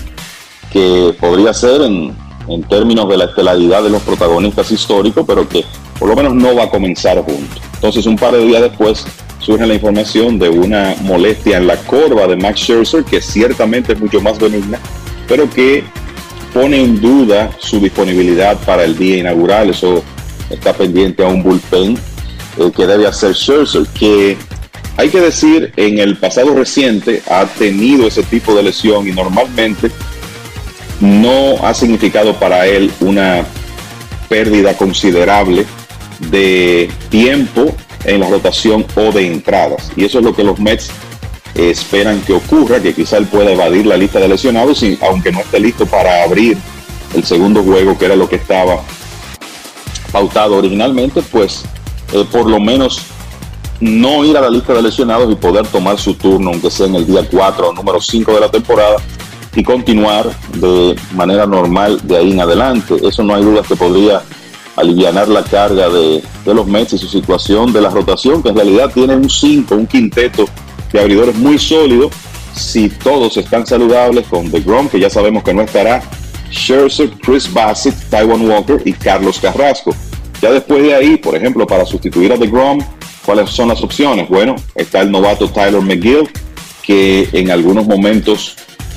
que 0.71 1.13
podría 1.19 1.53
ser 1.53 1.81
en, 1.81 2.13
en 2.47 2.63
términos 2.63 3.07
de 3.07 3.17
la 3.17 3.25
estelaridad 3.25 3.83
de 3.83 3.89
los 3.89 4.01
protagonistas 4.01 4.71
históricos, 4.71 5.23
pero 5.25 5.47
que 5.47 5.63
por 5.99 6.09
lo 6.09 6.15
menos 6.15 6.33
no 6.33 6.55
va 6.55 6.63
a 6.63 6.69
comenzar 6.69 7.21
junto. 7.21 7.61
Entonces, 7.83 8.05
un 8.05 8.15
par 8.15 8.31
de 8.31 8.45
días 8.45 8.61
después 8.61 9.03
surge 9.39 9.67
la 9.67 9.73
información 9.73 10.39
de 10.39 10.47
una 10.47 10.95
molestia 11.01 11.57
en 11.57 11.67
la 11.67 11.75
corva 11.75 12.27
de 12.27 12.37
Max 12.37 12.61
Scherzer, 12.61 13.03
que 13.03 13.19
ciertamente 13.19 13.91
es 13.91 13.99
mucho 13.99 14.21
más 14.21 14.39
benigna, 14.39 14.79
pero 15.27 15.49
que 15.49 15.83
pone 16.53 16.81
en 16.81 17.01
duda 17.01 17.51
su 17.59 17.81
disponibilidad 17.81 18.57
para 18.59 18.85
el 18.85 18.97
día 18.97 19.17
inaugural. 19.17 19.71
Eso 19.71 20.01
está 20.49 20.71
pendiente 20.71 21.25
a 21.25 21.27
un 21.27 21.43
bullpen 21.43 21.97
eh, 22.57 22.71
que 22.73 22.87
debe 22.87 23.05
hacer 23.05 23.35
Scherzer, 23.35 23.85
que 23.87 24.37
hay 24.95 25.09
que 25.09 25.19
decir, 25.19 25.73
en 25.75 25.99
el 25.99 26.15
pasado 26.15 26.55
reciente 26.55 27.21
ha 27.29 27.43
tenido 27.47 28.07
ese 28.07 28.23
tipo 28.23 28.55
de 28.55 28.63
lesión 28.63 29.09
y 29.09 29.11
normalmente 29.11 29.91
no 31.01 31.57
ha 31.61 31.73
significado 31.73 32.33
para 32.39 32.65
él 32.65 32.89
una 33.01 33.43
pérdida 34.29 34.73
considerable 34.77 35.65
de 36.29 36.91
tiempo 37.09 37.75
en 38.05 38.19
la 38.19 38.29
rotación 38.29 38.85
o 38.95 39.11
de 39.11 39.27
entradas. 39.27 39.91
Y 39.95 40.05
eso 40.05 40.19
es 40.19 40.25
lo 40.25 40.35
que 40.35 40.43
los 40.43 40.59
Mets 40.59 40.89
esperan 41.55 42.21
que 42.21 42.33
ocurra, 42.33 42.81
que 42.81 42.93
quizá 42.93 43.17
él 43.17 43.27
pueda 43.27 43.51
evadir 43.51 43.85
la 43.85 43.97
lista 43.97 44.19
de 44.19 44.27
lesionados, 44.27 44.83
aunque 45.01 45.31
no 45.31 45.39
esté 45.39 45.59
listo 45.59 45.85
para 45.85 46.23
abrir 46.23 46.57
el 47.13 47.23
segundo 47.23 47.63
juego, 47.63 47.97
que 47.97 48.05
era 48.05 48.15
lo 48.15 48.27
que 48.27 48.37
estaba 48.37 48.79
pautado 50.11 50.57
originalmente, 50.57 51.21
pues 51.21 51.63
eh, 52.13 52.25
por 52.31 52.49
lo 52.49 52.59
menos 52.59 53.01
no 53.79 54.23
ir 54.23 54.37
a 54.37 54.41
la 54.41 54.49
lista 54.49 54.73
de 54.73 54.81
lesionados 54.81 55.31
y 55.31 55.35
poder 55.35 55.67
tomar 55.67 55.99
su 55.99 56.13
turno, 56.13 56.51
aunque 56.51 56.71
sea 56.71 56.87
en 56.87 56.95
el 56.95 57.05
día 57.05 57.27
4 57.29 57.69
o 57.69 57.73
número 57.73 57.99
5 57.99 58.33
de 58.33 58.39
la 58.39 58.49
temporada, 58.49 58.97
y 59.55 59.63
continuar 59.63 60.29
de 60.53 60.95
manera 61.13 61.45
normal 61.45 61.99
de 62.03 62.17
ahí 62.17 62.31
en 62.31 62.41
adelante. 62.41 62.95
Eso 63.03 63.23
no 63.23 63.35
hay 63.35 63.43
duda 63.43 63.61
que 63.61 63.75
podría 63.75 64.23
aliviar 64.75 65.27
la 65.27 65.43
carga 65.43 65.89
de, 65.89 66.23
de, 66.45 66.53
los 66.53 66.67
Mets 66.67 66.93
y 66.93 66.97
su 66.97 67.07
situación 67.07 67.71
de 67.71 67.81
la 67.81 67.89
rotación, 67.89 68.41
que 68.41 68.49
en 68.49 68.55
realidad 68.55 68.91
tiene 68.93 69.15
un 69.15 69.29
5, 69.29 69.75
un 69.75 69.87
quinteto 69.87 70.45
de 70.91 70.99
abridores 70.99 71.35
muy 71.35 71.57
sólido. 71.57 72.09
Si 72.55 72.89
todos 72.89 73.35
están 73.37 73.65
saludables 73.65 74.27
con 74.27 74.49
The 74.51 74.59
Grom, 74.61 74.87
que 74.87 74.99
ya 74.99 75.09
sabemos 75.09 75.43
que 75.43 75.53
no 75.53 75.63
estará, 75.63 76.03
Scherzer, 76.51 77.11
Chris 77.21 77.51
Bassett, 77.51 77.95
Taiwan 78.09 78.47
Walker 78.47 78.81
y 78.85 78.93
Carlos 78.93 79.39
Carrasco. 79.39 79.95
Ya 80.41 80.51
después 80.51 80.83
de 80.83 80.93
ahí, 80.93 81.17
por 81.17 81.35
ejemplo, 81.35 81.65
para 81.65 81.85
sustituir 81.85 82.31
a 82.31 82.37
The 82.37 82.47
Grom, 82.47 82.79
¿cuáles 83.25 83.49
son 83.49 83.69
las 83.69 83.81
opciones? 83.81 84.29
Bueno, 84.29 84.55
está 84.75 85.01
el 85.01 85.11
novato 85.11 85.49
Tyler 85.49 85.81
McGill, 85.81 86.29
que 86.83 87.27
en 87.33 87.49
algunos 87.49 87.87
momentos 87.87 88.55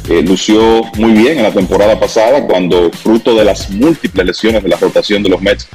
eh, 0.09 0.23
lució 0.23 0.83
muy 0.97 1.13
bien 1.13 1.39
en 1.39 1.43
la 1.43 1.53
temporada 1.53 1.99
pasada 1.99 2.47
cuando 2.47 2.91
fruto 2.93 3.35
de 3.35 3.45
las 3.45 3.71
múltiples 3.71 4.27
lesiones 4.27 4.63
de 4.63 4.69
la 4.69 4.77
rotación 4.77 5.23
de 5.23 5.29
los 5.29 5.41
Mets 5.41 5.69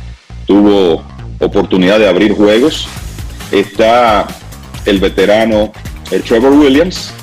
tuvo 0.46 1.04
oportunidad 1.40 2.00
de 2.00 2.08
abrir 2.08 2.34
juegos. 2.34 2.88
Está 3.52 4.28
el 4.86 5.00
veterano 5.00 5.72
el 6.12 6.22
Trevor 6.24 6.54
Williams, 6.54 7.14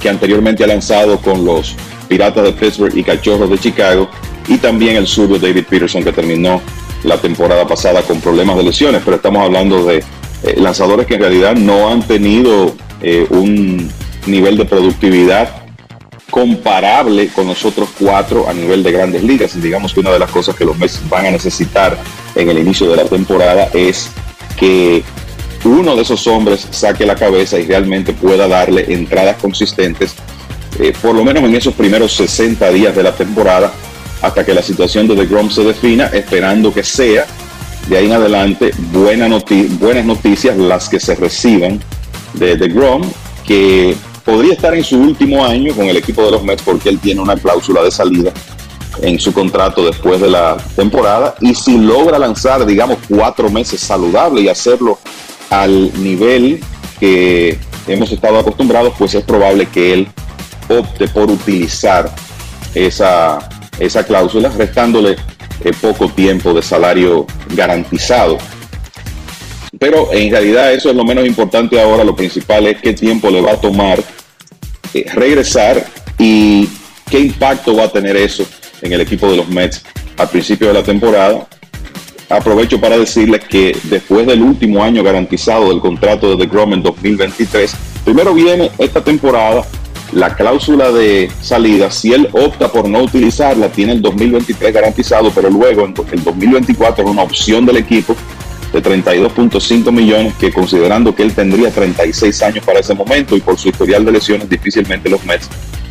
que 0.00 0.08
anteriormente 0.08 0.64
ha 0.64 0.66
lanzado 0.66 1.18
con 1.18 1.44
los 1.44 1.74
Piratas 2.08 2.44
de 2.44 2.52
Pittsburgh 2.52 2.96
y 2.96 3.02
Cachorros 3.02 3.50
de 3.50 3.58
Chicago, 3.58 4.08
y 4.48 4.58
también 4.58 4.96
el 4.96 5.06
zurdo 5.06 5.38
David 5.38 5.66
Peterson, 5.68 6.02
que 6.02 6.12
terminó 6.12 6.60
la 7.04 7.18
temporada 7.18 7.66
pasada 7.66 8.02
con 8.02 8.20
problemas 8.20 8.56
de 8.56 8.64
lesiones, 8.64 9.02
pero 9.04 9.16
estamos 9.16 9.44
hablando 9.44 9.84
de 9.84 9.98
eh, 10.42 10.54
lanzadores 10.56 11.06
que 11.06 11.14
en 11.14 11.20
realidad 11.20 11.54
no 11.54 11.90
han 11.90 12.02
tenido 12.02 12.74
eh, 13.02 13.26
un 13.30 13.90
nivel 14.28 14.56
de 14.56 14.64
productividad 14.64 15.68
comparable 16.30 17.28
con 17.28 17.46
los 17.46 17.64
otros 17.64 17.88
cuatro 17.98 18.48
a 18.48 18.52
nivel 18.52 18.82
de 18.82 18.92
grandes 18.92 19.22
ligas. 19.22 19.56
Y 19.56 19.60
digamos 19.60 19.94
que 19.94 20.00
una 20.00 20.10
de 20.10 20.18
las 20.18 20.30
cosas 20.30 20.54
que 20.54 20.64
los 20.64 20.76
Mets 20.78 21.00
van 21.08 21.26
a 21.26 21.30
necesitar 21.30 21.96
en 22.34 22.48
el 22.48 22.58
inicio 22.58 22.88
de 22.90 22.96
la 22.96 23.04
temporada 23.04 23.70
es 23.72 24.10
que 24.56 25.02
uno 25.64 25.96
de 25.96 26.02
esos 26.02 26.26
hombres 26.26 26.66
saque 26.70 27.06
la 27.06 27.16
cabeza 27.16 27.58
y 27.58 27.66
realmente 27.66 28.12
pueda 28.12 28.46
darle 28.46 28.92
entradas 28.92 29.36
consistentes, 29.40 30.14
eh, 30.78 30.92
por 31.00 31.14
lo 31.14 31.24
menos 31.24 31.42
en 31.44 31.54
esos 31.54 31.74
primeros 31.74 32.12
60 32.12 32.70
días 32.70 32.94
de 32.94 33.02
la 33.02 33.14
temporada, 33.14 33.72
hasta 34.22 34.44
que 34.44 34.54
la 34.54 34.62
situación 34.62 35.08
de 35.08 35.16
The 35.16 35.26
Grom 35.26 35.50
se 35.50 35.64
defina, 35.64 36.06
esperando 36.06 36.72
que 36.72 36.82
sea 36.82 37.26
de 37.88 37.96
ahí 37.96 38.06
en 38.06 38.12
adelante 38.12 38.72
buena 38.92 39.28
noti 39.28 39.62
buenas 39.80 40.04
noticias 40.04 40.56
las 40.58 40.88
que 40.88 41.00
se 41.00 41.14
reciban 41.14 41.80
de 42.34 42.56
The 42.56 42.68
Grom, 42.68 43.02
que 43.46 43.96
podría 44.28 44.52
estar 44.52 44.74
en 44.74 44.84
su 44.84 45.00
último 45.00 45.42
año 45.42 45.74
con 45.74 45.86
el 45.86 45.96
equipo 45.96 46.22
de 46.22 46.32
los 46.32 46.42
Mets 46.44 46.62
porque 46.62 46.90
él 46.90 46.98
tiene 46.98 47.22
una 47.22 47.34
cláusula 47.34 47.82
de 47.82 47.90
salida 47.90 48.30
en 49.00 49.18
su 49.18 49.32
contrato 49.32 49.82
después 49.86 50.20
de 50.20 50.28
la 50.28 50.58
temporada 50.76 51.34
y 51.40 51.54
si 51.54 51.78
logra 51.78 52.18
lanzar, 52.18 52.66
digamos, 52.66 52.98
cuatro 53.08 53.48
meses 53.48 53.80
saludable 53.80 54.42
y 54.42 54.50
hacerlo 54.50 54.98
al 55.48 55.90
nivel 56.02 56.62
que 57.00 57.58
hemos 57.86 58.12
estado 58.12 58.38
acostumbrados, 58.38 58.92
pues 58.98 59.14
es 59.14 59.24
probable 59.24 59.64
que 59.64 59.94
él 59.94 60.08
opte 60.68 61.08
por 61.08 61.30
utilizar 61.30 62.14
esa, 62.74 63.38
esa 63.78 64.04
cláusula, 64.04 64.50
restándole 64.50 65.16
eh, 65.64 65.72
poco 65.80 66.10
tiempo 66.10 66.52
de 66.52 66.60
salario 66.60 67.26
garantizado. 67.54 68.36
Pero 69.78 70.12
en 70.12 70.30
realidad 70.30 70.74
eso 70.74 70.90
es 70.90 70.96
lo 70.96 71.04
menos 71.04 71.26
importante 71.26 71.80
ahora, 71.80 72.04
lo 72.04 72.14
principal 72.14 72.66
es 72.66 72.78
qué 72.82 72.92
tiempo 72.92 73.30
le 73.30 73.40
va 73.40 73.52
a 73.52 73.56
tomar 73.60 74.02
eh, 74.94 75.06
regresar 75.14 75.84
y 76.18 76.68
qué 77.10 77.20
impacto 77.20 77.76
va 77.76 77.84
a 77.84 77.88
tener 77.92 78.16
eso 78.16 78.46
en 78.82 78.92
el 78.92 79.00
equipo 79.00 79.30
de 79.30 79.36
los 79.36 79.48
Mets 79.48 79.82
al 80.16 80.28
principio 80.28 80.68
de 80.68 80.74
la 80.74 80.82
temporada. 80.82 81.46
Aprovecho 82.28 82.78
para 82.80 82.98
decirles 82.98 83.44
que 83.44 83.76
después 83.84 84.26
del 84.26 84.42
último 84.42 84.82
año 84.82 85.02
garantizado 85.02 85.70
del 85.70 85.80
contrato 85.80 86.30
de 86.36 86.44
The 86.44 86.50
Grom 86.52 86.74
en 86.74 86.82
2023, 86.82 87.74
primero 88.04 88.34
viene 88.34 88.70
esta 88.78 89.02
temporada 89.02 89.64
la 90.12 90.34
cláusula 90.34 90.90
de 90.90 91.30
salida, 91.42 91.90
si 91.90 92.12
él 92.12 92.28
opta 92.32 92.68
por 92.68 92.88
no 92.88 93.02
utilizarla, 93.02 93.68
tiene 93.68 93.92
el 93.92 94.02
2023 94.02 94.72
garantizado, 94.72 95.30
pero 95.34 95.50
luego 95.50 95.84
el 95.84 95.94
2024 95.94 97.04
es 97.04 97.10
una 97.10 97.22
opción 97.22 97.66
del 97.66 97.76
equipo 97.76 98.16
de 98.72 98.82
32.5 98.82 99.90
millones 99.92 100.34
que 100.34 100.52
considerando 100.52 101.14
que 101.14 101.22
él 101.22 101.32
tendría 101.32 101.70
36 101.70 102.42
años 102.42 102.64
para 102.64 102.80
ese 102.80 102.94
momento 102.94 103.36
y 103.36 103.40
por 103.40 103.58
su 103.58 103.68
historial 103.68 104.04
de 104.04 104.12
lesiones 104.12 104.48
difícilmente 104.48 105.08
los 105.08 105.24
Mets 105.24 105.48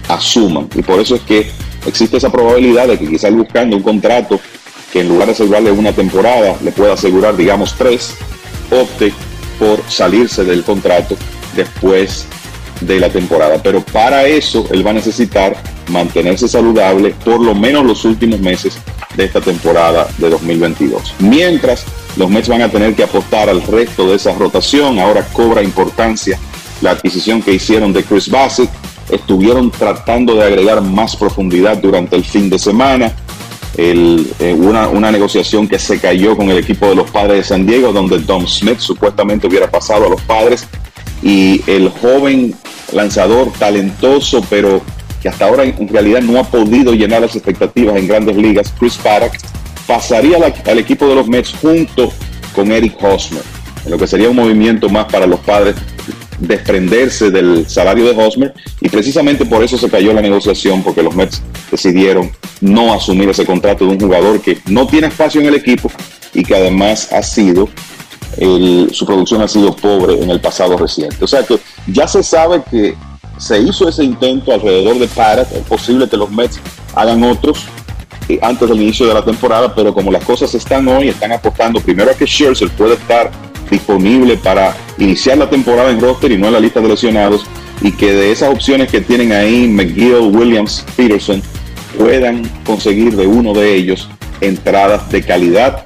asuman. 0.07 0.69
Y 0.75 0.81
por 0.81 0.99
eso 0.99 1.15
es 1.15 1.21
que 1.21 1.49
existe 1.85 2.17
esa 2.17 2.31
probabilidad 2.31 2.87
de 2.87 2.97
que 2.97 3.07
quizás 3.07 3.33
buscando 3.33 3.75
un 3.75 3.83
contrato 3.83 4.39
que 4.91 5.01
en 5.01 5.09
lugar 5.09 5.27
de 5.27 5.33
asegurarle 5.33 5.71
una 5.71 5.91
temporada 5.91 6.55
le 6.63 6.71
pueda 6.71 6.93
asegurar 6.93 7.35
digamos 7.35 7.75
tres, 7.77 8.15
opte 8.71 9.11
por 9.59 9.81
salirse 9.89 10.43
del 10.43 10.63
contrato 10.63 11.17
después 11.55 12.27
de 12.81 12.99
la 12.99 13.09
temporada. 13.09 13.59
Pero 13.61 13.81
para 13.81 14.25
eso 14.25 14.65
él 14.71 14.85
va 14.85 14.91
a 14.91 14.95
necesitar 14.95 15.55
mantenerse 15.89 16.47
saludable 16.47 17.15
por 17.23 17.39
lo 17.39 17.55
menos 17.55 17.85
los 17.85 18.05
últimos 18.05 18.39
meses 18.39 18.77
de 19.15 19.25
esta 19.25 19.41
temporada 19.41 20.07
de 20.17 20.29
2022. 20.29 21.15
Mientras 21.19 21.85
los 22.15 22.29
Mets 22.29 22.47
van 22.47 22.61
a 22.61 22.69
tener 22.69 22.95
que 22.95 23.03
apostar 23.03 23.49
al 23.49 23.61
resto 23.61 24.09
de 24.09 24.15
esa 24.15 24.33
rotación, 24.33 24.99
ahora 24.99 25.27
cobra 25.33 25.63
importancia 25.63 26.39
la 26.81 26.91
adquisición 26.91 27.41
que 27.41 27.53
hicieron 27.53 27.93
de 27.93 28.03
Chris 28.03 28.29
Bassett. 28.29 28.69
Estuvieron 29.09 29.71
tratando 29.71 30.35
de 30.35 30.43
agregar 30.43 30.81
más 30.81 31.15
profundidad 31.15 31.77
durante 31.77 32.15
el 32.15 32.25
fin 32.25 32.49
de 32.49 32.59
semana. 32.59 33.13
Eh, 33.79 34.55
una, 34.57 34.87
una, 34.87 35.11
negociación 35.11 35.67
que 35.67 35.77
se 35.77 35.99
cayó 35.99 36.35
con 36.35 36.49
el 36.49 36.57
equipo 36.57 36.87
de 36.87 36.95
los 36.95 37.11
padres 37.11 37.37
de 37.37 37.43
San 37.43 37.65
Diego, 37.67 37.93
donde 37.93 38.19
Tom 38.19 38.47
Smith 38.47 38.79
supuestamente 38.79 39.45
hubiera 39.45 39.69
pasado 39.69 40.07
a 40.07 40.09
los 40.09 40.21
padres 40.21 40.67
y 41.21 41.61
el 41.67 41.89
joven 41.89 42.55
lanzador 42.93 43.51
talentoso, 43.57 44.43
pero 44.49 44.81
que 45.21 45.29
hasta 45.29 45.45
ahora 45.45 45.63
en 45.63 45.87
realidad 45.87 46.21
no 46.21 46.39
ha 46.39 46.43
podido 46.43 46.93
llenar 46.93 47.21
las 47.21 47.35
expectativas 47.35 47.95
en 47.97 48.07
grandes 48.07 48.35
ligas, 48.37 48.73
Chris 48.77 48.97
Paddock, 48.97 49.33
pasaría 49.85 50.37
al 50.65 50.79
equipo 50.79 51.07
de 51.07 51.15
los 51.15 51.27
Mets 51.27 51.53
junto 51.61 52.11
con 52.55 52.71
Eric 52.71 52.95
Hosmer, 53.01 53.43
en 53.85 53.91
lo 53.91 53.97
que 53.97 54.07
sería 54.07 54.29
un 54.29 54.35
movimiento 54.35 54.89
más 54.89 55.05
para 55.05 55.25
los 55.25 55.39
padres 55.39 55.75
desprenderse 56.39 57.31
del 57.31 57.67
salario 57.67 58.05
de 58.05 58.23
Hosmer 58.23 58.53
y 58.81 58.89
precisamente 58.89 59.45
por 59.45 59.63
eso 59.63 59.77
se 59.77 59.89
cayó 59.89 60.13
la 60.13 60.21
negociación 60.21 60.83
porque 60.83 61.01
los 61.01 61.15
Mets 61.15 61.41
decidieron 61.71 62.31
no 62.61 62.93
asumir 62.93 63.29
ese 63.29 63.45
contrato 63.45 63.85
de 63.85 63.91
un 63.91 63.99
jugador 63.99 64.41
que 64.41 64.59
no 64.67 64.87
tiene 64.87 65.07
espacio 65.07 65.41
en 65.41 65.47
el 65.47 65.55
equipo 65.55 65.91
y 66.33 66.43
que 66.43 66.55
además 66.55 67.11
ha 67.11 67.23
sido 67.23 67.69
su 68.91 69.05
producción 69.05 69.41
ha 69.41 69.47
sido 69.47 69.75
pobre 69.75 70.21
en 70.21 70.29
el 70.29 70.39
pasado 70.39 70.77
reciente. 70.77 71.23
O 71.23 71.27
sea 71.27 71.43
que 71.43 71.59
ya 71.87 72.07
se 72.07 72.23
sabe 72.23 72.61
que 72.69 72.95
se 73.37 73.59
hizo 73.59 73.87
ese 73.87 74.03
intento 74.03 74.51
alrededor 74.51 74.99
de 74.99 75.07
Parrot, 75.07 75.51
es 75.51 75.63
posible 75.63 76.09
que 76.09 76.17
los 76.17 76.29
Mets 76.31 76.59
hagan 76.95 77.23
otros 77.23 77.65
eh, 78.29 78.39
antes 78.41 78.67
del 78.67 78.81
inicio 78.81 79.07
de 79.07 79.13
la 79.13 79.23
temporada, 79.23 79.73
pero 79.73 79.93
como 79.93 80.11
las 80.11 80.23
cosas 80.23 80.53
están 80.53 80.87
hoy, 80.87 81.09
están 81.09 81.31
apostando 81.31 81.79
primero 81.79 82.11
a 82.11 82.13
que 82.13 82.25
Scherzer 82.25 82.69
pueda 82.71 82.95
estar 82.95 83.31
disponible 83.69 84.37
para 84.37 84.75
iniciar 84.97 85.37
la 85.37 85.49
temporada 85.49 85.91
en 85.91 86.01
roster 86.01 86.31
y 86.31 86.37
no 86.37 86.47
en 86.47 86.53
la 86.53 86.59
lista 86.59 86.81
de 86.81 86.89
lesionados, 86.89 87.45
y 87.81 87.91
que 87.91 88.11
de 88.11 88.31
esas 88.31 88.51
opciones 88.51 88.89
que 88.89 89.01
tienen 89.01 89.31
ahí, 89.31 89.67
McGill, 89.67 90.35
Williams, 90.35 90.83
Peterson, 90.95 91.41
puedan 91.97 92.43
conseguir 92.65 93.15
de 93.15 93.27
uno 93.27 93.53
de 93.53 93.75
ellos 93.75 94.09
entradas 94.41 95.09
de 95.11 95.23
calidad 95.23 95.85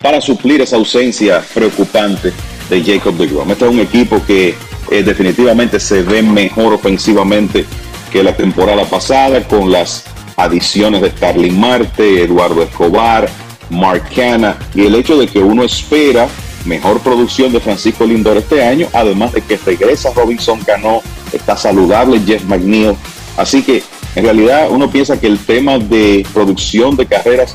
para 0.00 0.20
suplir 0.20 0.60
esa 0.60 0.76
ausencia 0.76 1.42
preocupante 1.54 2.32
de 2.70 2.84
Jacob 2.84 3.16
de 3.16 3.26
Grom. 3.26 3.50
Este 3.50 3.64
es 3.64 3.70
un 3.70 3.80
equipo 3.80 4.22
que 4.26 4.54
eh, 4.90 5.02
definitivamente 5.02 5.80
se 5.80 6.02
ve 6.02 6.22
mejor 6.22 6.72
ofensivamente 6.72 7.64
que 8.12 8.22
la 8.22 8.36
temporada 8.36 8.84
pasada 8.84 9.46
con 9.46 9.70
las 9.70 10.04
adiciones 10.36 11.02
de 11.02 11.10
Starling 11.10 11.58
Marte, 11.58 12.22
Eduardo 12.22 12.62
Escobar, 12.62 13.28
Mark 13.70 14.04
Canna 14.14 14.56
y 14.74 14.86
el 14.86 14.94
hecho 14.94 15.18
de 15.18 15.26
que 15.26 15.40
uno 15.40 15.62
espera 15.62 16.28
mejor 16.64 17.00
producción 17.00 17.52
de 17.52 17.60
Francisco 17.60 18.04
Lindor 18.04 18.36
este 18.36 18.64
año, 18.64 18.88
además 18.92 19.32
de 19.32 19.40
que 19.42 19.56
regresa 19.56 20.10
Robinson 20.14 20.60
Cano, 20.60 21.02
está 21.32 21.56
saludable 21.56 22.20
Jeff 22.26 22.44
McNeil. 22.44 22.94
Así 23.36 23.62
que 23.62 23.82
en 24.14 24.24
realidad 24.24 24.68
uno 24.70 24.90
piensa 24.90 25.18
que 25.20 25.26
el 25.26 25.38
tema 25.38 25.78
de 25.78 26.26
producción 26.32 26.96
de 26.96 27.06
carreras 27.06 27.54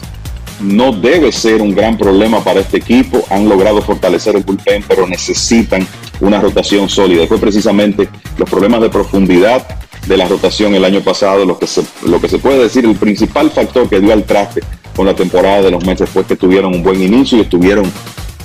no 0.61 0.91
debe 0.91 1.31
ser 1.31 1.61
un 1.61 1.73
gran 1.75 1.97
problema 1.97 2.43
para 2.43 2.61
este 2.61 2.77
equipo. 2.77 3.23
Han 3.29 3.49
logrado 3.49 3.81
fortalecer 3.81 4.35
el 4.35 4.43
bullpen, 4.43 4.83
pero 4.87 5.07
necesitan 5.07 5.87
una 6.19 6.39
rotación 6.39 6.89
sólida. 6.89 7.27
Fue 7.27 7.37
precisamente 7.37 8.09
los 8.37 8.49
problemas 8.49 8.81
de 8.81 8.89
profundidad 8.89 9.65
de 10.07 10.17
la 10.17 10.27
rotación 10.27 10.75
el 10.75 10.83
año 10.83 11.01
pasado 11.01 11.45
lo 11.45 11.57
que 11.57 11.67
se, 11.67 12.37
puede 12.39 12.63
decir 12.63 12.85
el 12.85 12.95
principal 12.95 13.49
factor 13.51 13.89
que 13.89 14.01
dio 14.01 14.11
al 14.11 14.23
traste 14.23 14.61
con 14.95 15.05
la 15.05 15.15
temporada 15.15 15.61
de 15.61 15.71
los 15.71 15.85
meses 15.85 16.09
fue 16.09 16.25
que 16.25 16.35
tuvieron 16.35 16.75
un 16.75 16.83
buen 16.83 17.01
inicio 17.01 17.37
y 17.37 17.41
estuvieron 17.41 17.89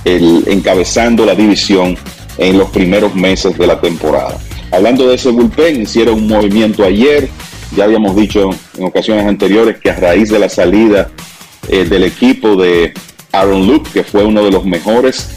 encabezando 0.05 1.25
la 1.25 1.35
división 1.35 1.97
en 2.37 2.57
los 2.57 2.69
primeros 2.69 3.13
meses 3.13 3.57
de 3.57 3.67
la 3.67 3.79
temporada. 3.81 4.39
Hablando 4.71 5.07
de 5.07 5.15
ese 5.15 5.29
bullpen, 5.29 5.81
hicieron 5.81 6.15
un 6.15 6.27
movimiento 6.27 6.83
ayer. 6.83 7.29
Ya 7.75 7.83
habíamos 7.83 8.15
dicho 8.15 8.49
en 8.77 8.85
ocasiones 8.85 9.25
anteriores 9.25 9.77
que 9.79 9.91
a 9.91 9.95
raíz 9.95 10.29
de 10.29 10.39
la 10.39 10.49
salida 10.49 11.11
eh, 11.69 11.85
del 11.85 12.03
equipo 12.03 12.55
de 12.55 12.93
Aaron 13.31 13.67
Luke, 13.67 13.89
que 13.93 14.03
fue 14.03 14.23
uno 14.23 14.43
de 14.43 14.51
los 14.51 14.65
mejores 14.65 15.29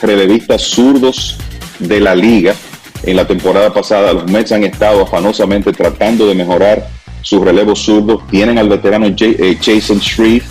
relevistas 0.00 0.62
zurdos 0.62 1.36
de 1.78 2.00
la 2.00 2.14
liga. 2.14 2.54
En 3.02 3.16
la 3.16 3.26
temporada 3.26 3.72
pasada 3.72 4.12
los 4.12 4.30
Mets 4.30 4.52
han 4.52 4.64
estado 4.64 5.02
afanosamente 5.02 5.72
tratando 5.72 6.26
de 6.26 6.34
mejorar 6.34 6.88
sus 7.22 7.42
relevos 7.42 7.80
zurdos. 7.80 8.26
Tienen 8.30 8.58
al 8.58 8.68
veterano 8.68 9.06
eh, 9.06 9.58
Jason 9.60 9.98
Shreve, 9.98 10.42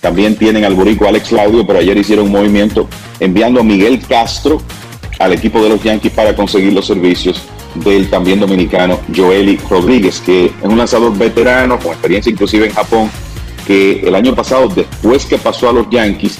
también 0.00 0.36
tienen 0.36 0.64
al 0.64 0.74
borico 0.74 1.06
Alex 1.06 1.28
Claudio, 1.28 1.66
pero 1.66 1.78
ayer 1.78 1.96
hicieron 1.96 2.26
un 2.26 2.32
movimiento 2.32 2.88
enviando 3.18 3.60
a 3.60 3.64
Miguel 3.64 4.00
Castro 4.06 4.60
al 5.18 5.32
equipo 5.32 5.62
de 5.62 5.70
los 5.70 5.82
Yankees 5.82 6.12
para 6.12 6.36
conseguir 6.36 6.72
los 6.72 6.86
servicios 6.86 7.40
del 7.76 8.08
también 8.08 8.40
dominicano 8.40 9.00
Joely 9.14 9.58
Rodríguez, 9.68 10.20
que 10.20 10.46
es 10.46 10.52
un 10.62 10.78
lanzador 10.78 11.16
veterano 11.16 11.78
con 11.78 11.92
experiencia 11.92 12.30
inclusive 12.30 12.66
en 12.66 12.72
Japón 12.72 13.10
que 13.66 14.00
el 14.00 14.14
año 14.14 14.34
pasado, 14.34 14.68
después 14.68 15.26
que 15.26 15.38
pasó 15.38 15.68
a 15.68 15.72
los 15.72 15.90
Yankees, 15.90 16.38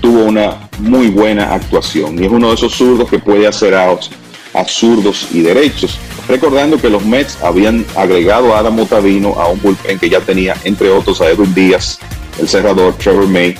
tuvo 0.00 0.24
una 0.24 0.68
muy 0.78 1.08
buena 1.08 1.54
actuación. 1.54 2.20
Y 2.20 2.26
es 2.26 2.32
uno 2.32 2.48
de 2.48 2.54
esos 2.54 2.74
zurdos 2.74 3.08
que 3.08 3.18
puede 3.18 3.46
hacer 3.46 3.74
outs 3.74 4.10
a 4.54 4.64
zurdos 4.64 5.28
y 5.32 5.40
derechos. 5.42 5.98
Recordando 6.28 6.80
que 6.80 6.90
los 6.90 7.04
Mets 7.04 7.38
habían 7.42 7.86
agregado 7.96 8.54
a 8.54 8.58
Adam 8.58 8.78
Otavino 8.80 9.34
a 9.38 9.48
un 9.48 9.60
bullpen 9.60 9.98
que 9.98 10.10
ya 10.10 10.20
tenía, 10.20 10.56
entre 10.64 10.90
otros, 10.90 11.20
a 11.20 11.28
Edwin 11.28 11.54
Díaz, 11.54 11.98
el 12.38 12.48
cerrador 12.48 12.94
Trevor 12.94 13.26
May 13.26 13.56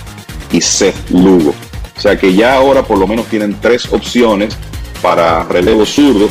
y 0.53 0.61
Seth 0.61 1.11
Lugo. 1.11 1.55
O 1.97 2.01
sea 2.01 2.17
que 2.17 2.35
ya 2.35 2.55
ahora 2.55 2.83
por 2.85 2.99
lo 2.99 3.07
menos 3.07 3.27
tienen 3.27 3.57
tres 3.61 3.93
opciones 3.93 4.57
para 5.03 5.45
relevo 5.45 5.85
zurdo. 5.87 6.29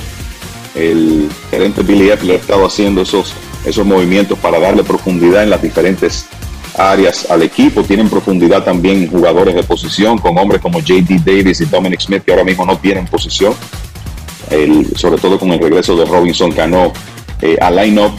El 0.76 1.30
gerente 1.50 1.82
Billy 1.82 2.10
Epler 2.10 2.38
ha 2.38 2.40
estado 2.40 2.66
haciendo 2.66 3.02
esos, 3.02 3.34
esos 3.66 3.86
movimientos 3.86 4.38
para 4.40 4.60
darle 4.60 4.84
profundidad 4.84 5.44
en 5.44 5.50
las 5.50 5.62
diferentes 5.62 6.28
áreas 6.78 7.30
al 7.30 7.44
equipo. 7.44 7.84
Tienen 7.84 8.10
profundidad 8.10 8.64
también 8.64 9.10
jugadores 9.10 9.56
de 9.56 9.64
posición, 9.64 10.18
con 10.18 10.38
hombres 10.38 10.62
como 10.62 10.80
JD 10.80 11.22
Davis 11.26 11.62
y 11.62 11.66
Dominic 11.66 12.02
Smith, 12.02 12.24
que 12.24 12.32
ahora 12.32 12.44
mismo 12.44 12.66
no 12.66 12.78
tienen 12.78 13.06
posición. 13.06 13.54
sobre 14.96 15.18
todo 15.20 15.38
con 15.38 15.52
el 15.52 15.60
regreso 15.60 15.96
de 15.98 16.06
Robinson 16.06 16.52
Cano 16.52 16.94
eh, 17.42 17.58
al 17.60 17.76
line-up. 17.76 18.12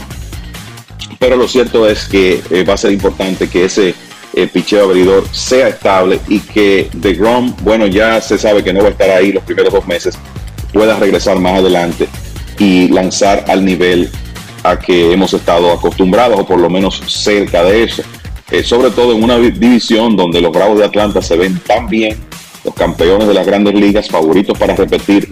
Pero 1.17 1.35
lo 1.35 1.47
cierto 1.47 1.87
es 1.87 2.05
que 2.05 2.41
eh, 2.49 2.63
va 2.63 2.75
a 2.75 2.77
ser 2.77 2.91
importante 2.91 3.49
que 3.49 3.65
ese 3.65 3.93
eh, 4.33 4.47
picheo 4.47 4.85
abridor 4.85 5.25
sea 5.31 5.67
estable 5.67 6.19
y 6.27 6.39
que 6.39 6.89
de 6.93 7.13
Grom, 7.13 7.53
bueno, 7.61 7.87
ya 7.87 8.21
se 8.21 8.37
sabe 8.37 8.63
que 8.63 8.71
no 8.71 8.81
va 8.81 8.87
a 8.87 8.91
estar 8.91 9.09
ahí 9.09 9.33
los 9.33 9.43
primeros 9.43 9.73
dos 9.73 9.85
meses, 9.87 10.17
pueda 10.71 10.97
regresar 10.97 11.39
más 11.39 11.59
adelante 11.59 12.07
y 12.57 12.87
lanzar 12.89 13.43
al 13.47 13.65
nivel 13.65 14.09
a 14.63 14.77
que 14.77 15.11
hemos 15.11 15.33
estado 15.33 15.71
acostumbrados 15.71 16.39
o 16.39 16.45
por 16.45 16.59
lo 16.59 16.69
menos 16.69 17.01
cerca 17.07 17.63
de 17.63 17.83
eso. 17.83 18.03
Eh, 18.51 18.63
sobre 18.63 18.89
todo 18.89 19.13
en 19.13 19.23
una 19.23 19.37
división 19.37 20.15
donde 20.15 20.41
los 20.41 20.51
Bravos 20.51 20.79
de 20.79 20.85
Atlanta 20.85 21.21
se 21.21 21.37
ven 21.37 21.59
tan 21.59 21.87
bien, 21.87 22.17
los 22.63 22.73
campeones 22.73 23.27
de 23.27 23.33
las 23.33 23.45
grandes 23.45 23.75
ligas, 23.75 24.09
favoritos 24.09 24.57
para 24.57 24.75
repetir 24.75 25.29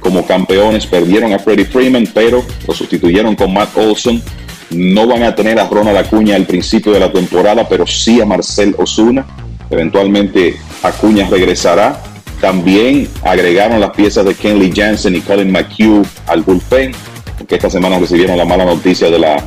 como 0.00 0.24
campeones, 0.24 0.86
perdieron 0.86 1.32
a 1.32 1.38
Freddie 1.38 1.64
Freeman, 1.64 2.08
pero 2.14 2.44
lo 2.66 2.74
sustituyeron 2.74 3.34
con 3.34 3.52
Matt 3.52 3.76
Olson. 3.76 4.22
No 4.70 5.06
van 5.06 5.22
a 5.22 5.34
tener 5.34 5.58
a 5.58 5.68
Ronald 5.68 5.96
Acuña 5.96 6.36
al 6.36 6.46
principio 6.46 6.92
de 6.92 7.00
la 7.00 7.12
temporada, 7.12 7.68
pero 7.68 7.86
sí 7.86 8.20
a 8.20 8.26
Marcel 8.26 8.74
Osuna. 8.78 9.26
Eventualmente 9.70 10.56
Acuña 10.82 11.28
regresará. 11.28 12.00
También 12.40 13.08
agregaron 13.24 13.80
las 13.80 13.90
piezas 13.90 14.24
de 14.24 14.34
Kenley 14.34 14.72
Jansen 14.74 15.16
y 15.16 15.20
Colin 15.20 15.50
McHugh 15.50 16.06
al 16.26 16.42
bullpen, 16.42 16.92
porque 17.38 17.56
esta 17.56 17.70
semana 17.70 17.98
recibieron 17.98 18.36
la 18.36 18.44
mala 18.44 18.64
noticia 18.64 19.10
de 19.10 19.18
la 19.18 19.42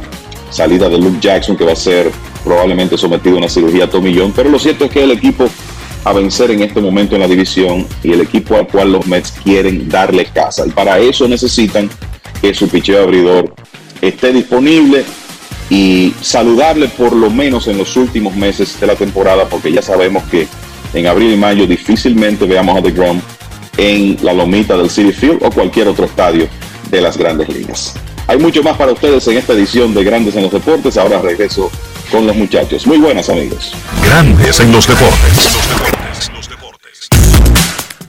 salida 0.49 0.89
de 0.89 0.97
Luke 0.97 1.19
Jackson, 1.21 1.55
que 1.55 1.65
va 1.65 1.73
a 1.73 1.77
ser 1.77 2.11
probablemente 2.43 2.97
sometido 2.97 3.35
a 3.35 3.39
una 3.39 3.49
cirugía 3.49 3.89
tomillón. 3.89 4.31
Pero 4.35 4.49
lo 4.49 4.59
cierto 4.59 4.85
es 4.85 4.91
que 4.91 5.03
el 5.03 5.11
equipo 5.11 5.49
a 6.05 6.13
vencer 6.13 6.51
en 6.51 6.61
este 6.61 6.79
momento 6.79 7.15
en 7.15 7.21
la 7.21 7.27
división 7.27 7.85
y 8.03 8.13
el 8.13 8.21
equipo 8.21 8.55
al 8.55 8.67
cual 8.67 8.93
los 8.93 9.05
Mets 9.07 9.31
quieren 9.31 9.89
darle 9.89 10.25
casa. 10.25 10.65
Y 10.65 10.71
para 10.71 10.99
eso 10.99 11.27
necesitan 11.27 11.89
que 12.41 12.53
su 12.53 12.69
picheo 12.69 13.03
abridor 13.03 13.53
esté 14.01 14.31
disponible 14.31 15.03
y 15.69 16.13
saludable 16.21 16.87
por 16.87 17.13
lo 17.13 17.29
menos 17.29 17.67
en 17.67 17.77
los 17.77 17.95
últimos 17.95 18.35
meses 18.35 18.79
de 18.79 18.87
la 18.87 18.95
temporada, 18.95 19.45
porque 19.45 19.71
ya 19.71 19.81
sabemos 19.81 20.23
que 20.23 20.47
en 20.93 21.05
abril 21.05 21.33
y 21.33 21.37
mayo 21.37 21.67
difícilmente 21.67 22.45
veamos 22.45 22.77
a 22.77 22.81
DeGrom 22.81 23.21
en 23.77 24.17
la 24.23 24.33
lomita 24.33 24.77
del 24.77 24.89
City 24.89 25.11
Field 25.11 25.43
o 25.43 25.51
cualquier 25.51 25.87
otro 25.87 26.05
estadio 26.05 26.47
de 26.89 27.01
las 27.01 27.17
grandes 27.17 27.49
ligas. 27.49 27.93
Hay 28.27 28.37
mucho 28.37 28.63
más 28.63 28.77
para 28.77 28.91
ustedes 28.91 29.27
en 29.27 29.37
esta 29.37 29.53
edición 29.53 29.93
de 29.93 30.03
Grandes 30.03 30.35
en 30.35 30.43
los 30.43 30.51
Deportes. 30.51 30.97
Ahora 30.97 31.19
regreso 31.19 31.71
con 32.11 32.27
los 32.27 32.35
muchachos. 32.35 32.85
Muy 32.85 32.97
buenas 32.97 33.29
amigos. 33.29 33.73
Grandes 34.03 34.59
en 34.59 34.71
los 34.71 34.87
deportes. 34.87 35.59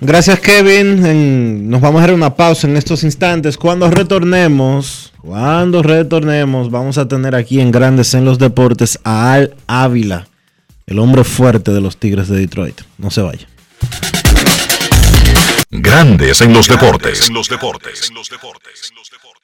Gracias 0.02 0.40
Kevin. 0.40 1.68
nos 1.68 1.80
vamos 1.82 1.98
a 1.98 2.06
dar 2.06 2.14
una 2.14 2.34
pausa 2.34 2.66
en 2.66 2.76
estos 2.76 3.04
instantes. 3.04 3.58
Cuando 3.58 3.90
retornemos, 3.90 5.12
cuando 5.18 5.82
retornemos, 5.82 6.70
vamos 6.70 6.96
a 6.96 7.06
tener 7.06 7.34
aquí 7.34 7.60
en 7.60 7.70
Grandes 7.70 8.14
en 8.14 8.24
los 8.24 8.38
Deportes 8.38 8.98
a 9.04 9.32
Al 9.34 9.54
Ávila, 9.66 10.26
el 10.86 10.98
hombre 10.98 11.22
fuerte 11.24 11.72
de 11.72 11.82
los 11.82 11.98
Tigres 11.98 12.28
de 12.28 12.38
Detroit. 12.38 12.80
No 12.96 13.10
se 13.10 13.20
vaya. 13.20 13.46
Grandes 15.70 16.40
en 16.40 16.54
los 16.54 16.66
deportes. 16.66 17.28
En 17.28 17.34
los 17.34 17.48
deportes. 17.48 18.10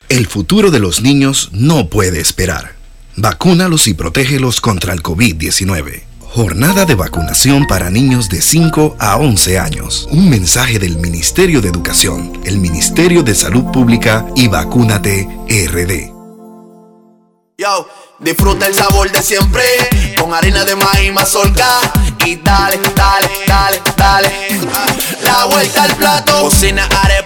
El 0.08 0.26
futuro 0.26 0.70
de 0.70 0.78
los 0.78 1.02
niños 1.02 1.50
no 1.52 1.88
puede 1.88 2.20
esperar. 2.20 2.75
Vacúnalos 3.18 3.86
y 3.86 3.94
protégelos 3.94 4.60
contra 4.60 4.92
el 4.92 5.02
COVID-19. 5.02 6.02
Jornada 6.20 6.84
de 6.84 6.94
vacunación 6.94 7.66
para 7.66 7.88
niños 7.88 8.28
de 8.28 8.42
5 8.42 8.96
a 8.98 9.16
11 9.16 9.58
años. 9.58 10.06
Un 10.10 10.28
mensaje 10.28 10.78
del 10.78 10.98
Ministerio 10.98 11.62
de 11.62 11.70
Educación, 11.70 12.38
el 12.44 12.58
Ministerio 12.58 13.22
de 13.22 13.34
Salud 13.34 13.72
Pública 13.72 14.26
y 14.36 14.48
Vacúnate 14.48 15.26
RD. 15.48 16.12
Yo, 17.56 17.88
disfruta 18.18 18.66
el 18.66 18.74
sabor 18.74 19.10
de 19.10 19.22
siempre 19.22 19.62
con 20.20 20.34
harina 20.34 20.66
de 20.66 20.76
maíz 20.76 21.10
mazorca 21.10 21.80
y 22.26 22.36
dale, 22.36 22.78
dale, 22.94 23.30
dale, 23.46 23.80
dale. 23.96 24.30
La 25.22 25.46
vuelta 25.46 25.84
al 25.84 25.96
plato, 25.96 26.42
cocina 26.42 26.86
arepa, 27.02 27.25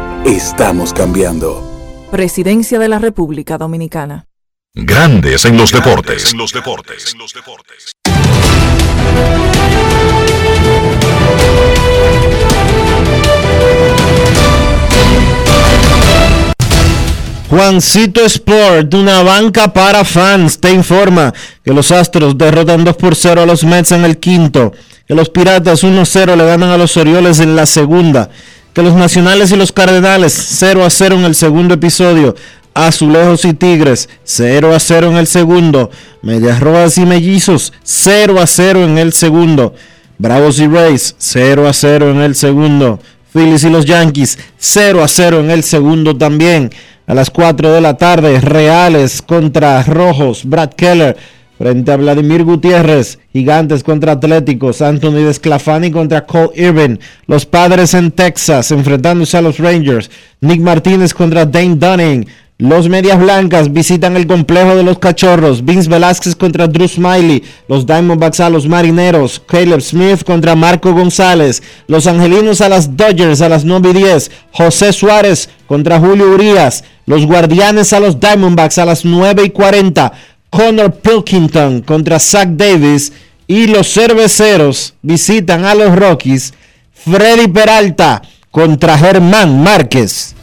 Estamos 0.25 0.93
cambiando. 0.93 2.07
Presidencia 2.11 2.77
de 2.77 2.87
la 2.87 2.99
República 2.99 3.57
Dominicana. 3.57 4.27
Grandes 4.75 5.45
en 5.45 5.57
los 5.57 5.71
deportes. 5.71 6.31
En 6.31 6.37
los 6.37 6.53
deportes. 6.53 7.15
Juancito 17.49 18.23
Sport, 18.23 18.93
una 18.93 19.23
banca 19.23 19.73
para 19.73 20.05
fans, 20.05 20.59
te 20.59 20.71
informa 20.71 21.33
que 21.65 21.73
los 21.73 21.91
Astros 21.91 22.37
derrotan 22.37 22.83
2 22.85 22.95
por 22.95 23.15
0 23.15 23.41
a 23.41 23.45
los 23.47 23.63
Mets 23.63 23.91
en 23.91 24.05
el 24.05 24.19
quinto, 24.19 24.71
que 25.07 25.15
los 25.15 25.29
Piratas 25.29 25.83
1-0 25.83 26.37
le 26.37 26.45
ganan 26.45 26.69
a 26.69 26.77
los 26.77 26.95
Orioles 26.95 27.39
en 27.39 27.55
la 27.55 27.65
segunda, 27.65 28.29
que 28.73 28.81
los 28.81 28.93
Nacionales 28.93 29.51
y 29.51 29.55
los 29.55 29.71
Cardenales 29.71 30.33
0 30.33 30.85
a 30.85 30.89
0 30.89 31.15
en 31.15 31.25
el 31.25 31.35
segundo 31.35 31.73
episodio, 31.73 32.35
Azulejos 32.73 33.43
y 33.45 33.53
Tigres 33.53 34.07
0 34.23 34.73
a 34.73 34.79
0 34.79 35.11
en 35.11 35.17
el 35.17 35.27
segundo, 35.27 35.91
Medias 36.21 36.59
Rojas 36.59 36.97
y 36.97 37.05
Mellizos 37.05 37.73
0 37.83 38.39
a 38.39 38.47
0 38.47 38.85
en 38.85 38.97
el 38.97 39.11
segundo, 39.11 39.75
Bravos 40.17 40.59
y 40.59 40.67
Rays 40.67 41.15
0 41.17 41.67
a 41.67 41.73
0 41.73 42.11
en 42.11 42.21
el 42.21 42.35
segundo, 42.35 42.99
Phillies 43.33 43.63
y 43.63 43.69
los 43.69 43.85
Yankees 43.85 44.39
0 44.57 45.03
a 45.03 45.07
0 45.07 45.41
en 45.41 45.51
el 45.51 45.63
segundo 45.63 46.17
también. 46.17 46.71
A 47.07 47.13
las 47.13 47.29
4 47.29 47.73
de 47.73 47.81
la 47.81 47.97
tarde, 47.97 48.39
Reales 48.39 49.21
contra 49.21 49.83
Rojos, 49.83 50.45
Brad 50.45 50.69
Keller 50.73 51.17
frente 51.61 51.91
a 51.91 51.97
Vladimir 51.97 52.43
Gutiérrez, 52.43 53.19
Gigantes 53.31 53.83
contra 53.83 54.13
Atléticos, 54.13 54.81
Anthony 54.81 55.23
Desclafani 55.27 55.91
contra 55.91 56.25
Cole 56.25 56.49
Irvin, 56.55 56.99
los 57.27 57.45
Padres 57.45 57.93
en 57.93 58.09
Texas 58.09 58.71
enfrentándose 58.71 59.37
a 59.37 59.43
los 59.43 59.59
Rangers, 59.59 60.09
Nick 60.39 60.59
Martínez 60.59 61.13
contra 61.13 61.45
Dane 61.45 61.75
Dunning, 61.75 62.25
los 62.61 62.89
Medias 62.89 63.19
Blancas 63.19 63.73
visitan 63.73 64.15
el 64.15 64.27
complejo 64.27 64.75
de 64.75 64.83
los 64.83 64.99
Cachorros. 64.99 65.65
Vince 65.65 65.89
Velázquez 65.89 66.35
contra 66.35 66.67
Drew 66.67 66.87
Smiley. 66.87 67.43
Los 67.67 67.87
Diamondbacks 67.87 68.39
a 68.39 68.51
los 68.51 68.67
Marineros. 68.67 69.41
Caleb 69.47 69.81
Smith 69.81 70.23
contra 70.23 70.55
Marco 70.55 70.93
González. 70.93 71.63
Los 71.87 72.05
Angelinos 72.05 72.61
a 72.61 72.69
las 72.69 72.95
Dodgers 72.95 73.41
a 73.41 73.49
las 73.49 73.65
9 73.65 73.89
y 73.89 73.93
10. 73.93 74.31
José 74.51 74.93
Suárez 74.93 75.49
contra 75.65 75.99
Julio 75.99 76.29
Urias. 76.29 76.83
Los 77.07 77.25
Guardianes 77.25 77.93
a 77.93 77.99
los 77.99 78.19
Diamondbacks 78.19 78.77
a 78.77 78.85
las 78.85 79.05
9 79.05 79.43
y 79.45 79.49
40. 79.49 80.13
Connor 80.51 80.91
Pilkington 80.91 81.81
contra 81.81 82.19
Zach 82.19 82.49
Davis. 82.49 83.11
Y 83.47 83.67
los 83.67 83.91
Cerveceros 83.91 84.93
visitan 85.01 85.65
a 85.65 85.73
los 85.73 85.95
Rockies. 85.95 86.53
Freddy 86.93 87.47
Peralta 87.47 88.21
contra 88.51 88.97
Germán 88.97 89.63
Márquez. 89.63 90.35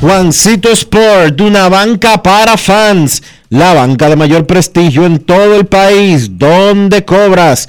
Juancito 0.00 0.70
Sport, 0.70 1.40
una 1.40 1.68
banca 1.68 2.22
para 2.22 2.56
fans, 2.56 3.22
la 3.48 3.74
banca 3.74 4.08
de 4.08 4.14
mayor 4.14 4.46
prestigio 4.46 5.04
en 5.04 5.18
todo 5.18 5.56
el 5.56 5.66
país, 5.66 6.38
donde 6.38 7.04
cobras 7.04 7.68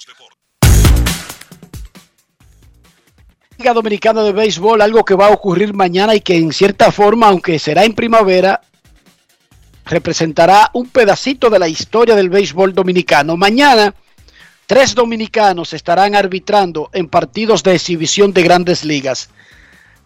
Liga 3.61 3.73
Dominicana 3.75 4.23
de 4.23 4.31
Béisbol, 4.31 4.81
algo 4.81 5.05
que 5.05 5.13
va 5.13 5.27
a 5.27 5.33
ocurrir 5.33 5.71
mañana 5.75 6.15
y 6.15 6.21
que 6.21 6.35
en 6.35 6.51
cierta 6.51 6.91
forma, 6.91 7.27
aunque 7.27 7.59
será 7.59 7.85
en 7.85 7.93
primavera, 7.93 8.59
representará 9.85 10.71
un 10.73 10.87
pedacito 10.87 11.47
de 11.47 11.59
la 11.59 11.67
historia 11.67 12.15
del 12.15 12.31
béisbol 12.31 12.73
dominicano. 12.73 13.37
Mañana, 13.37 13.93
tres 14.65 14.95
dominicanos 14.95 15.73
estarán 15.73 16.15
arbitrando 16.15 16.89
en 16.91 17.07
partidos 17.07 17.61
de 17.61 17.75
exhibición 17.75 18.33
de 18.33 18.41
grandes 18.41 18.83
ligas. 18.83 19.29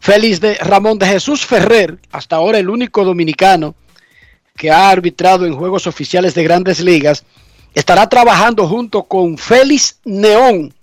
Félix 0.01 0.41
de 0.41 0.55
Ramón 0.55 0.99
de 0.99 1.07
Jesús 1.07 1.45
Ferrer, 1.45 1.97
hasta 2.11 2.35
ahora 2.35 2.57
el 2.57 2.69
único 2.69 3.05
dominicano 3.05 3.73
que 4.57 4.69
ha 4.69 4.89
arbitrado 4.89 5.45
en 5.45 5.55
juegos 5.55 5.87
oficiales 5.87 6.35
de 6.35 6.43
grandes 6.43 6.81
ligas, 6.81 7.23
estará 7.73 8.09
trabajando 8.09 8.67
junto 8.67 9.03
con 9.03 9.37
Félix 9.37 9.97
Neón 10.03 10.73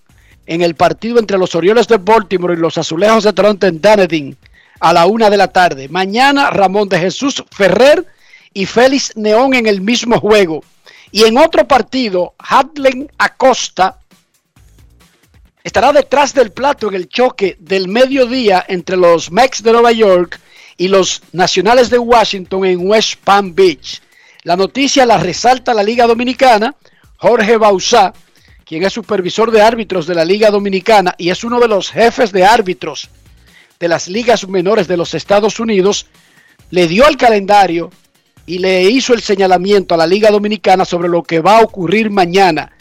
en 0.47 0.62
el 0.62 0.74
partido 0.74 1.19
entre 1.19 1.39
los 1.39 1.55
Orioles 1.55 1.89
de 1.89 1.98
Baltimore 1.98 2.55
y 2.55 2.59
los 2.59 2.78
Azulejos 2.78 3.24
de 3.24 3.32
Toronto 3.32 3.66
en 3.66 3.81
Dunedin 3.81 4.36
a 4.81 4.93
la 4.93 5.06
una 5.06 5.31
de 5.31 5.36
la 5.36 5.48
tarde. 5.48 5.89
Mañana 5.89 6.51
Ramón 6.51 6.89
de 6.89 6.98
Jesús 6.98 7.44
Ferrer 7.51 8.05
y 8.52 8.66
Félix 8.66 9.16
Neón 9.16 9.55
en 9.55 9.66
el 9.66 9.81
mismo 9.81 10.19
juego. 10.19 10.64
Y 11.12 11.24
en 11.24 11.39
otro 11.39 11.69
partido, 11.69 12.35
Hadlen 12.39 13.10
Acosta 13.19 13.98
estará 15.62 15.93
detrás 15.93 16.35
del 16.35 16.51
plato 16.51 16.89
en 16.89 16.94
el 16.94 17.09
choque 17.09 17.56
del 17.60 17.86
mediodía 17.89 18.64
entre 18.66 18.97
los 18.97 19.31
Mex 19.31 19.62
de 19.62 19.73
Nueva 19.73 19.93
York 19.93 20.40
y 20.77 20.89
los 20.89 21.23
Nacionales 21.32 21.90
de 21.90 21.98
Washington 21.98 22.64
en 22.64 22.89
West 22.89 23.20
Palm 23.23 23.55
Beach. 23.55 24.02
La 24.43 24.56
noticia 24.56 25.06
la 25.06 25.19
resalta 25.19 25.74
la 25.74 25.85
Liga 25.85 26.06
Dominicana. 26.06 26.74
Jorge 27.19 27.56
Bausá, 27.56 28.12
quien 28.73 28.85
es 28.85 28.94
supervisor 28.94 29.51
de 29.51 29.61
árbitros 29.61 30.07
de 30.07 30.15
la 30.15 30.24
Liga 30.24 30.51
Dominicana 30.51 31.15
y 31.19 31.28
es 31.28 31.44
uno 31.44 31.61
de 31.61 31.69
los 31.69 31.90
jefes 31.90 32.32
de 32.32 32.47
árbitros 32.47 33.11
de 33.78 33.86
las 33.86 34.09
ligas 34.09 34.49
menores 34.49 34.89
de 34.89 34.97
los 34.97 35.12
Estados 35.12 35.61
Unidos, 35.61 36.07
le 36.70 36.89
dio 36.89 37.05
al 37.05 37.19
calendario 37.19 37.90
y 38.47 38.61
le 38.61 38.85
hizo 38.85 39.12
el 39.12 39.20
señalamiento 39.20 39.93
a 39.93 39.99
la 39.99 40.07
Liga 40.07 40.31
Dominicana 40.31 40.86
sobre 40.86 41.11
lo 41.11 41.23
que 41.23 41.40
va 41.40 41.59
a 41.59 41.62
ocurrir 41.65 42.09
mañana. 42.09 42.73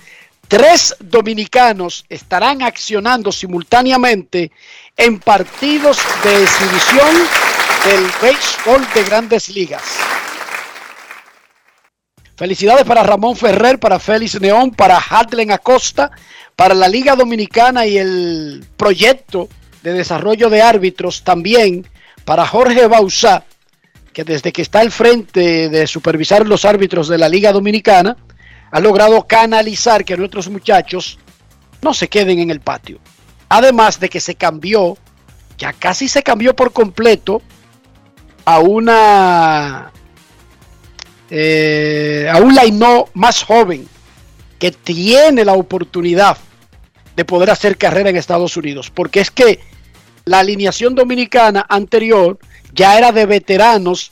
Tres 0.47 0.95
dominicanos 1.01 2.05
estarán 2.07 2.61
accionando 2.61 3.29
simultáneamente 3.29 4.49
en 4.95 5.19
partidos 5.19 5.97
de 6.23 6.41
exhibición 6.41 7.15
del 7.83 8.05
béisbol 8.21 8.87
de 8.93 9.03
grandes 9.03 9.49
ligas. 9.49 9.83
Felicidades 12.41 12.85
para 12.85 13.03
Ramón 13.03 13.35
Ferrer, 13.35 13.77
para 13.77 13.99
Félix 13.99 14.41
Neón, 14.41 14.71
para 14.71 14.97
Hadlen 14.97 15.51
Acosta, 15.51 16.09
para 16.55 16.73
la 16.73 16.87
Liga 16.87 17.15
Dominicana 17.15 17.85
y 17.85 17.99
el 17.99 18.65
proyecto 18.75 19.47
de 19.83 19.93
desarrollo 19.93 20.49
de 20.49 20.63
árbitros 20.63 21.23
también 21.23 21.85
para 22.25 22.47
Jorge 22.47 22.87
Bausá, 22.87 23.43
que 24.11 24.23
desde 24.23 24.51
que 24.51 24.63
está 24.63 24.79
al 24.79 24.89
frente 24.89 25.69
de 25.69 25.85
supervisar 25.85 26.47
los 26.47 26.65
árbitros 26.65 27.07
de 27.07 27.19
la 27.19 27.29
Liga 27.29 27.51
Dominicana, 27.51 28.17
ha 28.71 28.79
logrado 28.79 29.27
canalizar 29.27 30.03
que 30.03 30.17
nuestros 30.17 30.49
muchachos 30.49 31.19
no 31.83 31.93
se 31.93 32.07
queden 32.07 32.39
en 32.39 32.49
el 32.49 32.59
patio. 32.59 32.97
Además 33.49 33.99
de 33.99 34.09
que 34.09 34.19
se 34.19 34.33
cambió, 34.33 34.97
ya 35.59 35.73
casi 35.73 36.07
se 36.07 36.23
cambió 36.23 36.55
por 36.55 36.73
completo 36.73 37.43
a 38.45 38.57
una 38.57 39.91
eh, 41.33 42.29
a 42.29 42.39
un 42.39 42.53
Laino 42.53 43.05
más 43.13 43.41
joven 43.41 43.87
que 44.59 44.71
tiene 44.71 45.45
la 45.45 45.53
oportunidad 45.53 46.37
de 47.15 47.23
poder 47.23 47.49
hacer 47.49 47.77
carrera 47.77 48.09
en 48.09 48.17
Estados 48.17 48.57
Unidos. 48.57 48.91
Porque 48.93 49.21
es 49.21 49.31
que 49.31 49.61
la 50.25 50.39
alineación 50.39 50.93
dominicana 50.93 51.65
anterior 51.69 52.37
ya 52.73 52.97
era 52.97 53.13
de 53.13 53.25
veteranos 53.25 54.11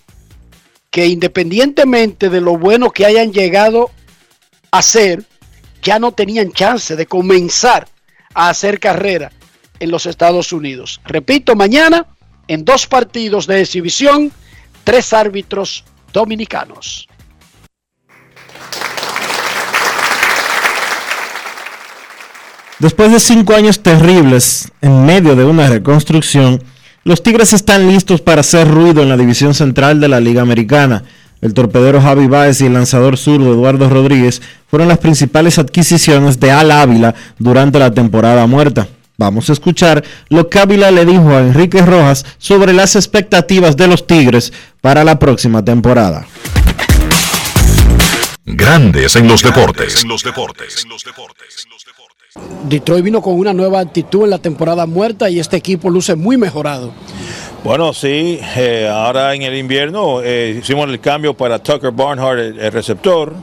que 0.89 1.07
independientemente 1.07 2.29
de 2.29 2.39
lo 2.39 2.57
bueno 2.57 2.89
que 2.89 3.05
hayan 3.05 3.33
llegado 3.33 3.91
a 4.71 4.81
ser, 4.81 5.25
ya 5.83 5.99
no 5.99 6.13
tenían 6.13 6.53
chance 6.53 6.95
de 6.95 7.05
comenzar 7.05 7.87
a 8.33 8.47
hacer 8.47 8.79
carrera 8.79 9.29
en 9.81 9.91
los 9.91 10.05
Estados 10.05 10.53
Unidos. 10.53 11.01
Repito, 11.03 11.53
mañana 11.55 12.07
en 12.47 12.63
dos 12.63 12.87
partidos 12.87 13.45
de 13.45 13.59
exhibición, 13.59 14.31
tres 14.85 15.11
árbitros 15.11 15.83
dominicanos. 16.13 17.08
Después 22.79 23.11
de 23.11 23.19
cinco 23.19 23.55
años 23.55 23.83
terribles 23.83 24.71
en 24.81 25.05
medio 25.05 25.35
de 25.35 25.43
una 25.43 25.67
reconstrucción, 25.67 26.63
los 27.03 27.21
Tigres 27.21 27.51
están 27.51 27.89
listos 27.89 28.21
para 28.21 28.39
hacer 28.39 28.69
ruido 28.69 29.03
en 29.03 29.09
la 29.09 29.17
división 29.17 29.53
central 29.53 29.99
de 29.99 30.07
la 30.07 30.21
Liga 30.21 30.41
Americana. 30.41 31.03
El 31.41 31.53
torpedero 31.53 32.01
Javi 32.01 32.27
Baez 32.27 32.61
y 32.61 32.67
el 32.67 32.73
lanzador 32.73 33.17
zurdo 33.17 33.51
Eduardo 33.51 33.89
Rodríguez 33.89 34.41
fueron 34.67 34.87
las 34.87 34.99
principales 34.99 35.59
adquisiciones 35.59 36.39
de 36.39 36.51
Al 36.51 36.71
Ávila 36.71 37.15
durante 37.37 37.79
la 37.79 37.91
temporada 37.91 38.47
muerta. 38.47 38.87
Vamos 39.17 39.49
a 39.49 39.53
escuchar 39.53 40.01
lo 40.29 40.47
que 40.47 40.59
Ávila 40.59 40.89
le 40.89 41.05
dijo 41.05 41.31
a 41.31 41.41
Enrique 41.41 41.81
Rojas 41.81 42.25
sobre 42.37 42.71
las 42.71 42.95
expectativas 42.95 43.75
de 43.75 43.87
los 43.87 44.07
Tigres 44.07 44.53
para 44.79 45.03
la 45.03 45.19
próxima 45.19 45.65
temporada. 45.65 46.25
Grandes 48.45 49.15
en 49.17 49.27
los 49.27 49.43
deportes. 49.43 50.05
Detroit 52.67 53.03
vino 53.03 53.23
con 53.23 53.33
una 53.33 53.53
nueva 53.53 53.79
actitud 53.79 54.23
en 54.23 54.29
la 54.29 54.37
temporada 54.37 54.85
muerta 54.85 55.31
y 55.31 55.39
este 55.39 55.57
equipo 55.57 55.89
luce 55.89 56.13
muy 56.15 56.37
mejorado. 56.37 56.91
Bueno, 57.61 57.91
sí, 57.93 58.39
eh, 58.55 58.89
ahora 58.89 59.35
en 59.35 59.41
el 59.41 59.53
invierno 59.57 60.21
eh, 60.23 60.59
hicimos 60.61 60.89
el 60.89 60.97
cambio 61.01 61.33
para 61.33 61.59
Tucker 61.59 61.91
Barnhart, 61.91 62.39
el, 62.39 62.71
receptor, 62.71 63.33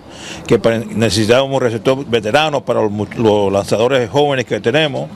que 0.46 0.58
necesitábamos 0.94 1.54
un 1.54 1.60
receptor 1.60 2.02
veterano 2.06 2.64
para 2.64 2.80
los, 2.80 3.52
lanzadores 3.52 4.08
jóvenes 4.08 4.46
que 4.46 4.58
tenemos. 4.58 5.10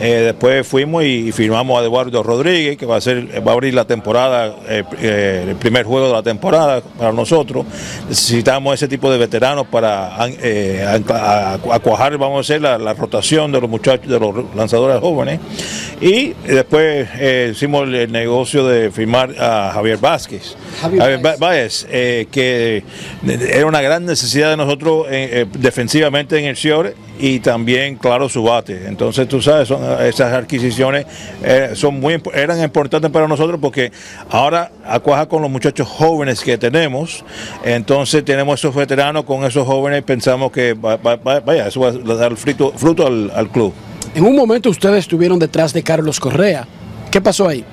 Eh, 0.00 0.22
después 0.26 0.66
fuimos 0.66 1.04
y, 1.04 1.30
firmamos 1.30 1.78
a 1.78 1.84
Eduardo 1.84 2.22
Rodríguez, 2.22 2.78
que 2.78 2.86
va 2.86 2.96
a, 2.96 3.00
ser, 3.02 3.46
va 3.46 3.50
a 3.50 3.54
abrir 3.54 3.74
la 3.74 3.84
temporada, 3.84 4.54
el 4.66 5.56
primer 5.56 5.84
juego 5.84 6.06
de 6.06 6.12
la 6.14 6.22
temporada 6.22 6.80
para 6.80 7.12
nosotros. 7.12 7.66
Necesitamos 8.08 8.74
ese 8.74 8.88
tipo 8.88 9.10
de 9.10 9.18
veteranos 9.18 9.66
para 9.66 10.24
acuajar, 11.70 12.16
vamos 12.16 12.38
a 12.38 12.40
hacer 12.40 12.62
la, 12.62 12.78
la, 12.78 12.94
rotación 12.94 13.52
de 13.52 13.60
los 13.60 13.68
muchachos, 13.68 14.08
de 14.08 14.18
los 14.18 14.54
lanzadores 14.54 15.00
jóvenes. 15.00 15.38
Y 16.00 16.28
después 16.46 17.08
hicimos 17.50 17.88
el 17.88 18.10
negocio 18.10 18.37
de 18.44 18.90
firmar 18.90 19.34
a 19.38 19.72
Javier 19.74 19.98
Vázquez. 19.98 20.56
Javier, 20.80 21.20
Vázquez, 21.38 21.86
eh, 21.90 22.26
que 22.30 22.82
era 23.26 23.66
una 23.66 23.80
gran 23.80 24.06
necesidad 24.06 24.50
de 24.50 24.56
nosotros 24.56 25.06
eh, 25.10 25.28
eh, 25.32 25.46
defensivamente 25.58 26.38
en 26.38 26.44
el 26.44 26.56
Ciore 26.56 26.94
y 27.18 27.40
también, 27.40 27.96
claro, 27.96 28.28
su 28.28 28.44
bate. 28.44 28.86
Entonces, 28.86 29.26
tú 29.26 29.42
sabes, 29.42 29.70
esas 30.02 30.32
adquisiciones 30.32 31.06
son 31.74 31.98
muy, 31.98 32.22
eran 32.32 32.62
importantes 32.62 33.10
para 33.10 33.26
nosotros 33.26 33.58
porque 33.60 33.90
ahora 34.30 34.70
acuaja 34.86 35.26
con 35.26 35.42
los 35.42 35.50
muchachos 35.50 35.88
jóvenes 35.88 36.40
que 36.40 36.56
tenemos. 36.56 37.24
Entonces, 37.64 38.24
tenemos 38.24 38.60
esos 38.60 38.74
veteranos 38.74 39.24
con 39.24 39.44
esos 39.44 39.66
jóvenes. 39.66 40.04
Pensamos 40.04 40.52
que 40.52 40.74
vaya, 40.74 41.66
eso 41.66 41.80
va 41.80 41.88
a 41.88 42.16
dar 42.16 42.36
fruto, 42.36 42.72
fruto 42.76 43.06
al, 43.06 43.32
al 43.34 43.50
club. 43.50 43.74
En 44.14 44.24
un 44.24 44.36
momento 44.36 44.70
ustedes 44.70 45.00
estuvieron 45.00 45.40
detrás 45.40 45.72
de 45.72 45.82
Carlos 45.82 46.20
Correa. 46.20 46.66
¿Qué 47.10 47.20
pasó 47.20 47.48
ahí? 47.48 47.64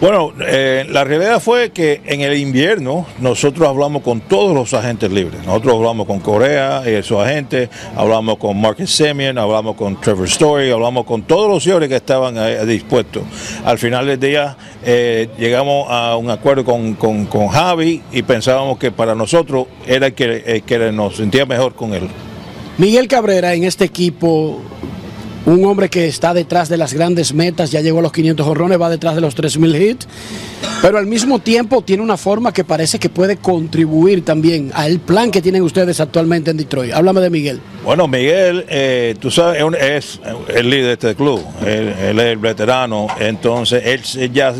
Bueno, 0.00 0.32
eh, 0.46 0.86
la 0.88 1.04
realidad 1.04 1.40
fue 1.40 1.70
que 1.70 2.00
en 2.04 2.20
el 2.20 2.36
invierno 2.36 3.06
nosotros 3.20 3.68
hablamos 3.68 4.02
con 4.02 4.20
todos 4.20 4.54
los 4.54 4.74
agentes 4.74 5.10
libres. 5.10 5.44
Nosotros 5.44 5.74
hablamos 5.74 6.06
con 6.06 6.20
Corea 6.20 6.82
y 6.86 7.02
su 7.02 7.20
agente, 7.20 7.70
hablamos 7.96 8.38
con 8.38 8.60
Marcus 8.60 8.90
Semien, 8.90 9.38
hablamos 9.38 9.76
con 9.76 10.00
Trevor 10.00 10.26
Story, 10.26 10.70
hablamos 10.70 11.04
con 11.04 11.22
todos 11.22 11.48
los 11.48 11.62
señores 11.62 11.88
que 11.88 11.96
estaban 11.96 12.34
dispuestos. 12.66 13.22
Al 13.64 13.78
final 13.78 14.06
del 14.06 14.20
día 14.20 14.56
eh, 14.84 15.28
llegamos 15.38 15.86
a 15.88 16.16
un 16.16 16.30
acuerdo 16.30 16.64
con, 16.64 16.94
con, 16.94 17.48
Javi 17.48 18.02
y 18.12 18.22
pensábamos 18.22 18.78
que 18.78 18.90
para 18.90 19.14
nosotros 19.14 19.66
era 19.86 20.10
que, 20.10 20.62
que 20.66 20.92
nos 20.92 21.16
sentía 21.16 21.46
mejor 21.46 21.74
con 21.74 21.94
él. 21.94 22.08
Miguel 22.78 23.06
Cabrera 23.06 23.54
en 23.54 23.64
este 23.64 23.84
equipo 23.84 24.60
un 25.46 25.64
hombre 25.66 25.90
que 25.90 26.06
está 26.06 26.32
detrás 26.32 26.68
de 26.68 26.76
las 26.76 26.94
grandes 26.94 27.34
metas, 27.34 27.70
ya 27.70 27.80
llegó 27.80 27.98
a 27.98 28.02
los 28.02 28.12
500 28.12 28.46
horrones, 28.46 28.80
va 28.80 28.88
detrás 28.88 29.14
de 29.14 29.20
los 29.20 29.34
3000 29.34 29.76
hits, 29.76 30.08
pero 30.80 30.98
al 30.98 31.06
mismo 31.06 31.38
tiempo 31.38 31.82
tiene 31.82 32.02
una 32.02 32.16
forma 32.16 32.52
que 32.52 32.64
parece 32.64 32.98
que 32.98 33.08
puede 33.08 33.36
contribuir 33.36 34.24
también 34.24 34.70
al 34.74 35.00
plan 35.00 35.30
que 35.30 35.42
tienen 35.42 35.62
ustedes 35.62 36.00
actualmente 36.00 36.50
en 36.50 36.56
Detroit. 36.56 36.92
Háblame 36.92 37.20
de 37.20 37.30
Miguel. 37.30 37.60
Bueno, 37.84 38.08
Miguel, 38.08 38.64
eh, 38.68 39.14
tú 39.20 39.30
sabes, 39.30 39.62
es, 39.78 40.20
el 40.48 40.70
líder 40.70 40.86
de 40.86 40.92
este 40.94 41.14
club, 41.14 41.42
él, 41.66 41.88
es 41.88 42.18
el 42.18 42.38
veterano, 42.38 43.08
entonces 43.18 43.82
él 43.84 44.32
ya 44.32 44.54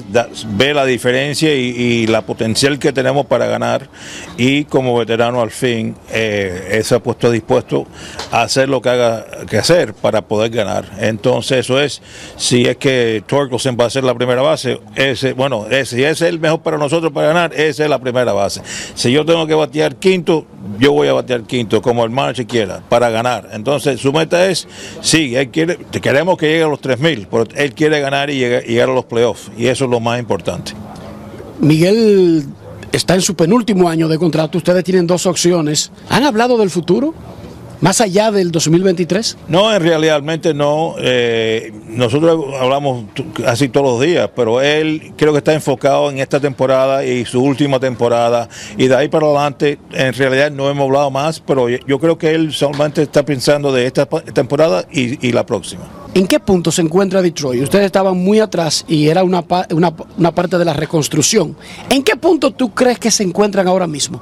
ve 0.48 0.74
la 0.74 0.84
diferencia 0.84 1.54
y, 1.54 2.04
la 2.04 2.22
potencial 2.22 2.78
que 2.78 2.92
tenemos 2.92 3.26
para 3.26 3.46
ganar 3.46 3.88
y 4.36 4.64
como 4.64 4.98
veterano 4.98 5.40
al 5.40 5.50
fin, 5.50 5.94
eh, 6.12 6.80
se 6.84 6.94
ha 6.94 6.98
puesto 6.98 7.30
dispuesto 7.30 7.86
a 8.30 8.42
hacer 8.42 8.68
lo 8.68 8.82
que 8.82 8.90
haga 8.90 9.26
que 9.48 9.56
hacer 9.56 9.94
para 9.94 10.20
poder 10.22 10.50
ganar. 10.50 10.73
Entonces 10.98 11.58
eso 11.58 11.80
es, 11.80 12.02
si 12.36 12.62
es 12.62 12.76
que 12.76 13.22
Torkelson 13.26 13.76
va 13.80 13.86
a 13.86 13.90
ser 13.90 14.04
la 14.04 14.14
primera 14.14 14.42
base, 14.42 14.80
ese, 14.96 15.32
bueno, 15.32 15.66
ese, 15.66 15.96
si 15.96 16.02
ese 16.02 16.26
es 16.26 16.32
el 16.32 16.40
mejor 16.40 16.62
para 16.62 16.78
nosotros 16.78 17.12
para 17.12 17.28
ganar, 17.28 17.52
esa 17.54 17.84
es 17.84 17.90
la 17.90 17.98
primera 17.98 18.32
base. 18.32 18.60
Si 18.94 19.12
yo 19.12 19.24
tengo 19.24 19.46
que 19.46 19.54
batear 19.54 19.96
quinto, 19.96 20.46
yo 20.78 20.92
voy 20.92 21.08
a 21.08 21.12
batear 21.12 21.42
quinto, 21.44 21.80
como 21.80 22.04
el 22.04 22.10
manager 22.10 22.46
quiera, 22.46 22.82
para 22.88 23.10
ganar. 23.10 23.50
Entonces 23.52 24.00
su 24.00 24.12
meta 24.12 24.46
es, 24.46 24.66
sí, 25.00 25.36
él 25.36 25.50
quiere, 25.50 25.78
queremos 26.02 26.36
que 26.38 26.46
llegue 26.46 26.64
a 26.64 26.68
los 26.68 26.80
3.000, 26.80 27.28
pero 27.30 27.46
él 27.54 27.74
quiere 27.74 28.00
ganar 28.00 28.30
y 28.30 28.38
llegar 28.38 28.88
a 28.88 28.94
los 28.94 29.04
playoffs, 29.04 29.50
y 29.56 29.66
eso 29.66 29.84
es 29.84 29.90
lo 29.90 30.00
más 30.00 30.18
importante. 30.18 30.72
Miguel 31.60 32.44
está 32.92 33.14
en 33.14 33.22
su 33.22 33.34
penúltimo 33.34 33.88
año 33.88 34.08
de 34.08 34.18
contrato, 34.18 34.58
ustedes 34.58 34.84
tienen 34.84 35.06
dos 35.06 35.26
opciones. 35.26 35.90
¿Han 36.08 36.24
hablado 36.24 36.58
del 36.58 36.70
futuro? 36.70 37.14
Más 37.84 38.00
allá 38.00 38.30
del 38.30 38.50
2023? 38.50 39.36
No, 39.48 39.70
en 39.74 39.82
realmente 39.82 40.54
no. 40.54 40.94
Eh, 40.98 41.70
nosotros 41.86 42.42
hablamos 42.58 43.04
casi 43.44 43.68
todos 43.68 43.86
los 43.86 44.00
días, 44.00 44.30
pero 44.34 44.62
él 44.62 45.12
creo 45.18 45.32
que 45.32 45.38
está 45.38 45.52
enfocado 45.52 46.10
en 46.10 46.18
esta 46.18 46.40
temporada 46.40 47.04
y 47.04 47.26
su 47.26 47.42
última 47.42 47.78
temporada. 47.78 48.48
Y 48.78 48.86
de 48.86 48.96
ahí 48.96 49.08
para 49.08 49.26
adelante, 49.26 49.78
en 49.92 50.14
realidad 50.14 50.50
no 50.50 50.70
hemos 50.70 50.86
hablado 50.86 51.10
más, 51.10 51.40
pero 51.40 51.68
yo- 51.68 51.98
creo 52.00 52.16
que 52.16 52.30
él 52.34 52.54
solamente 52.54 53.02
está 53.02 53.22
pensando 53.22 53.70
de 53.70 53.84
esta 53.84 54.06
temporada 54.06 54.86
y 54.90 55.30
la 55.32 55.44
próxima. 55.44 55.84
¿En 56.14 56.28
qué 56.28 56.38
punto 56.38 56.70
se 56.70 56.80
encuentra 56.80 57.20
Detroit? 57.22 57.64
Ustedes 57.64 57.86
estaban 57.86 58.16
muy 58.16 58.38
atrás 58.38 58.84
y 58.86 59.08
era 59.08 59.24
una, 59.24 59.44
una, 59.70 59.92
una 60.16 60.32
parte 60.32 60.58
de 60.58 60.64
la 60.64 60.72
reconstrucción. 60.72 61.56
¿En 61.90 62.04
qué 62.04 62.14
punto 62.14 62.52
tú 62.52 62.72
crees 62.72 63.00
que 63.00 63.10
se 63.10 63.24
encuentran 63.24 63.66
ahora 63.66 63.88
mismo? 63.88 64.20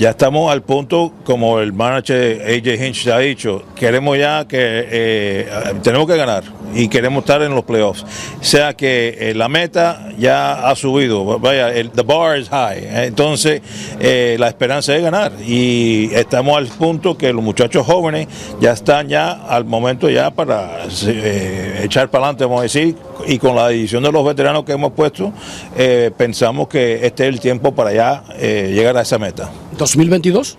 Ya 0.00 0.08
estamos 0.08 0.50
al 0.50 0.62
punto, 0.62 1.12
como 1.24 1.60
el 1.60 1.74
manager 1.74 2.40
AJ 2.40 2.86
Hinch 2.86 3.06
ha 3.08 3.18
dicho, 3.18 3.62
queremos 3.76 4.16
ya 4.16 4.48
que 4.48 4.58
eh, 4.58 5.48
tenemos 5.82 6.06
que 6.06 6.16
ganar 6.16 6.42
y 6.74 6.88
queremos 6.88 7.20
estar 7.24 7.42
en 7.42 7.54
los 7.54 7.64
playoffs. 7.64 8.02
O 8.40 8.42
sea 8.42 8.72
que 8.72 9.18
eh, 9.20 9.34
la 9.34 9.48
meta 9.48 10.08
ya 10.16 10.70
ha 10.70 10.74
subido, 10.74 11.38
vaya, 11.38 11.68
el 11.74 11.90
the 11.90 12.00
bar 12.00 12.38
is 12.38 12.48
high. 12.48 13.04
Entonces 13.04 13.60
eh, 14.00 14.36
la 14.38 14.48
esperanza 14.48 14.96
es 14.96 15.02
ganar 15.02 15.32
y 15.46 16.08
estamos 16.14 16.56
al 16.56 16.68
punto 16.68 17.18
que 17.18 17.30
los 17.34 17.44
muchachos 17.44 17.84
jóvenes 17.84 18.26
ya 18.58 18.72
están 18.72 19.06
ya 19.06 19.32
al 19.32 19.66
momento 19.66 20.08
ya 20.08 20.30
para 20.30 20.88
eh, 21.22 21.80
echar 21.84 22.10
para 22.10 22.24
adelante, 22.24 22.44
vamos 22.44 22.60
a 22.60 22.62
decir, 22.64 22.96
y 23.26 23.38
con 23.38 23.54
la 23.56 23.70
edición 23.70 24.02
de 24.02 24.10
los 24.12 24.24
veteranos 24.24 24.64
que 24.64 24.72
hemos 24.72 24.92
puesto, 24.92 25.32
eh, 25.76 26.10
pensamos 26.16 26.68
que 26.68 27.04
este 27.06 27.24
es 27.24 27.34
el 27.34 27.40
tiempo 27.40 27.74
para 27.74 27.92
ya 27.92 28.24
eh, 28.36 28.70
llegar 28.74 28.96
a 28.96 29.02
esa 29.02 29.18
meta. 29.18 29.50
¿2022? 29.76 30.56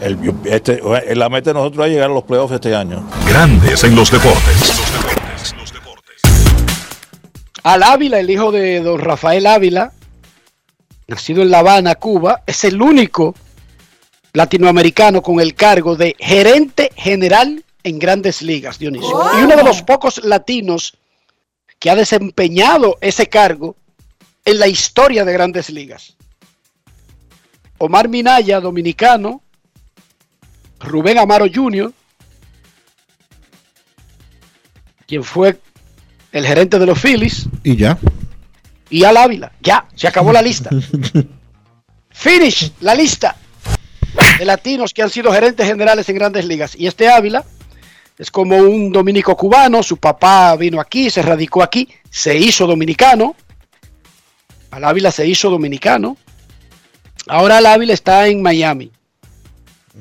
El- 0.00 0.20
yo- 0.22 0.32
este- 0.44 0.80
la 1.14 1.28
meta 1.28 1.50
de 1.50 1.54
nosotros 1.54 1.86
es 1.86 1.92
llegar 1.92 2.10
a 2.10 2.14
los 2.14 2.24
playoffs 2.24 2.54
este 2.54 2.74
año. 2.74 3.04
Grandes 3.28 3.84
en 3.84 3.94
los 3.96 4.10
deportes. 4.10 4.72
Al 7.62 7.82
Ávila, 7.82 8.18
el 8.20 8.30
hijo 8.30 8.52
de 8.52 8.80
don 8.80 8.98
Rafael 8.98 9.46
Ávila, 9.46 9.92
nacido 11.08 11.42
en 11.42 11.50
La 11.50 11.58
Habana, 11.58 11.94
Cuba, 11.94 12.42
es 12.46 12.64
el 12.64 12.80
único 12.80 13.34
latinoamericano 14.32 15.22
con 15.22 15.40
el 15.40 15.54
cargo 15.54 15.96
de 15.96 16.14
gerente 16.18 16.90
general 16.96 17.64
en 17.82 17.98
grandes 17.98 18.42
ligas, 18.42 18.78
Dionisio. 18.78 19.38
Y 19.38 19.42
uno 19.44 19.56
de 19.56 19.64
los 19.64 19.82
pocos 19.82 20.22
latinos 20.24 20.96
que 21.78 21.90
ha 21.90 21.94
desempeñado 21.96 22.98
ese 23.00 23.28
cargo 23.28 23.76
en 24.44 24.58
la 24.58 24.68
historia 24.68 25.24
de 25.24 25.32
grandes 25.32 25.70
ligas. 25.70 26.16
Omar 27.78 28.08
Minaya, 28.08 28.60
dominicano, 28.60 29.42
Rubén 30.80 31.18
Amaro 31.18 31.46
Jr., 31.52 31.92
quien 35.06 35.24
fue 35.24 35.58
el 36.32 36.46
gerente 36.46 36.78
de 36.78 36.86
los 36.86 37.00
Phillies, 37.00 37.46
Y 37.64 37.76
ya. 37.76 37.98
y 38.90 39.04
Al 39.04 39.16
Ávila. 39.16 39.52
Ya, 39.60 39.88
se 39.96 40.06
acabó 40.06 40.32
la 40.32 40.42
lista. 40.42 40.70
Finish 42.10 42.72
la 42.80 42.94
lista 42.94 43.36
de 44.38 44.44
latinos 44.44 44.92
que 44.92 45.02
han 45.02 45.10
sido 45.10 45.32
gerentes 45.32 45.66
generales 45.66 46.08
en 46.08 46.16
grandes 46.16 46.44
ligas. 46.44 46.76
Y 46.76 46.86
este 46.86 47.08
Ávila 47.08 47.44
es 48.20 48.30
como 48.30 48.58
un 48.58 48.92
dominico 48.92 49.34
cubano. 49.34 49.82
Su 49.82 49.96
papá 49.96 50.54
vino 50.54 50.78
aquí, 50.78 51.08
se 51.08 51.22
radicó 51.22 51.62
aquí, 51.62 51.88
se 52.10 52.36
hizo 52.36 52.66
dominicano. 52.66 53.34
Al 54.70 54.84
Ávila 54.84 55.10
se 55.10 55.26
hizo 55.26 55.48
dominicano. 55.48 56.18
Ahora 57.28 57.56
Al 57.56 57.66
Ávila 57.66 57.94
está 57.94 58.28
en 58.28 58.42
Miami 58.42 58.92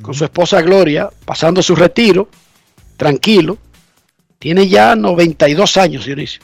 con 0.02 0.14
su 0.14 0.26
esposa 0.26 0.62
Gloria, 0.62 1.10
pasando 1.24 1.64
su 1.64 1.78
retiro, 1.78 2.28
tranquilo. 2.98 3.58
Tiene 4.38 4.68
ya 4.68 4.98
92 4.98 5.78
años, 5.78 6.06
Dionisio. 6.06 6.42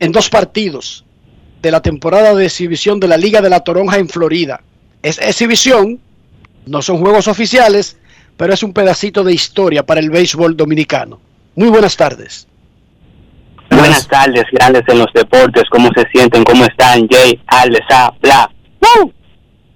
en 0.02 0.12
dos 0.12 0.30
partidos 0.30 1.06
de 1.62 1.72
la 1.72 1.82
temporada 1.82 2.36
de 2.36 2.44
exhibición 2.44 3.00
de 3.00 3.08
la 3.08 3.16
Liga 3.16 3.42
de 3.42 3.50
la 3.50 3.62
Toronja 3.62 4.00
en 4.00 4.10
Florida. 4.10 4.62
Es 5.02 5.18
exhibición, 5.18 6.02
no 6.66 6.82
son 6.82 6.98
juegos 6.98 7.30
oficiales, 7.30 7.96
pero 8.36 8.54
es 8.54 8.64
un 8.64 8.74
pedacito 8.74 9.24
de 9.24 9.32
historia 9.32 9.86
para 9.86 10.02
el 10.02 10.10
béisbol 10.10 10.58
dominicano. 10.58 11.22
Muy 11.56 11.70
buenas 11.70 11.96
tardes. 11.96 12.48
Buenas 13.70 14.08
tardes, 14.08 14.44
grandes 14.52 14.84
en 14.88 15.00
los 15.00 15.12
deportes. 15.14 15.64
¿Cómo 15.70 15.90
se 15.96 16.04
sienten? 16.12 16.44
¿Cómo 16.44 16.64
están? 16.66 17.08
Jay, 17.10 17.40
Alex, 17.48 17.86
A, 17.90 18.14
bla. 18.22 18.50
¡Woo! 18.82 19.12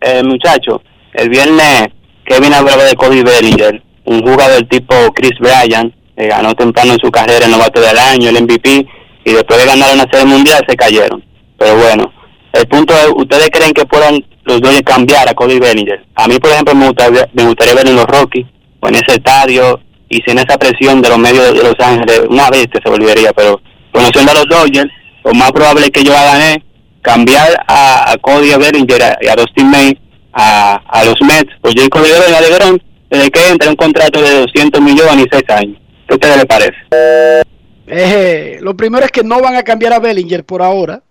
Eh, 0.01 0.23
muchacho, 0.23 0.81
el 1.13 1.29
viernes 1.29 1.87
Kevin 2.25 2.53
hablaba 2.53 2.83
de 2.83 2.95
Cody 2.95 3.23
Bellinger, 3.23 3.81
un 4.05 4.21
jugador 4.21 4.63
tipo 4.69 4.95
Chris 5.13 5.37
Bryant, 5.39 5.93
que 6.15 6.27
ganó 6.27 6.53
temprano 6.53 6.93
en 6.93 6.99
su 6.99 7.09
carrera 7.09 7.45
el 7.45 7.51
novato 7.51 7.81
del 7.81 7.97
año, 7.97 8.29
el 8.29 8.43
MVP, 8.43 8.87
y 9.25 9.31
después 9.31 9.59
de 9.59 9.65
ganar 9.65 9.93
una 9.93 10.05
serie 10.11 10.25
mundial 10.25 10.63
se 10.67 10.75
cayeron. 10.75 11.23
Pero 11.57 11.77
bueno, 11.77 12.13
el 12.53 12.67
punto 12.67 12.93
es, 12.93 13.09
¿ustedes 13.15 13.49
creen 13.51 13.73
que 13.73 13.85
puedan 13.85 14.23
los 14.43 14.61
Dodgers 14.61 14.83
cambiar 14.83 15.29
a 15.29 15.33
Cody 15.33 15.59
Bellinger? 15.59 16.05
A 16.15 16.27
mí, 16.27 16.37
por 16.39 16.51
ejemplo, 16.51 16.75
me 16.75 16.87
gustaría, 16.87 17.27
me 17.33 17.45
gustaría 17.45 17.73
ver 17.73 17.87
en 17.87 17.95
los 17.95 18.05
Rockies 18.05 18.47
o 18.79 18.87
en 18.87 18.95
ese 18.95 19.15
estadio 19.15 19.79
y 20.09 20.21
sin 20.25 20.37
esa 20.39 20.57
presión 20.57 21.01
de 21.01 21.09
los 21.09 21.17
medios 21.17 21.53
de 21.53 21.63
Los 21.63 21.75
Ángeles, 21.79 22.21
una 22.29 22.49
vez 22.49 22.67
que 22.67 22.79
se 22.83 22.89
volvería, 22.89 23.31
pero 23.33 23.61
conociendo 23.91 24.31
a 24.31 24.35
los 24.35 24.47
Dodgers, 24.47 24.91
lo 25.23 25.33
más 25.33 25.51
probable 25.51 25.89
que 25.91 26.03
yo 26.03 26.15
hagan 26.15 26.41
es 26.41 26.57
cambiar 27.01 27.63
a, 27.67 28.11
a 28.11 28.17
Cody 28.17 28.49
Bellinger 28.49 29.17
y 29.21 29.27
a 29.27 29.35
Dustin 29.35 29.69
May 29.69 29.97
a, 30.33 30.75
a 30.75 31.05
los 31.05 31.19
Mets, 31.21 31.51
yo 31.75 31.89
Cody 31.89 32.09
Bellinger 32.09 32.41
de 32.41 32.49
Lebron, 32.49 32.83
desde 33.09 33.31
que 33.31 33.47
entra 33.49 33.69
un 33.69 33.75
contrato 33.75 34.21
de 34.21 34.41
200 34.41 34.81
millones 34.81 35.25
y 35.25 35.29
6 35.31 35.43
años. 35.49 35.81
¿Qué 36.07 36.13
a 36.13 36.15
ustedes 36.15 36.37
les 36.37 36.45
parece? 36.45 37.43
Eh, 37.87 38.59
lo 38.61 38.75
primero 38.75 39.05
es 39.05 39.11
que 39.11 39.23
no 39.23 39.41
van 39.41 39.55
a 39.55 39.63
cambiar 39.63 39.93
a 39.93 39.99
Bellinger 39.99 40.45
por 40.45 40.61
ahora. 40.61 41.01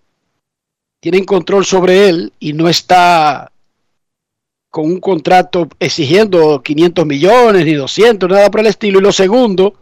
Tienen 1.01 1.25
control 1.25 1.65
sobre 1.65 2.09
él 2.09 2.33
y 2.39 2.53
no 2.53 2.69
está 2.69 3.51
con 4.77 4.85
un 4.85 5.01
contrato 5.01 5.71
exigiendo 5.81 6.63
500 6.63 7.07
millones 7.07 7.65
ni 7.65 7.73
200, 7.73 8.29
nada 8.29 8.51
por 8.51 8.61
el 8.61 8.67
estilo. 8.67 8.99
Y 8.99 9.03
lo 9.03 9.11
segundo 9.11 9.73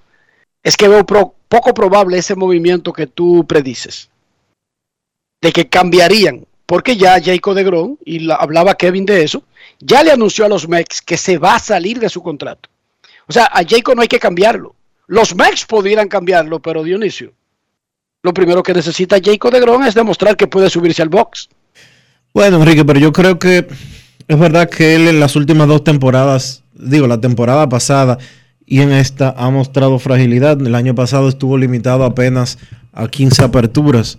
es 0.63 0.77
que 0.77 0.87
veo 0.87 1.05
poco 1.05 1.75
probable 1.75 2.17
ese 2.17 2.37
movimiento 2.37 2.93
que 2.93 3.09
tú 3.09 3.45
predices. 3.45 4.09
De 5.43 5.51
que 5.51 5.69
cambiarían. 5.69 6.47
Porque 6.65 6.97
ya 6.97 7.21
Jacob 7.21 7.57
de 7.57 7.65
Gron, 7.65 7.99
y 8.05 8.21
la- 8.21 8.37
hablaba 8.37 8.77
Kevin 8.77 9.05
de 9.05 9.25
eso, 9.25 9.43
ya 9.81 10.05
le 10.05 10.13
anunció 10.13 10.45
a 10.45 10.49
los 10.49 10.69
Mex 10.69 11.03
que 11.03 11.17
se 11.17 11.39
va 11.39 11.57
a 11.57 11.59
salir 11.59 11.99
de 11.99 12.09
su 12.09 12.23
contrato. 12.23 12.69
O 13.27 13.33
sea, 13.33 13.47
a 13.47 13.65
Jacob 13.69 13.97
no 13.97 14.03
hay 14.03 14.09
que 14.09 14.21
cambiarlo. 14.21 14.77
Los 15.09 15.35
Mex 15.35 15.65
pudieran 15.67 16.07
cambiarlo, 16.07 16.61
pero 16.61 16.85
Dionisio, 16.85 17.33
lo 18.23 18.33
primero 18.33 18.63
que 18.63 18.73
necesita 18.73 19.19
Jacob 19.21 19.51
de 19.51 19.59
Gron 19.59 19.85
es 19.85 19.95
demostrar 19.95 20.37
que 20.37 20.47
puede 20.47 20.71
subirse 20.71 21.03
al 21.03 21.09
box. 21.09 21.49
Bueno, 22.33 22.59
Enrique, 22.59 22.85
pero 22.85 23.01
yo 23.01 23.13
creo 23.13 23.41
que 23.41 23.67
es 24.29 24.39
verdad 24.39 24.69
que 24.69 24.95
él 24.97 25.09
en 25.09 25.21
las 25.21 25.37
últimas 25.37 25.69
dos 25.69 25.85
temporadas, 25.85 26.63
digo, 26.75 27.07
la 27.07 27.21
temporada 27.21 27.69
pasada 27.69 28.19
y 28.67 28.81
en 28.81 28.93
esta 28.93 29.35
ha 29.37 29.51
mostrado 29.51 29.99
fragilidad. 29.99 30.61
El 30.61 30.75
año 30.75 30.95
pasado 30.95 31.29
estuvo 31.29 31.59
limitado 31.59 32.05
apenas 32.05 32.59
a 32.93 33.09
15 33.09 33.45
aperturas. 33.45 34.19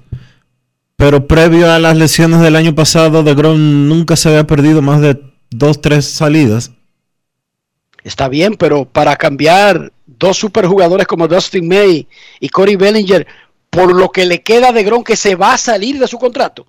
Pero 0.98 1.27
previo 1.27 1.72
a 1.72 1.80
las 1.80 1.98
lesiones 1.98 2.40
del 2.41 2.56
año 2.56 2.76
pasado, 2.76 3.23
De 3.23 3.34
Grom 3.34 3.90
nunca 3.90 4.15
se 4.15 4.30
había 4.30 4.48
perdido 4.48 4.82
más 4.82 5.02
de 5.02 5.19
dos, 5.49 5.82
tres 5.82 6.06
salidas. 6.06 6.72
Está 8.03 8.30
bien, 8.30 8.56
pero 8.56 8.86
para 8.86 9.15
cambiar 9.15 9.91
dos 10.06 10.38
superjugadores 10.38 11.07
como 11.07 11.27
Dustin 11.27 11.68
May 11.68 12.07
y 12.40 12.49
Corey 12.49 12.76
Bellinger 12.76 13.26
por 13.69 13.94
lo 13.94 14.10
que 14.10 14.26
le 14.26 14.41
queda 14.41 14.72
de 14.72 14.84
Gron 14.84 15.03
que 15.03 15.18
se 15.18 15.36
va 15.36 15.53
a 15.53 15.57
salir 15.57 15.99
de 15.99 16.07
su 16.07 16.18
contrato. 16.18 16.65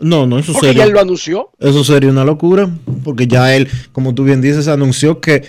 No, 0.00 0.26
no, 0.26 0.38
eso 0.38 0.52
Porque 0.52 0.68
sería, 0.68 0.82
ya 0.82 0.86
él 0.88 0.94
lo 0.94 1.00
anunció. 1.00 1.50
eso 1.58 1.84
sería 1.84 2.10
una 2.10 2.24
locura, 2.24 2.68
porque 3.04 3.26
ya 3.26 3.54
él, 3.54 3.68
como 3.92 4.14
tú 4.14 4.24
bien 4.24 4.40
dices, 4.40 4.66
anunció 4.68 5.20
que 5.20 5.44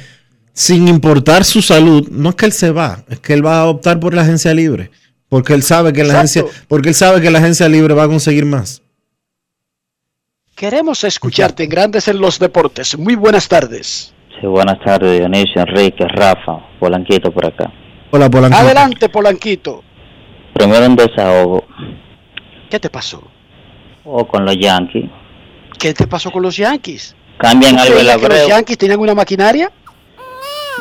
sin 0.54 0.88
importar 0.88 1.46
su 1.46 1.62
salud, 1.62 2.10
no 2.12 2.30
es 2.30 2.36
que 2.36 2.46
él 2.46 2.52
se 2.52 2.72
va, 2.72 3.04
es 3.10 3.20
que 3.20 3.34
él 3.34 3.46
va 3.46 3.60
a 3.62 3.66
optar 3.68 4.00
por 4.00 4.14
la 4.14 4.24
agencia 4.24 4.54
libre, 4.54 4.92
porque 5.30 5.54
él 5.54 5.64
sabe 5.64 5.94
que 5.94 6.04
la 6.04 6.22
Exacto. 6.22 6.48
agencia, 6.50 6.66
porque 6.68 6.90
él 6.90 6.96
sabe 6.96 7.22
que 7.22 7.32
la 7.32 7.40
agencia 7.40 7.70
libre 7.70 7.94
va 7.94 8.04
a 8.04 8.08
conseguir 8.08 8.46
más. 8.46 8.82
Queremos 10.56 11.04
escucharte 11.04 11.64
en 11.64 11.70
Grandes 11.70 12.08
en 12.08 12.20
los 12.20 12.38
Deportes. 12.38 12.98
Muy 12.98 13.16
buenas 13.16 13.48
tardes. 13.48 14.14
Sí, 14.40 14.48
buenas 14.48 14.78
tardes, 14.84 15.18
Dionisio, 15.20 15.62
Enrique, 15.62 16.06
Rafa, 16.08 16.60
Polanquito 16.80 17.32
por 17.32 17.46
acá. 17.46 17.72
Hola, 18.12 18.30
Polanco. 18.30 18.58
Adelante, 18.58 19.10
Polanquito. 19.10 19.84
Primero 20.54 20.86
un 20.86 20.96
desahogo, 20.96 21.66
¿Qué 22.70 22.80
te 22.80 22.90
pasó? 22.90 23.24
O 24.06 24.26
con 24.28 24.46
los 24.46 24.58
Yankees. 24.58 25.10
¿Qué 25.80 25.94
te 25.94 26.08
pasó 26.08 26.32
con 26.32 26.42
los 26.44 26.56
Yankees? 26.58 27.16
Cambian 27.38 27.76
¿Tú 27.76 27.82
algo 27.82 27.94
el 28.00 28.06
que 28.08 28.14
los 28.14 28.24
Abreu. 28.24 28.48
Yankees 28.50 28.78
tenían 28.78 29.00
una 29.00 29.16
maquinaria? 29.16 29.72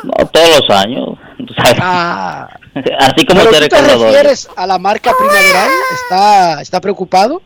No, 0.03 0.25
todos 0.27 0.59
los 0.61 0.77
años. 0.77 1.09
sabes. 1.57 1.79
Ah, 1.81 2.47
Así 2.99 3.25
como 3.25 3.41
¿Pero 3.41 3.67
tú 3.67 3.75
te 3.75 3.81
refieres 3.81 4.49
a 4.55 4.65
la 4.65 4.77
marca 4.77 5.11
primaveral? 5.17 5.69
¿Está, 6.03 6.61
está 6.61 6.79
preocupado? 6.81 7.41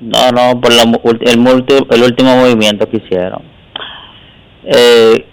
No, 0.00 0.30
no, 0.32 0.60
por 0.60 0.72
la 0.72 0.82
el, 0.82 1.38
multi- 1.38 1.86
el 1.90 2.02
último 2.02 2.36
movimiento 2.36 2.88
que 2.88 2.98
hicieron. 2.98 3.42
Eh, 4.64 5.26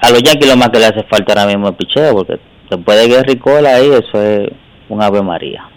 a 0.00 0.10
los 0.10 0.22
Yankees 0.22 0.48
lo 0.48 0.56
más 0.56 0.70
que 0.70 0.78
le 0.78 0.86
hace 0.86 1.02
falta 1.04 1.32
ahora 1.32 1.46
mismo 1.46 1.68
es 1.70 1.76
picheo, 1.76 2.12
porque 2.14 2.40
después 2.70 2.98
de 2.98 3.08
Gary 3.14 3.38
Cole 3.38 3.68
ahí, 3.68 3.88
eso 3.90 4.20
es 4.22 4.48
un 4.88 5.00
Ave 5.02 5.22
María. 5.22 5.68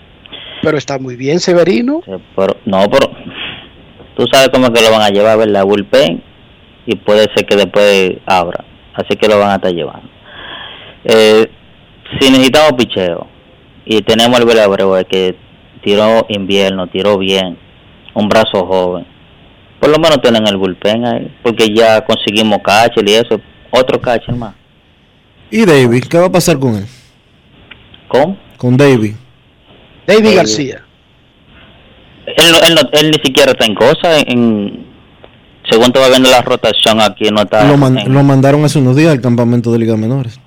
Pero 0.65 0.77
está 0.79 0.97
muy 0.97 1.15
bien, 1.15 1.39
Severino. 1.39 2.01
Pero, 2.35 2.57
no, 2.65 2.89
pero 2.89 3.11
tú 4.17 4.25
sabes 4.31 4.49
cómo 4.49 4.65
es 4.65 4.71
que 4.71 4.81
lo 4.81 4.91
van 4.91 5.03
a 5.03 5.09
llevar, 5.09 5.37
¿verdad? 5.37 5.63
Bullpen 5.63 6.23
y 6.87 6.95
puede 6.95 7.27
ser 7.35 7.45
que 7.45 7.55
después 7.55 8.13
abra. 8.25 8.65
Así 8.95 9.15
que 9.15 9.27
lo 9.27 9.37
van 9.37 9.51
a 9.51 9.55
estar 9.55 9.71
llevando. 9.71 10.09
Eh, 11.03 11.45
si 12.19 12.31
necesitamos 12.31 12.73
picheo 12.73 13.27
y 13.85 14.01
tenemos 14.01 14.39
el 14.39 14.49
eh, 14.49 15.05
que 15.07 15.35
tiró 15.83 16.25
invierno, 16.29 16.87
tiró 16.87 17.19
bien, 17.19 17.59
un 18.15 18.27
brazo 18.27 18.65
joven, 18.65 19.05
por 19.79 19.89
lo 19.89 19.97
menos 19.97 20.19
tienen 20.21 20.47
el 20.47 20.57
bullpen 20.57 21.05
ahí, 21.05 21.37
porque 21.43 21.67
ya 21.75 22.03
conseguimos 22.03 22.59
catcher 22.63 23.07
y 23.07 23.13
eso, 23.13 23.39
otro 23.69 24.01
catcher 24.01 24.33
más. 24.33 24.55
¿Y 25.51 25.63
David? 25.63 26.05
¿Qué 26.09 26.17
va 26.17 26.25
a 26.25 26.31
pasar 26.31 26.57
con 26.57 26.75
él? 26.75 26.85
¿Cómo? 28.07 28.35
Con 28.57 28.77
David. 28.77 29.13
David 30.07 30.23
David. 30.23 30.35
García. 30.37 30.81
Él, 32.25 32.51
no- 32.51 32.57
él, 32.67 32.75
no- 32.75 32.89
él 32.99 33.11
ni 33.11 33.17
siquiera 33.23 33.51
está 33.51 33.65
en 33.65 33.75
cosa, 33.75 34.19
en, 34.19 34.85
según 35.69 35.91
te 35.91 35.99
va 35.99 36.09
viendo 36.09 36.29
la 36.29 36.41
rotación 36.41 36.99
aquí, 37.01 37.29
no 37.29 37.41
está 37.41 37.65
Lo, 37.67 37.77
man- 37.77 37.97
en- 37.97 38.13
lo 38.13 38.23
mandaron 38.23 38.63
hace 38.65 38.79
unos 38.79 38.95
días 38.95 39.11
al 39.11 39.21
campamento 39.21 39.71
de 39.71 39.79
Liga 39.79 39.95
Menores. 39.95 40.39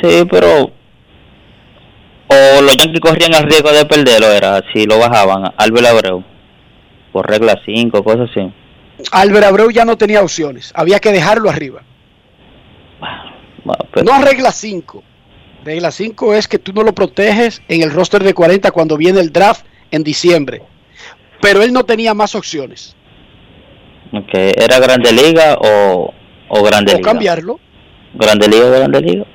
Sí, 0.00 0.24
pero. 0.30 0.70
O 2.30 2.60
los 2.62 2.76
Yankees 2.76 3.00
corrían 3.00 3.34
el 3.34 3.44
riesgo 3.44 3.72
de 3.72 3.84
perderlo, 3.86 4.26
era 4.30 4.62
si 4.72 4.84
lo 4.84 4.98
bajaban 4.98 5.46
a 5.46 5.54
Albert 5.56 5.86
Abreu. 5.86 6.22
Por 7.12 7.26
regla 7.28 7.58
5, 7.64 8.04
cosas 8.04 8.28
así. 8.30 8.52
Albert 9.12 9.46
Abreu 9.46 9.70
ya 9.70 9.84
no 9.84 9.96
tenía 9.96 10.20
opciones. 10.22 10.70
Había 10.76 10.98
que 11.00 11.10
dejarlo 11.10 11.48
arriba. 11.48 11.82
Bueno, 13.64 13.84
pero- 13.92 14.04
No 14.12 14.22
regla 14.24 14.52
5. 14.52 15.02
Regla 15.68 15.90
5 15.90 16.32
es 16.32 16.48
que 16.48 16.58
tú 16.58 16.72
no 16.72 16.82
lo 16.82 16.94
proteges 16.94 17.60
en 17.68 17.82
el 17.82 17.90
roster 17.90 18.24
de 18.24 18.32
40 18.32 18.70
cuando 18.70 18.96
viene 18.96 19.20
el 19.20 19.30
draft 19.34 19.66
en 19.90 20.02
diciembre. 20.02 20.62
Pero 21.42 21.62
él 21.62 21.74
no 21.74 21.84
tenía 21.84 22.14
más 22.14 22.34
opciones. 22.34 22.96
ok, 24.14 24.30
¿Era 24.32 24.78
Grande 24.80 25.12
Liga 25.12 25.58
o, 25.60 26.14
o 26.48 26.62
Grande 26.62 26.94
O 26.94 26.96
Liga? 26.96 27.10
cambiarlo. 27.10 27.60
Grande 28.14 28.48
Liga 28.48 28.64
o 28.64 28.70
Grande 28.70 29.00
Liga. 29.02 29.26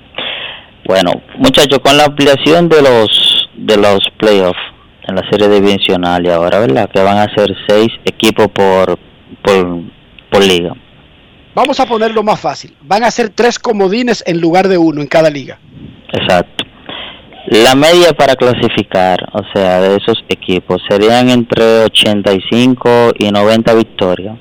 Bueno, 0.87 1.11
muchachos, 1.37 1.77
con 1.83 1.97
la 1.97 2.05
ampliación 2.05 2.67
de 2.67 2.81
los 2.81 3.47
de 3.55 3.77
los 3.77 3.99
playoffs 4.17 4.57
en 5.07 5.13
la 5.15 5.29
serie 5.29 5.47
divisional 5.49 6.25
y 6.25 6.31
ahora, 6.31 6.57
¿verdad? 6.57 6.89
Que 6.91 7.03
van 7.03 7.19
a 7.19 7.31
ser 7.35 7.53
seis 7.67 7.89
equipos 8.05 8.47
por, 8.47 8.97
por, 9.43 9.81
por 10.31 10.43
liga. 10.43 10.73
Vamos 11.53 11.79
a 11.79 11.85
ponerlo 11.85 12.23
más 12.23 12.39
fácil. 12.39 12.75
Van 12.81 13.03
a 13.03 13.11
ser 13.11 13.29
tres 13.29 13.59
comodines 13.59 14.23
en 14.25 14.41
lugar 14.41 14.67
de 14.67 14.79
uno 14.79 14.99
en 15.01 15.07
cada 15.07 15.29
liga. 15.29 15.59
Exacto. 16.13 16.65
La 17.47 17.75
media 17.75 18.13
para 18.13 18.35
clasificar, 18.35 19.19
o 19.33 19.41
sea, 19.53 19.81
de 19.81 19.97
esos 19.97 20.23
equipos, 20.29 20.81
serían 20.89 21.29
entre 21.29 21.83
85 21.83 23.13
y 23.19 23.31
90 23.31 23.73
victorias. 23.73 24.37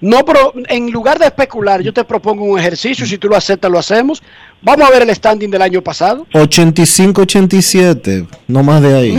No, 0.00 0.24
pero 0.24 0.54
en 0.68 0.90
lugar 0.90 1.18
de 1.18 1.26
especular, 1.26 1.82
yo 1.82 1.92
te 1.92 2.04
propongo 2.04 2.44
un 2.44 2.58
ejercicio. 2.58 3.04
Si 3.04 3.18
tú 3.18 3.28
lo 3.28 3.36
aceptas, 3.36 3.70
lo 3.70 3.78
hacemos. 3.78 4.22
Vamos 4.62 4.88
a 4.88 4.90
ver 4.90 5.02
el 5.02 5.14
standing 5.14 5.50
del 5.50 5.60
año 5.60 5.82
pasado. 5.82 6.26
85-87, 6.32 8.26
no 8.48 8.62
más 8.62 8.80
de 8.80 8.96
ahí. 8.96 9.18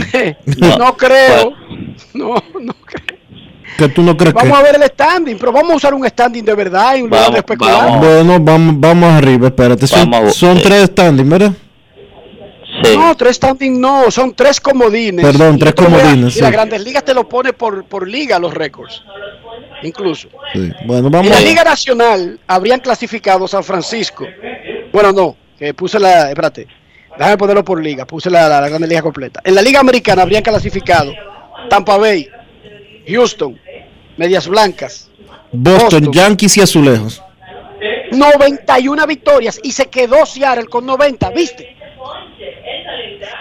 No, 0.78 0.96
creo. 0.96 1.52
No, 2.14 2.34
no 2.60 2.74
creo. 2.84 3.11
¿Que 3.78 3.88
tú 3.88 4.02
no 4.02 4.16
crees 4.16 4.34
Vamos 4.34 4.50
que? 4.52 4.58
a 4.58 4.62
ver 4.72 4.76
el 4.82 4.88
standing, 4.88 5.36
pero 5.38 5.52
vamos 5.52 5.72
a 5.72 5.76
usar 5.76 5.94
un 5.94 6.06
standing 6.06 6.44
de 6.44 6.54
verdad 6.54 6.94
en 6.96 7.02
lugar 7.06 7.30
de 7.32 7.38
especular. 7.38 7.98
Bueno, 7.98 8.38
vamos, 8.40 8.74
vamos 8.78 9.12
arriba, 9.12 9.48
espérate. 9.48 9.86
Son, 9.86 10.10
Vamos, 10.10 10.34
son 10.34 10.58
eh. 10.58 10.60
tres 10.62 10.84
standings, 10.86 11.28
¿verdad? 11.28 11.52
No, 12.94 13.14
tres 13.16 13.36
standing 13.36 13.80
no, 13.80 14.10
son 14.10 14.34
tres 14.34 14.60
comodines. 14.60 15.24
Perdón, 15.24 15.56
Y 15.56 15.58
tres 15.58 15.74
comodines, 15.74 16.36
Y 16.36 16.40
las 16.40 16.48
sí. 16.48 16.52
grandes 16.52 16.82
ligas 16.82 17.04
te 17.04 17.14
lo 17.14 17.28
pone 17.28 17.52
por, 17.52 17.84
por 17.84 18.08
liga 18.08 18.38
los 18.38 18.52
récords. 18.52 19.02
Incluso. 19.82 20.28
Sí. 20.52 20.72
Bueno, 20.86 21.06
En 21.06 21.12
vamos 21.12 21.30
la 21.30 21.38
a 21.38 21.40
Liga 21.40 21.64
Nacional 21.64 22.38
habrían 22.46 22.80
clasificado 22.80 23.46
San 23.48 23.62
Francisco. 23.64 24.26
Bueno, 24.92 25.12
no, 25.12 25.36
que 25.58 25.74
puse 25.74 25.98
la. 25.98 26.28
Espérate, 26.30 26.66
déjame 27.18 27.36
ponerlo 27.36 27.64
por 27.64 27.82
liga. 27.82 28.04
Puse 28.06 28.30
la, 28.30 28.48
la, 28.48 28.60
la 28.60 28.68
Grande 28.68 28.86
Liga 28.88 29.02
completa. 29.02 29.40
En 29.44 29.54
la 29.54 29.62
Liga 29.62 29.80
Americana 29.80 30.22
habrían 30.22 30.42
clasificado 30.42 31.12
Tampa 31.68 31.96
Bay, 31.98 32.28
Houston, 33.12 33.58
Medias 34.16 34.46
Blancas, 34.48 35.08
Boston, 35.52 36.12
Yankees 36.12 36.56
y 36.56 36.60
Azulejos. 36.60 37.22
91 38.12 39.06
victorias 39.06 39.58
y 39.62 39.72
se 39.72 39.86
quedó 39.86 40.24
Seattle 40.26 40.66
con 40.66 40.86
90, 40.86 41.30
¿viste? 41.30 41.76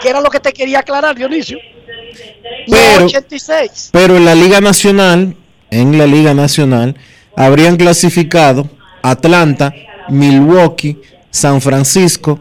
que 0.01 0.09
era 0.09 0.19
lo 0.19 0.29
que 0.29 0.39
te 0.39 0.51
quería 0.51 0.79
aclarar, 0.79 1.15
Dionisio. 1.15 1.59
Pero- 2.69 3.05
86. 3.05 3.89
Pero 3.91 4.17
en 4.17 4.25
la 4.25 4.35
Liga 4.35 4.59
Nacional, 4.61 5.35
en 5.69 5.97
la 5.97 6.07
Liga 6.07 6.33
Nacional, 6.33 6.95
habrían 7.35 7.77
clasificado 7.77 8.69
Atlanta, 9.03 9.73
Milwaukee, 10.09 10.97
San 11.29 11.61
Francisco, 11.61 12.39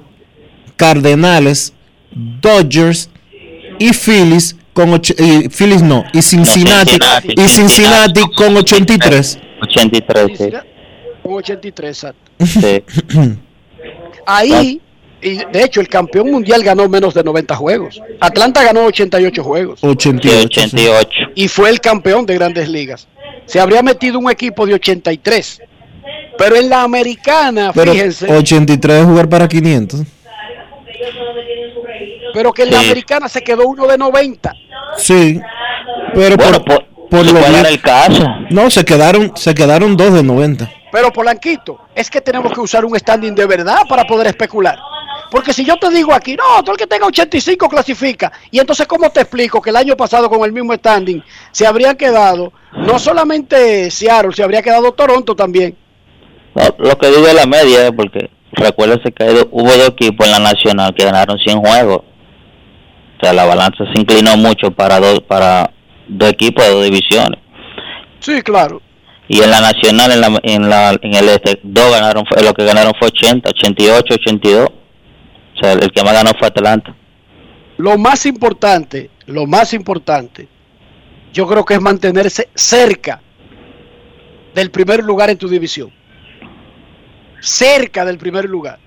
Cardenales, 0.77 1.73
Dodgers 2.11 3.11
y 3.79 3.93
Phillies 3.93 4.57
con 4.73 4.93
och- 4.93 5.15
y 5.19 5.49
Phillies 5.49 5.83
no, 5.83 6.05
y 6.13 6.23
Cincinnati, 6.23 6.93
Cincinnati, 6.93 7.35
y 7.37 7.49
Cincinnati 7.49 8.21
con 8.37 8.57
83. 8.57 9.39
83, 9.63 10.39
sí. 10.39 10.51
Con 11.23 11.33
83, 11.35 11.89
exacto. 11.91 12.31
Sí. 12.47 12.83
Ahí, 14.27 14.81
y 15.23 15.37
de 15.37 15.63
hecho, 15.65 15.81
el 15.81 15.89
campeón 15.89 16.31
mundial 16.31 16.63
ganó 16.63 16.89
menos 16.89 17.15
de 17.15 17.23
90 17.25 17.55
juegos. 17.57 18.01
Atlanta 18.21 18.63
ganó 18.63 18.85
88 18.85 19.43
juegos. 19.45 19.83
88. 19.83 20.47
88. 20.47 21.11
y 21.35 21.49
fue 21.49 21.69
el 21.71 21.81
campeón 21.81 22.25
de 22.27 22.35
grandes 22.35 22.69
ligas. 22.69 23.07
Se 23.47 23.61
habría 23.61 23.83
metido 23.83 24.19
un 24.19 24.31
equipo 24.31 24.67
de 24.67 24.75
83. 24.75 25.61
Pero 26.39 26.57
en 26.57 26.71
la 26.71 26.83
americana, 26.83 27.71
Pero 27.75 27.93
fíjense, 27.93 28.33
83 28.33 29.01
de 29.01 29.05
jugar 29.05 29.29
para 29.29 29.47
500. 29.47 30.01
Pero 32.33 32.53
que 32.53 32.63
en 32.63 32.71
la 32.71 32.79
Sí. 32.81 32.87
americana 32.87 33.29
se 33.29 33.43
quedó 33.43 33.67
uno 33.67 33.87
de 33.87 33.99
90. 33.99 34.53
Sí. 34.97 35.41
Pero 36.15 36.37
por, 36.37 36.65
por 37.11 37.27
lo 37.27 37.41
dar 37.41 37.67
el 37.67 37.81
caso. 37.81 38.25
No, 38.51 38.71
se 38.71 38.85
quedaron 38.85 39.33
se 39.37 39.55
quedaron 39.55 39.97
dos 39.97 40.13
de 40.15 40.23
90. 40.23 40.71
Pero 40.93 41.13
Polanquito, 41.13 41.79
es 41.95 42.11
que 42.11 42.21
tenemos 42.21 42.53
que 42.53 42.61
usar 42.61 42.85
un 42.85 42.99
standing 42.99 43.35
de 43.35 43.47
verdad 43.47 43.83
para 43.89 44.05
poder 44.05 44.27
especular. 44.27 44.77
Porque 45.31 45.53
si 45.53 45.65
yo 45.65 45.77
te 45.77 45.89
digo 45.91 46.13
aquí, 46.13 46.35
no, 46.35 46.61
todo 46.63 46.73
el 46.73 46.79
que 46.79 46.89
tenga 46.89 47.07
85 47.07 47.69
clasifica. 47.69 48.33
Y 48.51 48.59
entonces, 48.59 48.89
¿cómo 48.89 49.11
te 49.11 49.21
explico 49.21 49.61
que 49.63 49.71
el 49.71 49.77
año 49.77 49.97
pasado 49.97 50.29
con 50.29 50.43
el 50.45 50.53
mismo 50.53 50.75
standing 50.75 51.23
se 51.53 51.67
habría 51.67 51.95
quedado 51.95 52.53
no 52.73 52.99
solamente 52.99 53.91
Seattle, 53.93 54.33
se 54.35 54.43
habría 54.43 54.63
quedado 54.63 54.91
Toronto 54.93 55.37
también? 55.37 55.77
No, 56.57 56.63
lo 56.79 56.99
que 56.99 57.09
digo 57.09 57.29
es 57.29 57.35
la 57.35 57.47
media, 57.47 57.93
porque 57.93 58.29
recuérdese 58.53 59.13
que 59.13 59.47
hubo 59.53 59.71
dos 59.71 59.89
equipos 59.89 60.27
en 60.27 60.33
la 60.33 60.39
nacional 60.41 60.93
que 60.97 61.05
ganaron 61.05 61.39
100 61.39 61.61
juegos. 61.61 62.03
O 63.21 63.25
sea, 63.25 63.35
la 63.35 63.45
balanza 63.45 63.85
se 63.93 64.01
inclinó 64.01 64.37
mucho 64.39 64.71
para 64.71 64.99
dos, 64.99 65.21
para 65.21 65.71
dos 66.09 66.31
equipos 66.31 66.65
de 66.65 66.71
dos 66.71 66.85
divisiones. 66.85 67.39
Sí, 68.21 68.41
claro. 68.41 68.81
Y 69.29 69.43
en 69.43 69.51
la 69.51 69.61
nacional, 69.61 70.11
en, 70.11 70.21
la, 70.21 70.41
en, 70.43 70.71
la, 70.71 70.91
en 71.03 71.15
el 71.15 71.29
este, 71.29 71.61
dos 71.63 71.91
ganaron, 71.91 72.25
lo 72.43 72.55
que 72.55 72.65
ganaron 72.65 72.93
fue 72.99 73.09
80, 73.09 73.51
88, 73.51 74.15
82. 74.15 74.69
O 74.69 75.59
sea, 75.61 75.73
el 75.75 75.93
que 75.93 76.03
más 76.03 76.15
ganó 76.15 76.31
fue 76.39 76.49
Atlanta. 76.49 76.95
Lo 77.77 77.99
más 77.99 78.25
importante, 78.25 79.11
lo 79.27 79.47
más 79.47 79.75
importante, 79.75 80.49
yo 81.33 81.47
creo 81.47 81.65
que 81.65 81.75
es 81.75 81.81
mantenerse 81.81 82.49
cerca 82.55 83.21
del 84.55 84.71
primer 84.71 85.05
lugar 85.05 85.29
en 85.29 85.37
tu 85.37 85.49
división. 85.49 85.93
Cerca 87.41 88.05
del 88.05 88.19
primer 88.19 88.47
lugar. 88.47 88.79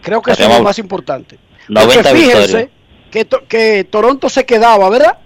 Creo 0.00 0.22
que 0.22 0.30
eso 0.30 0.44
es 0.44 0.58
lo 0.58 0.62
más 0.62 0.78
importante. 0.78 1.38
90 1.68 1.94
Porque 2.02 2.18
fíjense 2.18 2.38
victorias. 2.40 2.70
que, 3.10 3.24
to- 3.24 3.42
que 3.48 3.84
Toronto 3.84 4.28
se 4.28 4.44
quedaba, 4.46 4.88
¿verdad? 4.90 5.18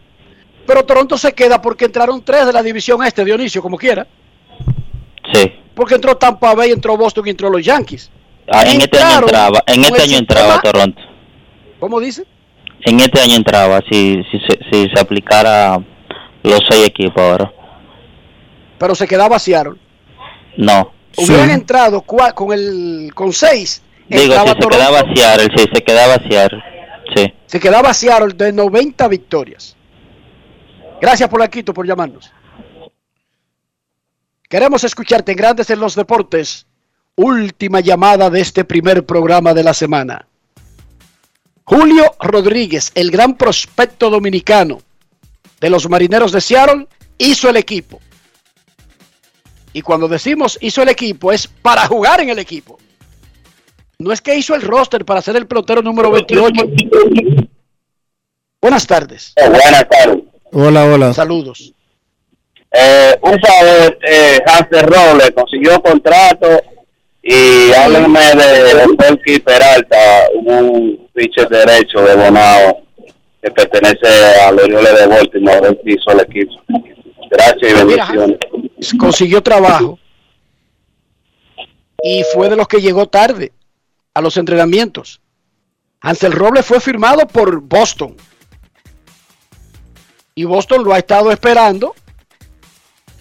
Pero 0.67 0.85
Toronto 0.85 1.19
se 1.19 1.33
queda 1.33 1.61
porque 1.61 1.87
entraron 1.87 2.23
tres 2.25 2.47
de 2.47 2.53
la 2.53 2.63
división 2.63 3.03
este, 3.05 3.25
Dionisio, 3.25 3.63
como 3.63 3.77
quiera. 3.77 4.07
Sí. 5.33 5.53
Porque 5.75 5.95
entró 5.95 6.17
Tampa 6.17 6.55
Bay, 6.55 6.71
entró 6.71 6.97
Boston 6.97 7.27
y 7.27 7.31
entró 7.31 7.49
los 7.51 7.65
Yankees. 7.65 8.11
Ah, 8.51 8.65
en 8.67 8.81
este 8.81 8.99
año 9.01 9.21
entraba, 9.21 9.63
en 9.67 9.85
este 9.85 10.03
año 10.03 10.19
entraba 10.19 10.61
Toronto. 10.61 11.01
¿Cómo 11.81 12.01
dice? 12.01 12.25
En 12.85 13.01
este 13.01 13.21
año 13.21 13.37
entraba, 13.37 13.81
si, 13.91 14.23
si, 14.31 14.39
se- 14.41 14.59
si 14.71 14.91
se 14.93 15.01
aplicara 15.01 15.79
los 16.43 16.61
seis 16.69 16.87
equipos 16.87 17.23
ahora. 17.23 17.53
Pero 18.79 18.95
se 18.95 19.07
quedaba 19.07 19.39
Seattle. 19.39 19.75
No. 20.57 20.93
Hubieran 21.17 21.51
entrado 21.51 22.03
cua- 22.03 22.35
con 22.35 22.53
el 22.53 23.11
con 23.15 23.33
seis. 23.33 23.83
Digo, 24.09 24.35
se 24.35 24.69
quedaba 24.69 25.01
Seattle, 25.15 25.49
si 25.57 25.65
se 25.75 25.83
quedaba 25.83 26.15
Seattle. 26.29 26.63
Sí. 27.15 27.35
se 27.47 27.61
quedaba 27.61 27.93
Seattle 27.93 28.35
de 28.35 28.53
90 28.53 29.09
victorias. 29.09 29.77
Gracias 31.01 31.29
por 31.29 31.49
Quito 31.51 31.75
por 31.75 31.87
llamarnos. 31.87 32.31
Queremos 34.49 34.85
escucharte 34.85 35.33
en 35.33 35.39
Grandes 35.39 35.71
en 35.71 35.81
los 35.81 35.95
Deportes. 35.95 36.67
Última 37.17 37.81
llamada 37.81 38.31
de 38.31 38.41
este 38.41 38.65
primer 38.65 39.05
programa 39.05 39.53
de 39.53 39.65
la 39.65 39.75
semana. 39.75 40.27
Julio 41.65 42.15
Rodríguez, 42.21 42.93
el 42.95 43.11
gran 43.11 43.37
prospecto 43.37 44.11
dominicano 44.11 44.81
de 45.61 45.71
los 45.71 45.89
Marineros 45.89 46.33
de 46.33 46.41
Seattle, 46.41 46.87
hizo 47.19 47.49
el 47.49 47.57
equipo. 47.57 48.01
Y 49.73 49.83
cuando 49.83 50.09
decimos 50.09 50.59
hizo 50.61 50.83
el 50.83 50.89
equipo 50.89 51.33
es 51.33 51.47
para 51.47 51.87
jugar 51.87 52.21
en 52.21 52.29
el 52.29 52.39
equipo. 52.39 52.79
No 54.03 54.13
es 54.13 54.21
que 54.21 54.35
hizo 54.35 54.57
el 54.57 54.63
roster 54.63 55.05
para 55.05 55.23
ser 55.23 55.37
el 55.37 55.47
pelotero 55.47 55.81
número 55.81 56.11
28. 56.11 56.65
Buenas 58.61 58.85
tardes. 58.87 59.33
Buenas 59.37 59.89
tardes. 59.89 60.23
Hola, 60.53 60.85
hola. 60.85 61.15
Saludos. 61.15 61.73
Eh, 62.73 63.17
un 63.23 63.39
favor, 63.41 63.99
eh, 64.09 64.39
Hansel 64.47 64.87
Robles 64.87 65.31
consiguió 65.37 65.81
contrato 65.83 66.49
y 67.23 67.71
háblenme 67.73 68.21
de, 68.35 68.75
de 68.75 68.87
Felky 68.99 69.39
Peralta, 69.39 69.97
un 70.35 71.09
pitcher 71.15 71.49
derecho 71.49 72.01
de 72.01 72.17
Bonao 72.17 72.83
que 73.41 73.51
pertenece 73.51 74.07
a 74.47 74.51
los 74.53 74.65
Orioles 74.65 74.99
de 75.01 75.07
Baltimore, 75.07 75.69
él 75.69 75.81
hizo 75.85 76.11
el 76.11 76.21
equipo. 76.21 76.55
Gracias 77.31 77.71
y 77.83 77.85
Mira, 77.85 78.07
bendiciones. 78.07 78.39
consiguió 78.99 79.43
trabajo 79.43 79.99
y 82.03 82.25
fue 82.33 82.49
de 82.49 82.57
los 82.57 82.67
que 82.67 82.81
llegó 82.81 83.07
tarde 83.07 83.53
a 84.15 84.21
los 84.21 84.37
entrenamientos. 84.37 85.21
Ansel 86.01 86.33
Robles 86.33 86.67
fue 86.67 86.81
firmado 86.81 87.27
por 87.27 87.61
Boston 87.61 88.17
y 90.35 90.45
Boston 90.45 90.85
lo 90.85 90.93
ha 90.93 90.99
estado 90.99 91.31
esperando 91.31 91.95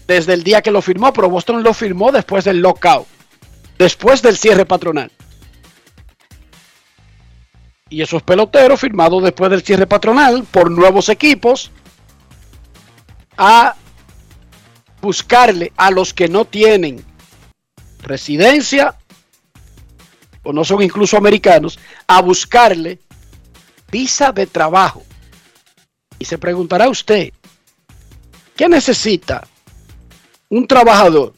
desde 0.07 0.33
el 0.33 0.43
día 0.43 0.61
que 0.61 0.71
lo 0.71 0.81
firmó, 0.81 1.13
pero 1.13 1.29
Boston 1.29 1.63
lo 1.63 1.73
firmó 1.73 2.11
después 2.11 2.43
del 2.45 2.59
lockout, 2.59 3.07
después 3.77 4.21
del 4.21 4.37
cierre 4.37 4.65
patronal. 4.65 5.11
Y 7.89 8.01
esos 8.01 8.23
peloteros 8.23 8.79
firmados 8.79 9.23
después 9.23 9.51
del 9.51 9.63
cierre 9.63 9.85
patronal 9.85 10.45
por 10.49 10.71
nuevos 10.71 11.09
equipos 11.09 11.71
a 13.37 13.75
buscarle 15.01 15.73
a 15.75 15.91
los 15.91 16.13
que 16.13 16.29
no 16.29 16.45
tienen 16.45 17.03
residencia 18.01 18.95
o 20.43 20.53
no 20.53 20.63
son 20.63 20.81
incluso 20.81 21.17
americanos, 21.17 21.79
a 22.07 22.21
buscarle 22.21 22.99
visa 23.91 24.31
de 24.31 24.47
trabajo. 24.47 25.03
Y 26.17 26.25
se 26.25 26.37
preguntará 26.37 26.89
usted, 26.89 27.31
¿qué 28.55 28.67
necesita 28.67 29.47
un 30.49 30.67
trabajador 30.67 31.33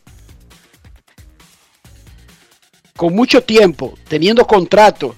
con 2.96 3.16
mucho 3.16 3.42
tiempo, 3.42 3.98
teniendo 4.08 4.46
contrato 4.46 5.16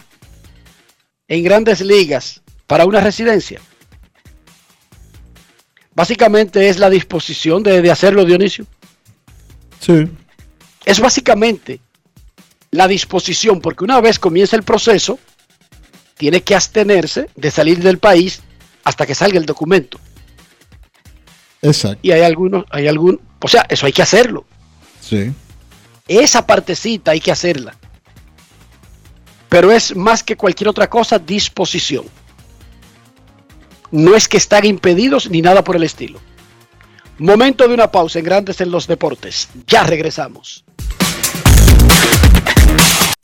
en 1.27 1.43
grandes 1.43 1.81
ligas 1.81 2.41
para 2.67 2.85
una 2.85 3.01
residencia? 3.01 3.59
Básicamente 5.93 6.67
es 6.67 6.77
la 6.77 6.89
disposición 6.89 7.63
de, 7.63 7.81
de 7.81 7.91
hacerlo, 7.91 8.25
Dionisio. 8.25 8.65
Sí. 9.79 10.07
Es 10.85 10.99
básicamente 10.99 11.79
la 12.71 12.87
disposición, 12.87 13.61
porque 13.61 13.83
una 13.83 14.01
vez 14.01 14.19
comienza 14.19 14.55
el 14.55 14.63
proceso, 14.63 15.19
tiene 16.17 16.41
que 16.41 16.55
abstenerse 16.55 17.29
de 17.35 17.51
salir 17.51 17.79
del 17.79 17.99
país 17.99 18.41
hasta 18.83 19.05
que 19.05 19.15
salga 19.15 19.37
el 19.37 19.45
documento. 19.45 19.99
Exacto. 21.61 21.99
Y 22.01 22.11
hay 22.11 22.21
algunos, 22.21 22.65
hay 22.69 22.87
algún, 22.87 23.19
o 23.41 23.47
sea, 23.47 23.65
eso 23.69 23.85
hay 23.85 23.91
que 23.91 24.01
hacerlo. 24.01 24.45
Sí. 25.01 25.31
Esa 26.07 26.45
partecita 26.45 27.11
hay 27.11 27.19
que 27.19 27.31
hacerla. 27.31 27.75
Pero 29.49 29.71
es 29.71 29.95
más 29.95 30.23
que 30.23 30.35
cualquier 30.35 30.69
otra 30.69 30.89
cosa 30.89 31.17
disposición. 31.17 32.05
No 33.91 34.15
es 34.15 34.27
que 34.27 34.37
están 34.37 34.65
impedidos 34.65 35.29
ni 35.29 35.41
nada 35.41 35.63
por 35.63 35.75
el 35.75 35.83
estilo. 35.83 36.19
Momento 37.17 37.67
de 37.67 37.73
una 37.73 37.91
pausa 37.91 38.19
en 38.19 38.25
Grandes 38.25 38.59
en 38.59 38.71
los 38.71 38.87
Deportes. 38.87 39.47
Ya 39.67 39.83
regresamos. 39.83 40.65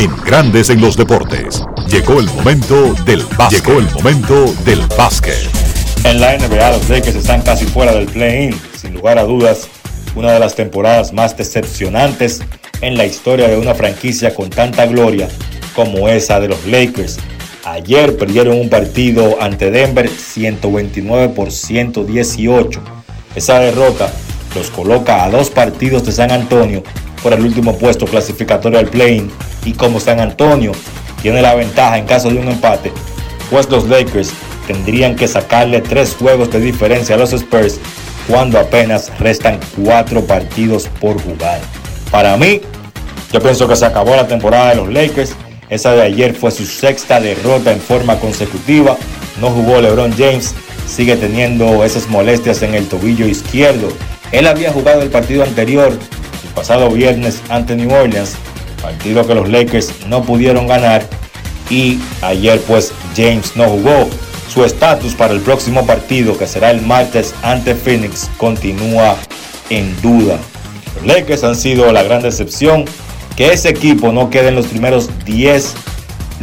En 0.00 0.16
Grandes 0.24 0.70
en 0.70 0.80
los 0.80 0.96
Deportes. 0.96 1.62
Llegó 1.90 2.20
el 2.20 2.26
momento 2.30 2.94
del 3.04 3.22
básquet. 3.36 3.62
Llegó 3.62 3.80
el 3.80 3.90
momento 3.90 4.54
del 4.64 4.80
básquet. 4.96 5.36
En 6.04 6.22
la 6.22 6.38
NBA, 6.38 6.70
los 6.70 6.88
Lakers 6.88 7.16
están 7.16 7.42
casi 7.42 7.66
fuera 7.66 7.92
del 7.92 8.06
play-in. 8.06 8.58
Sin 8.74 8.94
lugar 8.94 9.18
a 9.18 9.24
dudas, 9.24 9.68
una 10.14 10.32
de 10.32 10.40
las 10.40 10.54
temporadas 10.54 11.12
más 11.12 11.36
decepcionantes 11.36 12.40
en 12.80 12.96
la 12.96 13.04
historia 13.04 13.46
de 13.48 13.58
una 13.58 13.74
franquicia 13.74 14.34
con 14.34 14.48
tanta 14.48 14.86
gloria 14.86 15.28
como 15.76 16.08
esa 16.08 16.40
de 16.40 16.48
los 16.48 16.64
Lakers. 16.64 17.18
Ayer 17.66 18.16
perdieron 18.16 18.58
un 18.58 18.70
partido 18.70 19.36
ante 19.38 19.70
Denver 19.70 20.08
129 20.08 21.28
por 21.34 21.52
118. 21.52 22.80
Esa 23.34 23.58
derrota 23.58 24.10
los 24.54 24.70
coloca 24.70 25.24
a 25.24 25.30
dos 25.30 25.50
partidos 25.50 26.06
de 26.06 26.12
San 26.12 26.30
Antonio 26.30 26.84
por 27.22 27.32
el 27.32 27.44
último 27.44 27.76
puesto 27.78 28.06
clasificatorio 28.06 28.78
al 28.78 28.86
play-in 28.86 29.30
y 29.64 29.72
como 29.72 30.00
San 30.00 30.20
Antonio 30.20 30.72
tiene 31.22 31.42
la 31.42 31.54
ventaja 31.54 31.98
en 31.98 32.06
caso 32.06 32.30
de 32.30 32.38
un 32.38 32.48
empate, 32.48 32.92
pues 33.50 33.68
los 33.68 33.88
Lakers 33.88 34.30
tendrían 34.66 35.16
que 35.16 35.28
sacarle 35.28 35.80
tres 35.80 36.16
juegos 36.18 36.50
de 36.50 36.60
diferencia 36.60 37.16
a 37.16 37.18
los 37.18 37.32
Spurs 37.32 37.78
cuando 38.28 38.58
apenas 38.58 39.10
restan 39.18 39.58
cuatro 39.76 40.24
partidos 40.24 40.88
por 41.00 41.20
jugar. 41.20 41.60
Para 42.10 42.36
mí, 42.36 42.60
yo 43.32 43.40
pienso 43.40 43.68
que 43.68 43.76
se 43.76 43.86
acabó 43.86 44.16
la 44.16 44.26
temporada 44.26 44.70
de 44.70 44.76
los 44.76 44.88
Lakers. 44.92 45.32
Esa 45.68 45.92
de 45.92 46.02
ayer 46.02 46.34
fue 46.34 46.50
su 46.50 46.64
sexta 46.64 47.20
derrota 47.20 47.72
en 47.72 47.80
forma 47.80 48.18
consecutiva. 48.18 48.96
No 49.40 49.50
jugó 49.50 49.80
LeBron 49.80 50.12
James, 50.16 50.54
sigue 50.88 51.16
teniendo 51.16 51.84
esas 51.84 52.08
molestias 52.08 52.62
en 52.62 52.74
el 52.74 52.86
tobillo 52.88 53.26
izquierdo. 53.26 53.88
Él 54.32 54.46
había 54.46 54.72
jugado 54.72 55.02
el 55.02 55.10
partido 55.10 55.44
anterior, 55.44 55.96
pasado 56.54 56.90
viernes 56.90 57.42
ante 57.48 57.76
New 57.76 57.92
Orleans, 57.92 58.34
partido 58.82 59.26
que 59.26 59.34
los 59.34 59.48
Lakers 59.48 60.06
no 60.08 60.22
pudieron 60.22 60.66
ganar 60.66 61.04
y 61.68 61.98
ayer 62.22 62.60
pues 62.66 62.92
James 63.16 63.56
no 63.56 63.64
jugó. 63.64 64.08
Su 64.52 64.64
estatus 64.64 65.14
para 65.14 65.32
el 65.32 65.40
próximo 65.40 65.86
partido 65.86 66.36
que 66.36 66.46
será 66.46 66.72
el 66.72 66.82
martes 66.82 67.34
ante 67.42 67.74
Phoenix 67.74 68.28
continúa 68.36 69.16
en 69.70 69.94
duda. 70.02 70.38
Los 70.96 71.06
Lakers 71.06 71.44
han 71.44 71.54
sido 71.54 71.92
la 71.92 72.02
gran 72.02 72.22
decepción. 72.22 72.84
Que 73.36 73.52
ese 73.52 73.70
equipo 73.70 74.12
no 74.12 74.28
quede 74.28 74.48
en 74.48 74.56
los 74.56 74.66
primeros 74.66 75.08
10 75.24 75.74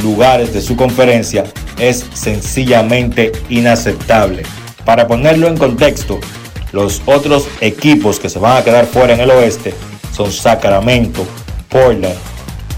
lugares 0.02 0.52
de 0.52 0.62
su 0.62 0.74
conferencia 0.74 1.44
es 1.78 2.06
sencillamente 2.14 3.30
inaceptable. 3.50 4.42
Para 4.84 5.06
ponerlo 5.06 5.46
en 5.46 5.56
contexto, 5.56 6.18
los 6.72 7.02
otros 7.06 7.46
equipos 7.60 8.18
que 8.18 8.28
se 8.28 8.38
van 8.38 8.56
a 8.56 8.64
quedar 8.64 8.86
fuera 8.86 9.14
en 9.14 9.20
el 9.20 9.30
oeste 9.30 9.74
son 10.18 10.32
Sacramento, 10.32 11.24
Portland, 11.68 12.16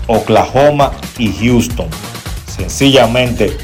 Oklahoma 0.08 0.92
y 1.18 1.32
Houston. 1.32 1.88
Sencillamente 2.54 3.56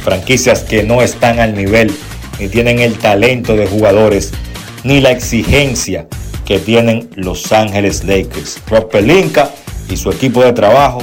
franquicias 0.00 0.60
que 0.60 0.82
no 0.82 1.00
están 1.00 1.40
al 1.40 1.54
nivel 1.54 1.90
ni 2.38 2.48
tienen 2.48 2.80
el 2.80 2.98
talento 2.98 3.56
de 3.56 3.66
jugadores 3.66 4.32
ni 4.84 5.00
la 5.00 5.10
exigencia 5.10 6.06
que 6.44 6.58
tienen 6.58 7.08
Los 7.14 7.50
Ángeles 7.50 8.04
Lakers. 8.04 8.60
Rob 8.68 8.90
Pelinka 8.90 9.50
y 9.88 9.96
su 9.96 10.10
equipo 10.10 10.44
de 10.44 10.52
trabajo 10.52 10.98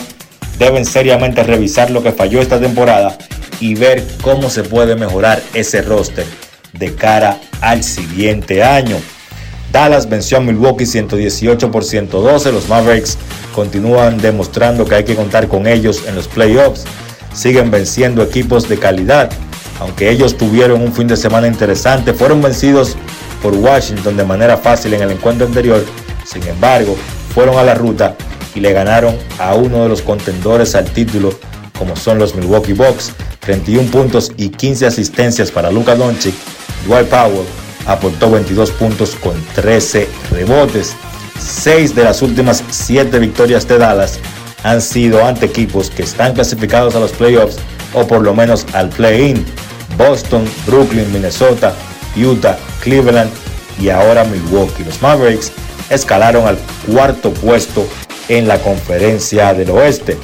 deben 0.59 0.85
seriamente 0.85 1.41
revisar 1.41 1.89
lo 1.89 2.03
que 2.03 2.11
falló 2.11 2.39
esta 2.39 2.59
temporada 2.59 3.17
y 3.59 3.73
ver 3.73 4.05
cómo 4.21 4.51
se 4.51 4.61
puede 4.61 4.95
mejorar 4.95 5.41
ese 5.55 5.81
roster 5.81 6.27
de 6.73 6.93
cara 6.93 7.39
al 7.61 7.83
siguiente 7.83 8.61
año. 8.61 8.97
Dallas 9.71 10.09
venció 10.09 10.37
a 10.37 10.41
Milwaukee 10.41 10.85
118 10.85 11.71
por 11.71 11.83
112. 11.83 12.51
Los 12.51 12.67
Mavericks 12.67 13.17
continúan 13.53 14.17
demostrando 14.17 14.85
que 14.85 14.95
hay 14.95 15.03
que 15.03 15.15
contar 15.15 15.47
con 15.47 15.67
ellos 15.67 16.03
en 16.07 16.15
los 16.15 16.27
playoffs. 16.27 16.85
Siguen 17.33 17.69
venciendo 17.69 18.23
equipos 18.23 18.67
de 18.67 18.77
calidad. 18.77 19.29
Aunque 19.79 20.09
ellos 20.09 20.37
tuvieron 20.37 20.81
un 20.81 20.91
fin 20.91 21.07
de 21.07 21.15
semana 21.15 21.47
interesante, 21.47 22.13
fueron 22.13 22.41
vencidos 22.41 22.97
por 23.41 23.53
Washington 23.53 24.17
de 24.17 24.25
manera 24.25 24.57
fácil 24.57 24.93
en 24.93 25.03
el 25.03 25.11
encuentro 25.11 25.45
anterior. 25.45 25.85
Sin 26.25 26.45
embargo, 26.47 26.97
fueron 27.33 27.57
a 27.57 27.63
la 27.63 27.75
ruta 27.75 28.15
y 28.55 28.59
le 28.59 28.73
ganaron 28.73 29.15
a 29.37 29.53
uno 29.53 29.83
de 29.83 29.89
los 29.89 30.01
contendores 30.01 30.75
al 30.75 30.85
título, 30.85 31.31
como 31.77 31.95
son 31.95 32.17
los 32.17 32.35
Milwaukee 32.35 32.73
Bucks. 32.73 33.13
31 33.39 33.89
puntos 33.89 34.31
y 34.35 34.49
15 34.49 34.87
asistencias 34.87 35.51
para 35.51 35.71
Luka 35.71 35.95
Doncic. 35.95 36.35
Dwight 36.85 37.07
Powell 37.07 37.45
aportó 37.85 38.31
22 38.31 38.71
puntos 38.71 39.15
con 39.15 39.33
13 39.55 40.07
rebotes. 40.31 40.95
Seis 41.39 41.95
de 41.95 42.03
las 42.03 42.21
últimas 42.21 42.63
siete 42.69 43.19
victorias 43.19 43.67
de 43.67 43.77
Dallas 43.77 44.19
han 44.63 44.81
sido 44.81 45.25
ante 45.25 45.45
equipos 45.45 45.89
que 45.89 46.03
están 46.03 46.33
clasificados 46.33 46.95
a 46.95 46.99
los 46.99 47.11
playoffs 47.11 47.57
o 47.93 48.05
por 48.05 48.21
lo 48.21 48.33
menos 48.33 48.65
al 48.73 48.89
play-in. 48.89 49.45
Boston, 49.97 50.45
Brooklyn, 50.65 51.11
Minnesota, 51.11 51.73
Utah, 52.15 52.57
Cleveland 52.81 53.31
y 53.81 53.89
ahora 53.89 54.23
Milwaukee. 54.25 54.83
Los 54.83 55.01
Mavericks 55.01 55.51
escalaron 55.89 56.47
al 56.47 56.57
cuarto 56.91 57.31
puesto 57.31 57.87
en 58.27 58.47
la 58.47 58.59
conferencia 58.59 59.53
del 59.53 59.71
oeste. 59.71 60.17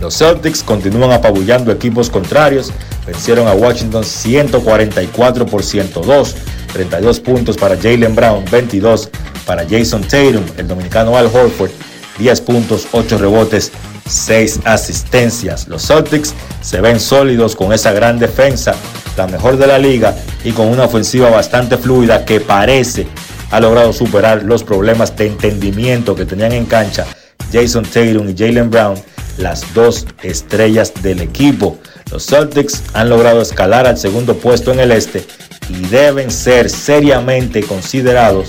Los 0.00 0.16
Celtics 0.16 0.62
continúan 0.62 1.12
apabullando 1.12 1.72
equipos 1.72 2.08
contrarios. 2.08 2.72
Vencieron 3.06 3.48
a 3.48 3.52
Washington 3.52 4.04
144 4.04 5.46
por 5.46 5.62
102. 5.62 6.36
32 6.72 7.20
puntos 7.20 7.56
para 7.56 7.76
Jalen 7.76 8.14
Brown, 8.14 8.44
22 8.50 9.08
para 9.44 9.66
Jason 9.68 10.02
Tatum, 10.02 10.44
el 10.56 10.68
dominicano 10.68 11.16
Al 11.16 11.26
Horford, 11.26 11.70
10 12.18 12.40
puntos, 12.42 12.86
8 12.92 13.18
rebotes, 13.18 13.72
6 14.06 14.60
asistencias. 14.64 15.66
Los 15.66 15.86
Celtics 15.86 16.34
se 16.60 16.80
ven 16.80 17.00
sólidos 17.00 17.56
con 17.56 17.72
esa 17.72 17.92
gran 17.92 18.18
defensa, 18.18 18.74
la 19.16 19.26
mejor 19.26 19.56
de 19.56 19.66
la 19.66 19.78
liga, 19.78 20.14
y 20.44 20.52
con 20.52 20.68
una 20.68 20.84
ofensiva 20.84 21.30
bastante 21.30 21.76
fluida 21.76 22.24
que 22.24 22.40
parece 22.40 23.06
ha 23.50 23.58
logrado 23.58 23.92
superar 23.92 24.44
los 24.44 24.62
problemas 24.62 25.16
de 25.16 25.26
entendimiento 25.26 26.14
que 26.14 26.24
tenían 26.24 26.52
en 26.52 26.66
cancha 26.66 27.04
Jason 27.52 27.84
Tatum 27.84 28.28
y 28.28 28.34
Jalen 28.36 28.70
Brown, 28.70 28.94
las 29.40 29.74
dos 29.74 30.06
estrellas 30.22 30.92
del 31.02 31.20
equipo. 31.20 31.78
Los 32.10 32.26
Celtics 32.26 32.82
han 32.92 33.08
logrado 33.08 33.40
escalar 33.40 33.86
al 33.86 33.98
segundo 33.98 34.36
puesto 34.36 34.72
en 34.72 34.80
el 34.80 34.92
este 34.92 35.24
y 35.68 35.86
deben 35.86 36.30
ser 36.30 36.68
seriamente 36.70 37.62
considerados 37.62 38.48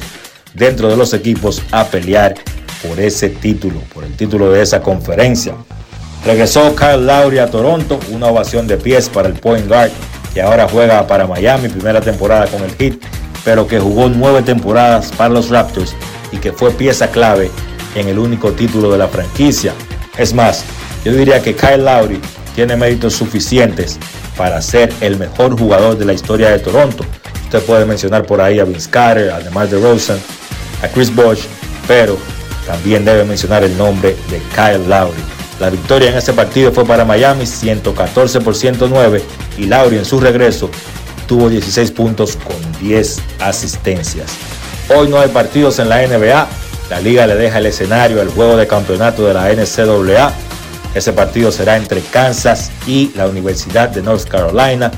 dentro 0.53 0.89
de 0.89 0.97
los 0.97 1.13
equipos 1.13 1.61
a 1.71 1.85
pelear 1.85 2.35
por 2.87 2.99
ese 2.99 3.29
título, 3.29 3.79
por 3.93 4.03
el 4.03 4.15
título 4.15 4.51
de 4.51 4.61
esa 4.61 4.81
conferencia. 4.81 5.55
Regresó 6.25 6.75
Kyle 6.75 7.05
Lowry 7.05 7.39
a 7.39 7.49
Toronto, 7.49 7.99
una 8.11 8.27
ovación 8.27 8.67
de 8.67 8.77
pies 8.77 9.09
para 9.09 9.27
el 9.27 9.35
point 9.35 9.67
guard 9.67 9.91
que 10.33 10.41
ahora 10.41 10.67
juega 10.67 11.05
para 11.07 11.27
Miami, 11.27 11.67
primera 11.67 12.01
temporada 12.01 12.47
con 12.47 12.63
el 12.63 12.75
Heat, 12.77 12.95
pero 13.43 13.67
que 13.67 13.79
jugó 13.79 14.09
nueve 14.09 14.41
temporadas 14.41 15.11
para 15.11 15.33
los 15.33 15.49
Raptors 15.49 15.95
y 16.31 16.37
que 16.37 16.53
fue 16.53 16.71
pieza 16.71 17.11
clave 17.11 17.51
en 17.95 18.07
el 18.07 18.17
único 18.17 18.51
título 18.51 18.91
de 18.91 18.97
la 18.97 19.07
franquicia. 19.07 19.73
Es 20.17 20.33
más, 20.33 20.63
yo 21.03 21.13
diría 21.13 21.41
que 21.41 21.55
Kyle 21.55 21.83
Lowry 21.83 22.19
tiene 22.55 22.75
méritos 22.75 23.13
suficientes 23.13 23.97
para 24.37 24.61
ser 24.61 24.93
el 25.01 25.17
mejor 25.17 25.57
jugador 25.57 25.97
de 25.97 26.05
la 26.05 26.13
historia 26.13 26.49
de 26.49 26.59
Toronto. 26.59 27.05
Usted 27.45 27.61
puede 27.63 27.85
mencionar 27.85 28.25
por 28.25 28.41
ahí 28.41 28.59
a 28.59 28.65
Vince 28.65 28.89
Carter, 28.89 29.31
además 29.31 29.71
de 29.71 29.79
Rosen, 29.79 30.17
a 30.83 30.87
Chris 30.87 31.13
Bosh, 31.13 31.43
pero 31.87 32.17
también 32.65 33.03
debe 33.03 33.23
mencionar 33.25 33.63
el 33.63 33.77
nombre 33.77 34.15
de 34.29 34.41
Kyle 34.55 34.87
Lowry. 34.87 35.21
La 35.59 35.69
victoria 35.69 36.09
en 36.09 36.17
ese 36.17 36.33
partido 36.33 36.71
fue 36.71 36.85
para 36.85 37.05
Miami 37.05 37.45
114 37.45 38.41
por 38.41 38.55
109 38.55 39.21
y 39.57 39.65
Lauri 39.65 39.97
en 39.97 40.05
su 40.05 40.19
regreso 40.19 40.71
tuvo 41.27 41.49
16 41.49 41.91
puntos 41.91 42.35
con 42.35 42.55
10 42.81 43.19
asistencias. 43.39 44.31
Hoy 44.89 45.07
no 45.07 45.19
hay 45.19 45.29
partidos 45.29 45.79
en 45.79 45.87
la 45.87 46.05
NBA. 46.05 46.47
La 46.89 46.99
liga 46.99 47.27
le 47.27 47.35
deja 47.35 47.59
el 47.59 47.67
escenario 47.67 48.21
al 48.21 48.29
juego 48.29 48.57
de 48.57 48.67
campeonato 48.67 49.25
de 49.25 49.33
la 49.33 49.49
NCAA. 49.53 50.33
Ese 50.93 51.13
partido 51.13 51.51
será 51.51 51.77
entre 51.77 52.01
Kansas 52.01 52.71
y 52.85 53.11
la 53.15 53.27
Universidad 53.27 53.89
de 53.89 54.01
North 54.01 54.27
Carolina. 54.27 54.91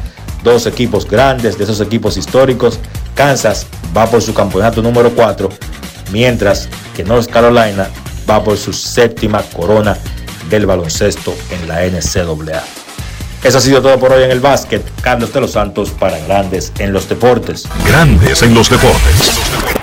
Dos 0.44 0.66
equipos 0.66 1.08
grandes 1.10 1.58
de 1.58 1.64
esos 1.64 1.80
equipos 1.82 2.18
históricos. 2.18 2.80
Kansas 3.16 3.68
va 3.96 4.08
por 4.08 4.22
su 4.22 4.34
campeonato 4.34 4.82
número 4.82 5.12
4, 5.12 5.50
mientras 6.12 6.68
que 6.96 7.04
North 7.04 7.30
Carolina 7.30 7.88
va 8.30 8.44
por 8.44 8.58
su 8.58 8.74
séptima 8.74 9.42
corona 9.56 9.98
del 10.50 10.66
baloncesto 10.66 11.34
en 11.52 11.68
la 11.68 11.86
NCAA. 11.86 12.64
Eso 13.44 13.58
ha 13.58 13.62
sido 13.62 13.82
todo 13.82 14.00
por 14.00 14.14
hoy 14.14 14.24
en 14.24 14.32
el 14.32 14.40
básquet. 14.40 14.82
Carlos 15.02 15.34
de 15.34 15.42
los 15.42 15.52
Santos 15.52 15.92
para 15.92 16.18
Grandes 16.20 16.72
en 16.80 16.94
los 16.94 17.10
Deportes. 17.10 17.68
Grandes 17.86 18.42
en 18.42 18.54
los 18.54 18.70
Deportes. 18.70 19.83